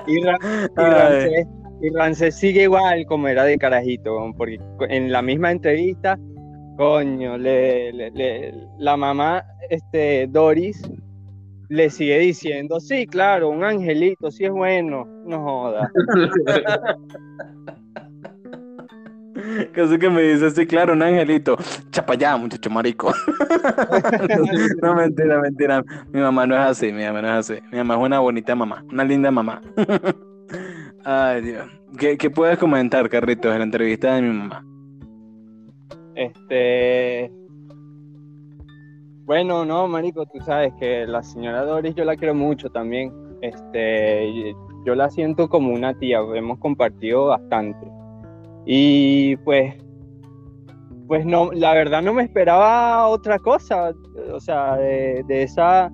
y, 0.07 0.23
Ra- 0.23 0.39
y 0.43 0.47
Ay. 0.77 0.91
Ramsés, 0.93 1.47
y 1.83 1.91
Ramsés 1.91 2.35
sigue 2.37 2.63
igual 2.65 3.05
como 3.07 3.29
era 3.29 3.45
de 3.45 3.57
carajito, 3.59 4.17
weón, 4.17 4.35
porque 4.35 4.59
en 4.89 5.11
la 5.13 5.23
misma 5.23 5.51
entrevista, 5.51 6.19
coño, 6.77 7.37
le, 7.39 7.93
le- 7.93 8.11
le- 8.13 8.55
la 8.79 8.97
mamá, 8.97 9.45
este, 9.69 10.27
Doris, 10.29 10.83
le 11.71 11.89
sigue 11.89 12.19
diciendo, 12.19 12.81
sí, 12.81 13.07
claro, 13.07 13.49
un 13.49 13.63
angelito, 13.63 14.29
sí 14.31 14.45
es 14.45 14.51
bueno, 14.51 15.07
no 15.25 15.41
joda. 15.41 15.91
Casi 19.73 19.99
que 19.99 20.11
me 20.11 20.23
dice, 20.23 20.51
sí, 20.51 20.67
claro, 20.67 20.95
un 20.95 21.03
angelito. 21.03 21.57
Chapa 21.93 22.17
ya, 22.17 22.37
muchacho 22.37 22.69
marico. 22.71 23.15
no, 24.83 24.95
mentira, 24.97 25.41
mentira. 25.41 25.85
Mi 26.13 26.21
mamá 26.21 26.45
no 26.45 26.57
es 26.57 26.61
así, 26.61 26.93
mi 26.93 27.05
mamá 27.05 27.23
no 27.23 27.29
es 27.29 27.51
así. 27.51 27.63
Mi 27.71 27.79
mamá 27.79 27.95
es 27.95 28.01
una 28.01 28.19
bonita 28.19 28.57
mamá, 28.57 28.85
una 28.91 29.05
linda 29.05 29.31
mamá. 29.31 29.63
Ay, 31.05 31.43
Dios. 31.43 31.67
¿Qué, 31.97 32.19
qué 32.19 32.31
puedes 32.31 32.59
comentar, 32.59 33.09
Carritos, 33.09 33.53
de 33.53 33.59
la 33.59 33.65
entrevista 33.65 34.17
de 34.17 34.23
mi 34.23 34.37
mamá? 34.37 34.65
Este. 36.17 37.31
Bueno, 39.31 39.65
no, 39.65 39.87
marico, 39.87 40.27
tú 40.27 40.41
sabes 40.41 40.75
que 40.81 41.07
la 41.07 41.23
señora 41.23 41.65
Doris 41.65 41.95
yo 41.95 42.05
la 42.05 42.17
quiero 42.17 42.35
mucho 42.35 42.69
también. 42.69 43.13
Este, 43.43 44.53
yo 44.85 44.97
la 44.97 45.09
siento 45.09 45.49
como 45.49 45.73
una 45.73 45.97
tía, 45.97 46.19
hemos 46.35 46.59
compartido 46.59 47.27
bastante. 47.27 47.87
Y 48.67 49.37
pues, 49.45 49.77
pues 51.07 51.25
no, 51.25 51.53
la 51.53 51.75
verdad 51.75 52.03
no 52.03 52.13
me 52.13 52.25
esperaba 52.25 53.07
otra 53.07 53.39
cosa, 53.39 53.93
o 54.33 54.41
sea, 54.41 54.75
de, 54.79 55.23
de 55.29 55.45
esa 55.45 55.93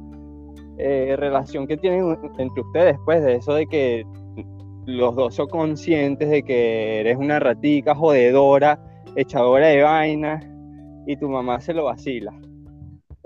eh, 0.79 1.15
relación 1.19 1.67
que 1.67 1.77
tienen 1.77 2.17
entre 2.39 2.63
ustedes, 2.63 2.97
pues, 3.05 3.23
de 3.23 3.35
eso 3.35 3.53
de 3.53 3.67
que 3.67 4.07
los 4.87 5.15
dos 5.15 5.35
son 5.35 5.49
conscientes 5.49 6.31
de 6.31 6.43
que 6.43 7.01
eres 7.01 7.19
una 7.19 7.39
ratica 7.39 7.95
jodedora 7.95 8.81
echadora 9.15 9.67
de 9.67 9.83
vainas 9.83 10.43
y 11.07 11.19
tu 11.19 11.29
mamá 11.29 11.61
se 11.61 11.75
lo 11.75 11.85
vacila. 11.85 12.33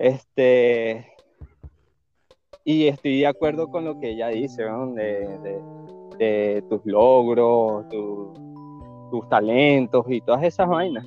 Este. 0.00 1.06
Y 2.64 2.86
estoy 2.86 3.20
de 3.20 3.26
acuerdo 3.26 3.68
con 3.68 3.84
lo 3.84 4.00
que 4.00 4.10
ella 4.10 4.28
dice, 4.28 4.64
¿no? 4.64 4.92
de, 4.94 6.62
tus 6.68 6.80
logros, 6.84 7.88
tu- 7.88 8.32
tus 9.10 9.28
talentos 9.28 10.04
y 10.08 10.20
todas 10.20 10.42
esas 10.44 10.68
vainas. 10.68 11.04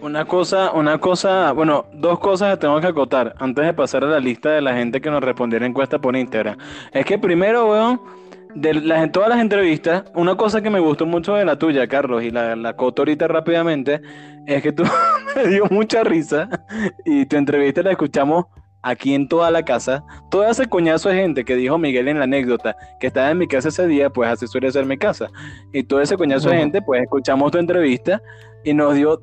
Una 0.00 0.24
cosa, 0.24 0.70
una 0.72 0.98
cosa, 0.98 1.52
bueno, 1.52 1.84
dos 1.92 2.20
cosas 2.20 2.54
que 2.54 2.60
tengo 2.60 2.80
que 2.80 2.86
acotar 2.86 3.34
antes 3.38 3.66
de 3.66 3.74
pasar 3.74 4.04
a 4.04 4.06
la 4.06 4.20
lista 4.20 4.50
de 4.50 4.60
la 4.60 4.74
gente 4.74 5.00
que 5.00 5.10
nos 5.10 5.22
respondió 5.22 5.58
la 5.58 5.66
encuesta 5.66 5.98
por 5.98 6.16
Instagram. 6.16 6.56
Es 6.92 7.04
que 7.04 7.18
primero, 7.18 7.68
weón, 7.70 8.00
de 8.60 8.74
las, 8.74 9.02
en 9.04 9.12
todas 9.12 9.28
las 9.28 9.40
entrevistas, 9.40 10.04
una 10.14 10.36
cosa 10.36 10.60
que 10.62 10.70
me 10.70 10.80
gustó 10.80 11.06
mucho 11.06 11.34
de 11.34 11.44
la 11.44 11.58
tuya, 11.58 11.86
Carlos, 11.86 12.22
y 12.22 12.30
la, 12.30 12.56
la 12.56 12.70
acoto 12.70 13.02
ahorita 13.02 13.28
rápidamente, 13.28 14.00
es 14.46 14.62
que 14.62 14.72
tú 14.72 14.82
me 15.36 15.46
dio 15.48 15.64
mucha 15.70 16.02
risa 16.04 16.48
y 17.04 17.26
tu 17.26 17.36
entrevista 17.36 17.82
la 17.82 17.92
escuchamos 17.92 18.46
aquí 18.82 19.14
en 19.14 19.28
toda 19.28 19.50
la 19.50 19.62
casa. 19.64 20.04
Todo 20.30 20.48
ese 20.48 20.66
coñazo 20.66 21.08
de 21.08 21.16
gente 21.16 21.44
que 21.44 21.56
dijo 21.56 21.78
Miguel 21.78 22.08
en 22.08 22.18
la 22.18 22.24
anécdota 22.24 22.76
que 23.00 23.08
estaba 23.08 23.30
en 23.30 23.38
mi 23.38 23.46
casa 23.46 23.68
ese 23.68 23.86
día, 23.86 24.10
pues 24.10 24.30
así 24.30 24.46
suele 24.46 24.70
ser 24.70 24.86
mi 24.86 24.96
casa. 24.96 25.28
Y 25.72 25.82
todo 25.82 26.00
ese 26.00 26.16
coñazo 26.16 26.50
de 26.50 26.58
gente, 26.58 26.80
pues 26.82 27.02
escuchamos 27.02 27.50
tu 27.52 27.58
entrevista 27.58 28.20
y 28.64 28.74
nos 28.74 28.94
dio 28.94 29.20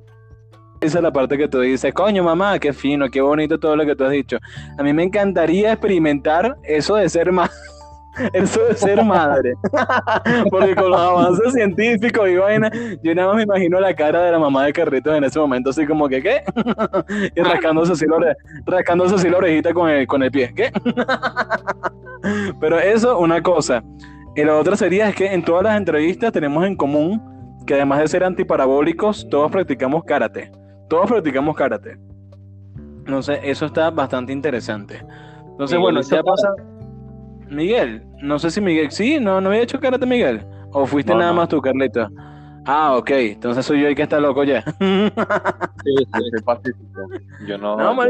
esa 0.82 0.98
es 1.00 1.04
la 1.04 1.12
parte 1.12 1.38
que 1.38 1.48
tú 1.48 1.62
dices, 1.62 1.94
coño 1.94 2.22
mamá, 2.24 2.60
qué 2.60 2.74
fino, 2.74 3.10
qué 3.10 3.22
bonito 3.22 3.58
todo 3.58 3.76
lo 3.76 3.86
que 3.86 3.96
tú 3.96 4.04
has 4.04 4.12
dicho. 4.12 4.38
A 4.78 4.84
mí 4.84 4.94
me 4.94 5.04
encantaría 5.04 5.72
experimentar 5.72 6.58
eso 6.64 6.96
de 6.96 7.08
ser 7.10 7.32
ma- 7.32 7.50
eso 8.34 8.66
de 8.66 8.76
ser 8.76 9.04
madre. 9.04 9.54
Porque 10.50 10.76
con 10.76 10.92
los 10.92 11.00
avances 11.00 11.54
científicos 11.54 12.30
y 12.30 12.36
vaina, 12.36 12.72
yo 13.04 13.14
nada 13.16 13.30
más 13.30 13.38
me 13.38 13.44
imagino 13.44 13.80
la 13.80 13.94
cara 13.94 14.22
de 14.24 14.32
la 14.32 14.40
mamá 14.40 14.66
de 14.66 14.74
Carritos 14.74 15.16
en 15.16 15.24
ese 15.24 15.40
momento, 15.40 15.70
así 15.70 15.86
como 15.86 16.08
que, 16.08 16.22
¿qué? 16.22 16.44
y 17.36 17.42
rascándose 17.42 17.94
así 17.94 18.06
la, 18.06 18.16
ore- 18.18 18.36
rascándose 18.66 19.16
así 19.16 19.30
la 19.30 19.38
orejita 19.38 19.74
con 19.74 19.90
el, 19.90 20.08
con 20.08 20.24
el 20.24 20.32
pie, 20.32 20.54
¿qué? 20.56 20.72
Pero 22.60 22.80
eso, 22.80 23.20
una 23.20 23.42
cosa. 23.42 23.84
Y 24.36 24.44
la 24.44 24.56
otra 24.58 24.76
sería 24.76 25.10
es 25.10 25.16
que 25.16 25.34
en 25.34 25.44
todas 25.44 25.64
las 25.64 25.78
entrevistas 25.78 26.32
tenemos 26.32 26.66
en 26.66 26.76
común 26.76 27.22
que 27.66 27.74
además 27.74 28.00
de 28.00 28.08
ser 28.08 28.24
antiparabólicos, 28.24 29.28
todos 29.30 29.52
practicamos 29.52 30.04
karate. 30.04 30.52
Todos 30.90 31.10
practicamos 31.10 31.56
karate. 31.56 31.98
Entonces, 33.00 33.40
eso 33.44 33.66
está 33.66 33.90
bastante 33.92 34.34
interesante. 34.34 35.04
Entonces, 35.52 35.80
bueno, 35.80 36.02
ya 36.02 36.22
pasa. 36.22 36.50
Miguel, 37.50 38.04
no 38.22 38.40
sé 38.40 38.50
si 38.52 38.62
Miguel, 38.62 38.92
sí, 38.92 39.20
no, 39.20 39.40
no 39.42 39.50
había 39.50 39.62
hecho 39.62 39.80
karate 39.80 40.06
Miguel. 40.06 40.46
O 40.72 40.86
fuiste 40.86 41.14
No, 41.14 41.20
nada 41.20 41.32
no. 41.32 41.38
más 41.38 41.50
tú, 41.50 41.62
Carlito. 41.62 42.10
Ah, 42.66 42.96
ok, 42.98 43.10
entonces 43.12 43.66
soy 43.66 43.82
yo 43.82 43.88
el 43.88 43.96
que 43.96 44.02
está 44.02 44.20
loco 44.20 44.44
ya. 44.44 44.64
Yo 44.80 46.04
soy 46.12 46.42
pacífico. 46.44 47.08
Yo 47.48 47.58
no, 47.60 47.78
No. 47.78 48.04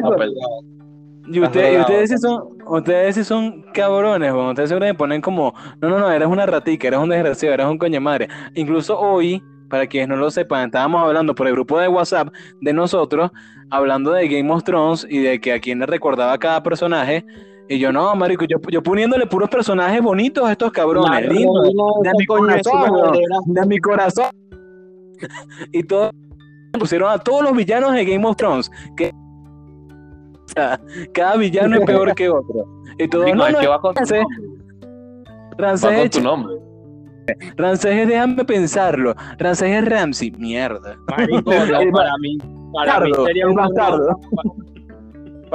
Y, 1.28 1.40
usted- 1.42 1.74
y 1.74 1.80
ustedes 1.82 2.10
sí 2.12 2.18
son, 2.20 2.44
ustedes 2.68 3.16
sí 3.16 3.24
son 3.24 3.64
cabrones, 3.74 4.32
weón. 4.32 4.50
Ustedes 4.50 4.70
siempre 4.70 4.90
me 4.90 4.94
ponen 4.98 5.22
como, 5.22 5.54
no, 5.82 5.90
no, 5.90 6.00
no, 6.00 6.10
eres 6.12 6.28
una 6.28 6.46
ratica, 6.46 6.88
eres 6.88 7.00
un 7.00 7.10
desgraciado, 7.10 7.56
eres 7.56 7.66
un 7.68 7.78
coño 7.80 8.00
madre. 8.00 8.28
Incluso 8.54 8.98
hoy, 9.00 9.44
para 9.70 9.88
quienes 9.88 10.08
no 10.10 10.16
lo 10.18 10.30
sepan, 10.30 10.68
estábamos 10.68 11.04
hablando 11.04 11.34
por 11.34 11.48
el 11.48 11.54
grupo 11.54 11.80
de 11.80 11.88
WhatsApp 11.88 12.28
de 12.62 12.74
nosotros, 12.74 13.32
hablando 13.72 14.12
de 14.12 14.28
Game 14.28 14.52
of 14.54 14.64
Thrones 14.64 15.06
y 15.10 15.18
de 15.20 15.42
que 15.42 15.54
a 15.54 15.60
quién 15.60 15.80
le 15.80 15.88
recordaba 15.88 16.38
cada 16.38 16.62
personaje. 16.62 17.26
Y 17.68 17.80
yo, 17.80 17.92
no, 17.92 18.16
marico, 18.16 18.46
yo, 18.46 18.58
yo 18.70 18.84
poniéndole 18.84 19.26
puros 19.26 19.50
personajes 19.50 20.02
bonitos 20.02 20.46
a 20.46 20.52
estos 20.52 20.72
cabrones, 20.72 21.28
lindos, 21.28 21.64
de 22.04 22.12
mi 22.18 22.26
corazón, 22.26 22.92
de 23.46 23.66
mi 23.66 23.80
corazón. 23.80 24.30
Y 25.72 25.84
todos 25.84 26.12
pusieron 26.78 27.12
a 27.12 27.18
todos 27.18 27.42
los 27.42 27.56
villanos 27.56 27.94
de 27.94 28.06
Game 28.06 28.26
of 28.28 28.36
Thrones, 28.36 28.70
que 28.96 29.12
o 30.46 30.48
sea, 30.48 30.80
cada 31.14 31.38
villano 31.38 31.78
es 31.78 31.86
peor 31.86 32.14
que 32.14 32.30
otro. 32.30 32.66
Y 33.00 33.08
todos, 33.08 33.26
Digo, 33.26 33.38
no, 33.38 33.50
no, 33.50 33.70
va 33.70 33.82
con 33.82 33.96
tu 33.96 34.00
Rancés, 34.00 34.22
nombre. 34.22 35.56
Rancés 35.58 35.90
Va 35.90 35.96
con 35.96 36.04
es 36.06 36.12
tu 36.12 36.22
nombre. 36.22 36.56
Rancés 37.58 37.96
es 37.96 38.08
déjame 38.08 38.46
pensarlo. 38.46 39.16
Rancés 39.40 39.70
es 39.72 39.90
Ramsey, 39.90 40.32
mierda. 40.38 40.96
Marico, 41.10 41.50
para 41.92 42.18
mí, 42.20 42.38
para 42.74 43.00
mí 43.00 43.12
sería 43.26 43.48
un 43.48 43.56
bastardo. 43.56 44.20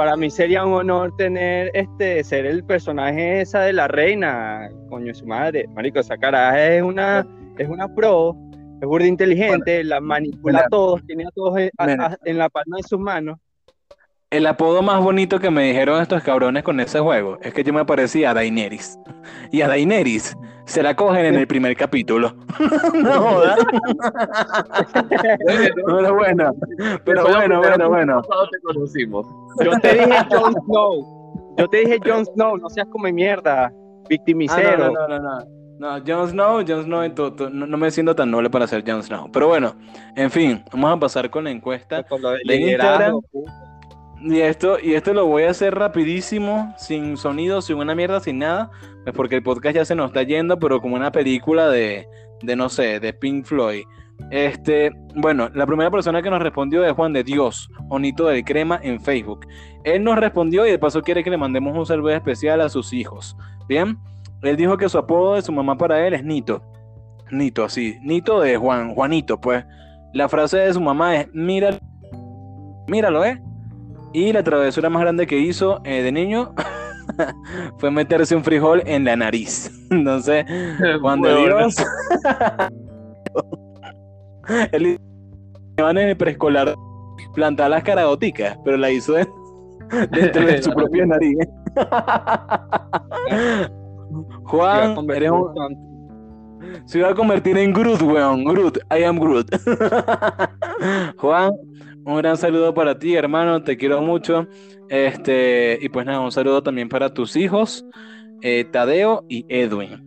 para 0.01 0.17
mí 0.17 0.31
sería 0.31 0.65
un 0.65 0.73
honor 0.73 1.15
tener 1.15 1.69
este 1.75 2.23
ser 2.23 2.47
el 2.47 2.63
personaje 2.63 3.41
esa 3.41 3.59
de 3.61 3.73
la 3.73 3.87
reina, 3.87 4.67
coño 4.89 5.13
su 5.13 5.27
madre. 5.27 5.67
Marico, 5.75 5.99
esa 5.99 6.17
cara 6.17 6.75
es 6.75 6.81
una 6.81 7.23
es 7.59 7.69
una 7.69 7.87
pro, 7.87 8.35
es 8.81 8.87
burda 8.87 9.05
inteligente, 9.05 9.83
la 9.83 10.01
manipula 10.01 10.53
mira. 10.53 10.65
a 10.65 10.69
todos, 10.69 11.05
tiene 11.05 11.25
a 11.25 11.29
todos 11.35 11.55
a- 11.77 11.83
a- 11.83 12.17
en 12.25 12.37
la 12.39 12.49
palma 12.49 12.77
de 12.77 12.83
sus 12.83 12.99
manos. 12.99 13.37
El 14.31 14.47
apodo 14.47 14.81
más 14.81 15.03
bonito 15.03 15.39
que 15.41 15.51
me 15.51 15.63
dijeron 15.63 16.01
estos 16.01 16.23
cabrones 16.23 16.63
con 16.63 16.79
ese 16.79 16.99
juego 17.01 17.37
es 17.41 17.53
que 17.53 17.65
yo 17.65 17.73
me 17.73 17.83
parecía 17.83 18.31
a 18.31 18.33
Daenerys. 18.33 18.97
Y 19.51 19.61
a 19.61 19.67
Daenerys 19.67 20.37
se 20.65 20.81
la 20.81 20.95
cogen 20.95 21.25
en 21.25 21.35
el 21.35 21.45
primer 21.47 21.75
capítulo. 21.75 22.33
no 22.95 23.11
joda. 23.21 23.57
pero 25.83 26.15
bueno, 26.15 26.53
pero 27.03 27.23
bueno, 27.27 27.59
bueno, 27.59 27.89
bueno. 27.89 28.21
te 28.21 28.59
conocimos. 28.61 29.27
Yo 29.63 29.71
te 29.81 29.93
dije 29.95 30.25
Jon 30.31 30.53
Snow. 30.65 31.55
Yo 31.57 31.67
te 31.67 31.77
dije 31.79 31.99
Jon 32.05 32.25
Snow, 32.25 32.57
no 32.57 32.69
seas 32.69 32.87
como 32.89 33.11
mierda, 33.11 33.65
Ah, 33.65 33.71
victimicero. 34.09 34.77
no, 34.77 34.91
no, 34.93 35.07
no, 35.09 35.19
no, 35.19 35.39
no. 35.39 35.45
No, 35.97 36.03
Jon 36.07 36.29
Snow, 36.29 36.63
Jon 36.65 36.83
Snow, 36.85 37.09
tú- 37.13 37.31
tú- 37.35 37.49
no, 37.49 37.65
no 37.65 37.75
me 37.77 37.91
siento 37.91 38.15
tan 38.15 38.31
noble 38.31 38.49
para 38.49 38.65
ser 38.67 38.83
Jon 38.89 39.03
Snow. 39.03 39.29
Pero 39.33 39.47
bueno, 39.49 39.75
en 40.15 40.31
fin, 40.31 40.63
vamos 40.71 40.93
a 40.95 40.99
pasar 41.01 41.29
con 41.29 41.43
la 41.43 41.51
encuesta 41.51 42.03
Con 42.03 42.21
lo 42.21 42.29
del 42.31 42.41
de 42.47 42.55
liderazgo, 42.57 43.21
Instagram. 43.33 43.70
Y 44.23 44.39
esto, 44.39 44.77
y 44.79 44.93
esto 44.93 45.13
lo 45.13 45.25
voy 45.25 45.43
a 45.43 45.49
hacer 45.49 45.73
rapidísimo, 45.73 46.73
sin 46.77 47.17
sonido, 47.17 47.61
sin 47.61 47.77
una 47.77 47.95
mierda, 47.95 48.19
sin 48.19 48.37
nada, 48.39 48.69
pues 49.03 49.15
porque 49.15 49.35
el 49.35 49.43
podcast 49.43 49.75
ya 49.75 49.85
se 49.85 49.95
nos 49.95 50.07
está 50.07 50.21
yendo, 50.23 50.59
pero 50.59 50.79
como 50.79 50.95
una 50.95 51.11
película 51.11 51.69
de, 51.69 52.07
de 52.43 52.55
no 52.55 52.69
sé, 52.69 52.99
de 52.99 53.13
Pink 53.13 53.45
Floyd. 53.45 53.83
Este, 54.29 54.91
bueno, 55.15 55.49
la 55.55 55.65
primera 55.65 55.89
persona 55.89 56.21
que 56.21 56.29
nos 56.29 56.41
respondió 56.41 56.85
es 56.85 56.93
Juan 56.93 57.13
de 57.13 57.23
Dios, 57.23 57.69
Onito 57.89 58.27
del 58.27 58.45
Crema 58.45 58.79
en 58.83 59.01
Facebook. 59.01 59.47
Él 59.83 60.03
nos 60.03 60.19
respondió 60.19 60.67
y 60.67 60.71
de 60.71 60.79
paso 60.79 61.01
quiere 61.01 61.23
que 61.23 61.31
le 61.31 61.37
mandemos 61.37 61.75
un 61.75 61.85
saludo 61.85 62.11
especial 62.11 62.61
a 62.61 62.69
sus 62.69 62.93
hijos. 62.93 63.35
Bien, 63.67 63.97
él 64.43 64.55
dijo 64.55 64.77
que 64.77 64.89
su 64.89 64.97
apodo 64.97 65.35
de 65.35 65.41
su 65.41 65.51
mamá 65.51 65.77
para 65.77 66.05
él 66.05 66.13
es 66.13 66.23
Nito. 66.23 66.61
Nito, 67.31 67.63
así. 67.63 67.97
Nito 68.03 68.39
de 68.39 68.57
Juan, 68.57 68.93
Juanito, 68.93 69.39
pues. 69.39 69.65
La 70.13 70.29
frase 70.29 70.57
de 70.57 70.73
su 70.73 70.81
mamá 70.81 71.15
es, 71.15 71.27
mira, 71.33 71.79
míralo, 72.87 73.23
¿eh? 73.25 73.41
Y 74.13 74.33
la 74.33 74.43
travesura 74.43 74.89
más 74.89 75.01
grande 75.01 75.25
que 75.27 75.37
hizo 75.39 75.81
eh, 75.85 76.01
de 76.03 76.11
niño 76.11 76.53
fue 77.77 77.91
meterse 77.91 78.35
un 78.35 78.43
frijol 78.43 78.81
en 78.85 79.05
la 79.05 79.15
nariz. 79.15 79.71
Entonces, 79.89 80.45
Juan 81.01 81.21
de 81.21 81.33
Huevona. 81.33 81.67
Dios... 81.67 81.75
Él 84.71 84.99
iban 85.77 85.97
en 85.97 86.09
el 86.09 86.17
preescolar 86.17 86.75
plantar 87.33 87.69
las 87.69 87.83
caragoticas, 87.83 88.57
pero 88.65 88.75
la 88.77 88.89
hizo 88.91 89.13
de- 89.13 89.27
dentro 90.11 90.45
de 90.45 90.61
su 90.61 90.71
propia 90.75 91.05
nariz. 91.05 91.37
Juan, 94.45 95.09
eres 95.11 95.31
un- 95.31 95.91
se 96.85 96.99
iba 96.99 97.09
a 97.09 97.15
convertir 97.15 97.57
en 97.57 97.73
Groot, 97.73 98.01
weón. 98.01 98.43
Groot, 98.45 98.77
I 98.97 99.03
am 99.03 99.19
Groot. 99.19 99.47
Juan, 101.17 101.51
un 102.05 102.17
gran 102.17 102.37
saludo 102.37 102.73
para 102.73 102.97
ti, 102.97 103.15
hermano. 103.15 103.63
Te 103.63 103.77
quiero 103.77 104.01
mucho. 104.01 104.47
Este, 104.89 105.79
y 105.81 105.89
pues 105.89 106.05
nada, 106.05 106.19
un 106.19 106.31
saludo 106.31 106.61
también 106.61 106.89
para 106.89 107.13
tus 107.13 107.37
hijos, 107.37 107.85
eh, 108.41 108.65
Tadeo 108.65 109.25
y 109.29 109.45
Edwin. 109.47 110.03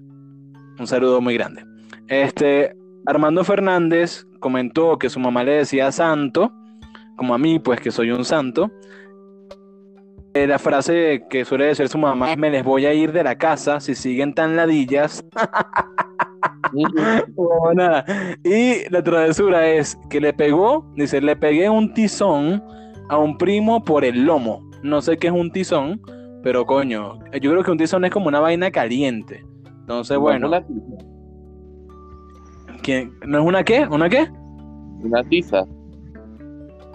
Un 0.79 0.87
saludo 0.87 1.21
muy 1.23 1.35
grande. 1.35 1.65
Este, 2.09 2.77
Armando 3.07 3.45
Fernández 3.45 4.27
comentó 4.41 4.99
que 4.99 5.09
su 5.09 5.21
mamá 5.21 5.43
le 5.43 5.53
decía 5.53 5.91
santo, 5.91 6.53
como 7.17 7.35
a 7.35 7.39
mí, 7.39 7.59
pues 7.59 7.81
que 7.81 7.91
soy 7.91 8.11
un 8.11 8.25
santo. 8.25 8.71
Eh, 10.35 10.47
la 10.49 10.59
frase 10.59 11.25
que 11.31 11.45
suele 11.45 11.67
decir 11.67 11.89
su 11.89 11.97
mamá 11.97 12.35
Me 12.37 12.51
les 12.51 12.65
voy 12.65 12.87
a 12.87 12.93
ir 12.93 13.13
de 13.13 13.23
la 13.23 13.37
casa 13.39 13.79
si 13.81 13.95
siguen 13.95 14.35
tan 14.35 14.57
ladillas. 14.57 15.25
Huevona. 17.37 18.05
Y 18.43 18.89
la 18.91 19.03
travesura 19.03 19.69
es 19.69 19.97
que 20.11 20.21
le 20.21 20.33
pegó, 20.33 20.85
dice, 20.97 21.21
le 21.21 21.37
pegué 21.37 21.69
un 21.71 21.95
tizón 21.95 22.63
a 23.09 23.19
un 23.19 23.39
primo 23.39 23.83
por 23.85 24.05
el 24.05 24.25
lomo. 24.25 24.69
No 24.83 25.01
sé 25.01 25.17
qué 25.17 25.29
es 25.29 25.33
un 25.33 25.51
tizón, 25.53 26.01
pero 26.43 26.67
coño, 26.67 27.19
yo 27.41 27.51
creo 27.51 27.63
que 27.63 27.71
un 27.71 27.79
tizón 27.79 28.05
es 28.05 28.11
como 28.11 28.29
una 28.29 28.41
vaina 28.41 28.71
caliente. 28.71 29.45
Entonces, 29.81 30.19
bueno. 30.19 30.51
¿quién- 32.83 33.13
¿no 33.27 33.39
es 33.39 33.45
una 33.45 33.63
qué? 33.63 33.87
¿Una 33.87 34.09
qué? 34.09 34.29
Una 35.03 35.23
tiza. 35.25 35.65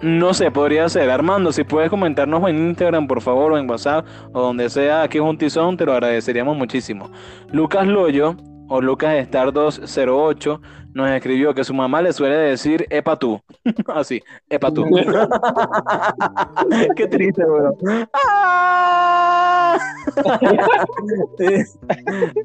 No 0.02 0.32
sé, 0.32 0.50
podría 0.50 0.88
ser. 0.88 1.10
Armando, 1.10 1.52
si 1.52 1.62
puedes 1.62 1.90
comentarnos 1.90 2.48
en 2.48 2.68
Instagram, 2.68 3.06
por 3.06 3.20
favor, 3.20 3.52
o 3.52 3.58
en 3.58 3.68
WhatsApp, 3.68 4.06
o 4.32 4.40
donde 4.40 4.70
sea 4.70 5.06
que 5.08 5.18
es 5.18 5.24
un 5.24 5.36
tizón, 5.36 5.76
te 5.76 5.84
lo 5.84 5.92
agradeceríamos 5.92 6.56
muchísimo. 6.56 7.10
Lucas 7.52 7.86
Loyo, 7.86 8.36
o 8.68 8.80
Lucas 8.80 9.16
Star 9.16 9.52
208, 9.52 10.60
nos 10.94 11.10
escribió 11.10 11.54
que 11.54 11.64
su 11.64 11.74
mamá 11.74 12.00
le 12.00 12.12
suele 12.12 12.36
decir 12.36 12.86
epa 12.88 13.18
tú. 13.18 13.40
Así, 13.94 14.22
epa 14.48 14.72
tú. 14.72 14.84
Qué 16.96 17.06
triste, 17.06 17.44
weón. 17.44 17.74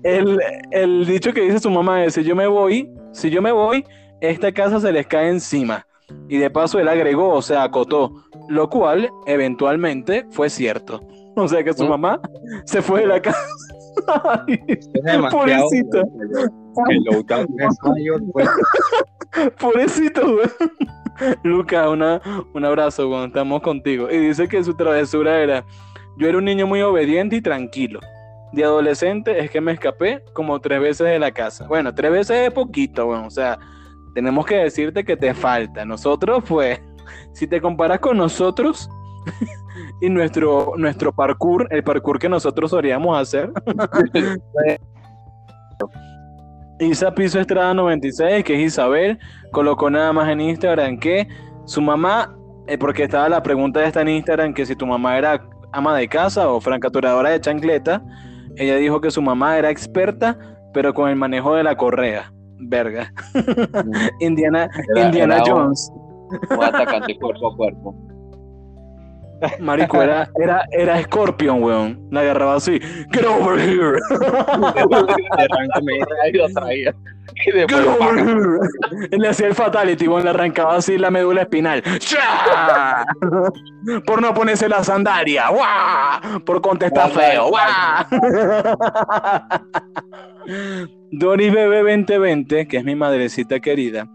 El, 0.03 0.39
el 0.71 1.05
dicho 1.05 1.33
que 1.33 1.41
dice 1.41 1.59
su 1.59 1.69
mamá 1.69 2.03
es, 2.03 2.15
si 2.15 2.23
yo 2.23 2.35
me 2.35 2.47
voy, 2.47 2.89
si 3.11 3.29
yo 3.29 3.41
me 3.41 3.51
voy, 3.51 3.85
esta 4.21 4.51
casa 4.51 4.79
se 4.79 4.91
les 4.91 5.07
cae 5.07 5.29
encima. 5.29 5.85
Y 6.29 6.37
de 6.37 6.49
paso 6.49 6.79
él 6.79 6.87
agregó, 6.87 7.29
o 7.33 7.41
sea, 7.41 7.63
acotó, 7.63 8.23
lo 8.47 8.69
cual 8.69 9.09
eventualmente 9.25 10.25
fue 10.31 10.49
cierto. 10.49 11.01
O 11.37 11.49
sea 11.49 11.61
que 11.65 11.73
su 11.73 11.83
Mm. 11.83 11.89
mamá 11.89 12.21
se 12.63 12.81
fue 12.81 13.01
de 13.01 13.07
la 13.07 13.21
casa. 13.21 13.37
Ay, 14.47 14.57
mayor, 17.83 18.21
pues. 18.31 18.49
Pobrecito, 19.59 20.33
güey. 20.33 20.47
Luca, 21.43 21.89
una, 21.89 22.21
un 22.53 22.65
abrazo 22.65 23.07
cuando 23.09 23.27
estamos 23.27 23.61
contigo. 23.61 24.09
Y 24.09 24.17
dice 24.17 24.47
que 24.47 24.63
su 24.63 24.75
travesura 24.75 25.41
era, 25.41 25.65
yo 26.17 26.27
era 26.27 26.37
un 26.37 26.45
niño 26.45 26.67
muy 26.67 26.81
obediente 26.81 27.35
y 27.37 27.41
tranquilo. 27.41 27.99
De 28.53 28.63
adolescente 28.63 29.39
es 29.39 29.51
que 29.51 29.59
me 29.59 29.73
escapé 29.73 30.23
como 30.33 30.59
tres 30.61 30.79
veces 30.79 31.07
de 31.07 31.19
la 31.19 31.31
casa. 31.31 31.67
Bueno, 31.67 31.93
tres 31.93 32.11
veces 32.11 32.47
es 32.47 32.53
poquito, 32.53 33.07
bueno, 33.07 33.27
o 33.27 33.31
sea, 33.31 33.59
tenemos 34.15 34.45
que 34.45 34.55
decirte 34.55 35.03
que 35.03 35.17
te 35.17 35.33
falta. 35.33 35.85
Nosotros, 35.85 36.43
pues, 36.47 36.81
si 37.33 37.45
te 37.47 37.61
comparas 37.61 37.99
con 37.99 38.17
nosotros 38.17 38.89
y 40.01 40.09
nuestro, 40.09 40.73
nuestro 40.77 41.13
parkour, 41.13 41.67
el 41.69 41.83
parkour 41.83 42.17
que 42.17 42.29
nosotros 42.29 42.71
solíamos 42.71 43.19
hacer. 43.19 43.51
Isa 46.79 47.13
Piso 47.13 47.39
Estrada 47.39 47.73
96, 47.73 48.43
que 48.43 48.55
es 48.55 48.61
Isabel, 48.67 49.19
colocó 49.51 49.89
nada 49.89 50.11
más 50.13 50.29
en 50.29 50.41
Instagram 50.41 50.97
que 50.97 51.27
su 51.65 51.81
mamá, 51.81 52.35
eh, 52.67 52.77
porque 52.77 53.03
estaba 53.03 53.27
la 53.29 53.43
pregunta 53.43 53.81
de 53.81 53.87
esta 53.87 54.01
en 54.01 54.09
Instagram, 54.09 54.53
que 54.53 54.65
si 54.65 54.75
tu 54.75 54.85
mamá 54.85 55.17
era 55.17 55.45
ama 55.73 55.97
de 55.97 56.07
casa 56.07 56.49
o 56.49 56.61
francaturadora 56.61 57.31
de 57.31 57.41
chancleta, 57.41 58.01
ella 58.55 58.77
dijo 58.77 59.01
que 59.01 59.11
su 59.11 59.21
mamá 59.21 59.57
era 59.57 59.69
experta, 59.69 60.37
pero 60.73 60.93
con 60.93 61.09
el 61.09 61.17
manejo 61.17 61.55
de 61.55 61.63
la 61.63 61.75
correa. 61.75 62.31
Verga. 62.59 63.11
Indiana, 64.19 64.69
Era- 64.95 65.05
Indiana 65.05 65.35
era 65.35 65.43
un- 65.43 65.49
Jones. 65.63 65.91
Un 66.49 66.63
atacante 66.63 67.17
cuerpo 67.19 67.47
a 67.51 67.55
cuerpo. 67.55 67.95
Marico, 69.59 70.01
era, 70.01 70.29
era, 70.41 70.65
era 70.71 71.01
Scorpion, 71.03 71.61
weón. 71.63 72.07
La 72.11 72.21
agarraba 72.21 72.55
así. 72.55 72.79
Get 73.11 73.25
over 73.25 73.59
here. 73.59 73.99
Get 77.43 77.73
over 77.73 78.17
here. 78.17 78.59
Le 79.11 79.27
hacía 79.27 79.47
el 79.47 79.55
fatality, 79.55 80.07
weón. 80.07 80.23
Le 80.23 80.29
arrancaba 80.29 80.75
así 80.75 80.97
la 80.97 81.11
médula 81.11 81.41
espinal. 81.41 81.83
Por 84.05 84.21
no 84.21 84.33
ponerse 84.33 84.69
la 84.69 84.83
sandalia. 84.83 85.45
Por 86.45 86.61
contestar 86.61 87.11
feo. 87.11 87.49
¡Guau! 87.49 88.05
Doris 91.11 91.53
Bebé 91.53 91.77
2020, 91.77 92.67
que 92.67 92.77
es 92.77 92.83
mi 92.83 92.95
madrecita 92.95 93.59
querida, 93.59 94.07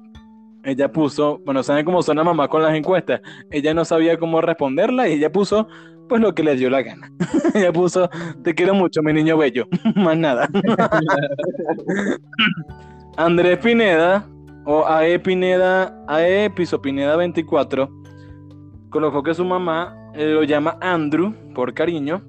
ella 0.64 0.92
puso, 0.92 1.38
bueno, 1.44 1.62
¿saben 1.62 1.84
cómo 1.84 2.02
son 2.02 2.16
las 2.16 2.24
mamás 2.24 2.48
con 2.48 2.62
las 2.62 2.74
encuestas? 2.74 3.20
Ella 3.50 3.74
no 3.74 3.84
sabía 3.84 4.18
cómo 4.18 4.40
responderla 4.40 5.08
y 5.08 5.14
ella 5.14 5.32
puso, 5.32 5.68
pues 6.08 6.20
lo 6.20 6.34
que 6.34 6.42
le 6.42 6.56
dio 6.56 6.70
la 6.70 6.82
gana. 6.82 7.10
ella 7.54 7.72
puso, 7.72 8.08
te 8.42 8.54
quiero 8.54 8.74
mucho, 8.74 9.02
mi 9.02 9.12
niño 9.12 9.38
bello. 9.38 9.66
Más 9.96 10.16
nada. 10.16 10.48
Andrés 13.16 13.58
Pineda, 13.58 14.28
o 14.66 14.86
AE 14.86 15.18
Pineda, 15.18 16.04
AE 16.06 16.50
Piso 16.50 16.80
Pineda 16.80 17.16
24, 17.16 17.88
colocó 18.90 19.22
que 19.22 19.34
su 19.34 19.44
mamá 19.44 19.96
eh, 20.14 20.26
lo 20.26 20.42
llama 20.42 20.76
Andrew 20.80 21.34
por 21.54 21.74
cariño. 21.74 22.22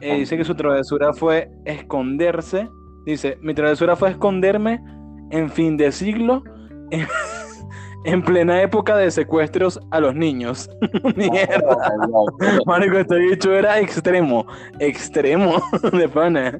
Eh, 0.00 0.18
dice 0.18 0.36
que 0.36 0.44
su 0.44 0.54
travesura 0.54 1.12
fue 1.12 1.50
esconderse. 1.64 2.68
Dice, 3.04 3.38
mi 3.40 3.54
travesura 3.54 3.96
fue 3.96 4.10
esconderme 4.10 4.80
en 5.30 5.50
fin 5.50 5.76
de 5.76 5.92
siglo, 5.92 6.42
en 8.04 8.22
plena 8.22 8.62
época 8.62 8.96
de 8.96 9.10
secuestros 9.10 9.78
a 9.90 10.00
los 10.00 10.14
niños. 10.14 10.70
Mierda. 11.16 11.92
Marico, 12.66 12.98
este 12.98 13.16
bicho 13.18 13.52
era 13.54 13.78
extremo, 13.80 14.46
extremo 14.78 15.56
de 15.92 16.08
pana. 16.08 16.58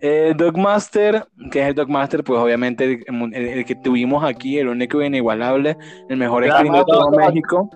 Eh, 0.00 0.34
Dogmaster, 0.36 1.26
que 1.50 1.60
es 1.62 1.68
el 1.68 1.74
Dogmaster, 1.74 2.24
pues 2.24 2.40
obviamente 2.40 2.84
el, 2.84 3.04
el- 3.34 3.48
el 3.48 3.64
que 3.64 3.74
tuvimos 3.76 4.24
aquí, 4.24 4.58
el 4.58 4.68
único 4.68 5.00
e 5.02 5.06
inigualable, 5.06 5.76
el 6.08 6.16
mejor 6.16 6.48
screen 6.48 6.72
de 6.72 6.84
todo. 6.86 7.10
México. 7.10 7.68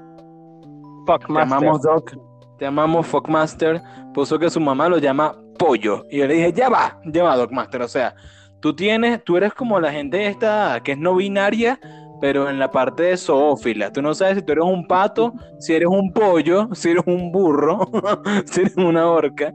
Fuck 1.07 1.27
Te 1.27 1.41
amamos, 1.41 1.83
Doc. 1.83 2.13
Te 2.59 2.67
amamos, 2.67 3.07
Fogmaster. 3.07 3.81
Puso 4.15 4.39
que 4.39 4.51
su 4.51 4.61
mamá 4.61 4.89
lo 4.89 4.99
llama 4.99 5.37
pollo. 5.59 6.05
Y 6.11 6.19
yo 6.19 6.27
le 6.27 6.35
dije, 6.35 6.53
ya 6.53 6.69
va, 6.69 6.99
ya 7.07 7.23
va, 7.25 7.37
Dogmaster. 7.37 7.83
O 7.83 7.89
sea, 7.89 8.15
tú 8.61 8.75
tienes, 8.75 9.23
tú 9.25 9.37
eres 9.37 9.53
como 9.55 9.81
la 9.81 9.93
gente 9.93 10.27
esta 10.27 10.81
que 10.83 10.93
es 10.93 10.99
no 10.99 11.15
binaria, 11.15 11.79
pero 12.21 12.49
en 12.49 12.59
la 12.59 12.71
parte 12.71 13.05
de 13.05 13.17
zoófila. 13.17 13.93
Tú 13.93 14.03
no 14.03 14.15
sabes 14.15 14.37
si 14.37 14.43
tú 14.43 14.53
eres 14.53 14.65
un 14.65 14.87
pato, 14.87 15.33
si 15.59 15.75
eres 15.75 15.89
un 15.89 16.13
pollo, 16.13 16.69
si 16.75 16.91
eres 16.91 17.05
un 17.07 17.31
burro, 17.33 17.89
si 18.47 18.63
eres 18.63 18.77
una 18.77 19.07
orca. 19.09 19.53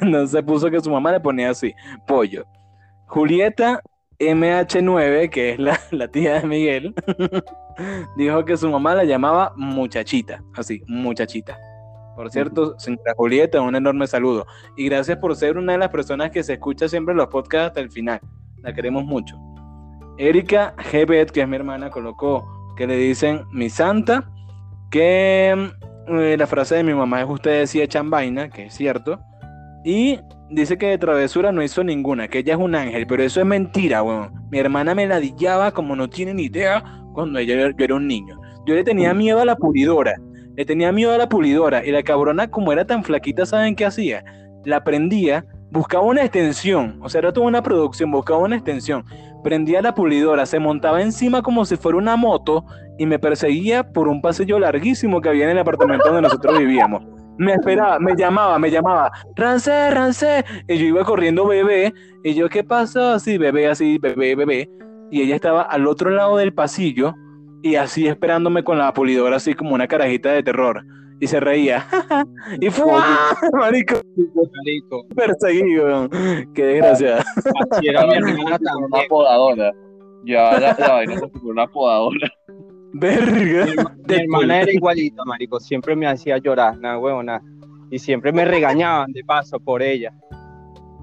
Entonces 0.00 0.42
puso 0.42 0.70
que 0.70 0.80
su 0.80 0.90
mamá 0.90 1.12
le 1.12 1.20
ponía 1.20 1.50
así, 1.50 1.74
pollo. 2.06 2.46
Julieta 3.06 3.80
MH9, 4.18 5.30
que 5.30 5.52
es 5.52 5.58
la, 5.58 5.78
la 5.90 6.08
tía 6.08 6.40
de 6.40 6.46
Miguel, 6.46 6.94
dijo 8.16 8.44
que 8.44 8.56
su 8.56 8.70
mamá 8.70 8.94
la 8.94 9.04
llamaba 9.04 9.52
muchachita, 9.56 10.42
así, 10.54 10.82
muchachita. 10.86 11.58
Por 12.16 12.30
cierto, 12.30 12.78
señora 12.78 13.12
Julieta, 13.14 13.60
un 13.60 13.76
enorme 13.76 14.06
saludo. 14.06 14.46
Y 14.74 14.86
gracias 14.86 15.18
por 15.18 15.36
ser 15.36 15.58
una 15.58 15.72
de 15.72 15.78
las 15.78 15.90
personas 15.90 16.30
que 16.30 16.42
se 16.42 16.54
escucha 16.54 16.88
siempre 16.88 17.14
los 17.14 17.26
podcasts 17.26 17.68
hasta 17.68 17.80
el 17.80 17.90
final. 17.90 18.20
La 18.62 18.74
queremos 18.74 19.04
mucho. 19.04 19.36
Erika 20.18 20.74
Gebet, 20.78 21.30
que 21.30 21.42
es 21.42 21.48
mi 21.48 21.56
hermana, 21.56 21.90
colocó 21.90 22.46
que 22.76 22.86
le 22.86 22.96
dicen 22.96 23.42
mi 23.52 23.68
santa, 23.68 24.30
que 24.90 25.70
eh, 26.08 26.36
la 26.38 26.46
frase 26.46 26.76
de 26.76 26.84
mi 26.84 26.94
mamá 26.94 27.22
es 27.22 27.28
usted 27.28 27.60
decía 27.60 27.86
chambaina, 27.86 28.48
que 28.48 28.66
es 28.66 28.74
cierto. 28.74 29.18
Y 29.84 30.18
dice 30.50 30.78
que 30.78 30.86
de 30.86 30.98
travesura 30.98 31.52
no 31.52 31.62
hizo 31.62 31.84
ninguna, 31.84 32.28
que 32.28 32.38
ella 32.38 32.54
es 32.54 32.58
un 32.58 32.74
ángel, 32.74 33.06
pero 33.06 33.22
eso 33.22 33.40
es 33.40 33.46
mentira, 33.46 34.02
weón. 34.02 34.32
Mi 34.50 34.58
hermana 34.58 34.94
me 34.94 35.06
ladillaba 35.06 35.72
como 35.72 35.96
no 35.96 36.08
tiene 36.08 36.34
ni 36.34 36.44
idea 36.44 36.82
cuando 37.12 37.38
ella, 37.38 37.54
yo 37.54 37.84
era 37.84 37.94
un 37.94 38.06
niño. 38.06 38.38
Yo 38.66 38.74
le 38.74 38.84
tenía 38.84 39.14
miedo 39.14 39.40
a 39.40 39.44
la 39.44 39.56
pulidora, 39.56 40.16
le 40.56 40.64
tenía 40.64 40.92
miedo 40.92 41.12
a 41.12 41.18
la 41.18 41.28
pulidora 41.28 41.84
y 41.84 41.90
la 41.90 42.02
cabrona 42.02 42.50
como 42.50 42.72
era 42.72 42.86
tan 42.86 43.04
flaquita, 43.04 43.46
¿saben 43.46 43.76
qué 43.76 43.86
hacía? 43.86 44.24
La 44.64 44.82
prendía, 44.82 45.44
buscaba 45.70 46.04
una 46.04 46.22
extensión, 46.22 46.98
o 47.02 47.08
sea, 47.08 47.20
era 47.20 47.32
toda 47.32 47.46
una 47.46 47.62
producción, 47.62 48.10
buscaba 48.10 48.40
una 48.40 48.56
extensión, 48.56 49.04
prendía 49.42 49.82
la 49.82 49.94
pulidora, 49.94 50.46
se 50.46 50.58
montaba 50.58 51.02
encima 51.02 51.42
como 51.42 51.64
si 51.64 51.76
fuera 51.76 51.98
una 51.98 52.16
moto 52.16 52.64
y 52.98 53.06
me 53.06 53.18
perseguía 53.18 53.92
por 53.92 54.08
un 54.08 54.20
pasillo 54.20 54.58
larguísimo 54.58 55.20
que 55.20 55.28
había 55.28 55.44
en 55.44 55.50
el 55.50 55.58
apartamento 55.58 56.06
donde 56.06 56.22
nosotros 56.22 56.58
vivíamos. 56.58 57.04
Me 57.38 57.52
esperaba, 57.52 57.98
me 57.98 58.16
llamaba, 58.16 58.58
me 58.58 58.70
llamaba, 58.70 59.12
Rancé, 59.34 59.90
Rancé, 59.90 60.44
y 60.68 60.78
yo 60.78 60.86
iba 60.86 61.04
corriendo 61.04 61.46
bebé, 61.46 61.92
y 62.24 62.34
yo, 62.34 62.48
¿qué 62.48 62.64
pasó? 62.64 63.12
Así, 63.12 63.36
bebé, 63.36 63.68
así, 63.68 63.98
bebé, 63.98 64.34
bebé, 64.34 64.70
y 65.10 65.20
ella 65.20 65.34
estaba 65.34 65.62
al 65.62 65.86
otro 65.86 66.08
lado 66.08 66.38
del 66.38 66.54
pasillo, 66.54 67.14
y 67.62 67.74
así 67.74 68.06
esperándome 68.06 68.64
con 68.64 68.78
la 68.78 68.92
pulidora, 68.94 69.36
así 69.36 69.52
como 69.52 69.74
una 69.74 69.86
carajita 69.86 70.30
de 70.30 70.42
terror, 70.42 70.82
y 71.20 71.26
se 71.26 71.40
reía, 71.40 71.86
y 72.60 72.70
fue, 72.70 72.92
marico, 73.52 74.00
Marico, 74.54 75.06
perseguido, 75.14 76.08
qué 76.54 76.64
desgracia. 76.64 77.18
así 77.70 77.88
era 77.88 78.06
mi 78.06 78.14
hermana 78.16 78.58
Una 78.78 79.02
podadora. 79.08 79.72
Ya 80.24 80.58
la, 80.58 80.76
la 80.78 80.92
vaina 80.92 81.20
como 81.20 81.50
una 81.50 81.66
podadora. 81.68 82.28
Verga. 82.94 83.66
Mi 84.08 84.14
hermana 84.14 84.62
era 84.62 84.72
igualita, 84.72 85.22
marico. 85.24 85.60
Siempre 85.60 85.94
me 85.94 86.06
hacía 86.06 86.38
llorar, 86.38 86.78
nada, 86.78 86.98
huevona. 86.98 87.40
Y 87.90 87.98
siempre 87.98 88.32
me 88.32 88.44
regañaban 88.44 89.12
de 89.12 89.22
paso 89.24 89.60
por 89.60 89.82
ella. 89.82 90.12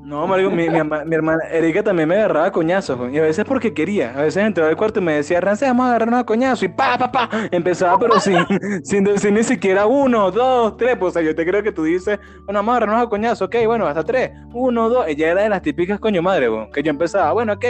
No, 0.05 0.27
marico, 0.27 0.51
mi, 0.51 0.69
mi, 0.69 0.79
ama- 0.79 1.05
mi 1.05 1.15
hermana 1.15 1.43
Erika 1.49 1.81
también 1.81 2.09
me 2.09 2.15
agarraba 2.15 2.51
coñazos, 2.51 2.99
y 3.11 3.17
a 3.17 3.21
veces 3.21 3.45
porque 3.45 3.73
quería, 3.73 4.11
a 4.17 4.23
veces 4.23 4.43
entraba 4.43 4.69
al 4.69 4.75
cuarto 4.75 4.99
y 4.99 5.03
me 5.03 5.13
decía, 5.13 5.39
Rance, 5.39 5.65
vamos 5.65 5.85
a 5.85 5.89
agarrarnos 5.91 6.19
a 6.19 6.25
coñazos, 6.25 6.63
y 6.63 6.67
pa, 6.67 6.97
pa, 6.97 7.09
pa, 7.11 7.29
empezaba 7.51 7.97
pero 7.97 8.19
sin, 8.19 8.35
sin 8.83 9.05
decir 9.05 9.31
ni 9.31 9.43
siquiera 9.43 9.85
uno, 9.85 10.29
dos, 10.29 10.75
tres, 10.75 10.97
pues 10.97 11.11
o 11.11 11.13
sea, 11.13 11.21
yo 11.21 11.33
te 11.33 11.45
creo 11.45 11.63
que 11.63 11.71
tú 11.71 11.85
dices, 11.85 12.19
bueno, 12.45 12.59
vamos 12.59 12.73
a 12.73 12.77
agarrarnos 12.77 13.05
a 13.05 13.09
coñazos, 13.09 13.47
ok, 13.47 13.55
bueno, 13.65 13.87
hasta 13.87 14.03
tres, 14.03 14.31
uno, 14.53 14.89
dos, 14.89 15.07
ella 15.07 15.31
era 15.31 15.43
de 15.43 15.49
las 15.49 15.61
típicas 15.61 15.99
coño 16.01 16.21
madre, 16.21 16.49
güey, 16.49 16.69
que 16.71 16.83
yo 16.83 16.89
empezaba, 16.89 17.31
bueno, 17.31 17.53
ok, 17.53 17.65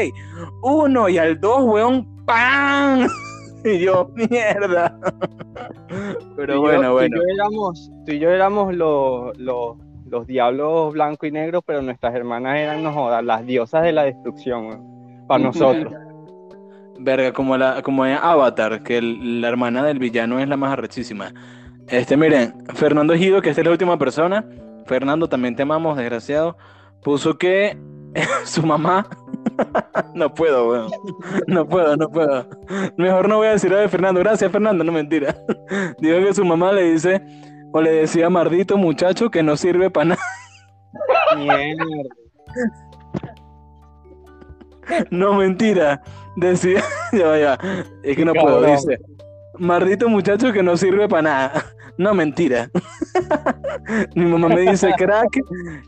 uno, 0.64 1.10
y 1.10 1.19
al 1.19 1.39
dos, 1.39 1.64
weón, 1.64 2.07
¡pam! 2.26 3.07
Y 3.65 3.80
yo, 3.80 4.10
mierda. 4.15 4.99
Pero 6.35 6.55
Tú 6.55 6.60
yo- 6.60 6.61
bueno, 6.61 6.81
tú 6.81 6.88
y 6.88 6.91
bueno. 6.91 7.15
yo 7.18 7.23
éramos, 7.34 7.91
tú 8.05 8.11
y 8.11 8.19
yo 8.19 8.30
éramos 8.30 8.73
los, 8.76 9.38
los, 9.38 9.77
los 10.14 10.27
diablos 10.27 10.94
blanco 10.94 11.26
y 11.26 11.31
negro, 11.31 11.61
pero 11.64 11.81
nuestras 11.81 12.14
hermanas 12.14 12.56
eran, 12.57 12.84
no 12.84 12.94
jodas, 12.94 13.23
las 13.23 13.45
diosas 13.45 13.81
de 13.84 13.91
la 13.91 14.03
destrucción, 14.03 15.26
para 15.27 15.44
nosotros. 15.44 15.91
Verga, 16.99 17.34
como 17.34 17.57
la, 17.57 17.81
como 17.81 18.06
en 18.06 18.14
Avatar, 18.22 18.84
que 18.84 18.98
el- 18.99 19.41
la 19.41 19.49
hermana 19.49 19.84
del 19.84 19.98
villano 19.98 20.40
es 20.40 20.48
la 20.48 20.56
más 20.56 20.72
arrechísima. 20.73 21.34
Este, 21.88 22.15
miren, 22.15 22.53
Fernando 22.76 23.15
Gido, 23.15 23.41
que 23.41 23.49
esta 23.49 23.61
es 23.61 23.65
la 23.65 23.72
última 23.72 23.98
persona. 23.98 24.45
Fernando, 24.85 25.27
también 25.27 25.56
te 25.56 25.64
amamos, 25.64 25.98
desgraciado. 25.98 26.56
Puso 27.03 27.38
que 27.38 27.76
su 28.45 28.64
mamá. 28.64 29.07
no 30.14 30.34
puedo, 30.34 30.69
weón. 30.69 30.91
No 31.48 31.68
puedo, 31.68 31.98
no 31.98 32.07
puedo. 32.10 32.48
Mejor 32.98 33.27
no 33.27 33.38
voy 33.38 33.48
a 33.48 33.52
decir 33.52 33.72
lo 33.72 33.77
de 33.77 33.90
Fernando. 33.90 34.19
Gracias, 34.19 34.52
Fernando, 34.52 34.84
no 34.84 34.91
mentira. 34.91 35.35
Dijo 35.99 36.18
que 36.19 36.34
su 36.34 36.45
mamá 36.45 36.72
le 36.72 36.94
dice, 36.94 37.22
o 37.73 37.81
le 37.81 37.91
decía, 37.91 38.29
mardito 38.29 38.77
muchacho, 38.77 39.29
que 39.29 39.43
no 39.43 39.57
sirve 39.57 39.89
para 39.89 40.05
nada. 40.05 40.21
Mierda. 41.35 41.83
No, 45.09 45.33
mentira. 45.33 46.01
Decía, 46.35 46.83
ya 47.11 47.27
va, 47.27 47.39
ya. 47.39 47.59
Es 48.03 48.15
que 48.15 48.25
no 48.25 48.33
puedo, 48.33 48.63
dice. 48.63 48.99
Maldito 49.57 50.09
muchacho 50.09 50.51
que 50.51 50.63
no 50.63 50.77
sirve 50.77 51.07
para 51.07 51.21
nada. 51.21 51.65
No, 51.95 52.11
mentira. 52.15 52.71
Mi 54.15 54.25
mamá 54.25 54.47
me 54.47 54.61
dice, 54.61 54.91
crack, 54.97 55.39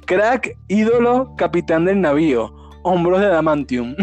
crack, 0.06 0.56
ídolo, 0.68 1.34
capitán 1.36 1.86
del 1.86 2.00
navío, 2.00 2.54
hombros 2.84 3.22
de 3.22 3.26
adamantium. 3.26 3.96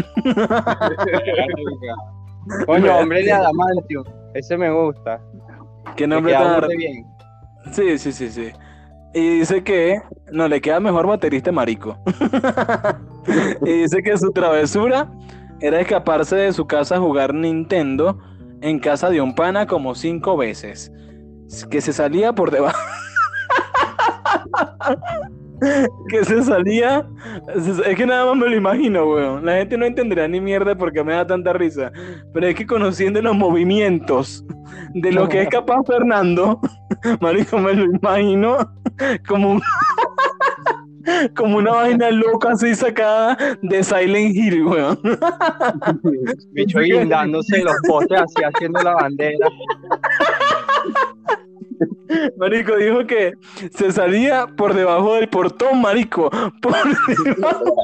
Coño, 2.65 2.97
hombre 2.97 3.23
de 3.23 3.31
adamantium. 3.31 4.03
Ese 4.33 4.57
me 4.57 4.69
gusta. 4.69 5.21
Qué 5.95 6.05
Me 6.05 6.15
nombre 6.15 6.33
tan... 6.33 6.67
bien. 6.75 7.12
Sí, 7.71 7.97
sí, 7.97 8.11
sí, 8.11 8.29
sí. 8.29 8.51
Y 9.13 9.39
dice 9.39 9.63
que 9.63 10.01
no 10.31 10.47
le 10.47 10.61
queda 10.61 10.79
mejor 10.79 11.07
baterista 11.07 11.51
marico. 11.51 11.99
y 13.65 13.81
dice 13.81 14.01
que 14.01 14.17
su 14.17 14.31
travesura 14.31 15.11
era 15.59 15.79
escaparse 15.79 16.35
de 16.35 16.53
su 16.53 16.65
casa 16.65 16.95
a 16.95 16.99
jugar 16.99 17.33
Nintendo 17.33 18.19
en 18.61 18.79
casa 18.79 19.09
de 19.09 19.21
un 19.21 19.35
pana 19.35 19.67
como 19.67 19.95
cinco 19.95 20.35
veces. 20.35 20.91
Que 21.69 21.81
se 21.81 21.93
salía 21.93 22.33
por 22.33 22.51
debajo. 22.51 22.79
que 26.09 26.25
se 26.25 26.43
salía. 26.43 27.07
Es 27.85 27.95
que 27.95 28.05
nada 28.05 28.25
más 28.27 28.35
me 28.37 28.49
lo 28.49 28.55
imagino, 28.55 29.05
weón. 29.05 29.45
La 29.45 29.57
gente 29.57 29.77
no 29.77 29.85
entenderá 29.85 30.27
ni 30.27 30.39
mierda 30.41 30.75
porque 30.75 31.03
me 31.03 31.13
da 31.13 31.25
tanta 31.25 31.53
risa. 31.53 31.91
Pero 32.33 32.47
es 32.47 32.55
que 32.55 32.65
conociendo 32.65 33.21
los 33.21 33.35
movimientos 33.35 34.45
de 34.93 35.11
lo 35.11 35.27
que 35.29 35.41
es 35.43 35.49
capaz 35.49 35.83
Fernando, 35.85 36.59
marico, 37.21 37.57
me 37.57 37.73
lo 37.73 37.85
imagino 37.85 38.57
como 39.27 39.51
un- 39.53 39.61
como 41.35 41.57
una 41.57 41.71
vaina 41.71 42.09
loca 42.11 42.51
así 42.53 42.73
sacada 42.75 43.37
de 43.61 43.83
Silent 43.83 44.35
Hill, 44.35 44.65
weón. 44.65 44.99
Bicho 46.51 46.79
guindándose 46.79 47.61
los 47.63 47.75
postes 47.87 48.21
así 48.21 48.43
haciendo 48.43 48.81
la 48.81 48.93
bandera. 48.95 49.47
Marico 52.37 52.75
dijo 52.77 53.05
que 53.05 53.33
se 53.71 53.91
salía 53.91 54.47
por 54.47 54.73
debajo 54.73 55.15
del 55.15 55.29
portón, 55.29 55.81
marico. 55.81 56.29
Por 56.61 56.73
debajo. 57.35 57.75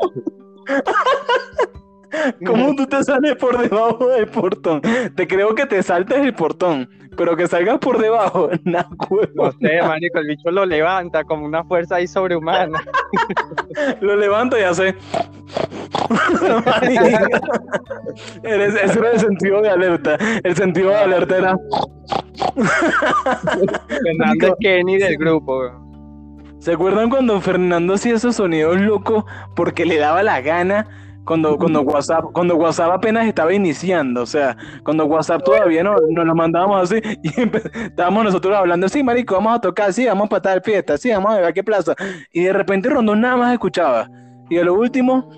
¿Cómo 2.45 2.76
tú 2.76 2.86
te 2.88 3.03
sales 3.03 3.36
por 3.36 3.57
debajo 3.57 4.07
del 4.10 4.27
portón? 4.27 4.81
Te 5.15 5.27
creo 5.27 5.53
que 5.56 5.65
te 5.65 5.84
saltes 5.84 6.18
el 6.19 6.34
portón, 6.34 6.90
pero 7.15 7.36
que 7.36 7.48
salgas 7.48 7.80
por 7.80 7.99
debajo, 7.99 8.49
nah. 8.64 8.86
No 9.36 9.52
sé, 9.52 9.81
marico, 9.81 10.19
el 10.19 10.27
bicho 10.27 10.52
lo 10.52 10.65
levanta 10.65 11.23
como 11.23 11.45
una 11.45 11.64
fuerza 11.64 11.95
ahí 11.95 12.07
sobrehumana. 12.07 12.81
Lo 14.02 14.15
levanto 14.15 14.57
y 14.57 14.61
hace. 14.61 14.95
Ese 18.44 18.99
era 18.99 19.11
el 19.11 19.19
sentido 19.19 19.61
de 19.61 19.69
alerta. 19.69 20.18
El 20.44 20.56
sentido 20.56 20.90
de 20.90 20.95
alerta 20.95 21.38
era. 21.38 21.57
Fernando 23.88 24.56
Kenny 24.60 24.98
del 24.98 25.18
grupo. 25.18 25.72
¿Se 26.60 26.73
acuerdan 26.73 27.10
cuando 27.10 27.40
Fernando 27.41 27.94
hacía 27.94 28.15
esos 28.15 28.36
sonidos 28.36 28.80
locos 28.81 29.23
porque 29.56 29.86
le 29.86 29.98
daba 29.98 30.23
la 30.23 30.41
gana? 30.41 30.88
Cuando, 31.26 31.58
cuando, 31.58 31.82
WhatsApp, 31.82 32.26
cuando 32.34 32.56
WhatsApp 32.56 32.91
apenas 32.91 33.28
estaba 33.28 33.54
iniciando, 33.54 34.24
o 34.24 34.26
sea, 34.26 34.58
cuando 34.84 35.06
WhatsApp 35.06 35.44
todavía 35.44 35.84
no, 35.84 35.96
nos 36.10 36.26
lo 36.26 36.34
mandábamos 36.34 36.91
así 36.91 37.02
y 37.24 37.30
estábamos 37.84 38.24
nosotros 38.24 38.56
hablando, 38.56 38.90
sí, 38.90 39.04
marico, 39.04 39.36
vamos 39.36 39.58
a 39.58 39.62
tocar, 39.62 39.94
sí, 39.94 40.06
vamos 40.06 40.28
para 40.28 40.41
tal 40.41 40.62
fiesta, 40.64 40.98
sí, 40.98 41.12
vamos 41.12 41.34
a 41.34 41.36
ver 41.36 41.46
a 41.46 41.54
qué 41.54 41.64
plaza. 41.64 41.94
Y 42.32 42.44
de 42.44 42.54
repente 42.54 42.90
Rondón 42.90 43.22
nada 43.22 43.38
más 43.38 43.54
escuchaba. 43.54 44.10
Y 44.50 44.58
a 44.58 44.64
lo 44.64 44.74
último, 44.74 45.30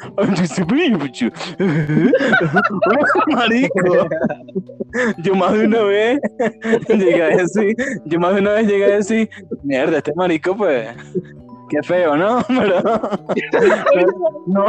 marico, 3.28 4.08
yo 5.18 5.34
más 5.34 5.52
de 5.52 5.66
una 5.66 5.82
vez 5.82 6.18
llegué 6.88 7.22
a 7.22 7.36
decir, 7.36 7.76
yo 8.06 8.18
más 8.18 8.34
de 8.34 8.40
una 8.40 8.52
vez 8.52 8.66
llegué 8.66 8.84
a 8.84 8.96
decir, 8.96 9.28
mierda, 9.62 9.98
este 9.98 10.14
marico, 10.14 10.56
pues, 10.56 10.88
qué 11.70 11.82
feo, 11.82 12.16
¿no? 12.16 12.40
Pero 12.48 12.82
no, 14.46 14.66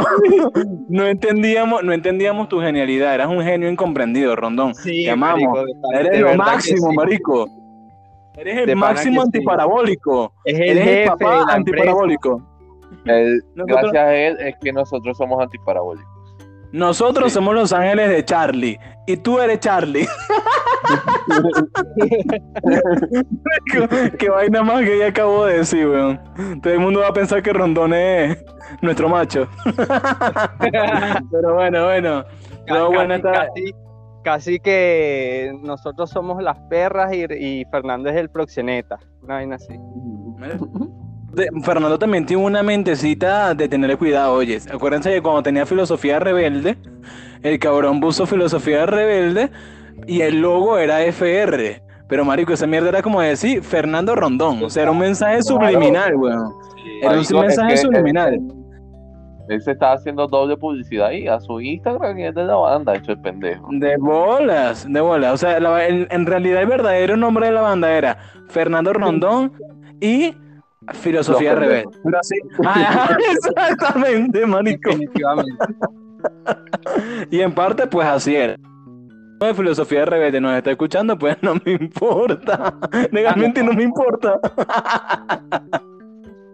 no 0.88 1.06
entendíamos, 1.06 1.82
no 1.82 1.92
entendíamos 1.92 2.48
tu 2.48 2.60
genialidad, 2.60 3.14
eras 3.14 3.28
un 3.28 3.42
genio 3.42 3.68
incomprendido, 3.68 4.34
Rondón. 4.36 4.74
Sí, 4.74 5.04
Te 5.04 5.10
amamos. 5.10 5.58
marico, 5.58 5.92
Eres 5.94 6.20
lo 6.20 6.34
máximo, 6.36 6.90
sí. 6.90 6.96
marico. 6.96 7.46
Eres 8.36 8.58
el 8.58 8.66
De 8.66 8.74
máximo 8.74 9.20
sí. 9.22 9.26
antiparabólico. 9.26 10.32
Es 10.44 10.54
el 10.54 10.62
Eres 10.78 10.86
el 10.86 10.94
de 11.02 11.06
papá 11.06 11.44
la 11.46 11.54
antiparabólico. 11.54 12.42
Nosotros- 13.04 13.66
gracias 13.66 13.94
a 13.96 14.14
él 14.14 14.36
es 14.40 14.54
que 14.60 14.72
nosotros 14.72 15.16
somos 15.16 15.42
antiparabólicos. 15.42 16.11
Nosotros 16.72 17.28
Sí. 17.28 17.34
somos 17.34 17.54
los 17.54 17.72
ángeles 17.72 18.08
de 18.08 18.24
Charlie 18.24 18.80
y 19.06 19.16
tú 19.18 19.38
eres 19.40 19.60
Charlie. 19.60 20.08
Qué 24.18 24.28
vaina 24.28 24.62
más 24.62 24.80
que 24.82 24.96
ella 24.96 25.08
acabo 25.08 25.46
de 25.46 25.58
decir, 25.58 25.86
weón. 25.88 26.20
Todo 26.62 26.72
el 26.72 26.80
mundo 26.80 27.00
va 27.00 27.08
a 27.08 27.12
pensar 27.12 27.42
que 27.42 27.52
Rondón 27.52 27.94
es 27.94 28.44
nuestro 28.80 29.08
macho. 29.08 29.46
Pero 31.30 31.54
bueno, 31.54 31.84
bueno. 31.84 32.24
Pero 32.66 32.88
Casi- 32.88 32.94
bueno, 32.94 33.14
está- 33.14 33.32
casi, 33.32 33.74
casi 34.24 34.60
que 34.60 35.52
nosotros 35.62 36.10
somos 36.10 36.42
las 36.42 36.58
perras 36.70 37.12
y, 37.12 37.24
y 37.32 37.64
Fernando 37.70 38.08
es 38.08 38.16
el 38.16 38.30
proxeneta. 38.30 38.98
Una 39.22 39.34
vaina 39.34 39.56
así. 39.56 39.74
Fernando 41.62 41.98
también 41.98 42.26
tiene 42.26 42.44
una 42.44 42.62
mentecita 42.62 43.54
de 43.54 43.68
tener 43.68 43.96
cuidado, 43.96 44.34
oye. 44.34 44.58
Acuérdense 44.72 45.10
que 45.12 45.22
cuando 45.22 45.42
tenía 45.42 45.64
filosofía 45.66 46.18
rebelde, 46.18 46.76
el 47.42 47.58
cabrón 47.58 48.00
puso 48.00 48.26
filosofía 48.26 48.84
rebelde 48.86 49.50
y 50.06 50.20
el 50.20 50.40
logo 50.40 50.78
era 50.78 51.02
FR. 51.04 51.82
Pero 52.08 52.24
marico, 52.26 52.52
esa 52.52 52.66
mierda 52.66 52.90
era 52.90 53.02
como 53.02 53.20
decir 53.22 53.62
Fernando 53.62 54.14
Rondón. 54.14 54.62
O 54.62 54.68
sea, 54.70 54.82
era 54.82 54.92
un 54.92 54.98
mensaje 54.98 55.42
subliminal, 55.42 56.14
weón. 56.16 56.52
Era 57.00 57.12
un 57.12 57.40
mensaje 57.40 57.76
subliminal. 57.78 58.38
Él 59.48 59.60
se 59.60 59.72
estaba 59.72 59.94
haciendo 59.94 60.26
doble 60.28 60.56
publicidad 60.56 61.08
ahí 61.08 61.26
a 61.26 61.40
su 61.40 61.60
Instagram 61.60 62.18
y 62.18 62.26
es 62.26 62.34
de 62.34 62.44
la 62.44 62.54
banda, 62.54 62.94
hecho 62.94 63.12
el 63.12 63.20
pendejo. 63.20 63.66
De 63.72 63.96
bolas, 63.96 64.86
de 64.88 65.00
bolas. 65.00 65.32
O 65.32 65.36
sea, 65.36 65.58
la- 65.58 65.86
en, 65.88 66.06
en 66.10 66.26
realidad 66.26 66.62
el 66.62 66.68
verdadero 66.68 67.16
nombre 67.16 67.46
de 67.46 67.52
la 67.52 67.62
banda 67.62 67.92
era 67.92 68.18
Fernando 68.48 68.92
Rondón 68.92 69.52
y 70.00 70.34
Filosofía 70.94 71.54
Los 71.54 71.60
Rebelde. 71.60 71.98
Pero 72.04 72.18
así. 72.18 72.34
Ah, 72.66 73.16
exactamente, 73.32 74.46
marico. 74.46 74.90
Definitivamente. 74.90 75.64
Y 77.30 77.40
en 77.40 77.52
parte, 77.52 77.86
pues 77.86 78.06
así 78.06 78.34
era. 78.36 78.56
De 79.40 79.54
filosofía 79.54 80.04
rebelde 80.04 80.40
nos 80.40 80.56
está 80.56 80.70
escuchando, 80.70 81.18
pues 81.18 81.36
no 81.42 81.54
me 81.64 81.72
importa. 81.72 82.74
Legalmente 83.10 83.62
no 83.62 83.72
me 83.72 83.82
importa. 83.82 84.38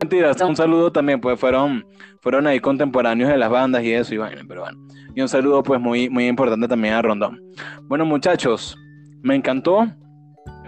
Mentiras, 0.01 0.41
un 0.41 0.57
saludo 0.57 0.91
también, 0.91 1.21
pues 1.21 1.39
fueron, 1.39 1.85
fueron 2.23 2.47
ahí 2.47 2.61
contemporáneos 2.61 3.29
de 3.29 3.37
las 3.37 3.51
bandas 3.51 3.83
y 3.83 3.93
eso, 3.93 4.15
y 4.15 4.19
bueno, 4.19 4.41
pero 4.49 4.63
bueno. 4.63 4.79
Y 5.15 5.21
un 5.21 5.29
saludo, 5.29 5.63
pues 5.63 5.81
muy, 5.81 6.09
muy 6.09 6.29
importante 6.29 6.67
también 6.67 6.95
a 6.95 7.03
Rondón. 7.03 7.39
Bueno, 7.83 8.07
muchachos, 8.07 8.75
me 9.23 9.35
encantó. 9.35 9.87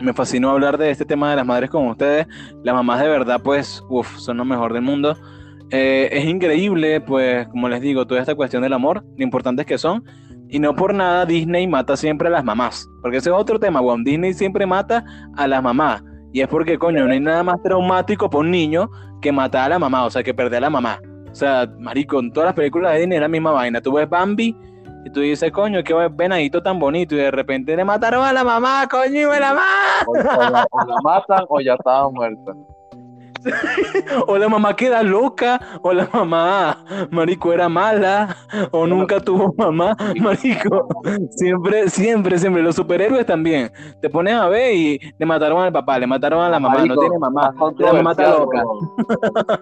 Me 0.01 0.15
fascinó 0.15 0.51
hablar 0.51 0.79
de 0.79 0.91
este 0.91 1.05
tema 1.05 1.31
de 1.31 1.37
las 1.37 1.47
madres 1.47 1.71
con 1.71 1.87
ustedes. 1.87 2.27
Las 2.65 2.75
mamás 2.75 3.01
de 3.01 3.09
verdad, 3.09 3.41
pues, 3.43 3.83
uff, 3.89 4.19
son 4.19 4.39
lo 4.39 4.45
mejor 4.45 4.73
del 4.73 4.83
mundo. 4.83 5.17
Eh, 5.71 6.09
es 6.11 6.25
increíble, 6.25 7.01
pues, 7.01 7.47
como 7.49 7.69
les 7.69 7.81
digo, 7.81 8.07
toda 8.07 8.21
esta 8.21 8.35
cuestión 8.35 8.63
del 8.63 8.73
amor, 8.73 9.05
lo 9.17 9.25
importantes 9.25 9.67
que 9.67 9.79
son. 9.79 10.05
Y 10.49 10.59
no 10.59 10.75
por 10.75 10.95
nada 10.95 11.27
Disney 11.27 11.67
mata 11.67 11.97
siempre 11.97 12.29
a 12.29 12.31
las 12.31 12.45
mamás. 12.45 12.89
Porque 13.03 13.19
ese 13.19 13.31
es 13.31 13.37
otro 13.37 13.61
tema, 13.61 13.81
weón. 13.81 14.03
Disney 14.03 14.33
siempre 14.33 14.67
mata 14.67 15.05
a 15.37 15.47
las 15.47 15.63
mamás. 15.63 16.03
Y 16.33 16.41
es 16.41 16.49
porque, 16.49 16.79
coño, 16.79 17.05
no 17.05 17.13
hay 17.13 17.21
nada 17.21 17.43
más 17.43 17.63
traumático 17.63 18.31
para 18.31 18.41
un 18.41 18.51
niño 18.51 18.91
que 19.21 19.33
matar 19.33 19.67
a 19.67 19.69
la 19.71 19.79
mamá, 19.79 20.05
o 20.05 20.11
sea, 20.11 20.23
que 20.23 20.33
perder 20.33 20.59
a 20.59 20.63
la 20.63 20.71
mamá. 20.71 21.01
O 21.31 21.35
sea, 21.35 21.69
marico, 21.79 22.19
en 22.19 22.33
todas 22.33 22.49
las 22.49 22.55
películas 22.55 22.95
de 22.95 23.01
Disney 23.01 23.17
es 23.17 23.23
la 23.23 23.29
misma 23.29 23.53
vaina. 23.53 23.81
Tú 23.81 23.93
ves 23.93 24.09
Bambi 24.09 24.57
y 25.05 25.11
tú 25.11 25.21
dices, 25.21 25.51
coño, 25.53 25.83
qué 25.83 25.95
venadito 26.13 26.63
tan 26.63 26.79
bonito. 26.79 27.15
Y 27.15 27.19
de 27.19 27.31
repente 27.31 27.75
le 27.77 27.85
mataron 27.85 28.25
a 28.25 28.33
la 28.33 28.45
mamá, 28.45 28.87
coño, 28.91 29.21
y 29.21 29.27
me 29.27 29.41
la 29.41 29.55
mamá. 29.55 29.65
O, 30.07 30.13
o 30.13 30.51
la, 30.51 30.67
o 30.71 30.87
la 30.87 30.97
matan 31.03 31.45
o 31.49 31.61
ya 31.61 31.75
estaba 31.75 32.11
muerta. 32.11 32.53
O 34.27 34.39
la 34.39 34.49
mamá 34.49 34.75
queda 34.77 35.03
loca, 35.03 35.61
o 35.83 35.93
la 35.93 36.09
mamá, 36.13 36.85
marico, 37.11 37.53
era 37.53 37.69
mala, 37.69 38.37
o 38.71 38.87
nunca 38.87 39.21
tuvo 39.21 39.55
mamá, 39.57 39.97
marico. 40.21 40.89
Siempre, 41.31 41.89
siempre, 41.89 42.39
siempre. 42.39 42.63
Los 42.63 42.77
superhéroes 42.77 43.27
también. 43.27 43.71
Te 44.01 44.11
pones 44.11 44.35
a 44.35 44.49
ver 44.49 44.75
y 44.75 45.01
le 45.19 45.27
mataron 45.27 45.63
al 45.63 45.73
papá, 45.73 45.99
le 45.99 46.07
mataron 46.07 46.43
a 46.43 46.49
la 46.49 46.61
mamá, 46.61 46.77
Marico, 46.77 46.95
no 46.95 47.01
tiene 47.01 47.19
mamá. 47.19 47.53
Más 47.53 47.75
La 47.79 47.93
mamá 47.93 48.11
está 48.13 48.31
loca. 48.31 48.63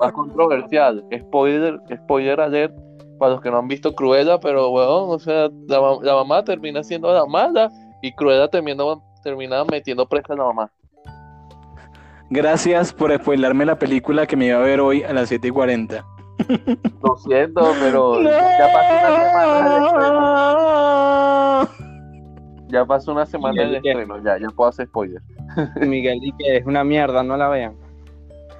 Más 0.00 0.12
controversial. 0.12 1.04
Spoiler, 1.12 1.78
spoiler 2.04 2.40
ayer 2.40 2.72
para 3.18 3.32
los 3.32 3.40
que 3.40 3.50
no 3.50 3.58
han 3.58 3.68
visto 3.68 3.94
Cruella, 3.94 4.38
pero 4.40 4.70
weón, 4.70 5.10
o 5.10 5.18
sea, 5.18 5.48
la, 5.66 5.80
ma- 5.80 5.98
la 6.02 6.14
mamá 6.14 6.44
termina 6.44 6.82
siendo 6.82 7.12
la 7.12 7.26
mala 7.26 7.70
y 8.02 8.12
Cruella 8.12 8.48
termina, 8.48 8.84
termina 9.22 9.64
metiendo 9.64 10.06
presa 10.06 10.32
a 10.34 10.36
la 10.36 10.44
mamá. 10.44 10.70
Gracias 12.30 12.92
por 12.92 13.12
spoilarme 13.14 13.64
la 13.64 13.78
película 13.78 14.26
que 14.26 14.36
me 14.36 14.46
iba 14.46 14.58
a 14.58 14.62
ver 14.62 14.80
hoy 14.80 15.02
a 15.02 15.12
las 15.14 15.28
7 15.30 15.48
y 15.48 15.50
40. 15.50 16.04
Lo 17.02 17.16
siento, 17.16 17.72
pero 17.80 18.20
ya 18.22 18.68
pasó 18.72 18.92
una 18.94 19.16
semana 19.24 19.68
del 19.70 19.82
estreno. 19.84 21.68
Ya 22.68 22.84
pasó 22.84 23.12
una 23.12 23.24
semana 23.26 23.62
del 23.62 23.76
estreno, 23.76 24.22
ya, 24.22 24.38
ya 24.38 24.48
puedo 24.50 24.68
hacer 24.68 24.86
spoiler. 24.88 25.22
Miguel 25.80 26.18
y 26.22 26.32
que 26.32 26.58
es 26.58 26.66
una 26.66 26.84
mierda, 26.84 27.22
no 27.22 27.36
la 27.36 27.48
vean. 27.48 27.74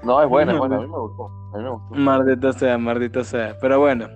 No, 0.03 0.23
es 0.23 0.29
buena, 0.29 0.53
es 0.53 0.59
buena, 0.59 0.77
a 0.77 0.81
mí 0.81 0.87
me 0.87 0.99
gustó. 0.99 1.27
A 1.53 1.59
mí 1.59 1.65
me 1.65 1.71
gustó. 1.71 1.95
Maldita 1.95 2.53
sea, 2.55 2.79
maldita 2.79 3.23
sea. 3.25 3.55
Pero 3.61 3.79
bueno, 3.81 4.09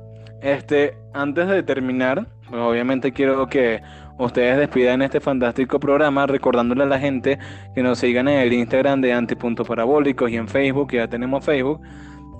este, 0.43 0.97
antes 1.14 1.48
de 1.48 1.62
terminar, 1.62 2.27
pues, 2.48 2.60
obviamente 2.60 3.12
quiero 3.12 3.47
que 3.47 3.81
ustedes 4.19 4.59
despidan 4.59 5.02
este 5.02 5.20
fantástico 5.20 5.81
programa 5.81 6.27
recordándole 6.27 6.82
a 6.82 6.86
la 6.86 6.98
gente 6.98 7.39
que 7.74 7.82
nos 7.82 7.98
sigan 7.98 8.28
en 8.28 8.40
el 8.40 8.52
Instagram 8.52 9.01
de 9.01 9.12
anti.parabólicos 9.12 10.31
y 10.31 10.36
en 10.36 10.48
Facebook, 10.48 10.89
que 10.90 10.97
ya 10.98 11.09
tenemos 11.09 11.44
Facebook. 11.44 11.81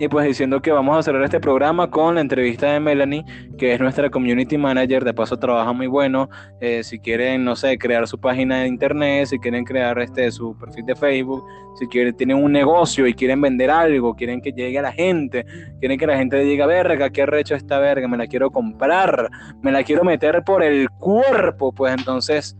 Y 0.03 0.09
pues 0.09 0.27
diciendo 0.27 0.61
que 0.61 0.73
vamos 0.73 0.99
a 0.99 1.03
cerrar 1.05 1.23
este 1.23 1.39
programa 1.39 1.89
con 1.89 2.16
la 2.16 2.23
entrevista 2.23 2.73
de 2.73 2.81
Melanie, 2.81 3.24
que 3.57 3.73
es 3.73 3.79
nuestra 3.79 4.11
community 4.11 4.59
manager, 4.59 5.05
de 5.05 5.15
paso 5.15 5.37
trabaja 5.37 5.73
muy 5.73 5.87
bueno. 5.87 6.29
Eh, 6.61 6.83
si 6.83 6.99
quieren, 6.99 7.45
no 7.45 7.55
sé, 7.55 7.79
crear 7.79 8.09
su 8.09 8.19
página 8.19 8.62
de 8.62 8.66
internet, 8.66 9.29
si 9.29 9.39
quieren 9.39 9.65
crear 9.65 9.97
este 10.01 10.33
su 10.33 10.59
perfil 10.59 10.87
de 10.87 10.97
Facebook, 10.97 11.45
si 11.79 11.87
quieren, 11.87 12.16
tienen 12.16 12.43
un 12.43 12.51
negocio 12.51 13.07
y 13.07 13.15
quieren 13.15 13.41
vender 13.41 13.70
algo, 13.70 14.16
quieren 14.16 14.41
que 14.41 14.51
llegue 14.51 14.77
a 14.81 14.83
la 14.83 14.91
gente, 14.91 15.47
quieren 15.79 15.97
que 16.01 16.07
la 16.09 16.19
gente 16.19 16.37
diga, 16.39 16.66
verga, 16.66 17.11
qué 17.11 17.24
recho 17.24 17.55
esta 17.55 17.79
verga, 17.79 18.09
me 18.09 18.16
la 18.16 18.27
quiero 18.27 18.51
comprar, 18.51 19.31
me 19.62 19.70
la 19.70 19.85
quiero 19.85 20.03
meter 20.03 20.43
por 20.43 20.65
el 20.65 20.91
cuerpo, 20.91 21.73
pues 21.73 21.95
entonces 21.97 22.57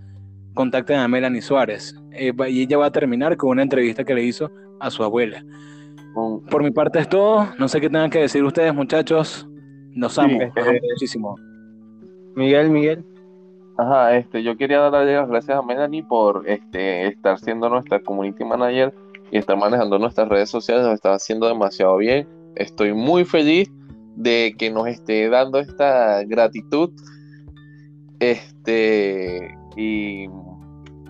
contacten 0.55 1.01
a 1.01 1.09
Melanie 1.09 1.43
Suárez. 1.43 1.93
Eh, 2.12 2.32
y 2.51 2.62
ella 2.62 2.78
va 2.78 2.86
a 2.86 2.93
terminar 2.93 3.36
con 3.36 3.51
una 3.51 3.62
entrevista 3.62 4.05
que 4.05 4.14
le 4.14 4.23
hizo 4.23 4.48
a 4.78 4.90
su 4.93 5.02
abuela. 5.02 5.43
Un- 6.14 6.44
Por 6.47 6.62
mi 6.62 6.70
parte 6.70 6.98
es 6.98 7.09
todo, 7.09 7.48
no 7.59 7.68
sé 7.68 7.80
qué 7.80 7.89
tengan 7.89 8.10
que 8.10 8.20
decir 8.20 8.43
ustedes 8.44 8.74
muchachos, 8.74 9.48
los 9.94 10.18
amo, 10.18 10.39
Sí, 10.39 10.60
amo 10.60 10.70
eh, 10.70 10.80
muchísimo. 10.93 11.36
Miguel, 12.34 12.70
Miguel. 12.70 13.05
Ajá, 13.78 14.16
este, 14.16 14.43
yo 14.43 14.56
quería 14.56 14.78
darle 14.90 15.14
las 15.16 15.28
gracias 15.28 15.56
a 15.59 15.62
Melanie 15.62 16.02
por 16.05 16.44
este, 16.48 17.06
estar 17.09 17.39
siendo 17.39 17.68
nuestra 17.70 18.01
community 18.01 18.44
manager 18.44 18.94
y 19.30 19.39
estar 19.39 19.56
manejando 19.56 19.98
nuestras 19.98 20.28
redes 20.28 20.51
sociales, 20.51 20.84
lo 20.84 20.93
está 20.93 21.14
haciendo 21.14 21.48
demasiado 21.48 21.97
bien. 21.97 22.28
Estoy 22.55 22.93
muy 22.93 23.24
feliz 23.24 23.70
de 24.16 24.55
que 24.59 24.70
nos 24.70 24.86
esté 24.89 25.28
dando 25.30 25.59
esta 25.59 26.22
gratitud. 26.24 26.90
Este, 28.20 29.56
y 29.76 30.28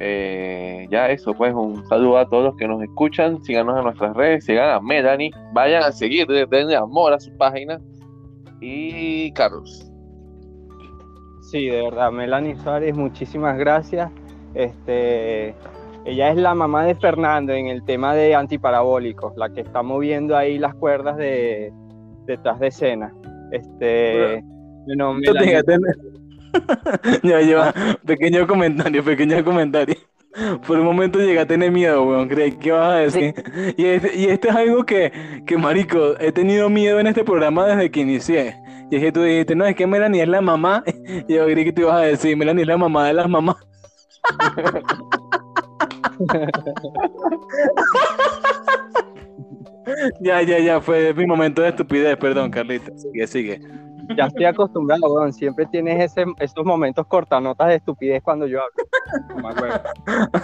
eh, 0.04 0.88
ya 0.90 1.08
eso, 1.10 1.32
pues 1.32 1.54
un 1.54 1.86
saludo 1.86 2.18
a 2.18 2.28
todos 2.28 2.44
los 2.44 2.56
que 2.56 2.66
nos 2.66 2.82
escuchan, 2.82 3.40
síganos 3.44 3.78
en 3.78 3.84
nuestras 3.84 4.16
redes, 4.16 4.44
sigan 4.44 4.70
a 4.70 4.80
Melanie, 4.80 5.30
vayan 5.52 5.84
a 5.84 5.92
seguir, 5.92 6.26
denle 6.26 6.74
amor 6.74 7.12
a 7.12 7.20
su 7.20 7.30
página. 7.36 7.80
Y 8.60 9.32
Carlos. 9.32 9.88
Sí, 11.50 11.66
de 11.66 11.82
verdad, 11.82 12.10
Melanie 12.10 12.56
Suárez, 12.56 12.96
muchísimas 12.96 13.56
gracias. 13.58 14.10
Este, 14.54 15.54
ella 16.04 16.30
es 16.30 16.36
la 16.36 16.54
mamá 16.54 16.84
de 16.84 16.96
Fernando 16.96 17.52
en 17.52 17.68
el 17.68 17.84
tema 17.84 18.14
de 18.14 18.34
antiparabólicos, 18.34 19.36
la 19.36 19.50
que 19.50 19.60
está 19.60 19.82
moviendo 19.82 20.36
ahí 20.36 20.58
las 20.58 20.74
cuerdas 20.74 21.16
de 21.16 21.72
detrás 22.26 22.58
de 22.58 22.66
escena. 22.66 23.14
Este, 23.52 24.42
bueno, 24.86 25.14
Melanie- 25.14 25.62
ya 27.22 27.40
lleva, 27.40 27.72
pequeño 28.04 28.46
comentario, 28.46 29.04
pequeño 29.04 29.44
comentario. 29.44 29.96
Por 30.66 30.78
un 30.78 30.86
momento 30.86 31.18
llegué 31.18 31.40
a 31.40 31.46
tener 31.46 31.70
miedo, 31.70 32.04
weón. 32.04 32.28
Creí 32.28 32.52
que 32.52 32.72
vas 32.72 32.92
a 32.92 32.96
decir. 32.96 33.34
Y 33.76 33.84
este, 33.84 34.16
y 34.16 34.24
este 34.26 34.48
es 34.48 34.54
algo 34.54 34.84
que, 34.84 35.12
que, 35.46 35.58
marico, 35.58 36.18
he 36.18 36.32
tenido 36.32 36.70
miedo 36.70 36.98
en 37.00 37.06
este 37.06 37.22
programa 37.22 37.66
desde 37.66 37.90
que 37.90 38.00
inicié. 38.00 38.56
Y 38.90 38.96
es 38.96 39.02
que 39.02 39.12
tú 39.12 39.22
dijiste, 39.22 39.54
no, 39.54 39.66
es 39.66 39.76
que 39.76 39.86
Melanie 39.86 40.22
es 40.22 40.28
la 40.28 40.40
mamá. 40.40 40.82
Y 41.28 41.34
yo 41.34 41.44
creí 41.46 41.64
que 41.64 41.72
te 41.72 41.82
ibas 41.82 41.96
a 41.96 42.06
decir, 42.06 42.36
Melanie 42.36 42.62
es 42.62 42.68
la 42.68 42.78
mamá 42.78 43.06
de 43.06 43.14
las 43.14 43.28
mamás. 43.28 43.56
ya, 50.20 50.42
ya, 50.42 50.58
ya, 50.58 50.80
fue 50.80 51.12
mi 51.14 51.26
momento 51.26 51.62
de 51.62 51.68
estupidez, 51.68 52.16
perdón, 52.16 52.50
Carlita. 52.50 52.90
Sigue, 52.96 53.26
sigue. 53.26 53.60
Ya 54.16 54.26
estoy 54.26 54.44
acostumbrado, 54.44 55.12
weón, 55.12 55.32
siempre 55.32 55.66
tienes 55.66 56.00
ese, 56.00 56.24
esos 56.38 56.64
momentos 56.64 57.06
cortanotas 57.06 57.68
de 57.68 57.74
estupidez 57.76 58.22
cuando 58.22 58.46
yo 58.46 58.60
hablo. 58.60 58.72
No 59.36 59.42
me 59.42 59.48
acuerdo. 59.48 59.80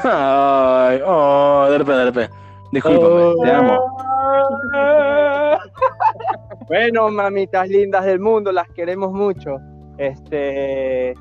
Ay, 0.04 1.00
oh, 1.04 1.66
dale, 1.70 1.84
pe, 1.84 1.92
dale, 1.92 2.12
pe. 2.12 2.28
Discúlpame, 2.72 3.34
te 3.42 3.50
amo. 3.50 3.78
Bueno, 6.68 7.08
mamitas 7.10 7.68
lindas 7.68 8.04
del 8.04 8.20
mundo, 8.20 8.52
las 8.52 8.68
queremos 8.70 9.12
mucho. 9.12 9.56
Este, 9.96 11.14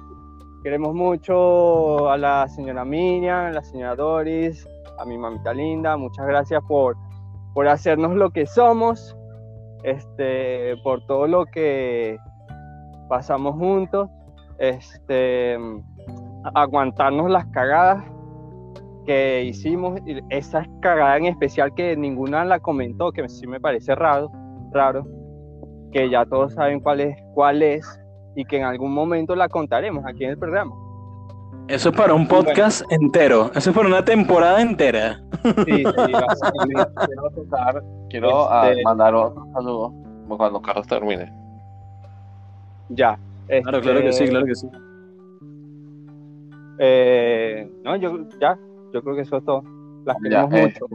queremos 0.61 0.93
mucho 0.93 2.09
a 2.09 2.17
la 2.17 2.47
señora 2.49 2.83
Miriam, 2.83 3.45
a 3.45 3.51
la 3.51 3.63
señora 3.63 3.95
Doris, 3.95 4.67
a 4.99 5.05
mi 5.05 5.17
mamita 5.17 5.53
linda. 5.53 5.95
Muchas 5.95 6.27
gracias 6.27 6.61
por, 6.67 6.97
por 7.53 7.67
hacernos 7.67 8.13
lo 8.15 8.29
que 8.29 8.45
somos, 8.45 9.15
este, 9.87 10.75
por 10.83 11.05
todo 11.05 11.27
lo 11.27 11.45
que 11.45 12.17
pasamos 13.07 13.55
juntos, 13.55 14.09
este, 14.59 15.57
aguantarnos 16.53 17.29
las 17.29 17.45
cagadas 17.47 18.03
que 19.05 19.45
hicimos, 19.45 20.01
esa 20.29 20.65
cagada 20.81 21.15
en 21.15 21.27
especial 21.27 21.73
que 21.73 21.95
ninguna 21.95 22.43
la 22.43 22.59
comentó, 22.59 23.13
que 23.13 23.29
sí 23.29 23.47
me 23.47 23.61
parece 23.61 23.95
raro, 23.95 24.29
raro, 24.73 25.07
que 25.93 26.09
ya 26.09 26.25
todos 26.25 26.53
saben 26.53 26.81
cuál 26.81 26.99
es, 26.99 27.17
cuál 27.33 27.63
es, 27.63 27.87
y 28.35 28.43
que 28.43 28.57
en 28.57 28.65
algún 28.65 28.93
momento 28.93 29.37
la 29.37 29.47
contaremos 29.47 30.03
aquí 30.05 30.25
en 30.25 30.31
el 30.31 30.37
programa. 30.37 30.75
Eso 31.67 31.89
es 31.89 31.95
para 31.95 32.13
un 32.13 32.27
podcast 32.27 32.81
entero. 32.91 33.51
Eso 33.53 33.69
es 33.71 33.75
para 33.75 33.87
una 33.87 34.03
temporada 34.05 34.61
entera. 34.61 35.19
Sí, 35.43 35.77
sí, 35.77 35.83
básicamente. 35.83 36.91
Quiero, 37.05 37.29
tocar- 37.35 37.83
quiero, 38.09 38.49
ah, 38.51 38.69
Este- 38.69 38.83
mandar 38.83 39.13
otro 39.15 39.45
saludo 39.53 39.93
cuando 40.27 40.61
Carlos 40.61 40.87
termine. 40.87 41.31
ya. 42.89 43.17
Claro, 43.47 43.79
claro 43.81 44.01
que 44.01 44.11
sí, 44.11 44.23
Este, 44.25 44.29
claro 44.29 44.45
que 44.45 44.55
sí. 44.55 44.67
eh, 46.79 47.69
no, 47.83 47.95
yo 47.95 48.27
ya, 48.41 48.57
yo 48.93 49.01
creo 49.01 49.15
que 49.15 49.21
eso 49.21 49.37
es 49.37 49.45
todo. 49.45 49.63
Las 50.05 50.17
Ya, 50.29 50.47
queremos 50.47 50.53
eh, 50.53 50.73
mucho. 50.81 50.87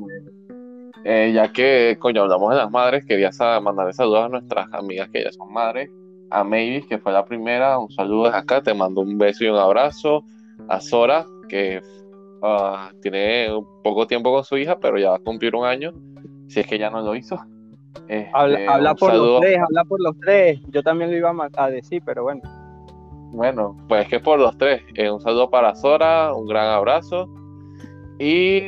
eh, 1.05 1.33
ya 1.35 1.51
que, 1.53 1.97
coño, 1.99 2.23
hablamos 2.23 2.51
de 2.51 2.57
las 2.57 2.71
madres, 2.71 3.05
quería 3.07 3.31
mandarle 3.63 3.93
saludos 3.95 4.25
a 4.27 4.29
nuestras 4.29 4.73
amigas 4.73 5.09
que 5.11 5.25
ya 5.25 5.33
son 5.33 5.53
madres. 5.53 5.91
A 6.31 6.45
Mavis, 6.45 6.87
que 6.87 6.99
fue 6.99 7.13
la 7.13 7.25
primera, 7.25 7.79
un 7.79 7.91
saludo 7.91 8.25
desde 8.25 8.39
acá, 8.39 8.63
te 8.63 8.73
mando 8.75 9.01
un 9.03 9.19
beso 9.19 9.45
y 9.45 9.49
un 9.49 9.57
abrazo. 9.57 10.25
A 10.69 10.81
Sora, 10.81 11.27
que 11.49 11.81
ah, 12.43 12.91
tiene 13.03 13.49
poco 13.83 14.07
tiempo 14.07 14.33
con 14.33 14.45
su 14.45 14.57
hija, 14.57 14.79
pero 14.79 14.99
ya 14.99 15.11
va 15.11 15.17
a 15.17 15.21
cumplir 15.21 15.55
un 15.55 15.65
año, 15.65 15.93
si 16.49 16.61
es 16.61 16.67
que 16.67 16.79
ya 16.79 16.91
no 16.91 17.01
lo 17.03 17.15
hizo. 17.15 17.39
Este, 18.09 18.31
Habla, 18.33 18.75
habla 18.75 18.91
un 18.93 18.97
por 18.97 19.11
saludo- 19.11 19.33
los 19.33 19.41
tres, 19.41 19.59
habla 19.59 19.85
por 19.85 20.01
los 20.01 20.19
tres. 20.21 20.61
Yo 20.69 20.83
también 20.83 21.11
lo 21.11 21.17
iba 21.17 21.35
a, 21.57 21.71
decir, 21.71 22.03
pero 22.05 22.25
bueno. 22.25 22.41
Bueno, 23.33 23.77
pues 23.89 24.09
que 24.09 24.21
por 24.21 24.39
los 24.39 24.57
tres. 24.59 24.83
Eh, 24.95 25.11
un 25.11 25.21
saludo 25.21 25.51
para 25.51 25.75
Sora, 25.75 26.35
un 26.35 26.47
gran 26.47 26.69
abrazo. 26.69 27.29
Y 28.19 28.63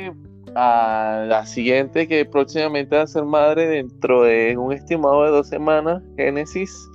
a 0.54 1.24
la 1.28 1.44
siguiente, 1.46 2.06
que 2.08 2.24
próximamente 2.24 2.96
va 2.96 3.02
a 3.02 3.06
ser 3.06 3.24
madre 3.24 3.66
dentro 3.66 4.22
de 4.22 4.56
un 4.56 4.72
estimado 4.72 5.24
de 5.24 5.30
dos 5.30 5.48
semanas, 5.48 6.02
Génesis. 6.16 6.88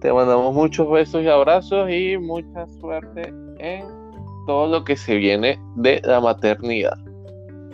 Te 0.00 0.12
mandamos 0.12 0.54
muchos 0.54 0.90
besos 0.90 1.22
y 1.22 1.28
abrazos 1.28 1.90
y 1.90 2.16
mucha 2.18 2.66
suerte 2.80 3.32
en 3.58 4.01
todo 4.46 4.66
lo 4.66 4.84
que 4.84 4.96
se 4.96 5.16
viene 5.16 5.58
de 5.76 6.00
la 6.04 6.20
maternidad. 6.20 6.98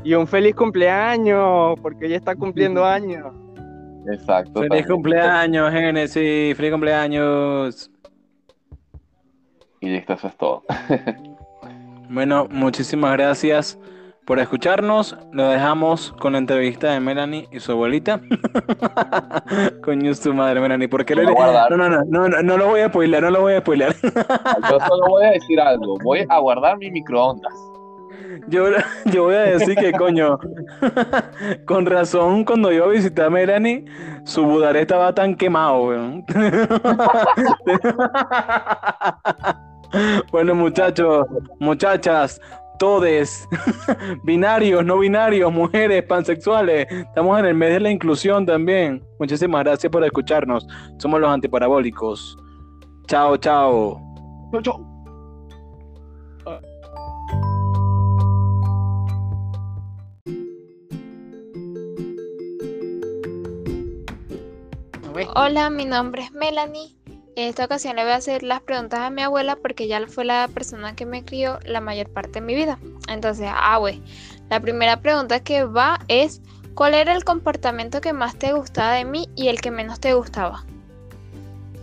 Y 0.04 0.14
un 0.14 0.26
feliz 0.26 0.54
cumpleaños, 0.54 1.78
porque 1.80 2.06
ella 2.06 2.16
está 2.16 2.34
cumpliendo 2.34 2.84
años. 2.84 3.26
Exacto. 4.10 4.60
Feliz 4.60 4.68
también. 4.68 4.88
cumpleaños, 4.88 5.72
Génesis. 5.72 6.56
Feliz 6.56 6.70
cumpleaños. 6.72 7.90
Y 9.80 9.88
listo, 9.90 10.14
eso 10.14 10.28
es 10.28 10.36
todo. 10.36 10.64
Bueno, 12.10 12.48
muchísimas 12.50 13.12
gracias 13.12 13.78
por 14.28 14.38
escucharnos. 14.38 15.16
Lo 15.32 15.48
dejamos 15.48 16.12
con 16.20 16.34
la 16.34 16.38
entrevista 16.38 16.92
de 16.92 17.00
Melanie 17.00 17.48
y 17.50 17.60
su 17.60 17.72
abuelita. 17.72 18.20
Coño, 19.82 20.12
su 20.12 20.34
madre, 20.34 20.60
Melanie. 20.60 20.86
¿Por 20.86 21.06
qué 21.06 21.14
le.? 21.14 21.24
No, 21.24 21.32
no, 21.70 21.88
no, 21.88 22.04
no, 22.04 22.28
no, 22.28 22.42
no 22.42 22.56
lo 22.58 22.66
voy 22.66 22.80
a 22.80 22.88
spoiler, 22.88 23.22
no 23.22 23.30
lo 23.30 23.40
voy 23.40 23.54
a 23.54 23.60
spoiler. 23.60 23.96
Yo 24.70 24.80
solo 24.86 25.06
voy 25.08 25.24
a 25.24 25.30
decir 25.30 25.58
algo. 25.58 25.96
Voy 26.04 26.26
a 26.28 26.38
guardar 26.40 26.76
mi 26.76 26.90
microondas. 26.90 27.54
Yo, 28.48 28.66
yo 29.06 29.24
voy 29.24 29.34
a 29.34 29.42
decir 29.44 29.74
que, 29.76 29.92
coño, 29.92 30.38
con 31.64 31.86
razón, 31.86 32.44
cuando 32.44 32.70
yo 32.70 32.90
visité 32.90 33.22
a 33.22 33.30
Melanie, 33.30 33.86
su 34.24 34.44
budaré 34.44 34.82
estaba 34.82 35.14
tan 35.14 35.34
quemado, 35.36 35.84
weón. 35.84 36.24
Bueno, 40.30 40.54
muchachos, 40.54 41.26
muchachas, 41.60 42.40
todes, 42.78 43.48
binarios, 44.24 44.84
no 44.84 44.98
binarios, 44.98 45.52
mujeres, 45.52 46.02
pansexuales, 46.04 46.86
estamos 46.90 47.38
en 47.38 47.46
el 47.46 47.54
mes 47.54 47.72
de 47.72 47.80
la 47.80 47.90
inclusión 47.90 48.46
también. 48.46 49.04
Muchísimas 49.18 49.64
gracias 49.64 49.90
por 49.90 50.04
escucharnos. 50.04 50.66
Somos 50.98 51.20
los 51.20 51.30
antiparabólicos. 51.30 52.36
Chao, 53.06 53.36
chao. 53.36 54.00
Chau, 54.52 54.62
chau. 54.62 54.88
Hola, 65.34 65.70
mi 65.70 65.84
nombre 65.84 66.22
es 66.22 66.32
Melanie. 66.32 66.97
En 67.38 67.46
esta 67.46 67.66
ocasión 67.66 67.94
le 67.94 68.02
voy 68.02 68.10
a 68.10 68.16
hacer 68.16 68.42
las 68.42 68.62
preguntas 68.62 68.98
a 68.98 69.10
mi 69.10 69.22
abuela 69.22 69.54
porque 69.54 69.84
ella 69.84 70.04
fue 70.08 70.24
la 70.24 70.48
persona 70.52 70.96
que 70.96 71.06
me 71.06 71.24
crió 71.24 71.60
la 71.64 71.80
mayor 71.80 72.08
parte 72.10 72.40
de 72.40 72.46
mi 72.46 72.56
vida. 72.56 72.80
Entonces, 73.08 73.46
abue, 73.54 74.00
la 74.50 74.58
primera 74.58 75.00
pregunta 75.00 75.38
que 75.38 75.62
va 75.62 76.00
es, 76.08 76.42
¿cuál 76.74 76.94
era 76.94 77.14
el 77.14 77.22
comportamiento 77.22 78.00
que 78.00 78.12
más 78.12 78.34
te 78.34 78.52
gustaba 78.54 78.94
de 78.94 79.04
mí 79.04 79.28
y 79.36 79.46
el 79.46 79.60
que 79.60 79.70
menos 79.70 80.00
te 80.00 80.14
gustaba? 80.14 80.64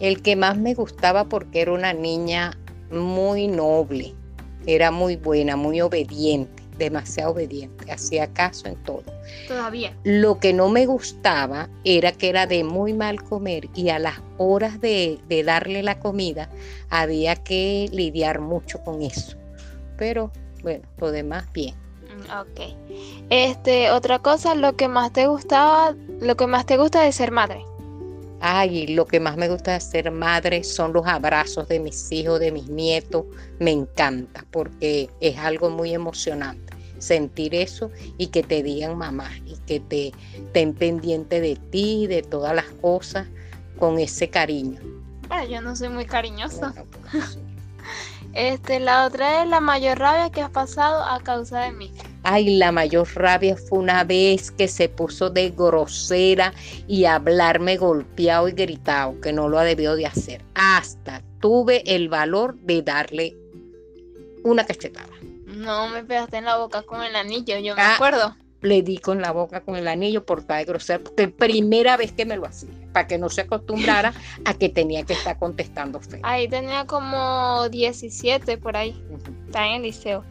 El 0.02 0.22
que 0.22 0.36
más 0.36 0.58
me 0.58 0.74
gustaba 0.74 1.24
porque 1.24 1.62
era 1.62 1.72
una 1.72 1.94
niña 1.94 2.58
muy 2.92 3.48
noble, 3.48 4.14
era 4.66 4.92
muy 4.92 5.16
buena, 5.16 5.56
muy 5.56 5.80
obediente, 5.80 6.64
demasiado 6.78 7.32
obediente, 7.32 7.92
hacía 7.92 8.28
caso 8.28 8.68
en 8.68 8.76
todo. 8.84 9.04
Todavía. 9.48 9.96
Lo 10.04 10.40
que 10.40 10.54
no 10.54 10.70
me 10.70 10.86
gustaba 10.86 11.70
era 11.84 12.12
que 12.12 12.30
era 12.30 12.48
de 12.48 12.64
muy 12.64 12.94
mal 12.94 13.24
comer 13.24 13.70
y 13.76 13.90
a 13.90 14.00
las 14.00 14.22
horas 14.38 14.80
de, 14.82 15.20
de 15.28 15.44
darle 15.44 15.84
la 15.84 16.00
comida 16.00 16.50
había 16.90 17.36
que 17.36 17.90
lidiar 17.92 18.40
mucho 18.40 18.84
con 18.84 19.02
eso. 19.02 19.38
Pero 19.98 20.32
bueno, 20.64 20.88
lo 20.98 21.12
demás 21.12 21.52
bien. 21.54 21.76
Mm, 22.04 22.42
Ok. 22.42 22.76
Este, 23.30 23.92
otra 23.92 24.20
cosa, 24.20 24.56
lo 24.56 24.76
que 24.76 24.88
más 24.88 25.12
te 25.12 25.28
gustaba, 25.28 25.96
lo 26.22 26.36
que 26.36 26.48
más 26.48 26.66
te 26.66 26.78
gusta 26.78 27.02
de 27.02 27.12
ser 27.12 27.32
madre. 27.32 27.66
Ay, 28.48 28.86
lo 28.86 29.08
que 29.08 29.20
más 29.20 29.38
me 29.38 29.50
gusta 29.50 29.74
de 29.74 29.80
ser 29.80 30.12
madre 30.12 30.64
son 30.64 30.94
los 30.94 31.08
abrazos 31.08 31.68
de 31.68 31.80
mis 31.80 32.12
hijos, 32.12 32.40
de 32.40 32.52
mis 32.52 32.70
nietos. 32.70 33.26
Me 33.58 33.72
encanta 33.72 34.46
porque 34.52 35.10
es 35.20 35.36
algo 35.40 35.72
muy 35.72 35.96
emocionante 35.96 36.76
sentir 37.00 37.56
eso 37.56 37.90
y 38.20 38.28
que 38.28 38.44
te 38.44 38.62
digan 38.62 39.00
mamá 39.00 39.32
y 39.48 39.58
que 39.66 39.80
te 39.80 40.14
estén 40.36 40.76
pendiente 40.76 41.42
de 41.42 41.56
ti, 41.56 42.06
de 42.06 42.22
todas 42.22 42.54
las 42.54 42.68
cosas, 42.84 43.26
con 43.80 43.98
ese 43.98 44.30
cariño. 44.30 44.80
Bueno, 45.28 45.50
yo 45.50 45.62
no 45.62 45.76
soy 45.76 45.90
muy 45.90 46.06
cariñosa. 46.06 46.70
Bueno, 46.70 46.86
pues, 47.12 47.26
sí. 47.26 47.40
Este, 48.34 48.80
la 48.80 49.08
otra 49.08 49.42
es 49.42 49.50
la 49.50 49.62
mayor 49.62 49.98
rabia 49.98 50.30
que 50.30 50.42
has 50.42 50.52
pasado 50.52 51.04
a 51.04 51.20
causa 51.22 51.62
de 51.62 51.72
mí. 51.72 51.92
Ay, 52.28 52.58
la 52.58 52.72
mayor 52.72 53.08
rabia 53.14 53.56
fue 53.56 53.78
una 53.80 54.04
vez 54.04 54.50
que 54.50 54.68
se 54.68 54.90
puso 54.90 55.30
de 55.30 55.52
grosera 55.52 56.54
y 56.88 57.06
hablarme 57.06 57.78
golpeado 57.78 58.48
y 58.50 58.54
gritado, 58.54 59.22
que 59.22 59.32
no 59.32 59.48
lo 59.48 59.60
ha 59.60 59.64
debido 59.64 59.96
de 59.96 60.08
hacer. 60.08 60.42
Hasta 60.56 61.22
tuve 61.40 61.84
el 61.96 62.10
valor 62.10 62.56
de 62.62 62.82
darle 62.82 63.38
una 64.44 64.66
cachetada. 64.66 65.08
No 65.46 65.88
me 65.90 66.04
pegaste 66.04 66.38
en 66.38 66.46
la 66.46 66.58
boca 66.58 66.82
con 66.82 67.04
el 67.04 67.16
anillo, 67.16 67.58
yo 67.60 67.76
me 67.76 67.82
Ah. 67.82 67.94
acuerdo. 67.96 68.36
Le 68.62 68.82
di 68.82 68.98
con 68.98 69.22
la 69.22 69.30
boca 69.32 69.62
con 69.62 69.76
el 69.76 69.88
anillo 69.88 70.26
por 70.26 70.40
estar 70.40 70.58
de 70.58 70.66
grosera, 70.66 70.98
porque 71.04 71.28
primera 71.28 71.96
vez 71.98 72.12
que 72.12 72.26
me 72.26 72.36
lo 72.36 72.48
hacía, 72.48 72.72
para 72.92 73.06
que 73.06 73.20
no 73.20 73.30
se 73.30 73.42
acostumbrara 73.42 74.12
a 74.46 74.54
que 74.56 74.70
tenía 74.70 75.04
que 75.04 75.14
estar 75.14 75.38
contestando 75.38 76.00
feo. 76.00 76.22
Ahí 76.24 76.48
tenía 76.48 76.86
como 76.88 77.70
17 77.70 78.58
por 78.58 78.76
ahí. 78.76 79.00
Ujú. 79.12 79.32
Está 79.46 79.68
en 79.68 79.74
el 79.76 79.82
liceo. 79.84 80.24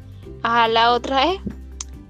Ajá, 0.43 0.66
la 0.66 0.91
otra 0.93 1.33
es 1.33 1.41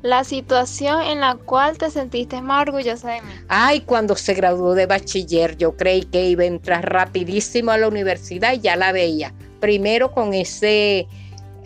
la 0.05 0.22
situación 0.22 1.01
en 1.01 1.20
la 1.20 1.35
cual 1.35 1.78
te 1.78 1.90
sentiste 1.90 2.43
más 2.43 2.68
orgullosa 2.68 3.12
de 3.12 3.22
mí. 3.22 3.32
Ay, 3.48 3.81
cuando 3.81 4.14
se 4.16 4.35
graduó 4.35 4.74
de 4.74 4.85
bachiller, 4.85 5.56
yo 5.56 5.78
creí 5.78 6.02
que 6.02 6.26
iba 6.26 6.43
a 6.43 6.47
entrar 6.47 6.93
rapidísimo 6.93 7.70
a 7.70 7.78
la 7.78 7.89
universidad 7.89 8.52
y 8.52 8.60
ya 8.60 8.76
la 8.76 8.93
veía. 8.93 9.32
Primero 9.60 10.12
con 10.12 10.35
ese 10.35 11.09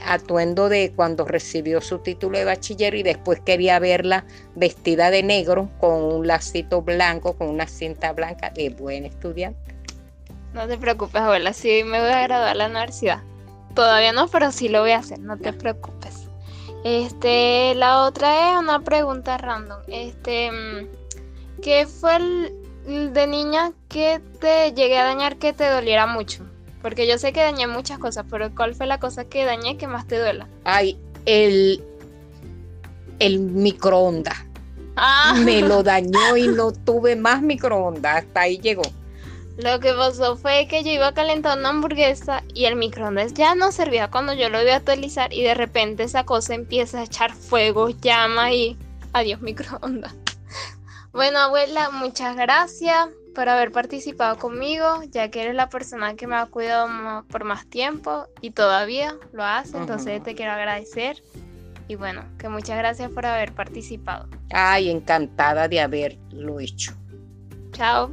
atuendo 0.06 0.68
de 0.68 0.92
cuando 0.94 1.24
recibió 1.24 1.80
su 1.80 1.98
título 1.98 2.38
de 2.38 2.44
bachiller 2.44 2.94
y 2.94 3.02
después 3.02 3.40
quería 3.40 3.80
verla 3.80 4.24
vestida 4.54 5.10
de 5.10 5.24
negro 5.24 5.68
con 5.80 6.00
un 6.00 6.28
lacito 6.28 6.80
blanco, 6.80 7.36
con 7.36 7.48
una 7.48 7.66
cinta 7.66 8.12
blanca 8.12 8.50
de 8.50 8.70
buen 8.70 9.04
estudiante. 9.04 9.74
No 10.54 10.68
te 10.68 10.78
preocupes, 10.78 11.20
abuela, 11.20 11.52
sí 11.52 11.82
me 11.84 11.98
voy 11.98 12.10
a 12.10 12.22
graduar 12.22 12.50
a 12.50 12.54
la 12.54 12.66
universidad. 12.66 13.20
Todavía 13.74 14.12
no, 14.12 14.28
pero 14.28 14.52
sí 14.52 14.68
lo 14.68 14.82
voy 14.82 14.92
a 14.92 14.98
hacer, 14.98 15.18
no 15.18 15.36
te 15.36 15.52
preocupes. 15.52 16.17
Este, 16.88 17.74
la 17.74 18.06
otra 18.06 18.52
es 18.52 18.58
una 18.58 18.80
pregunta 18.80 19.36
random. 19.36 19.80
Este, 19.88 20.50
mm, 20.50 21.60
¿qué 21.62 21.86
fue 21.86 22.16
el, 22.16 22.54
el 22.86 23.12
de 23.12 23.26
niña 23.26 23.72
que 23.88 24.22
te 24.40 24.72
llegué 24.72 24.96
a 24.96 25.04
dañar 25.04 25.36
que 25.36 25.52
te 25.52 25.68
doliera 25.68 26.06
mucho? 26.06 26.44
Porque 26.80 27.06
yo 27.06 27.18
sé 27.18 27.34
que 27.34 27.40
dañé 27.40 27.66
muchas 27.66 27.98
cosas, 27.98 28.24
pero 28.30 28.54
¿cuál 28.54 28.74
fue 28.74 28.86
la 28.86 28.98
cosa 28.98 29.26
que 29.26 29.44
dañé 29.44 29.76
que 29.76 29.86
más 29.86 30.06
te 30.06 30.18
duela? 30.18 30.48
Ay, 30.64 30.98
el, 31.26 31.84
el 33.18 33.38
microondas. 33.38 34.38
Ah, 34.96 35.34
Me 35.44 35.60
lo 35.60 35.82
dañó 35.82 36.38
y 36.38 36.48
no 36.48 36.72
tuve 36.72 37.16
más 37.16 37.42
microondas. 37.42 38.24
Hasta 38.24 38.40
ahí 38.40 38.58
llegó. 38.58 38.82
Lo 39.58 39.80
que 39.80 39.92
pasó 39.92 40.36
fue 40.36 40.68
que 40.68 40.84
yo 40.84 40.92
iba 40.92 41.08
a 41.08 41.14
calentar 41.14 41.58
una 41.58 41.70
hamburguesa 41.70 42.44
y 42.54 42.66
el 42.66 42.76
microondas 42.76 43.34
ya 43.34 43.56
no 43.56 43.72
servía 43.72 44.08
cuando 44.08 44.32
yo 44.32 44.48
lo 44.48 44.62
iba 44.62 44.72
a 44.72 44.76
actualizar 44.76 45.32
y 45.32 45.42
de 45.42 45.54
repente 45.54 46.04
esa 46.04 46.24
cosa 46.24 46.54
empieza 46.54 47.00
a 47.00 47.04
echar 47.04 47.32
fuego, 47.32 47.88
llama 47.90 48.52
y 48.52 48.78
adiós 49.12 49.40
microondas. 49.42 50.14
Bueno, 51.10 51.38
abuela, 51.38 51.90
muchas 51.90 52.36
gracias 52.36 53.08
por 53.34 53.48
haber 53.48 53.72
participado 53.72 54.36
conmigo, 54.36 55.02
ya 55.10 55.30
que 55.30 55.40
eres 55.40 55.54
la 55.54 55.68
persona 55.68 56.14
que 56.14 56.26
me 56.26 56.36
ha 56.36 56.46
cuidado 56.46 57.24
por 57.28 57.44
más 57.44 57.66
tiempo 57.66 58.26
y 58.42 58.50
todavía 58.50 59.16
lo 59.32 59.42
hace, 59.42 59.78
entonces 59.78 60.22
te 60.22 60.34
quiero 60.34 60.52
agradecer. 60.52 61.22
Y 61.88 61.94
bueno, 61.94 62.24
que 62.38 62.50
muchas 62.50 62.76
gracias 62.76 63.10
por 63.10 63.24
haber 63.24 63.52
participado. 63.52 64.28
Ay, 64.52 64.90
encantada 64.90 65.66
de 65.66 65.80
haberlo 65.80 66.60
hecho. 66.60 66.92
Chao. 67.72 68.12